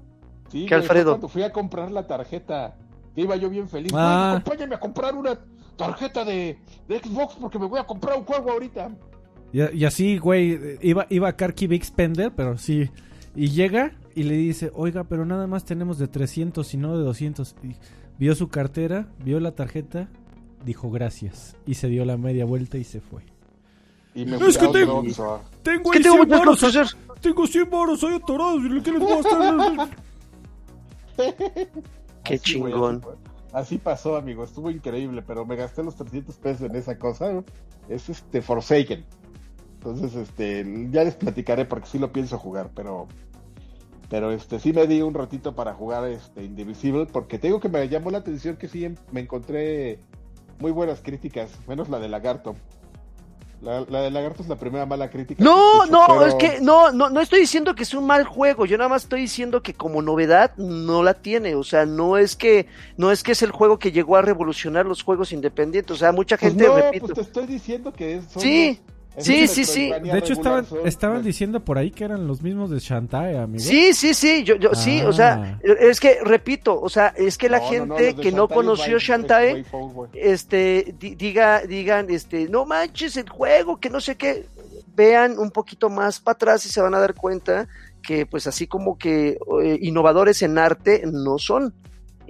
Sí, 0.50 0.66
¿Qué 0.66 0.76
Alfredo? 0.76 1.12
Cuando 1.12 1.30
fui 1.30 1.44
a 1.44 1.52
comprar 1.52 1.92
la 1.92 2.08
tarjeta, 2.08 2.76
iba 3.16 3.36
yo 3.36 3.50
bien 3.50 3.68
feliz. 3.70 3.92
Ah. 3.96 4.32
acompáñame 4.32 4.76
a 4.76 4.80
comprar 4.80 5.16
una 5.16 5.40
tarjeta 5.78 6.26
de, 6.26 6.58
Xbox 6.88 7.36
porque 7.36 7.58
me 7.58 7.66
voy 7.66 7.80
a 7.80 7.86
comprar 7.86 8.18
un 8.18 8.26
juego 8.26 8.52
ahorita. 8.52 8.92
Y, 9.54 9.84
así, 9.84 10.18
güey, 10.18 10.78
iba, 10.82 11.08
iba 11.10 11.28
a 11.28 11.36
Karki 11.36 11.68
Big 11.68 11.84
Spender, 11.84 12.32
pero 12.34 12.58
sí. 12.58 12.90
Y 13.36 13.50
llega 13.50 13.92
y 14.16 14.24
le 14.24 14.36
dice, 14.36 14.72
oiga, 14.74 15.04
pero 15.04 15.26
nada 15.26 15.48
más 15.48 15.66
tenemos 15.66 15.98
de 15.98 16.08
300 16.08 16.74
y 16.74 16.78
no 16.78 16.98
de 16.98 17.04
200. 17.04 17.56
Y 17.64 17.76
vio 18.18 18.36
su 18.36 18.48
cartera, 18.50 19.08
vio 19.24 19.40
la 19.40 19.52
tarjeta, 19.52 20.10
dijo 20.66 20.90
gracias. 20.90 21.58
Y 21.66 21.76
se 21.76 21.88
dio 21.88 22.06
la 22.06 22.18
media 22.18 22.46
vuelta 22.46 22.78
y 22.78 22.84
se 22.84 23.02
fue. 23.02 23.24
Y 24.14 24.26
me 24.26 24.36
Es 24.38 24.58
que 24.58 24.68
tengo-. 24.68 25.04
Tengo 25.64 25.92
¿Qué 25.92 25.98
ahí 25.98 26.04
tengo 26.04 26.16
100 26.16 26.18
muchas 26.28 26.40
varos. 26.40 26.60
cosas 26.60 26.74
que 26.74 26.80
hacer? 26.80 27.22
Tengo 27.22 27.48
100 27.48 27.70
baros 27.70 28.04
ahí 28.04 28.16
atorados. 28.16 28.62
¿Qué 28.84 28.92
les 28.92 29.00
voy 29.00 29.12
a 29.12 29.20
estar? 29.20 29.90
Qué 32.24 32.36
Así, 32.36 32.40
chingón. 32.54 32.96
así 32.98 33.02
fue. 33.04 33.16
Así 33.54 33.78
pasó, 33.78 34.16
amigo. 34.16 34.44
Estuvo 34.44 34.70
increíble, 34.72 35.22
pero 35.22 35.46
me 35.46 35.56
gasté 35.56 35.84
los 35.84 35.96
300 35.96 36.36
pesos 36.38 36.62
en 36.70 36.76
esa 36.76 36.98
cosa. 36.98 37.32
¿no? 37.32 37.44
Es 37.90 38.10
este 38.10 38.42
Forsaken. 38.42 39.06
Entonces, 39.74 40.16
este, 40.16 40.88
ya 40.92 41.04
les 41.04 41.16
platicaré 41.16 41.66
porque 41.66 41.88
sí 41.88 42.00
lo 42.00 42.12
pienso 42.12 42.38
jugar, 42.38 42.70
pero 42.76 43.08
pero 44.10 44.32
este 44.34 44.60
sí 44.60 44.74
me 44.74 44.88
di 44.88 45.02
un 45.02 45.14
ratito 45.14 45.56
para 45.56 45.74
jugar 45.74 46.06
este 46.10 46.44
Indivisible 46.44 47.06
porque 47.06 47.40
te 47.40 47.48
digo 47.48 47.62
que 47.62 47.70
me 47.70 47.88
llamó 47.88 48.12
la 48.12 48.18
atención 48.18 48.58
que 48.58 48.68
sí 48.68 48.84
em- 48.84 48.98
me 49.14 49.22
encontré 49.22 50.00
muy 50.60 50.72
buenas 50.72 51.00
críticas, 51.02 51.50
menos 51.66 51.88
la 51.88 51.98
de 52.00 52.10
Lagarto. 52.10 52.56
La, 53.62 53.82
la 53.82 54.02
de 54.02 54.10
Lagarto 54.10 54.42
es 54.42 54.50
la 54.50 54.56
primera 54.56 54.86
mala 54.88 55.10
crítica. 55.12 55.44
No, 55.44 55.84
escucho, 55.84 55.92
no, 55.92 56.06
pero- 56.08 56.26
es 56.26 56.34
que 56.36 56.62
no, 56.62 56.92
no, 56.92 57.10
no 57.12 57.22
estoy 57.22 57.42
diciendo 57.42 57.76
que 57.76 57.84
es 57.84 57.94
un 57.94 58.08
mal 58.08 58.24
juego, 58.24 58.66
yo 58.66 58.76
nada 58.78 58.90
más 58.90 59.04
estoy 59.04 59.22
diciendo 59.22 59.62
que 59.62 59.76
como 59.76 60.02
novedad 60.02 60.56
no 60.58 61.04
la 61.04 61.14
tiene, 61.14 61.54
o 61.54 61.64
sea, 61.64 61.86
no 61.86 62.18
es 62.18 62.36
que, 62.36 62.68
no 62.98 63.12
es 63.12 63.22
que 63.22 63.34
es 63.34 63.44
el 63.44 63.52
juego 63.52 63.78
que 63.78 63.92
llegó 63.92 64.16
a 64.18 64.24
revolucionar 64.24 64.88
los 64.88 65.04
juegos 65.04 65.32
independientes, 65.32 65.96
o 65.96 66.00
sea, 66.00 66.12
mucha 66.12 66.38
Pues 66.38 66.54
gente, 66.54 66.68
no, 66.68 66.76
repito, 66.76 67.06
pues 67.08 67.16
te 67.16 67.22
estoy 67.22 67.46
diciendo 67.46 67.94
que 67.94 68.16
es, 68.16 68.24
Sí, 68.36 68.80
los- 68.84 68.94
sí, 69.18 69.48
sí, 69.48 69.66
sí. 69.66 69.92
De 70.04 70.18
hecho, 70.18 70.34
estaban, 70.34 70.66
son- 70.66 70.88
estaban 70.88 71.24
diciendo 71.24 71.60
por 71.60 71.78
ahí 71.78 71.92
que 71.92 72.04
eran 72.06 72.28
los 72.28 72.42
mismos 72.42 72.70
de 72.70 72.80
Shantae, 72.80 73.38
amigo. 73.38 73.64
sí, 73.64 73.94
sí, 73.94 74.14
sí, 74.14 74.44
yo, 74.44 74.56
yo, 74.56 74.74
sí, 74.74 75.02
o 75.04 75.10
Ah. 75.10 75.14
sea, 75.14 75.60
es 75.64 76.00
que, 76.00 76.20
repito, 76.24 76.80
o 76.80 76.90
sea, 76.90 77.14
es 77.18 77.38
que 77.38 77.50
la 77.50 77.60
No, 77.60 77.64
no, 77.72 77.86
no, 77.88 77.98
gente 77.98 78.22
que 78.22 78.32
no 78.32 78.48
conoció 78.48 78.98
Shantae, 79.00 79.66
este, 80.14 80.96
di- 81.00 81.16
diga, 81.16 81.62
digan, 81.62 82.10
este, 82.10 82.48
no 82.48 82.66
manches 82.66 83.18
el 83.18 83.30
juego, 83.30 83.80
que 83.80 83.90
no 83.90 84.02
sé 84.02 84.16
qué, 84.16 84.46
vean 84.96 85.40
un 85.40 85.52
poquito 85.52 85.90
más 85.90 86.20
para 86.20 86.34
atrás 86.34 86.66
y 86.66 86.70
se 86.70 86.82
van 86.82 86.94
a 86.94 87.00
dar 87.00 87.14
cuenta 87.16 87.68
que, 88.04 88.26
pues, 88.26 88.48
así 88.48 88.68
como 88.68 88.98
que 88.98 89.38
eh, 89.64 89.78
innovadores 89.82 90.42
en 90.42 90.58
arte 90.58 91.04
no 91.06 91.38
son. 91.38 91.74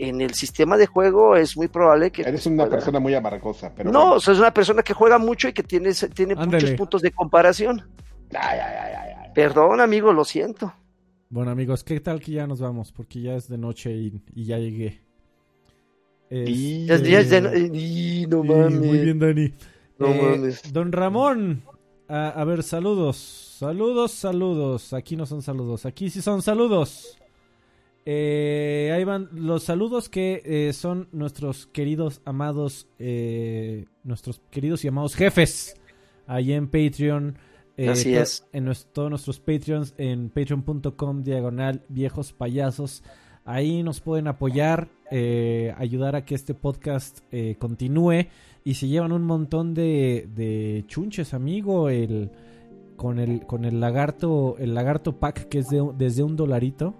En 0.04 0.20
el 0.22 0.34
sistema 0.34 0.78
de 0.78 0.88
juego 0.88 1.36
es 1.36 1.56
muy 1.56 1.68
probable 1.68 2.12
que. 2.12 2.24
Eres 2.24 2.46
una 2.48 2.64
pueda- 2.64 2.78
persona 2.78 3.00
muy 3.00 3.14
amargosa, 3.14 3.72
pero 3.76 3.92
no, 3.92 4.00
bueno. 4.00 4.16
o 4.16 4.20
sea, 4.20 4.34
es 4.34 4.40
una 4.40 4.54
persona 4.54 4.82
que 4.82 4.94
juega 4.94 5.20
mucho 5.20 5.48
y 5.48 5.54
que 5.54 5.62
tiene, 5.64 5.92
tiene 6.14 6.34
Ándale. 6.34 6.52
muchos 6.64 6.72
puntos 6.72 7.02
de 7.04 7.12
comparación. 7.12 7.82
Ay, 8.34 8.60
ay, 8.60 8.60
ay, 8.60 8.94
ay, 8.98 9.14
ay. 9.26 9.32
Perdón, 9.36 9.80
amigo, 9.80 10.12
lo 10.12 10.26
siento. 10.26 10.74
Bueno, 11.30 11.52
amigos, 11.52 11.84
¿qué 11.84 12.00
tal 12.00 12.20
que 12.20 12.32
ya 12.32 12.48
nos 12.48 12.60
vamos? 12.62 12.92
Porque 12.92 13.22
ya 13.22 13.36
es 13.36 13.48
de 13.48 13.58
noche 13.58 13.92
y, 13.92 14.22
y 14.34 14.46
ya 14.46 14.58
llegué. 14.58 15.02
Y- 16.30 16.86
ya 16.88 16.96
es 16.96 17.30
de- 17.30 17.38
Este, 17.38 17.60
y 17.78 18.26
no 18.28 18.44
y 18.44 18.48
mames. 18.48 18.80
Muy 18.80 18.98
bien, 19.00 19.20
Dani. 19.20 19.54
No 20.00 20.08
Eh, 20.08 20.22
mames. 20.32 20.74
Don 20.74 20.92
Ramón, 20.92 21.62
a, 22.08 22.30
a 22.30 22.44
ver, 22.46 22.64
saludos. 22.64 23.18
Saludos, 23.60 24.12
saludos. 24.14 24.94
Aquí 24.94 25.16
no 25.16 25.26
son 25.26 25.42
saludos, 25.42 25.86
aquí 25.86 26.10
sí 26.10 26.22
son 26.22 26.42
saludos. 26.42 27.18
Eh, 28.06 28.92
ahí 28.96 29.04
van 29.04 29.30
los 29.34 29.64
saludos 29.64 30.10
que 30.10 30.42
eh, 30.44 30.74
son 30.74 31.08
nuestros 31.12 31.68
queridos, 31.68 32.22
amados, 32.26 32.88
eh, 32.98 33.86
nuestros 34.04 34.42
queridos 34.50 34.84
y 34.84 34.88
amados 34.88 35.16
jefes. 35.16 35.76
Ahí 36.26 36.54
en 36.54 36.68
Patreon. 36.68 37.38
Así 37.90 38.16
es. 38.16 38.48
En 38.54 38.72
todos 38.94 39.10
nuestros 39.10 39.40
Patreons 39.40 39.96
en 39.98 40.30
patreon.com 40.30 41.24
diagonal 41.24 41.84
viejos 41.90 42.32
payasos. 42.32 43.04
Ahí 43.44 43.82
nos 43.82 44.02
pueden 44.02 44.28
apoyar, 44.28 44.90
ayudar 45.78 46.16
a 46.16 46.24
que 46.24 46.36
este 46.36 46.54
podcast 46.54 47.22
continúe 47.58 48.28
y 48.64 48.76
se 48.76 48.88
llevan 48.88 49.12
un 49.12 49.24
montón 49.24 49.74
de, 49.74 50.30
de 50.36 50.84
chunches, 50.86 51.34
amigo, 51.34 51.90
el 51.90 52.30
con 52.98 53.18
el 53.18 53.48
con 53.48 53.66
el 53.66 53.80
lagarto 53.80 54.58
el 54.60 54.76
lagarto 54.76 55.18
pack 55.18 55.48
que 55.50 55.60
es 55.60 55.70
de, 55.70 55.84
desde 55.98 56.22
un 56.22 56.36
dolarito. 56.36 56.94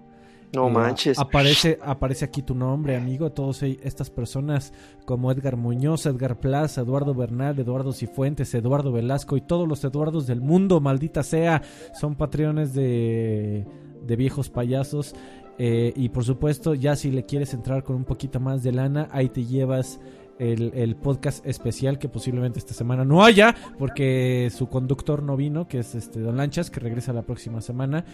No 0.52 0.68
manches. 0.68 1.18
Aparece, 1.18 1.78
aparece 1.82 2.26
aquí 2.26 2.42
tu 2.42 2.54
nombre, 2.54 2.96
amigo. 2.96 3.32
Todas 3.32 3.62
e- 3.62 3.80
estas 3.82 4.10
personas 4.10 4.72
como 5.06 5.32
Edgar 5.32 5.56
Muñoz, 5.56 6.04
Edgar 6.06 6.40
Plaza, 6.40 6.82
Eduardo 6.82 7.14
Bernal, 7.14 7.58
Eduardo 7.58 7.92
Cifuentes, 7.92 8.54
Eduardo 8.54 8.92
Velasco 8.92 9.36
y 9.36 9.40
todos 9.40 9.66
los 9.66 9.82
Eduardos 9.84 10.26
del 10.26 10.40
mundo, 10.40 10.80
maldita 10.80 11.22
sea, 11.22 11.62
son 11.98 12.16
patrones 12.16 12.74
de, 12.74 13.66
de 14.06 14.16
viejos 14.16 14.50
payasos. 14.50 15.14
Eh, 15.58 15.92
y 15.96 16.08
por 16.08 16.24
supuesto, 16.24 16.74
ya 16.74 16.96
si 16.96 17.10
le 17.10 17.24
quieres 17.24 17.54
entrar 17.54 17.82
con 17.82 17.96
un 17.96 18.04
poquito 18.04 18.40
más 18.40 18.62
de 18.62 18.72
lana, 18.72 19.08
ahí 19.12 19.28
te 19.28 19.44
llevas 19.44 20.00
el, 20.42 20.96
podcast 20.96 21.46
especial 21.46 21.98
que 21.98 22.08
posiblemente 22.08 22.58
esta 22.58 22.74
semana 22.74 23.04
no 23.04 23.24
haya, 23.24 23.54
porque 23.78 24.50
su 24.54 24.68
conductor 24.68 25.22
no 25.22 25.36
vino, 25.36 25.68
que 25.68 25.78
es 25.78 25.94
este 25.94 26.20
Don 26.20 26.36
Lanchas, 26.36 26.70
que 26.70 26.80
regresa 26.80 27.12
la 27.12 27.22
próxima 27.22 27.60
semana. 27.60 28.04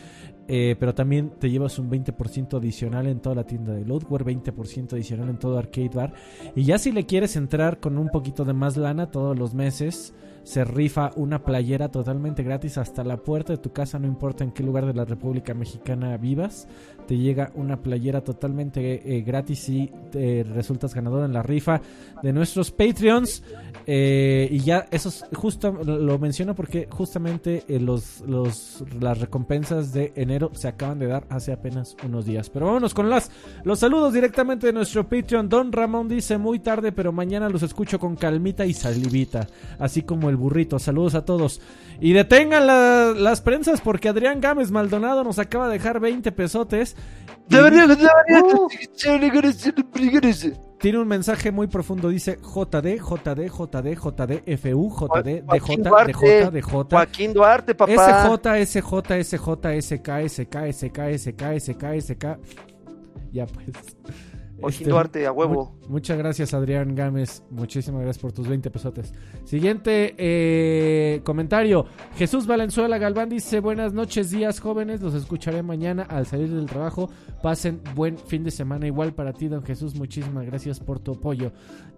Eh, 0.47 0.77
pero 0.79 0.95
también 0.95 1.31
te 1.39 1.51
llevas 1.51 1.79
un 1.79 1.91
20% 1.91 2.57
adicional 2.57 3.07
en 3.07 3.21
toda 3.21 3.35
la 3.35 3.45
tienda 3.45 3.73
de 3.73 3.85
Loadware, 3.85 4.25
20% 4.25 4.93
adicional 4.93 5.29
en 5.29 5.39
todo 5.39 5.59
Arcade 5.59 5.91
Bar. 5.93 6.13
Y 6.55 6.65
ya 6.65 6.79
si 6.79 6.93
le 6.93 7.07
quieres 7.07 7.37
entrar 7.37 7.81
con 7.81 7.99
un 7.99 8.09
poquito 8.09 8.45
de 8.45 8.53
más 8.53 8.77
lana 8.77 9.11
todos 9.11 9.39
los 9.39 9.55
meses, 9.55 10.15
se 10.49 10.65
rifa 10.65 11.11
una 11.17 11.45
playera 11.45 11.91
totalmente 11.91 12.43
gratis 12.43 12.79
hasta 12.79 13.05
la 13.05 13.19
puerta 13.19 13.53
de 13.53 13.59
tu 13.59 13.71
casa, 13.71 13.99
no 13.99 14.07
importa 14.07 14.45
en 14.45 14.53
qué 14.53 14.63
lugar 14.63 14.87
de 14.87 14.95
la 14.95 15.05
República 15.05 15.53
Mexicana 15.53 16.17
vivas. 16.17 16.67
Te 17.07 17.19
llega 17.19 17.53
una 17.55 17.83
playera 17.83 18.23
totalmente 18.23 19.15
eh, 19.15 19.21
gratis 19.21 19.69
y 19.69 19.91
te 20.11 20.45
resultas 20.45 20.95
ganador 20.95 21.27
en 21.27 21.35
la 21.35 21.43
rifa 21.43 21.83
de 22.23 22.33
nuestros 22.33 22.71
Patreons. 22.71 23.43
Eh, 23.87 24.49
y 24.51 24.61
ya, 24.61 24.87
eso 24.91 25.11
es 25.11 25.27
justo 25.35 25.71
lo 25.71 26.19
menciono 26.19 26.55
porque 26.55 26.89
justamente 26.91 27.65
eh, 27.69 27.79
los, 27.79 28.23
los, 28.23 28.85
las 29.01 29.19
recompensas 29.21 29.93
de 29.93 30.13
enero 30.17 30.51
se 30.55 30.69
acaban 30.69 30.99
de 30.99 31.09
dar 31.09 31.27
hace 31.29 31.53
apenas 31.53 31.95
unos 32.07 32.25
días. 32.25 32.49
Pero 32.49 32.67
vámonos 32.67 32.95
con 32.95 33.11
las, 33.11 33.31
los 33.65 33.81
saludos 33.81 34.15
directamente 34.15 34.69
de 34.69 34.73
nuestro 34.73 35.07
Patreon. 35.07 35.51
Don 35.51 35.73
Ramón 35.73 36.09
dice 36.09 36.39
muy 36.39 36.59
tarde, 36.59 36.93
pero 36.93 37.13
mañana 37.13 37.51
los 37.51 37.63
escucho 37.63 37.99
con 37.99 38.17
calmita 38.17 38.65
y 38.65 38.73
salivita. 38.73 39.47
Así 39.79 40.03
como 40.03 40.31
el 40.31 40.38
burrito. 40.39 40.79
Saludos 40.79 41.15
a 41.15 41.25
todos. 41.25 41.61
Y 42.01 42.13
detengan 42.13 42.67
la- 42.67 43.13
las 43.17 43.41
prensas 43.43 43.81
porque 43.81 44.09
Adrián 44.09 44.41
Gámez 44.41 44.71
Maldonado 44.71 45.25
nos 45.25 45.39
acaba 45.39 45.67
de 45.67 45.75
dejar 45.75 46.01
20 46.01 46.33
pesotes. 46.33 46.97
Y 47.51 47.55
tiene 50.79 50.99
un 50.99 51.09
mensaje 51.09 51.51
muy 51.51 51.67
profundo. 51.67 52.09
Dice 52.09 52.39
JD, 52.43 52.99
JD, 52.99 53.49
JD, 53.49 53.95
JD, 53.97 54.57
FU, 54.59 54.91
JD, 54.91 55.43
DJ. 55.55 55.77
DJ, 56.07 56.51
DJ. 56.53 56.63
Joaquín 56.97 57.33
Duarte, 57.33 57.75
papá. 57.75 57.93
SJ, 58.37 58.81
SJ, 58.81 59.25
SJ, 59.25 59.81
SK, 59.81 60.09
SK, 60.29 60.73
SK, 60.73 60.99
SK, 61.19 61.43
SK, 61.59 61.85
SK. 62.01 62.25
Ya 63.33 63.47
pues. 63.47 63.67
Este, 64.67 64.91
Duarte, 64.91 65.27
a 65.27 65.33
huevo. 65.33 65.77
mu- 65.83 65.89
muchas 65.93 66.19
gracias, 66.19 66.53
Adrián 66.55 66.95
Gámez. 66.95 67.43
Muchísimas 67.51 68.03
gracias 68.03 68.21
por 68.21 68.33
tus 68.33 68.49
20 68.49 68.71
pesotes. 68.71 69.13
Siguiente 69.45 70.15
eh, 70.19 71.21
comentario. 71.25 71.87
Jesús 72.17 72.47
Valenzuela 72.47 72.99
Galván 72.99 73.29
dice: 73.29 73.61
Buenas 73.61 73.93
noches, 73.93 74.31
días 74.31 74.61
jóvenes. 74.61 75.01
Los 75.01 75.15
escucharé 75.15 75.63
mañana 75.63 76.03
al 76.03 76.27
salir 76.27 76.51
del 76.51 76.67
trabajo. 76.67 77.09
Pasen 77.43 77.81
buen 77.95 78.19
fin 78.19 78.43
de 78.45 78.51
semana. 78.51 78.87
Igual 78.87 79.13
para 79.15 79.33
ti, 79.33 79.49
don 79.49 79.63
Jesús. 79.63 79.95
Muchísimas 79.95 80.45
gracias 80.47 80.81
por 80.81 80.99
tu 80.99 81.13
apoyo. 81.13 81.53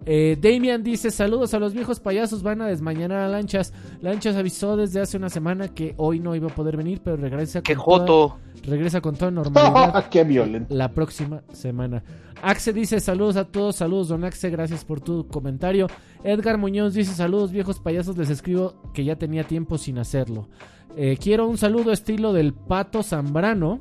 Eh, 0.05 0.37
Damian 0.39 0.83
dice: 0.83 1.09
Saludos 1.11 1.53
a 1.53 1.59
los 1.59 1.73
viejos 1.73 1.99
payasos. 1.99 2.43
Van 2.43 2.61
a 2.61 2.67
desmañanar 2.67 3.19
a 3.19 3.27
Lanchas. 3.27 3.73
Lanchas 4.01 4.35
avisó 4.35 4.77
desde 4.77 4.99
hace 5.01 5.17
una 5.17 5.29
semana 5.29 5.69
que 5.69 5.93
hoy 5.97 6.19
no 6.19 6.35
iba 6.35 6.47
a 6.47 6.55
poder 6.55 6.77
venir, 6.77 7.01
pero 7.03 7.17
regresa 7.17 7.61
Qué 7.61 7.75
con 7.75 7.85
toda- 7.85 7.99
joto. 7.99 8.37
regresa 8.63 9.01
con 9.01 9.15
toda 9.15 9.31
normalidad 9.31 10.07
Qué 10.11 10.23
violento. 10.23 10.73
la 10.75 10.89
próxima 10.91 11.41
semana. 11.53 12.03
Axe 12.41 12.73
dice 12.73 12.99
saludos 12.99 13.35
a 13.37 13.45
todos, 13.45 13.75
saludos 13.75 14.07
don 14.09 14.23
Axe, 14.23 14.49
gracias 14.49 14.83
por 14.85 14.99
tu 15.01 15.27
comentario. 15.27 15.87
Edgar 16.23 16.57
Muñoz 16.57 16.93
dice 16.93 17.13
saludos 17.13 17.51
viejos 17.51 17.79
payasos, 17.79 18.17
les 18.17 18.29
escribo 18.29 18.73
que 18.93 19.03
ya 19.03 19.15
tenía 19.15 19.43
tiempo 19.43 19.77
sin 19.77 19.97
hacerlo. 19.99 20.47
Eh, 20.95 21.17
quiero 21.21 21.47
un 21.47 21.57
saludo 21.57 21.91
estilo 21.91 22.33
del 22.33 22.53
Pato 22.53 23.03
Zambrano. 23.03 23.79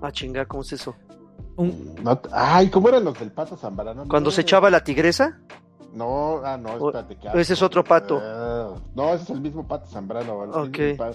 Ah, 0.00 0.10
chinga, 0.12 0.46
¿cómo 0.46 0.62
es 0.62 0.72
eso? 0.72 0.94
Un- 1.56 1.94
No- 2.02 2.20
ay, 2.32 2.68
¿cómo 2.70 2.88
eran 2.88 3.04
los 3.04 3.18
del 3.18 3.32
pato 3.32 3.54
Zambrano? 3.56 4.06
Cuando 4.08 4.28
No, 4.28 4.34
se 4.34 4.40
echaba 4.42 4.70
la 4.70 4.82
tigresa. 4.82 5.40
No, 5.92 6.40
ah, 6.44 6.56
no, 6.56 6.70
O- 6.74 6.88
espérate. 6.88 7.16
que 7.16 7.40
ese 7.40 7.52
es 7.52 7.60
otro 7.62 7.84
pato. 7.84 8.18
Ah, 8.22 8.74
no, 8.94 9.12
ese 9.12 9.24
es 9.24 9.30
el 9.30 9.40
mismo 9.42 9.66
pato 9.68 9.86
Zambrano. 9.90 10.44
el 10.44 10.50
Ok. 10.50 10.78
mismo 10.78 10.96
pa- 10.96 11.10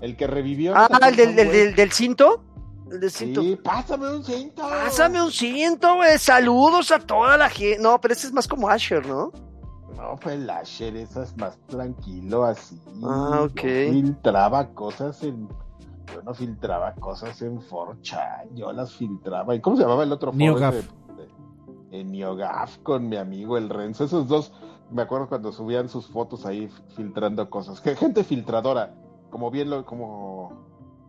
El 0.00 0.16
que 0.16 0.26
revivió. 0.26 0.72
Ah, 0.74 0.88
el 1.08 1.16
del, 1.16 1.36
del, 1.36 1.48
del, 1.52 1.74
del 1.74 1.92
cinto. 1.92 2.42
Sí, 3.10 3.58
pásame 3.62 4.08
un 4.10 4.24
cinto. 4.24 4.62
Pásame 4.62 5.22
un 5.22 5.30
cinto, 5.30 5.96
güey. 5.96 6.18
Saludos 6.18 6.90
a 6.90 6.98
toda 6.98 7.36
la 7.36 7.48
gente. 7.48 7.82
No, 7.82 8.00
pero 8.00 8.14
ese 8.14 8.26
es 8.26 8.32
más 8.32 8.48
como 8.48 8.68
Asher, 8.68 9.06
¿no? 9.06 9.32
No, 9.96 10.16
pues 10.20 10.34
el 10.34 10.50
Asher, 10.50 10.96
eso 10.96 11.22
es 11.22 11.36
más 11.36 11.58
tranquilo 11.66 12.44
así. 12.44 12.80
Ah, 13.04 13.42
ok. 13.42 13.62
Yo 13.62 13.92
filtraba 13.92 14.68
cosas 14.74 15.22
en. 15.22 15.48
Yo 16.12 16.22
no 16.22 16.34
filtraba 16.34 16.94
cosas 16.94 17.40
en 17.42 17.60
4chan, 17.60 18.54
yo 18.54 18.72
las 18.72 18.92
filtraba. 18.92 19.54
¿Y 19.54 19.60
cómo 19.60 19.76
se 19.76 19.82
llamaba 19.82 20.04
el 20.04 20.12
otro 20.12 20.32
NeoGAF. 20.32 20.74
ese? 20.74 20.88
En 21.90 22.12
NeoGAF 22.12 22.78
con 22.78 23.08
mi 23.08 23.16
amigo 23.16 23.56
el 23.56 23.68
Renzo. 23.70 24.04
Esos 24.04 24.28
dos 24.28 24.52
me 24.90 25.02
acuerdo 25.02 25.28
cuando 25.28 25.52
subían 25.52 25.88
sus 25.88 26.06
fotos 26.06 26.46
ahí 26.46 26.68
filtrando 26.94 27.48
cosas. 27.50 27.80
Que 27.80 27.96
gente 27.96 28.24
filtradora, 28.24 28.94
como 29.30 29.50
bien 29.50 29.70
lo, 29.70 29.84
como, 29.84 30.52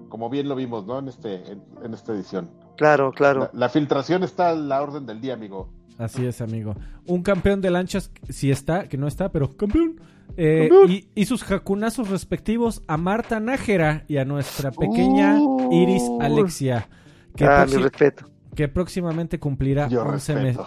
como 0.09 0.29
bien 0.29 0.47
lo 0.47 0.55
vimos, 0.55 0.85
¿no? 0.85 0.99
En 0.99 1.07
este, 1.07 1.43
en, 1.83 1.93
esta 1.93 2.13
edición. 2.13 2.49
Claro, 2.77 3.11
claro. 3.11 3.49
La, 3.53 3.69
filtración 3.69 4.23
está 4.23 4.49
a 4.49 4.55
la 4.55 4.81
orden 4.81 5.05
del 5.05 5.21
día, 5.21 5.33
amigo. 5.33 5.69
Así 5.97 6.25
es, 6.25 6.41
amigo. 6.41 6.75
Un 7.05 7.23
campeón 7.23 7.61
de 7.61 7.71
lanchas, 7.71 8.11
si 8.29 8.51
está, 8.51 8.87
que 8.87 8.97
no 8.97 9.07
está, 9.07 9.29
pero 9.29 9.55
campeón. 9.55 10.01
Eh, 10.37 10.69
y, 11.15 11.25
sus 11.25 11.43
jacunazos 11.43 12.09
respectivos 12.09 12.81
a 12.87 12.97
Marta 12.97 13.39
Nájera 13.39 14.03
y 14.07 14.17
a 14.17 14.25
nuestra 14.25 14.71
pequeña 14.71 15.39
Iris 15.71 16.03
Alexia. 16.19 16.89
Que, 17.35 17.45
ah, 17.45 17.65
respeto. 17.65 18.25
que 18.53 18.67
próximamente 18.67 19.39
cumplirá 19.39 19.87
11, 19.87 20.35
meses. 20.35 20.59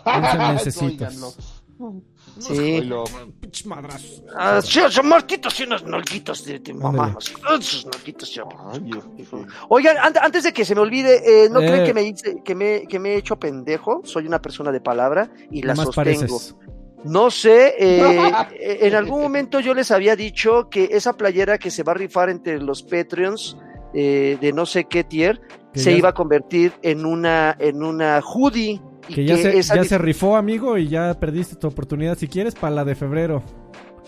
Sí. 2.38 2.90
Ah, 4.36 4.60
son 4.62 5.08
marquitos 5.08 5.58
y 5.60 5.64
unos 5.64 5.84
nalguitos 5.84 6.44
de, 6.44 6.60
mamá. 6.74 7.16
Oigan, 9.68 9.96
antes 9.98 10.44
de 10.44 10.52
que 10.52 10.64
se 10.64 10.74
me 10.74 10.80
olvide, 10.80 11.44
eh, 11.44 11.48
¿no 11.50 11.60
creen 11.60 11.82
eh. 11.82 11.84
que 11.84 11.94
me, 11.94 12.14
que, 12.44 12.54
me, 12.54 12.86
que 12.86 12.98
me 12.98 13.10
he 13.10 13.16
hecho 13.16 13.36
pendejo? 13.36 14.02
Soy 14.04 14.26
una 14.26 14.40
persona 14.40 14.70
de 14.70 14.80
palabra 14.80 15.30
y 15.50 15.62
la 15.62 15.74
sostengo. 15.74 16.38
No 17.04 17.30
sé, 17.30 17.74
eh, 17.78 18.78
en 18.80 18.94
algún 18.94 19.22
momento 19.22 19.60
yo 19.60 19.74
les 19.74 19.90
había 19.90 20.16
dicho 20.16 20.68
que 20.70 20.88
esa 20.90 21.12
playera 21.14 21.58
que 21.58 21.70
se 21.70 21.82
va 21.82 21.92
a 21.92 21.96
rifar 21.96 22.28
entre 22.28 22.60
los 22.60 22.82
Patreons 22.82 23.56
de 23.92 24.52
no 24.54 24.66
sé 24.66 24.84
qué 24.84 25.02
tier 25.02 25.40
se 25.74 25.92
iba 25.92 26.10
a 26.10 26.12
convertir 26.12 26.72
en 26.82 27.06
una, 27.06 27.56
en 27.58 27.82
una 27.82 28.20
hoodie 28.20 28.80
que, 29.14 29.24
ya, 29.24 29.36
se, 29.36 29.62
ya 29.62 29.84
se 29.84 29.98
rifó, 29.98 30.36
amigo, 30.36 30.78
y 30.78 30.88
ya 30.88 31.18
perdiste 31.18 31.56
tu 31.56 31.66
oportunidad. 31.66 32.16
Si 32.16 32.28
quieres, 32.28 32.54
para 32.54 32.74
la 32.74 32.84
de 32.84 32.94
febrero. 32.94 33.42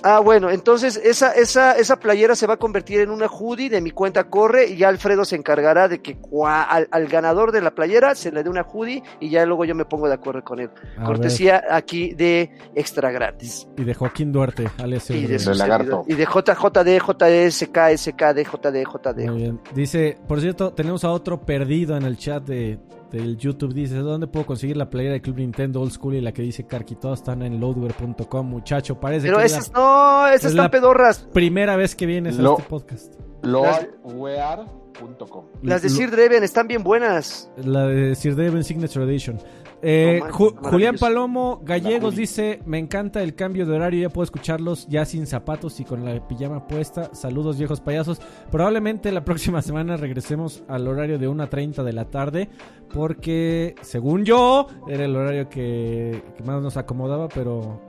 Ah, 0.02 0.20
bueno, 0.20 0.50
entonces 0.50 1.00
esa, 1.02 1.32
esa, 1.32 1.72
esa 1.72 1.96
playera 1.96 2.34
se 2.34 2.46
va 2.46 2.54
a 2.54 2.56
convertir 2.56 3.00
en 3.00 3.10
una 3.10 3.26
hoodie 3.26 3.68
de 3.68 3.80
mi 3.80 3.90
cuenta 3.90 4.24
corre 4.24 4.68
y 4.68 4.76
ya 4.76 4.88
Alfredo 4.88 5.24
se 5.24 5.36
encargará 5.36 5.88
de 5.88 6.00
que 6.00 6.16
al, 6.46 7.06
ganador 7.08 7.52
de 7.52 7.60
la 7.60 7.74
playera 7.74 8.14
se 8.14 8.32
le 8.32 8.42
dé 8.42 8.48
una 8.48 8.62
hoodie 8.62 9.02
y 9.20 9.28
ya 9.30 9.44
luego 9.44 9.64
yo 9.64 9.74
me 9.74 9.84
pongo 9.84 10.08
de 10.08 10.14
acuerdo 10.14 10.42
con 10.42 10.60
él. 10.60 10.70
Cortesía 11.04 11.64
aquí 11.70 12.14
de 12.14 12.50
Extra 12.74 13.10
Gratis. 13.10 13.68
Y 13.76 13.84
de 13.84 13.94
Joaquín 13.94 14.32
Duarte, 14.32 14.68
alias 14.78 15.10
y 15.10 15.26
de, 15.26 15.54
Lagarto. 15.54 16.04
Y 16.06 16.14
de 16.14 16.24
JJD, 16.24 16.98
JSK, 16.98 17.96
SKD, 17.96 18.44
JD, 18.44 18.84
JD. 18.84 19.30
Muy 19.30 19.42
bien. 19.42 19.60
Dice, 19.74 20.16
por 20.26 20.40
cierto, 20.40 20.72
tenemos 20.72 21.04
a 21.04 21.10
otro 21.10 21.40
perdido 21.42 21.96
en 21.96 22.04
el 22.04 22.16
chat 22.16 22.42
de, 22.44 22.78
del 23.10 23.36
YouTube 23.36 23.74
dice, 23.74 23.96
¿dónde 23.96 24.26
puedo 24.26 24.46
conseguir 24.46 24.76
la 24.76 24.88
playera 24.88 25.14
de 25.14 25.20
Club 25.20 25.38
Nintendo 25.38 25.80
Old 25.80 25.92
School 25.92 26.14
y 26.14 26.20
la 26.20 26.32
que 26.32 26.42
dice 26.42 26.66
Karki? 26.66 26.94
Todas 26.94 27.20
están 27.20 27.42
en 27.42 27.60
loadware.com, 27.60 28.46
muchacho. 28.46 29.00
Parece 29.00 29.26
Pero 29.26 29.40
esas 29.40 29.72
no, 29.72 30.26
esas 30.28 30.52
están 30.52 30.70
pedorras. 30.70 31.26
Primera 31.32 31.76
vez 31.76 31.94
que 31.94 32.06
vienes 32.06 32.38
a 32.38 32.42
este 32.42 32.62
podcast. 32.64 33.14
Loadware.com. 33.42 35.46
Las 35.62 35.82
de 35.82 35.88
Sir 35.88 36.10
Dreven 36.10 36.44
están 36.44 36.68
bien 36.68 36.82
buenas. 36.82 37.50
La 37.56 37.86
de 37.86 38.14
Sir 38.14 38.36
Dreven 38.36 38.64
Signature 38.64 39.04
Edition. 39.04 39.38
Eh, 39.82 40.20
Julián 40.30 40.96
Palomo 40.96 41.60
Gallegos 41.64 42.16
dice: 42.16 42.60
Me 42.66 42.78
encanta 42.78 43.22
el 43.22 43.34
cambio 43.34 43.66
de 43.66 43.74
horario. 43.76 44.02
Ya 44.02 44.08
puedo 44.10 44.24
escucharlos 44.24 44.86
ya 44.88 45.04
sin 45.04 45.26
zapatos 45.26 45.80
y 45.80 45.84
con 45.84 46.04
la 46.04 46.26
pijama 46.26 46.66
puesta. 46.66 47.14
Saludos, 47.14 47.58
viejos 47.58 47.80
payasos. 47.80 48.20
Probablemente 48.50 49.12
la 49.12 49.24
próxima 49.24 49.62
semana 49.62 49.96
regresemos 49.96 50.62
al 50.68 50.86
horario 50.86 51.18
de 51.18 51.28
1.30 51.28 51.82
de 51.82 51.92
la 51.92 52.04
tarde. 52.06 52.48
Porque, 52.92 53.76
según 53.82 54.24
yo, 54.24 54.66
era 54.88 55.04
el 55.04 55.14
horario 55.14 55.48
que 55.48 56.22
más 56.44 56.60
nos 56.60 56.76
acomodaba. 56.76 57.28
Pero 57.28 57.80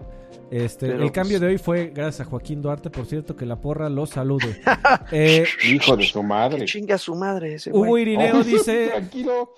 este, 0.52 0.88
el 0.92 1.14
cambio 1.14 1.40
de 1.40 1.48
hoy 1.48 1.58
fue 1.58 1.94
gracias 1.96 2.28
a 2.28 2.30
Joaquín 2.30 2.62
Duarte, 2.62 2.90
por 2.90 3.06
cierto, 3.06 3.38
que 3.38 3.46
la 3.46 3.62
porra 3.62 3.90
lo 3.90 4.06
salude. 4.06 4.62
Eh, 5.14 5.46
Hijo 5.66 5.96
de 5.96 6.04
su 6.04 6.22
madre. 6.24 6.66
Chinga 6.66 6.98
su 6.98 7.16
madre 7.16 7.58
Hugo 7.72 7.98
Irineo 7.98 8.44
dice: 8.44 8.92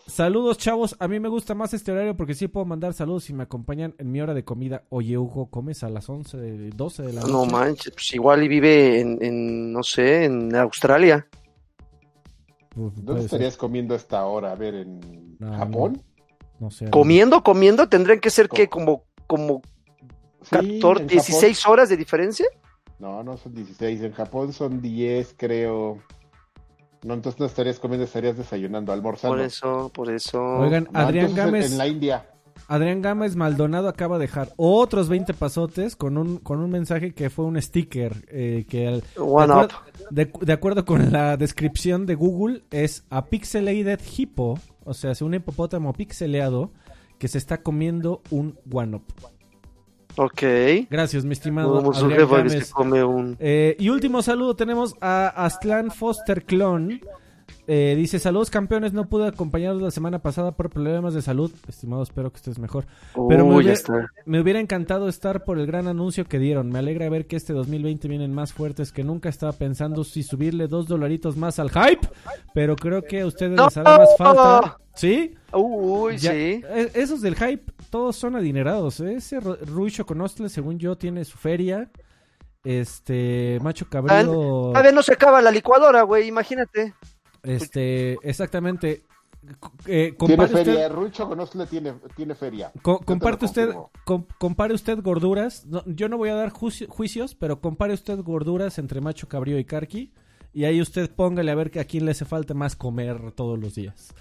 Saludos, 0.08 0.58
chavos. 0.58 0.96
A 1.00 1.08
mí 1.08 1.20
me 1.20 1.30
gusta 1.30 1.56
más 1.56 1.74
este 1.74 1.92
horario 1.92 2.16
porque 2.16 2.34
sí 2.34 2.48
puedo 2.48 2.66
mandar 2.66 2.94
saludos 2.94 3.26
si 3.26 3.34
me 3.34 3.44
acompañan 3.44 3.96
en 3.98 4.12
mi 4.12 4.22
hora 4.22 4.34
de 4.34 4.44
comida. 4.44 4.84
Oye, 4.90 5.18
Hugo, 5.18 5.50
¿comes 5.50 5.84
a 5.84 5.90
las 5.90 6.10
11, 6.10 6.38
12 6.76 7.04
de 7.04 7.14
la 7.14 7.22
noche? 7.22 7.34
No 7.34 7.46
manches, 7.46 7.94
pues 7.94 8.14
igual 8.14 8.44
y 8.44 8.48
vive 8.48 9.00
en, 9.02 9.74
no 9.74 9.84
sé, 9.84 10.26
en 10.26 10.56
Australia. 10.56 11.28
Pues, 12.70 12.94
¿Dónde 13.04 13.26
estarías 13.26 13.58
comiendo 13.58 13.94
a 13.96 13.98
esta 13.98 14.26
hora? 14.26 14.52
A 14.52 14.56
ver, 14.56 14.76
¿en 14.76 15.38
Japón? 15.40 16.02
No, 16.60 16.70
sé. 16.72 16.90
¿Comiendo, 16.90 17.44
comiendo? 17.44 17.90
¿Tendrían 17.90 18.20
que 18.20 18.30
ser 18.30 18.50
que 18.50 18.70
como, 18.70 19.06
como 19.28 19.62
14, 20.50 21.06
16 21.06 21.68
horas 21.68 21.90
de 21.90 21.98
diferencia. 21.98 22.46
No, 23.00 23.24
no 23.24 23.38
son 23.38 23.54
16. 23.54 24.02
En 24.02 24.14
Japón 24.14 24.54
son 24.54 24.82
10, 24.82 25.36
creo. 25.38 26.00
No, 27.04 27.14
entonces 27.14 27.40
no 27.40 27.46
estarías 27.46 27.80
comiendo, 27.80 28.06
estarías 28.06 28.38
desayunando, 28.38 28.94
almorzando. 28.94 29.36
Por 29.36 29.46
eso, 29.46 29.92
por 29.94 30.12
eso. 30.12 30.42
Oigan, 30.42 30.88
Adrián 30.94 31.36
Gámez. 31.36 31.72
En 31.72 31.78
la 31.78 31.88
India. 31.88 32.30
Adrián 32.68 33.02
Gámez 33.02 33.36
Maldonado 33.36 33.90
acaba 33.90 34.18
de 34.18 34.28
dejar 34.28 34.50
otros 34.56 35.10
20 35.10 35.34
pasotes 35.34 35.96
con 35.96 36.18
un, 36.18 36.38
con 36.38 36.60
un 36.60 36.70
mensaje 36.70 37.14
que 37.14 37.30
fue 37.30 37.46
un 37.46 37.62
sticker. 37.62 38.26
Eh, 38.30 38.66
que 38.70 39.02
de, 40.10 40.54
acuerdo, 40.54 40.86
con 40.86 41.12
la 41.12 41.36
descripción 41.38 42.06
de 42.06 42.16
Google, 42.16 42.64
es 42.72 43.06
a 43.10 43.26
pixelated 43.26 44.00
hippo, 44.18 44.60
o 44.86 44.94
sea, 44.94 45.12
es 45.12 45.22
un 45.22 45.34
hipopótamo 45.34 45.94
pixeleado 45.94 46.72
que 47.20 47.28
se 47.28 47.38
está 47.38 47.62
comiendo 47.62 48.22
un 48.32 48.58
one 48.72 48.98
up. 48.98 49.04
Ok. 50.16 50.44
Gracias, 50.90 51.26
mi 51.26 51.34
estimado. 51.34 51.82
Eh, 53.40 53.76
y 53.80 53.90
último 53.90 54.22
saludo 54.22 54.56
tenemos 54.56 54.96
a 55.02 55.28
Astlan 55.46 55.92
Foster 55.92 56.44
Clon. 56.44 57.02
Eh, 57.66 57.94
dice, 57.96 58.20
saludos 58.20 58.50
campeones, 58.50 58.92
no 58.92 59.08
pude 59.08 59.28
acompañaros 59.28 59.82
la 59.82 59.92
semana 59.92 60.20
pasada 60.20 60.52
por 60.52 60.70
problemas 60.70 61.14
de 61.14 61.22
salud. 61.22 61.52
Estimado, 61.68 62.04
espero 62.04 62.30
que 62.32 62.38
estés 62.38 62.60
mejor. 62.60 62.86
Pero 63.30 63.46
me 63.46 63.56
hubiera, 63.56 63.80
me 64.26 64.42
hubiera, 64.42 64.60
encantado 64.60 65.08
estar 65.08 65.46
por 65.46 65.58
el 65.58 65.66
gran 65.66 65.88
anuncio 65.88 66.26
que 66.26 66.40
dieron. 66.40 66.70
Me 66.70 66.80
alegra 66.80 67.10
ver 67.10 67.26
que 67.26 67.38
este 67.38 67.54
2020 67.54 68.08
vienen 68.10 68.34
más 68.34 68.52
fuertes 68.52 68.92
que 68.92 69.04
nunca. 69.04 69.30
Estaba 69.30 69.54
pensando 69.54 70.04
si 70.04 70.24
subirle 70.24 70.68
dos 70.68 70.88
dolaritos 70.88 71.38
más 71.38 71.58
al 71.60 71.70
hype, 71.70 72.08
pero 72.54 72.76
creo 72.76 73.02
que 73.02 73.22
a 73.22 73.26
ustedes 73.28 73.58
les 73.58 73.78
hará 73.78 73.98
más 73.98 74.10
falta. 74.18 74.78
¿Sí? 74.96 75.34
Uy, 75.54 76.20
sí. 76.20 76.28
E, 76.28 76.92
esos 76.94 77.22
del 77.22 77.36
hype, 77.36 77.64
todos 77.90 78.16
son 78.16 78.36
adinerados. 78.36 79.00
¿eh? 79.00 79.16
Ese 79.16 79.40
Ruicho 79.40 80.06
Conostle, 80.06 80.50
según 80.50 80.80
yo, 80.80 80.98
tiene 80.98 81.24
su 81.24 81.38
feria. 81.38 81.90
Este, 82.64 83.60
Macho 83.62 83.90
Cabrillo. 83.90 84.76
A 84.76 84.82
ver, 84.82 84.94
no 84.94 85.02
se 85.02 85.14
acaba 85.14 85.42
la 85.42 85.52
licuadora, 85.52 86.04
güey, 86.04 86.28
imagínate. 86.28 86.94
Este, 87.44 88.18
exactamente. 88.24 89.04
Eh, 89.86 90.16
tiene 90.18 90.48
feria, 90.48 90.88
Ruicho 90.88 91.28
Conostle 91.28 91.66
tiene, 91.68 91.94
tiene 92.16 92.34
feria. 92.34 92.72
comparte 92.82 93.46
usted, 93.46 93.76
compare 94.38 94.74
usted 94.74 95.02
gorduras. 95.02 95.68
yo 95.86 96.08
no 96.08 96.18
voy 96.18 96.30
a 96.30 96.36
dar 96.36 96.50
juicios, 96.50 97.36
pero 97.36 97.60
compare 97.60 97.94
usted 97.94 98.20
gorduras 98.20 98.78
entre 98.78 99.02
Macho 99.02 99.28
Cabrillo 99.28 99.58
y 99.58 99.66
Karki. 99.66 100.14
Y 100.54 100.66
ahí 100.66 100.80
usted 100.80 101.10
póngale 101.12 101.52
a 101.52 101.56
ver 101.56 101.72
que 101.72 101.80
a 101.80 101.86
quién 101.86 102.06
le 102.06 102.12
hace 102.12 102.26
falta 102.26 102.54
más 102.54 102.76
comer 102.76 103.32
todos 103.32 103.60
los 103.60 103.76
días. 103.76 104.14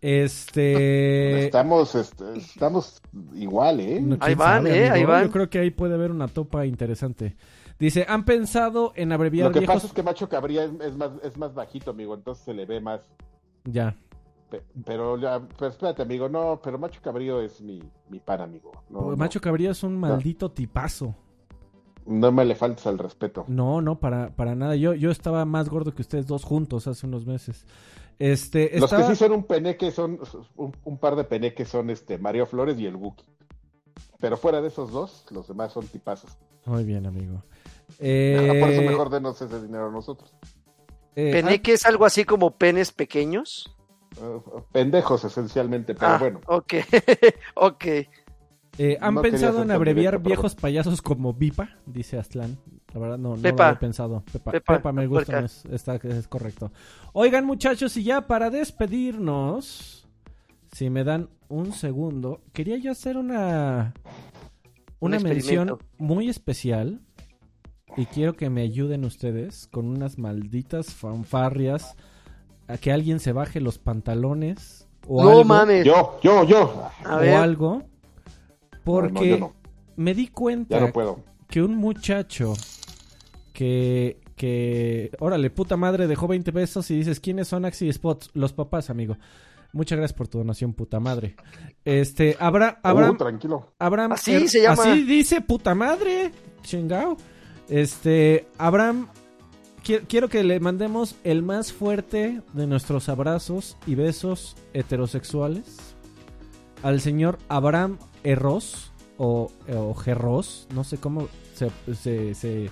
Este. 0.00 1.44
Estamos, 1.46 1.94
este, 1.94 2.36
estamos 2.36 3.02
igual, 3.34 3.80
¿eh? 3.80 4.04
ahí 4.20 4.34
van, 4.34 4.66
¿eh? 4.66 4.90
Ahí 4.90 5.04
van. 5.04 5.24
Yo 5.24 5.30
creo 5.30 5.50
que 5.50 5.58
ahí 5.58 5.70
puede 5.70 5.94
haber 5.94 6.10
una 6.10 6.28
topa 6.28 6.66
interesante. 6.66 7.36
Dice, 7.78 8.04
¿han 8.08 8.24
pensado 8.24 8.92
en 8.96 9.12
abreviar 9.12 9.48
Lo 9.48 9.60
que 9.60 9.66
pasa 9.66 9.86
es 9.86 9.92
que 9.92 10.02
Macho 10.02 10.28
Cabría 10.28 10.64
es, 10.64 10.96
más, 10.96 11.12
es 11.22 11.36
más 11.36 11.54
bajito, 11.54 11.92
amigo, 11.92 12.14
entonces 12.14 12.44
se 12.44 12.54
le 12.54 12.66
ve 12.66 12.80
más. 12.80 13.00
Ya. 13.64 13.96
pero, 14.84 15.16
pero 15.58 15.70
espérate, 15.70 16.02
amigo, 16.02 16.28
no, 16.28 16.60
pero 16.62 16.78
Macho 16.78 17.00
Cabrío 17.02 17.40
es 17.40 17.60
mi, 17.60 17.80
mi 18.08 18.18
pan, 18.18 18.40
amigo. 18.40 18.72
Macho 19.16 19.40
Cabrío 19.40 19.70
es 19.70 19.82
un 19.82 19.96
maldito 19.96 20.50
tipazo. 20.50 21.14
No 22.08 22.32
me 22.32 22.44
le 22.44 22.54
faltes 22.54 22.86
al 22.86 22.98
respeto. 22.98 23.44
No, 23.48 23.82
no, 23.82 24.00
para, 24.00 24.34
para 24.34 24.54
nada. 24.54 24.74
Yo, 24.76 24.94
yo 24.94 25.10
estaba 25.10 25.44
más 25.44 25.68
gordo 25.68 25.94
que 25.94 26.00
ustedes 26.00 26.26
dos 26.26 26.42
juntos 26.42 26.86
hace 26.86 27.06
unos 27.06 27.26
meses. 27.26 27.66
Este, 28.18 28.80
Los 28.80 28.90
que 28.90 29.04
sí 29.04 29.14
son 29.14 29.32
un 29.32 29.44
peneque 29.44 29.92
son 29.92 30.18
un, 30.56 30.98
par 30.98 31.14
de 31.14 31.24
peneques 31.24 31.68
son 31.68 31.90
este 31.90 32.18
Mario 32.18 32.46
Flores 32.46 32.78
y 32.80 32.86
el 32.86 32.96
Wookie. 32.96 33.26
Pero 34.18 34.36
fuera 34.36 34.60
de 34.60 34.68
esos 34.68 34.90
dos, 34.90 35.26
los 35.30 35.46
demás 35.46 35.72
son 35.72 35.86
tipazos. 35.86 36.36
Muy 36.68 36.84
bien, 36.84 37.06
amigo. 37.06 37.42
Eh... 37.98 38.58
Por 38.60 38.70
eso 38.70 38.82
mejor 38.82 39.10
denos 39.10 39.40
ese 39.40 39.60
dinero 39.60 39.88
a 39.88 39.90
nosotros. 39.90 40.32
Eh, 41.16 41.32
¿Peneque 41.32 41.72
es 41.72 41.86
algo 41.86 42.04
así 42.04 42.24
como 42.24 42.56
penes 42.56 42.92
pequeños? 42.92 43.74
Uh, 44.20 44.60
pendejos, 44.70 45.24
esencialmente, 45.24 45.94
pero 45.94 46.12
ah, 46.12 46.18
bueno. 46.18 46.40
Ok, 46.46 46.74
ok. 47.54 47.84
Eh, 48.78 48.96
¿Han 49.00 49.20
pensado 49.20 49.62
en 49.62 49.70
abreviar 49.70 50.20
viejos 50.20 50.54
payasos 50.54 51.02
como 51.02 51.32
Vipa? 51.32 51.70
Dice 51.86 52.18
Aztlán. 52.18 52.58
La 52.94 53.00
verdad 53.00 53.18
no, 53.18 53.36
no 53.36 53.42
lo 53.42 53.48
había 53.48 53.78
pensado. 53.78 54.22
Pepa, 54.32 54.52
Pepa, 54.52 54.92
me 54.92 55.06
gusta, 55.06 55.40
es, 55.40 55.64
está, 55.66 55.96
es 55.96 56.28
correcto. 56.28 56.70
Oigan 57.12 57.44
muchachos, 57.44 57.96
y 57.96 58.04
ya 58.04 58.26
para 58.26 58.50
despedirnos, 58.50 60.06
si 60.72 60.90
me 60.90 61.02
dan 61.02 61.28
un 61.48 61.72
segundo, 61.72 62.42
quería 62.52 62.76
yo 62.76 62.92
hacer 62.92 63.16
una 63.16 63.94
una 65.00 65.18
mención 65.20 65.78
muy 65.98 66.28
especial 66.28 67.00
y 67.96 68.06
quiero 68.06 68.34
que 68.34 68.50
me 68.50 68.62
ayuden 68.62 69.04
ustedes 69.04 69.66
con 69.68 69.86
unas 69.86 70.18
malditas 70.18 70.92
fanfarrias 70.94 71.96
a 72.66 72.76
que 72.78 72.92
alguien 72.92 73.18
se 73.20 73.32
baje 73.32 73.60
los 73.60 73.78
pantalones 73.78 74.86
o 75.06 75.22
no 75.22 75.30
algo, 75.30 75.44
mames. 75.44 75.84
Yo, 75.86 76.18
yo, 76.22 76.44
yo. 76.44 76.90
A 77.04 77.16
o 77.16 77.20
ver. 77.20 77.34
algo 77.34 77.82
porque 78.84 79.12
No, 79.12 79.20
no, 79.20 79.24
yo 79.26 79.38
no. 79.38 79.52
me 79.96 80.14
di 80.14 80.28
cuenta 80.28 80.78
Ya 80.78 80.86
no 80.86 80.92
puedo. 80.92 81.20
que 81.48 81.62
un 81.62 81.76
muchacho 81.76 82.54
que 83.52 84.20
que 84.36 85.10
órale 85.18 85.50
puta 85.50 85.76
madre 85.76 86.06
dejó 86.06 86.28
20 86.28 86.52
pesos 86.52 86.88
y 86.92 86.96
dices 86.96 87.18
quiénes 87.18 87.48
son 87.48 87.64
Axi 87.64 87.92
Spots 87.92 88.30
los 88.34 88.52
papás 88.52 88.88
amigo 88.90 89.16
muchas 89.78 89.96
gracias 89.98 90.16
por 90.18 90.28
tu 90.28 90.36
donación 90.38 90.74
puta 90.74 91.00
madre 91.00 91.36
este 91.84 92.36
habrá 92.38 92.78
habrá 92.82 93.10
Uh, 93.12 93.16
tranquilo. 93.16 93.72
Abraham. 93.78 94.12
Así 94.12 94.32
Er- 94.34 94.48
se 94.48 94.60
llama. 94.62 94.82
Así 94.82 95.04
dice 95.04 95.40
puta 95.40 95.74
madre. 95.74 96.32
Chingao. 96.62 97.16
Este, 97.70 98.46
Abraham. 98.58 99.08
qui- 99.84 100.02
Quiero 100.06 100.28
que 100.28 100.44
le 100.44 100.60
mandemos 100.60 101.14
el 101.24 101.42
más 101.42 101.72
fuerte 101.72 102.42
de 102.52 102.66
nuestros 102.66 103.08
abrazos 103.08 103.78
y 103.86 103.94
besos 103.94 104.56
heterosexuales 104.74 105.76
al 106.82 107.00
señor 107.00 107.38
Abraham 107.48 107.98
Erros 108.24 108.92
o, 109.16 109.50
o 109.74 109.94
Gerros, 109.94 110.66
no 110.74 110.84
sé 110.84 110.98
cómo 110.98 111.28
se, 111.54 111.70
se, 111.94 112.34
se, 112.34 112.70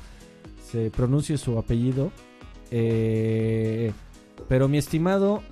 se 0.71 0.91
pronuncie 0.91 1.39
su 1.39 1.59
apellido. 1.59 2.11
Eh, 2.71 3.93
pero 4.49 4.69
mi 4.69 4.79
estimado, 4.79 5.43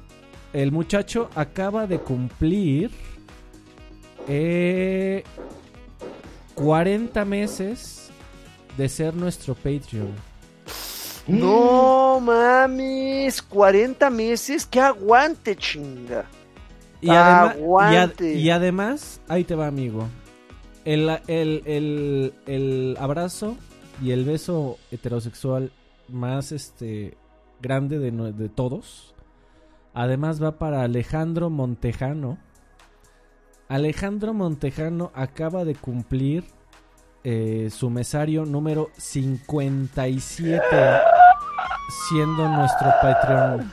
el 0.55 0.73
muchacho 0.73 1.29
acaba 1.35 1.87
de 1.87 1.99
cumplir 1.99 2.91
eh, 4.29 5.23
40 6.55 7.25
meses 7.25 8.11
de 8.77 8.89
ser 8.89 9.15
nuestro 9.15 9.55
Patreon. 9.55 10.13
No 11.27 12.21
mames, 12.21 13.41
40 13.43 14.11
meses, 14.11 14.67
que 14.67 14.81
aguante, 14.81 15.57
chinga. 15.57 16.27
Y, 17.01 17.09
adema- 17.09 17.55
y, 17.55 17.59
ad- 17.59 17.59
Aguante. 17.63 18.35
y 18.35 18.51
además, 18.51 19.21
ahí 19.29 19.45
te 19.45 19.55
va, 19.55 19.67
amigo. 19.67 20.07
El, 20.85 21.09
el, 21.29 21.63
el, 21.65 22.35
el 22.47 22.97
abrazo 23.01 23.57
y 24.03 24.11
el 24.11 24.25
beso 24.25 24.79
heterosexual 24.91 25.73
más 26.09 26.53
este 26.53 27.17
grande 27.63 27.99
de, 27.99 28.11
de 28.11 28.49
todos. 28.51 29.14
Además 29.95 30.43
va 30.43 30.59
para 30.59 30.83
Alejandro 30.83 31.51
Montejano. 31.51 32.39
Alejandro 33.69 34.35
Montejano 34.35 35.13
acaba 35.15 35.65
de 35.65 35.75
cumplir 35.75 36.45
eh, 37.23 37.69
su 37.71 37.89
mesario 37.89 38.45
número 38.45 38.91
57 38.99 40.61
siendo 42.09 42.49
nuestro 42.49 42.89
Patreon. 43.01 43.73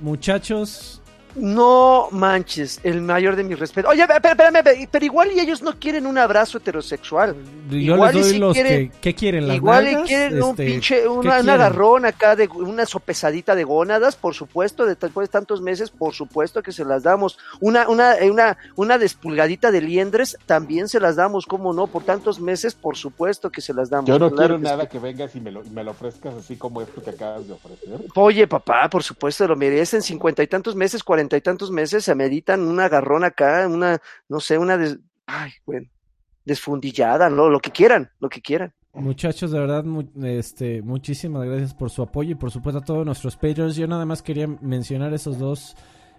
Muchachos, 0.00 1.02
No 1.36 2.08
manches, 2.12 2.80
el 2.82 3.02
mayor 3.02 3.36
de 3.36 3.44
mis 3.44 3.58
respetos. 3.58 3.90
Oye, 3.90 4.02
espérame, 4.02 4.30
espérame, 4.62 4.88
pero 4.90 5.04
igual 5.04 5.32
y 5.32 5.40
ellos 5.40 5.62
no 5.62 5.78
quieren 5.78 6.06
un 6.06 6.16
abrazo 6.18 6.58
heterosexual. 6.58 7.36
yo 7.70 7.76
Igual 7.76 8.14
y 8.14 8.16
les 8.18 8.24
doy 8.26 8.32
si 8.34 8.38
los 8.38 8.54
quieren- 8.54 8.90
que... 8.90 8.98
¿Qué 9.00 9.14
quieren? 9.14 9.46
¿Las 9.48 9.56
Igual 9.56 9.82
y 9.88 9.92
nalgas? 9.92 10.08
quieren 10.08 10.42
un 10.42 10.50
Este, 10.50 10.66
pinche, 10.66 11.00
¿qué 11.02 11.08
una, 11.08 11.40
un 11.40 11.50
agarrón 11.50 12.06
acá 12.06 12.36
de 12.36 12.48
una 12.48 12.86
sopesadita 12.86 13.54
de 13.54 13.64
gónadas, 13.64 14.16
por 14.16 14.34
supuesto, 14.34 14.86
de- 14.86 14.94
después 14.94 15.28
de 15.28 15.32
tantos 15.32 15.60
meses, 15.60 15.90
por 15.90 16.14
supuesto 16.14 16.62
que 16.62 16.72
se 16.72 16.84
las 16.84 17.02
damos. 17.02 17.38
Una, 17.60 17.88
una, 17.88 18.14
eh, 18.16 18.30
una, 18.30 18.56
una 18.76 18.96
despulgadita 18.96 19.70
de 19.70 19.80
liendres, 19.82 20.38
también 20.46 20.88
se 20.88 21.00
las 21.00 21.16
damos, 21.16 21.44
cómo 21.46 21.72
no, 21.74 21.86
por 21.86 22.04
tantos 22.04 22.40
meses, 22.40 22.74
por 22.74 22.96
supuesto 22.96 23.50
que 23.50 23.60
se 23.60 23.74
las 23.74 23.90
damos. 23.90 24.08
Yo 24.08 24.18
no 24.18 24.30
Claro 24.30 24.36
quiero 24.36 24.56
que 24.56 24.62
nada 24.62 24.88
que 24.88 24.98
vengas 24.98 25.34
y 25.36 25.40
me 25.40 25.50
lo, 25.50 25.64
y 25.64 25.70
me 25.70 25.84
lo 25.84 25.90
ofrezcas 25.90 26.34
así 26.34 26.56
como 26.56 26.80
esto 26.82 27.02
que 27.02 27.10
acabas 27.10 27.46
de 27.46 27.52
ofrecer. 27.54 28.00
Oye, 28.14 28.46
papá, 28.46 28.88
por 28.88 29.02
supuesto, 29.02 29.46
lo 29.46 29.56
merecen. 29.56 30.00
Cincuenta 30.02 30.42
y 30.42 30.46
tantos 30.46 30.76
meses, 30.76 31.02
cuarenta 31.02 31.25
y 31.34 31.40
tantos 31.40 31.72
meses, 31.72 32.04
se 32.04 32.14
meditan 32.14 32.60
un 32.60 32.78
agarrón 32.78 33.24
acá, 33.24 33.66
una, 33.66 34.00
no 34.28 34.38
sé, 34.38 34.58
una 34.58 34.76
des... 34.76 34.98
Ay, 35.26 35.50
bueno, 35.64 35.88
desfundillada, 36.44 37.28
¿no? 37.30 37.48
Lo 37.48 37.58
que 37.58 37.70
quieran, 37.72 38.10
lo 38.20 38.28
que 38.28 38.40
quieran. 38.40 38.72
Muchachos, 38.94 39.50
de 39.50 39.58
verdad, 39.58 39.82
mu- 39.84 40.08
este, 40.24 40.80
muchísimas 40.82 41.44
gracias 41.44 41.74
por 41.74 41.90
su 41.90 42.02
apoyo 42.02 42.30
y 42.30 42.34
por 42.36 42.50
supuesto 42.50 42.78
a 42.78 42.84
todos 42.84 43.04
nuestros 43.04 43.36
Patreons. 43.36 43.74
Yo 43.76 43.86
nada 43.88 44.06
más 44.06 44.22
quería 44.22 44.46
mencionar 44.46 45.12
esos 45.12 45.38
dos 45.38 45.74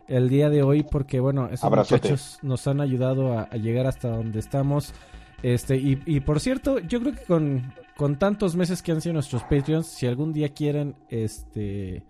el 0.08 0.28
día 0.30 0.50
de 0.50 0.62
hoy 0.64 0.84
porque, 0.84 1.20
bueno, 1.20 1.48
esos 1.48 1.64
Abrazote. 1.64 2.10
muchachos 2.10 2.40
nos 2.42 2.68
han 2.68 2.82
ayudado 2.82 3.38
a, 3.38 3.44
a 3.44 3.56
llegar 3.56 3.88
hasta 3.88 4.10
donde 4.10 4.40
estamos. 4.40 4.94
Este, 5.42 5.78
y, 5.78 6.02
y 6.06 6.20
por 6.20 6.40
cierto, 6.40 6.80
yo 6.80 7.00
creo 7.00 7.14
que 7.14 7.24
con, 7.24 7.74
con 7.96 8.20
tantos 8.20 8.56
meses 8.56 8.82
que 8.82 8.92
han 8.92 9.02
sido 9.02 9.14
nuestros 9.14 9.44
Patreons, 9.44 9.88
si 9.88 10.06
algún 10.06 10.34
día 10.34 10.50
quieren 10.50 10.96
este, 11.10 12.04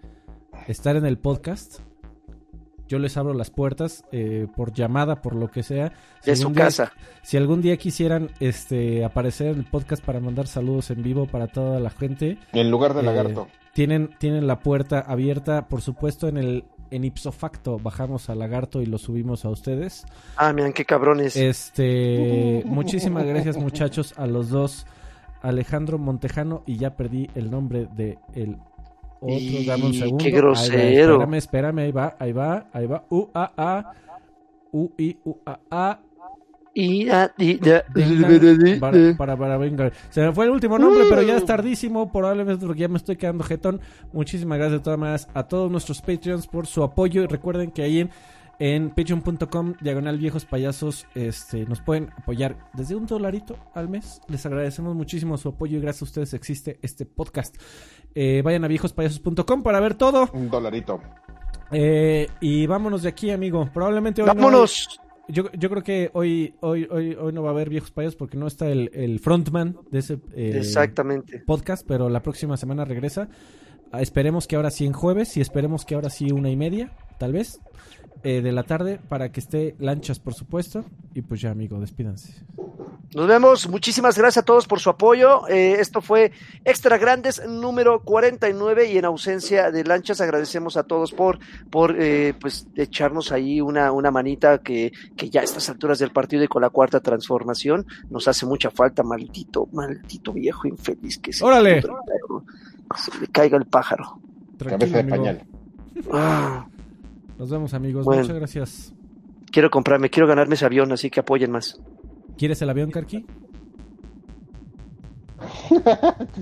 estar 0.68 0.96
en 0.96 1.06
el 1.06 1.18
podcast, 1.18 1.80
yo 2.88 3.00
les 3.00 3.18
abro 3.18 3.34
las 3.34 3.50
puertas 3.50 4.04
eh, 4.12 4.48
por 4.56 4.74
llamada, 4.74 5.22
por 5.22 5.36
lo 5.36 5.50
que 5.52 5.64
sea. 5.64 5.92
Si 6.22 6.32
De 6.32 6.36
su 6.38 6.50
día- 6.50 6.66
casa. 6.66 6.92
si 7.22 7.38
algún 7.38 7.62
día 7.62 7.78
quisieran 7.78 8.30
este 8.40 9.04
aparecer 9.06 9.48
en 9.48 9.60
el 9.60 9.66
podcast 9.66 10.04
para 10.04 10.20
mandar 10.20 10.48
saludos 10.48 10.90
en 10.92 11.04
vivo 11.04 11.26
para 11.28 11.48
toda 11.48 11.80
la 11.80 11.90
gente, 11.90 12.38
En 12.54 12.72
lugar 12.72 12.94
de 12.94 13.02
Eh, 13.02 13.04
lagarto. 13.04 13.48
tienen, 13.74 14.10
tienen 14.18 14.48
la 14.48 14.60
puerta 14.60 15.00
abierta, 15.00 15.68
por 15.68 15.82
supuesto, 15.82 16.28
en 16.28 16.38
el 16.38 16.64
en 16.90 17.04
ipso 17.04 17.34
facto 17.34 17.78
bajamos 17.80 18.30
a 18.30 18.36
Lagarto 18.36 18.82
y 18.82 18.86
lo 18.86 18.98
subimos 18.98 19.44
a 19.44 19.50
ustedes. 19.50 20.06
Ah, 20.38 20.54
miren, 20.54 20.72
qué 20.72 20.86
cabrones. 20.86 21.36
Este, 21.36 22.64
muchísimas 22.66 23.26
gracias 23.26 23.58
muchachos 23.58 24.14
a 24.16 24.26
los 24.26 24.50
dos, 24.50 24.86
Alejandro 25.42 25.98
Montejano 25.98 26.64
y 26.66 26.78
ya 26.78 26.96
perdí 26.96 27.30
el 27.36 27.52
nombre 27.52 27.88
de 27.94 28.18
el 28.36 28.56
otro, 29.22 29.38
Y 29.38 29.66
dame 29.66 29.86
un 29.86 29.92
qué 29.92 29.98
segundo. 29.98 30.26
Ahí 30.26 30.32
va, 30.32 30.38
grosero. 30.38 31.14
espérame, 31.14 31.34
espérame, 31.36 31.80
ahí 31.80 31.92
va, 31.92 32.16
ahí 32.20 32.32
va, 32.32 32.66
ahí 32.74 32.88
va. 32.88 33.04
U 33.10 33.30
A 33.34 33.52
A 33.58 33.94
U 34.72 34.92
I 34.98 35.18
U 35.24 35.38
A 35.46 35.60
A 35.70 36.00
Y, 36.74 37.10
ah, 37.10 37.34
y, 37.40 37.60
ya, 37.60 37.84
Venga, 37.92 38.80
para, 38.80 39.18
para, 39.18 39.36
para, 39.38 39.58
venga. 39.58 39.92
Se 40.10 40.22
me 40.22 40.32
fue 40.32 40.46
el 40.46 40.52
último 40.52 40.78
nombre, 40.78 41.06
pero 41.10 41.24
ya 41.24 41.36
es 41.36 41.46
tardísimo, 41.46 42.12
probablemente 42.12 42.66
porque 42.68 42.82
ya 42.82 42.88
me 42.88 42.98
estoy 42.98 43.16
quedando 43.16 43.44
jetón. 43.44 43.82
Muchísimas 44.14 44.60
gracias 44.60 44.80
de 44.80 44.84
todas 44.84 45.00
maneras 45.00 45.28
a 45.34 45.48
todos 45.48 45.72
nuestros 45.72 46.02
Patreons 46.02 46.46
por 46.46 46.68
su 46.68 46.84
apoyo. 46.84 47.24
Y 47.24 47.26
recuerden 47.26 47.72
que 47.72 47.82
ahí 47.82 48.02
en, 48.02 48.12
en 48.60 48.90
patreon.com, 48.90 49.74
diagonal 49.82 50.18
viejos 50.18 50.46
payasos, 50.46 51.06
este, 51.16 51.66
nos 51.66 51.82
pueden 51.82 52.10
apoyar 52.18 52.58
desde 52.74 52.96
un 52.96 53.06
dolarito 53.06 53.56
al 53.76 53.88
mes. 53.90 54.20
Les 54.28 54.46
agradecemos 54.46 54.96
muchísimo 54.96 55.38
su 55.38 55.50
apoyo 55.50 55.78
y 55.78 55.82
gracias 55.82 56.02
a 56.02 56.06
ustedes 56.06 56.34
existe 56.34 56.80
este 56.82 57.06
podcast. 57.06 57.56
Eh, 58.16 58.42
vayan 58.44 58.64
a 58.66 58.68
viejospayasos.com 58.68 59.62
para 59.62 59.80
ver 59.80 59.94
todo. 59.96 60.30
Un 60.34 60.50
dolarito. 60.50 61.00
Eh, 61.72 62.28
y 62.40 62.66
vámonos 62.66 63.04
de 63.04 63.10
aquí, 63.10 63.30
amigo. 63.32 63.70
Probablemente 63.74 64.22
hoy 64.22 64.28
no- 64.28 64.34
Vámonos. 64.34 65.00
yo, 65.28 65.52
yo 65.52 65.70
creo 65.70 65.84
que 65.84 66.10
hoy, 66.14 66.56
hoy, 66.62 66.88
hoy, 66.90 67.14
hoy 67.14 67.34
no 67.34 67.44
va 67.44 67.50
a 67.50 67.52
haber 67.52 67.70
viejos 67.70 67.92
payos 67.92 68.16
porque 68.16 68.38
no 68.38 68.48
está 68.48 68.70
el, 68.70 68.90
el 68.94 69.20
frontman 69.20 69.78
de 69.92 70.00
ese 70.00 70.14
eh, 70.34 70.54
Exactamente. 70.56 71.40
podcast, 71.46 71.86
pero 71.88 72.10
la 72.10 72.22
próxima 72.24 72.58
semana 72.58 72.86
regresa. 72.86 73.28
Ah, 73.92 74.02
esperemos 74.02 74.48
que 74.48 74.56
ahora 74.56 74.72
sí 74.72 74.86
en 74.86 74.94
jueves 74.94 75.38
y 75.38 75.42
esperemos 75.42 75.86
que 75.86 75.96
ahora 75.96 76.10
sí 76.10 76.32
una 76.32 76.50
y 76.50 76.56
media, 76.58 76.92
tal 77.20 77.32
vez, 77.34 77.60
eh, 78.24 78.42
de 78.42 78.52
la 78.52 78.64
tarde 78.64 79.00
para 79.10 79.32
que 79.32 79.40
esté 79.40 79.76
lanchas, 79.80 80.20
por 80.20 80.34
supuesto. 80.34 80.86
Y 81.14 81.22
pues 81.22 81.42
ya, 81.42 81.52
amigo, 81.52 81.80
despídanse. 81.80 82.34
Nos 83.16 83.28
vemos. 83.28 83.70
Muchísimas 83.70 84.18
gracias 84.18 84.44
a 84.44 84.46
todos 84.46 84.68
por 84.68 84.80
su 84.80 84.90
apoyo. 84.90 85.48
Eh, 85.48 85.78
esto 85.80 86.02
fue 86.02 86.32
Extra 86.66 86.98
Grandes 86.98 87.42
número 87.48 88.02
49 88.04 88.92
y 88.92 88.98
en 88.98 89.06
ausencia 89.06 89.72
de 89.72 89.84
lanchas 89.86 90.20
agradecemos 90.22 90.78
a 90.78 90.84
todos 90.84 91.14
por, 91.14 91.40
por 91.70 91.96
eh, 91.98 92.34
pues 92.40 92.68
echarnos 92.76 93.32
ahí 93.32 93.62
una, 93.62 93.92
una 93.92 94.12
manita 94.12 94.60
que, 94.60 94.92
que 95.16 95.30
ya 95.30 95.42
a 95.42 95.44
estas 95.46 95.70
alturas 95.70 96.00
del 96.00 96.12
partido 96.12 96.44
y 96.44 96.48
con 96.48 96.62
la 96.62 96.70
cuarta 96.70 97.00
transformación 97.00 97.86
nos 98.10 98.28
hace 98.28 98.46
mucha 98.46 98.70
falta, 98.72 99.04
maldito, 99.04 99.68
maldito 99.72 100.34
viejo 100.34 100.68
infeliz 100.68 101.18
que 101.18 101.32
se, 101.32 101.46
¡Órale! 101.46 101.82
se 101.82 103.20
le 103.20 103.28
caiga 103.28 103.58
el 103.58 103.66
pájaro. 103.66 104.20
Tranquilo, 104.58 104.92
Cabeza 104.92 104.94
de 104.96 105.00
amigo. 105.00 105.16
pañal. 105.18 105.48
Ah, 106.12 106.68
Nos 107.38 107.50
vemos, 107.50 107.74
amigos. 107.74 108.06
Bueno. 108.06 108.22
Muchas 108.22 108.36
gracias. 108.38 108.94
quiero 109.52 109.70
comprarme, 109.70 110.10
quiero 110.10 110.28
ganarme 110.28 110.56
ese 110.56 110.66
avión, 110.66 110.92
así 110.92 111.10
que 111.10 111.20
apoyen 111.20 111.52
más. 111.52 111.80
¿Quieres 112.38 112.62
el 112.62 112.70
avión, 112.70 112.92
Karki? 112.92 113.26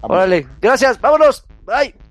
Órale, 0.00 0.46
gracias, 0.60 1.00
vámonos, 1.00 1.44
bye. 1.66 2.07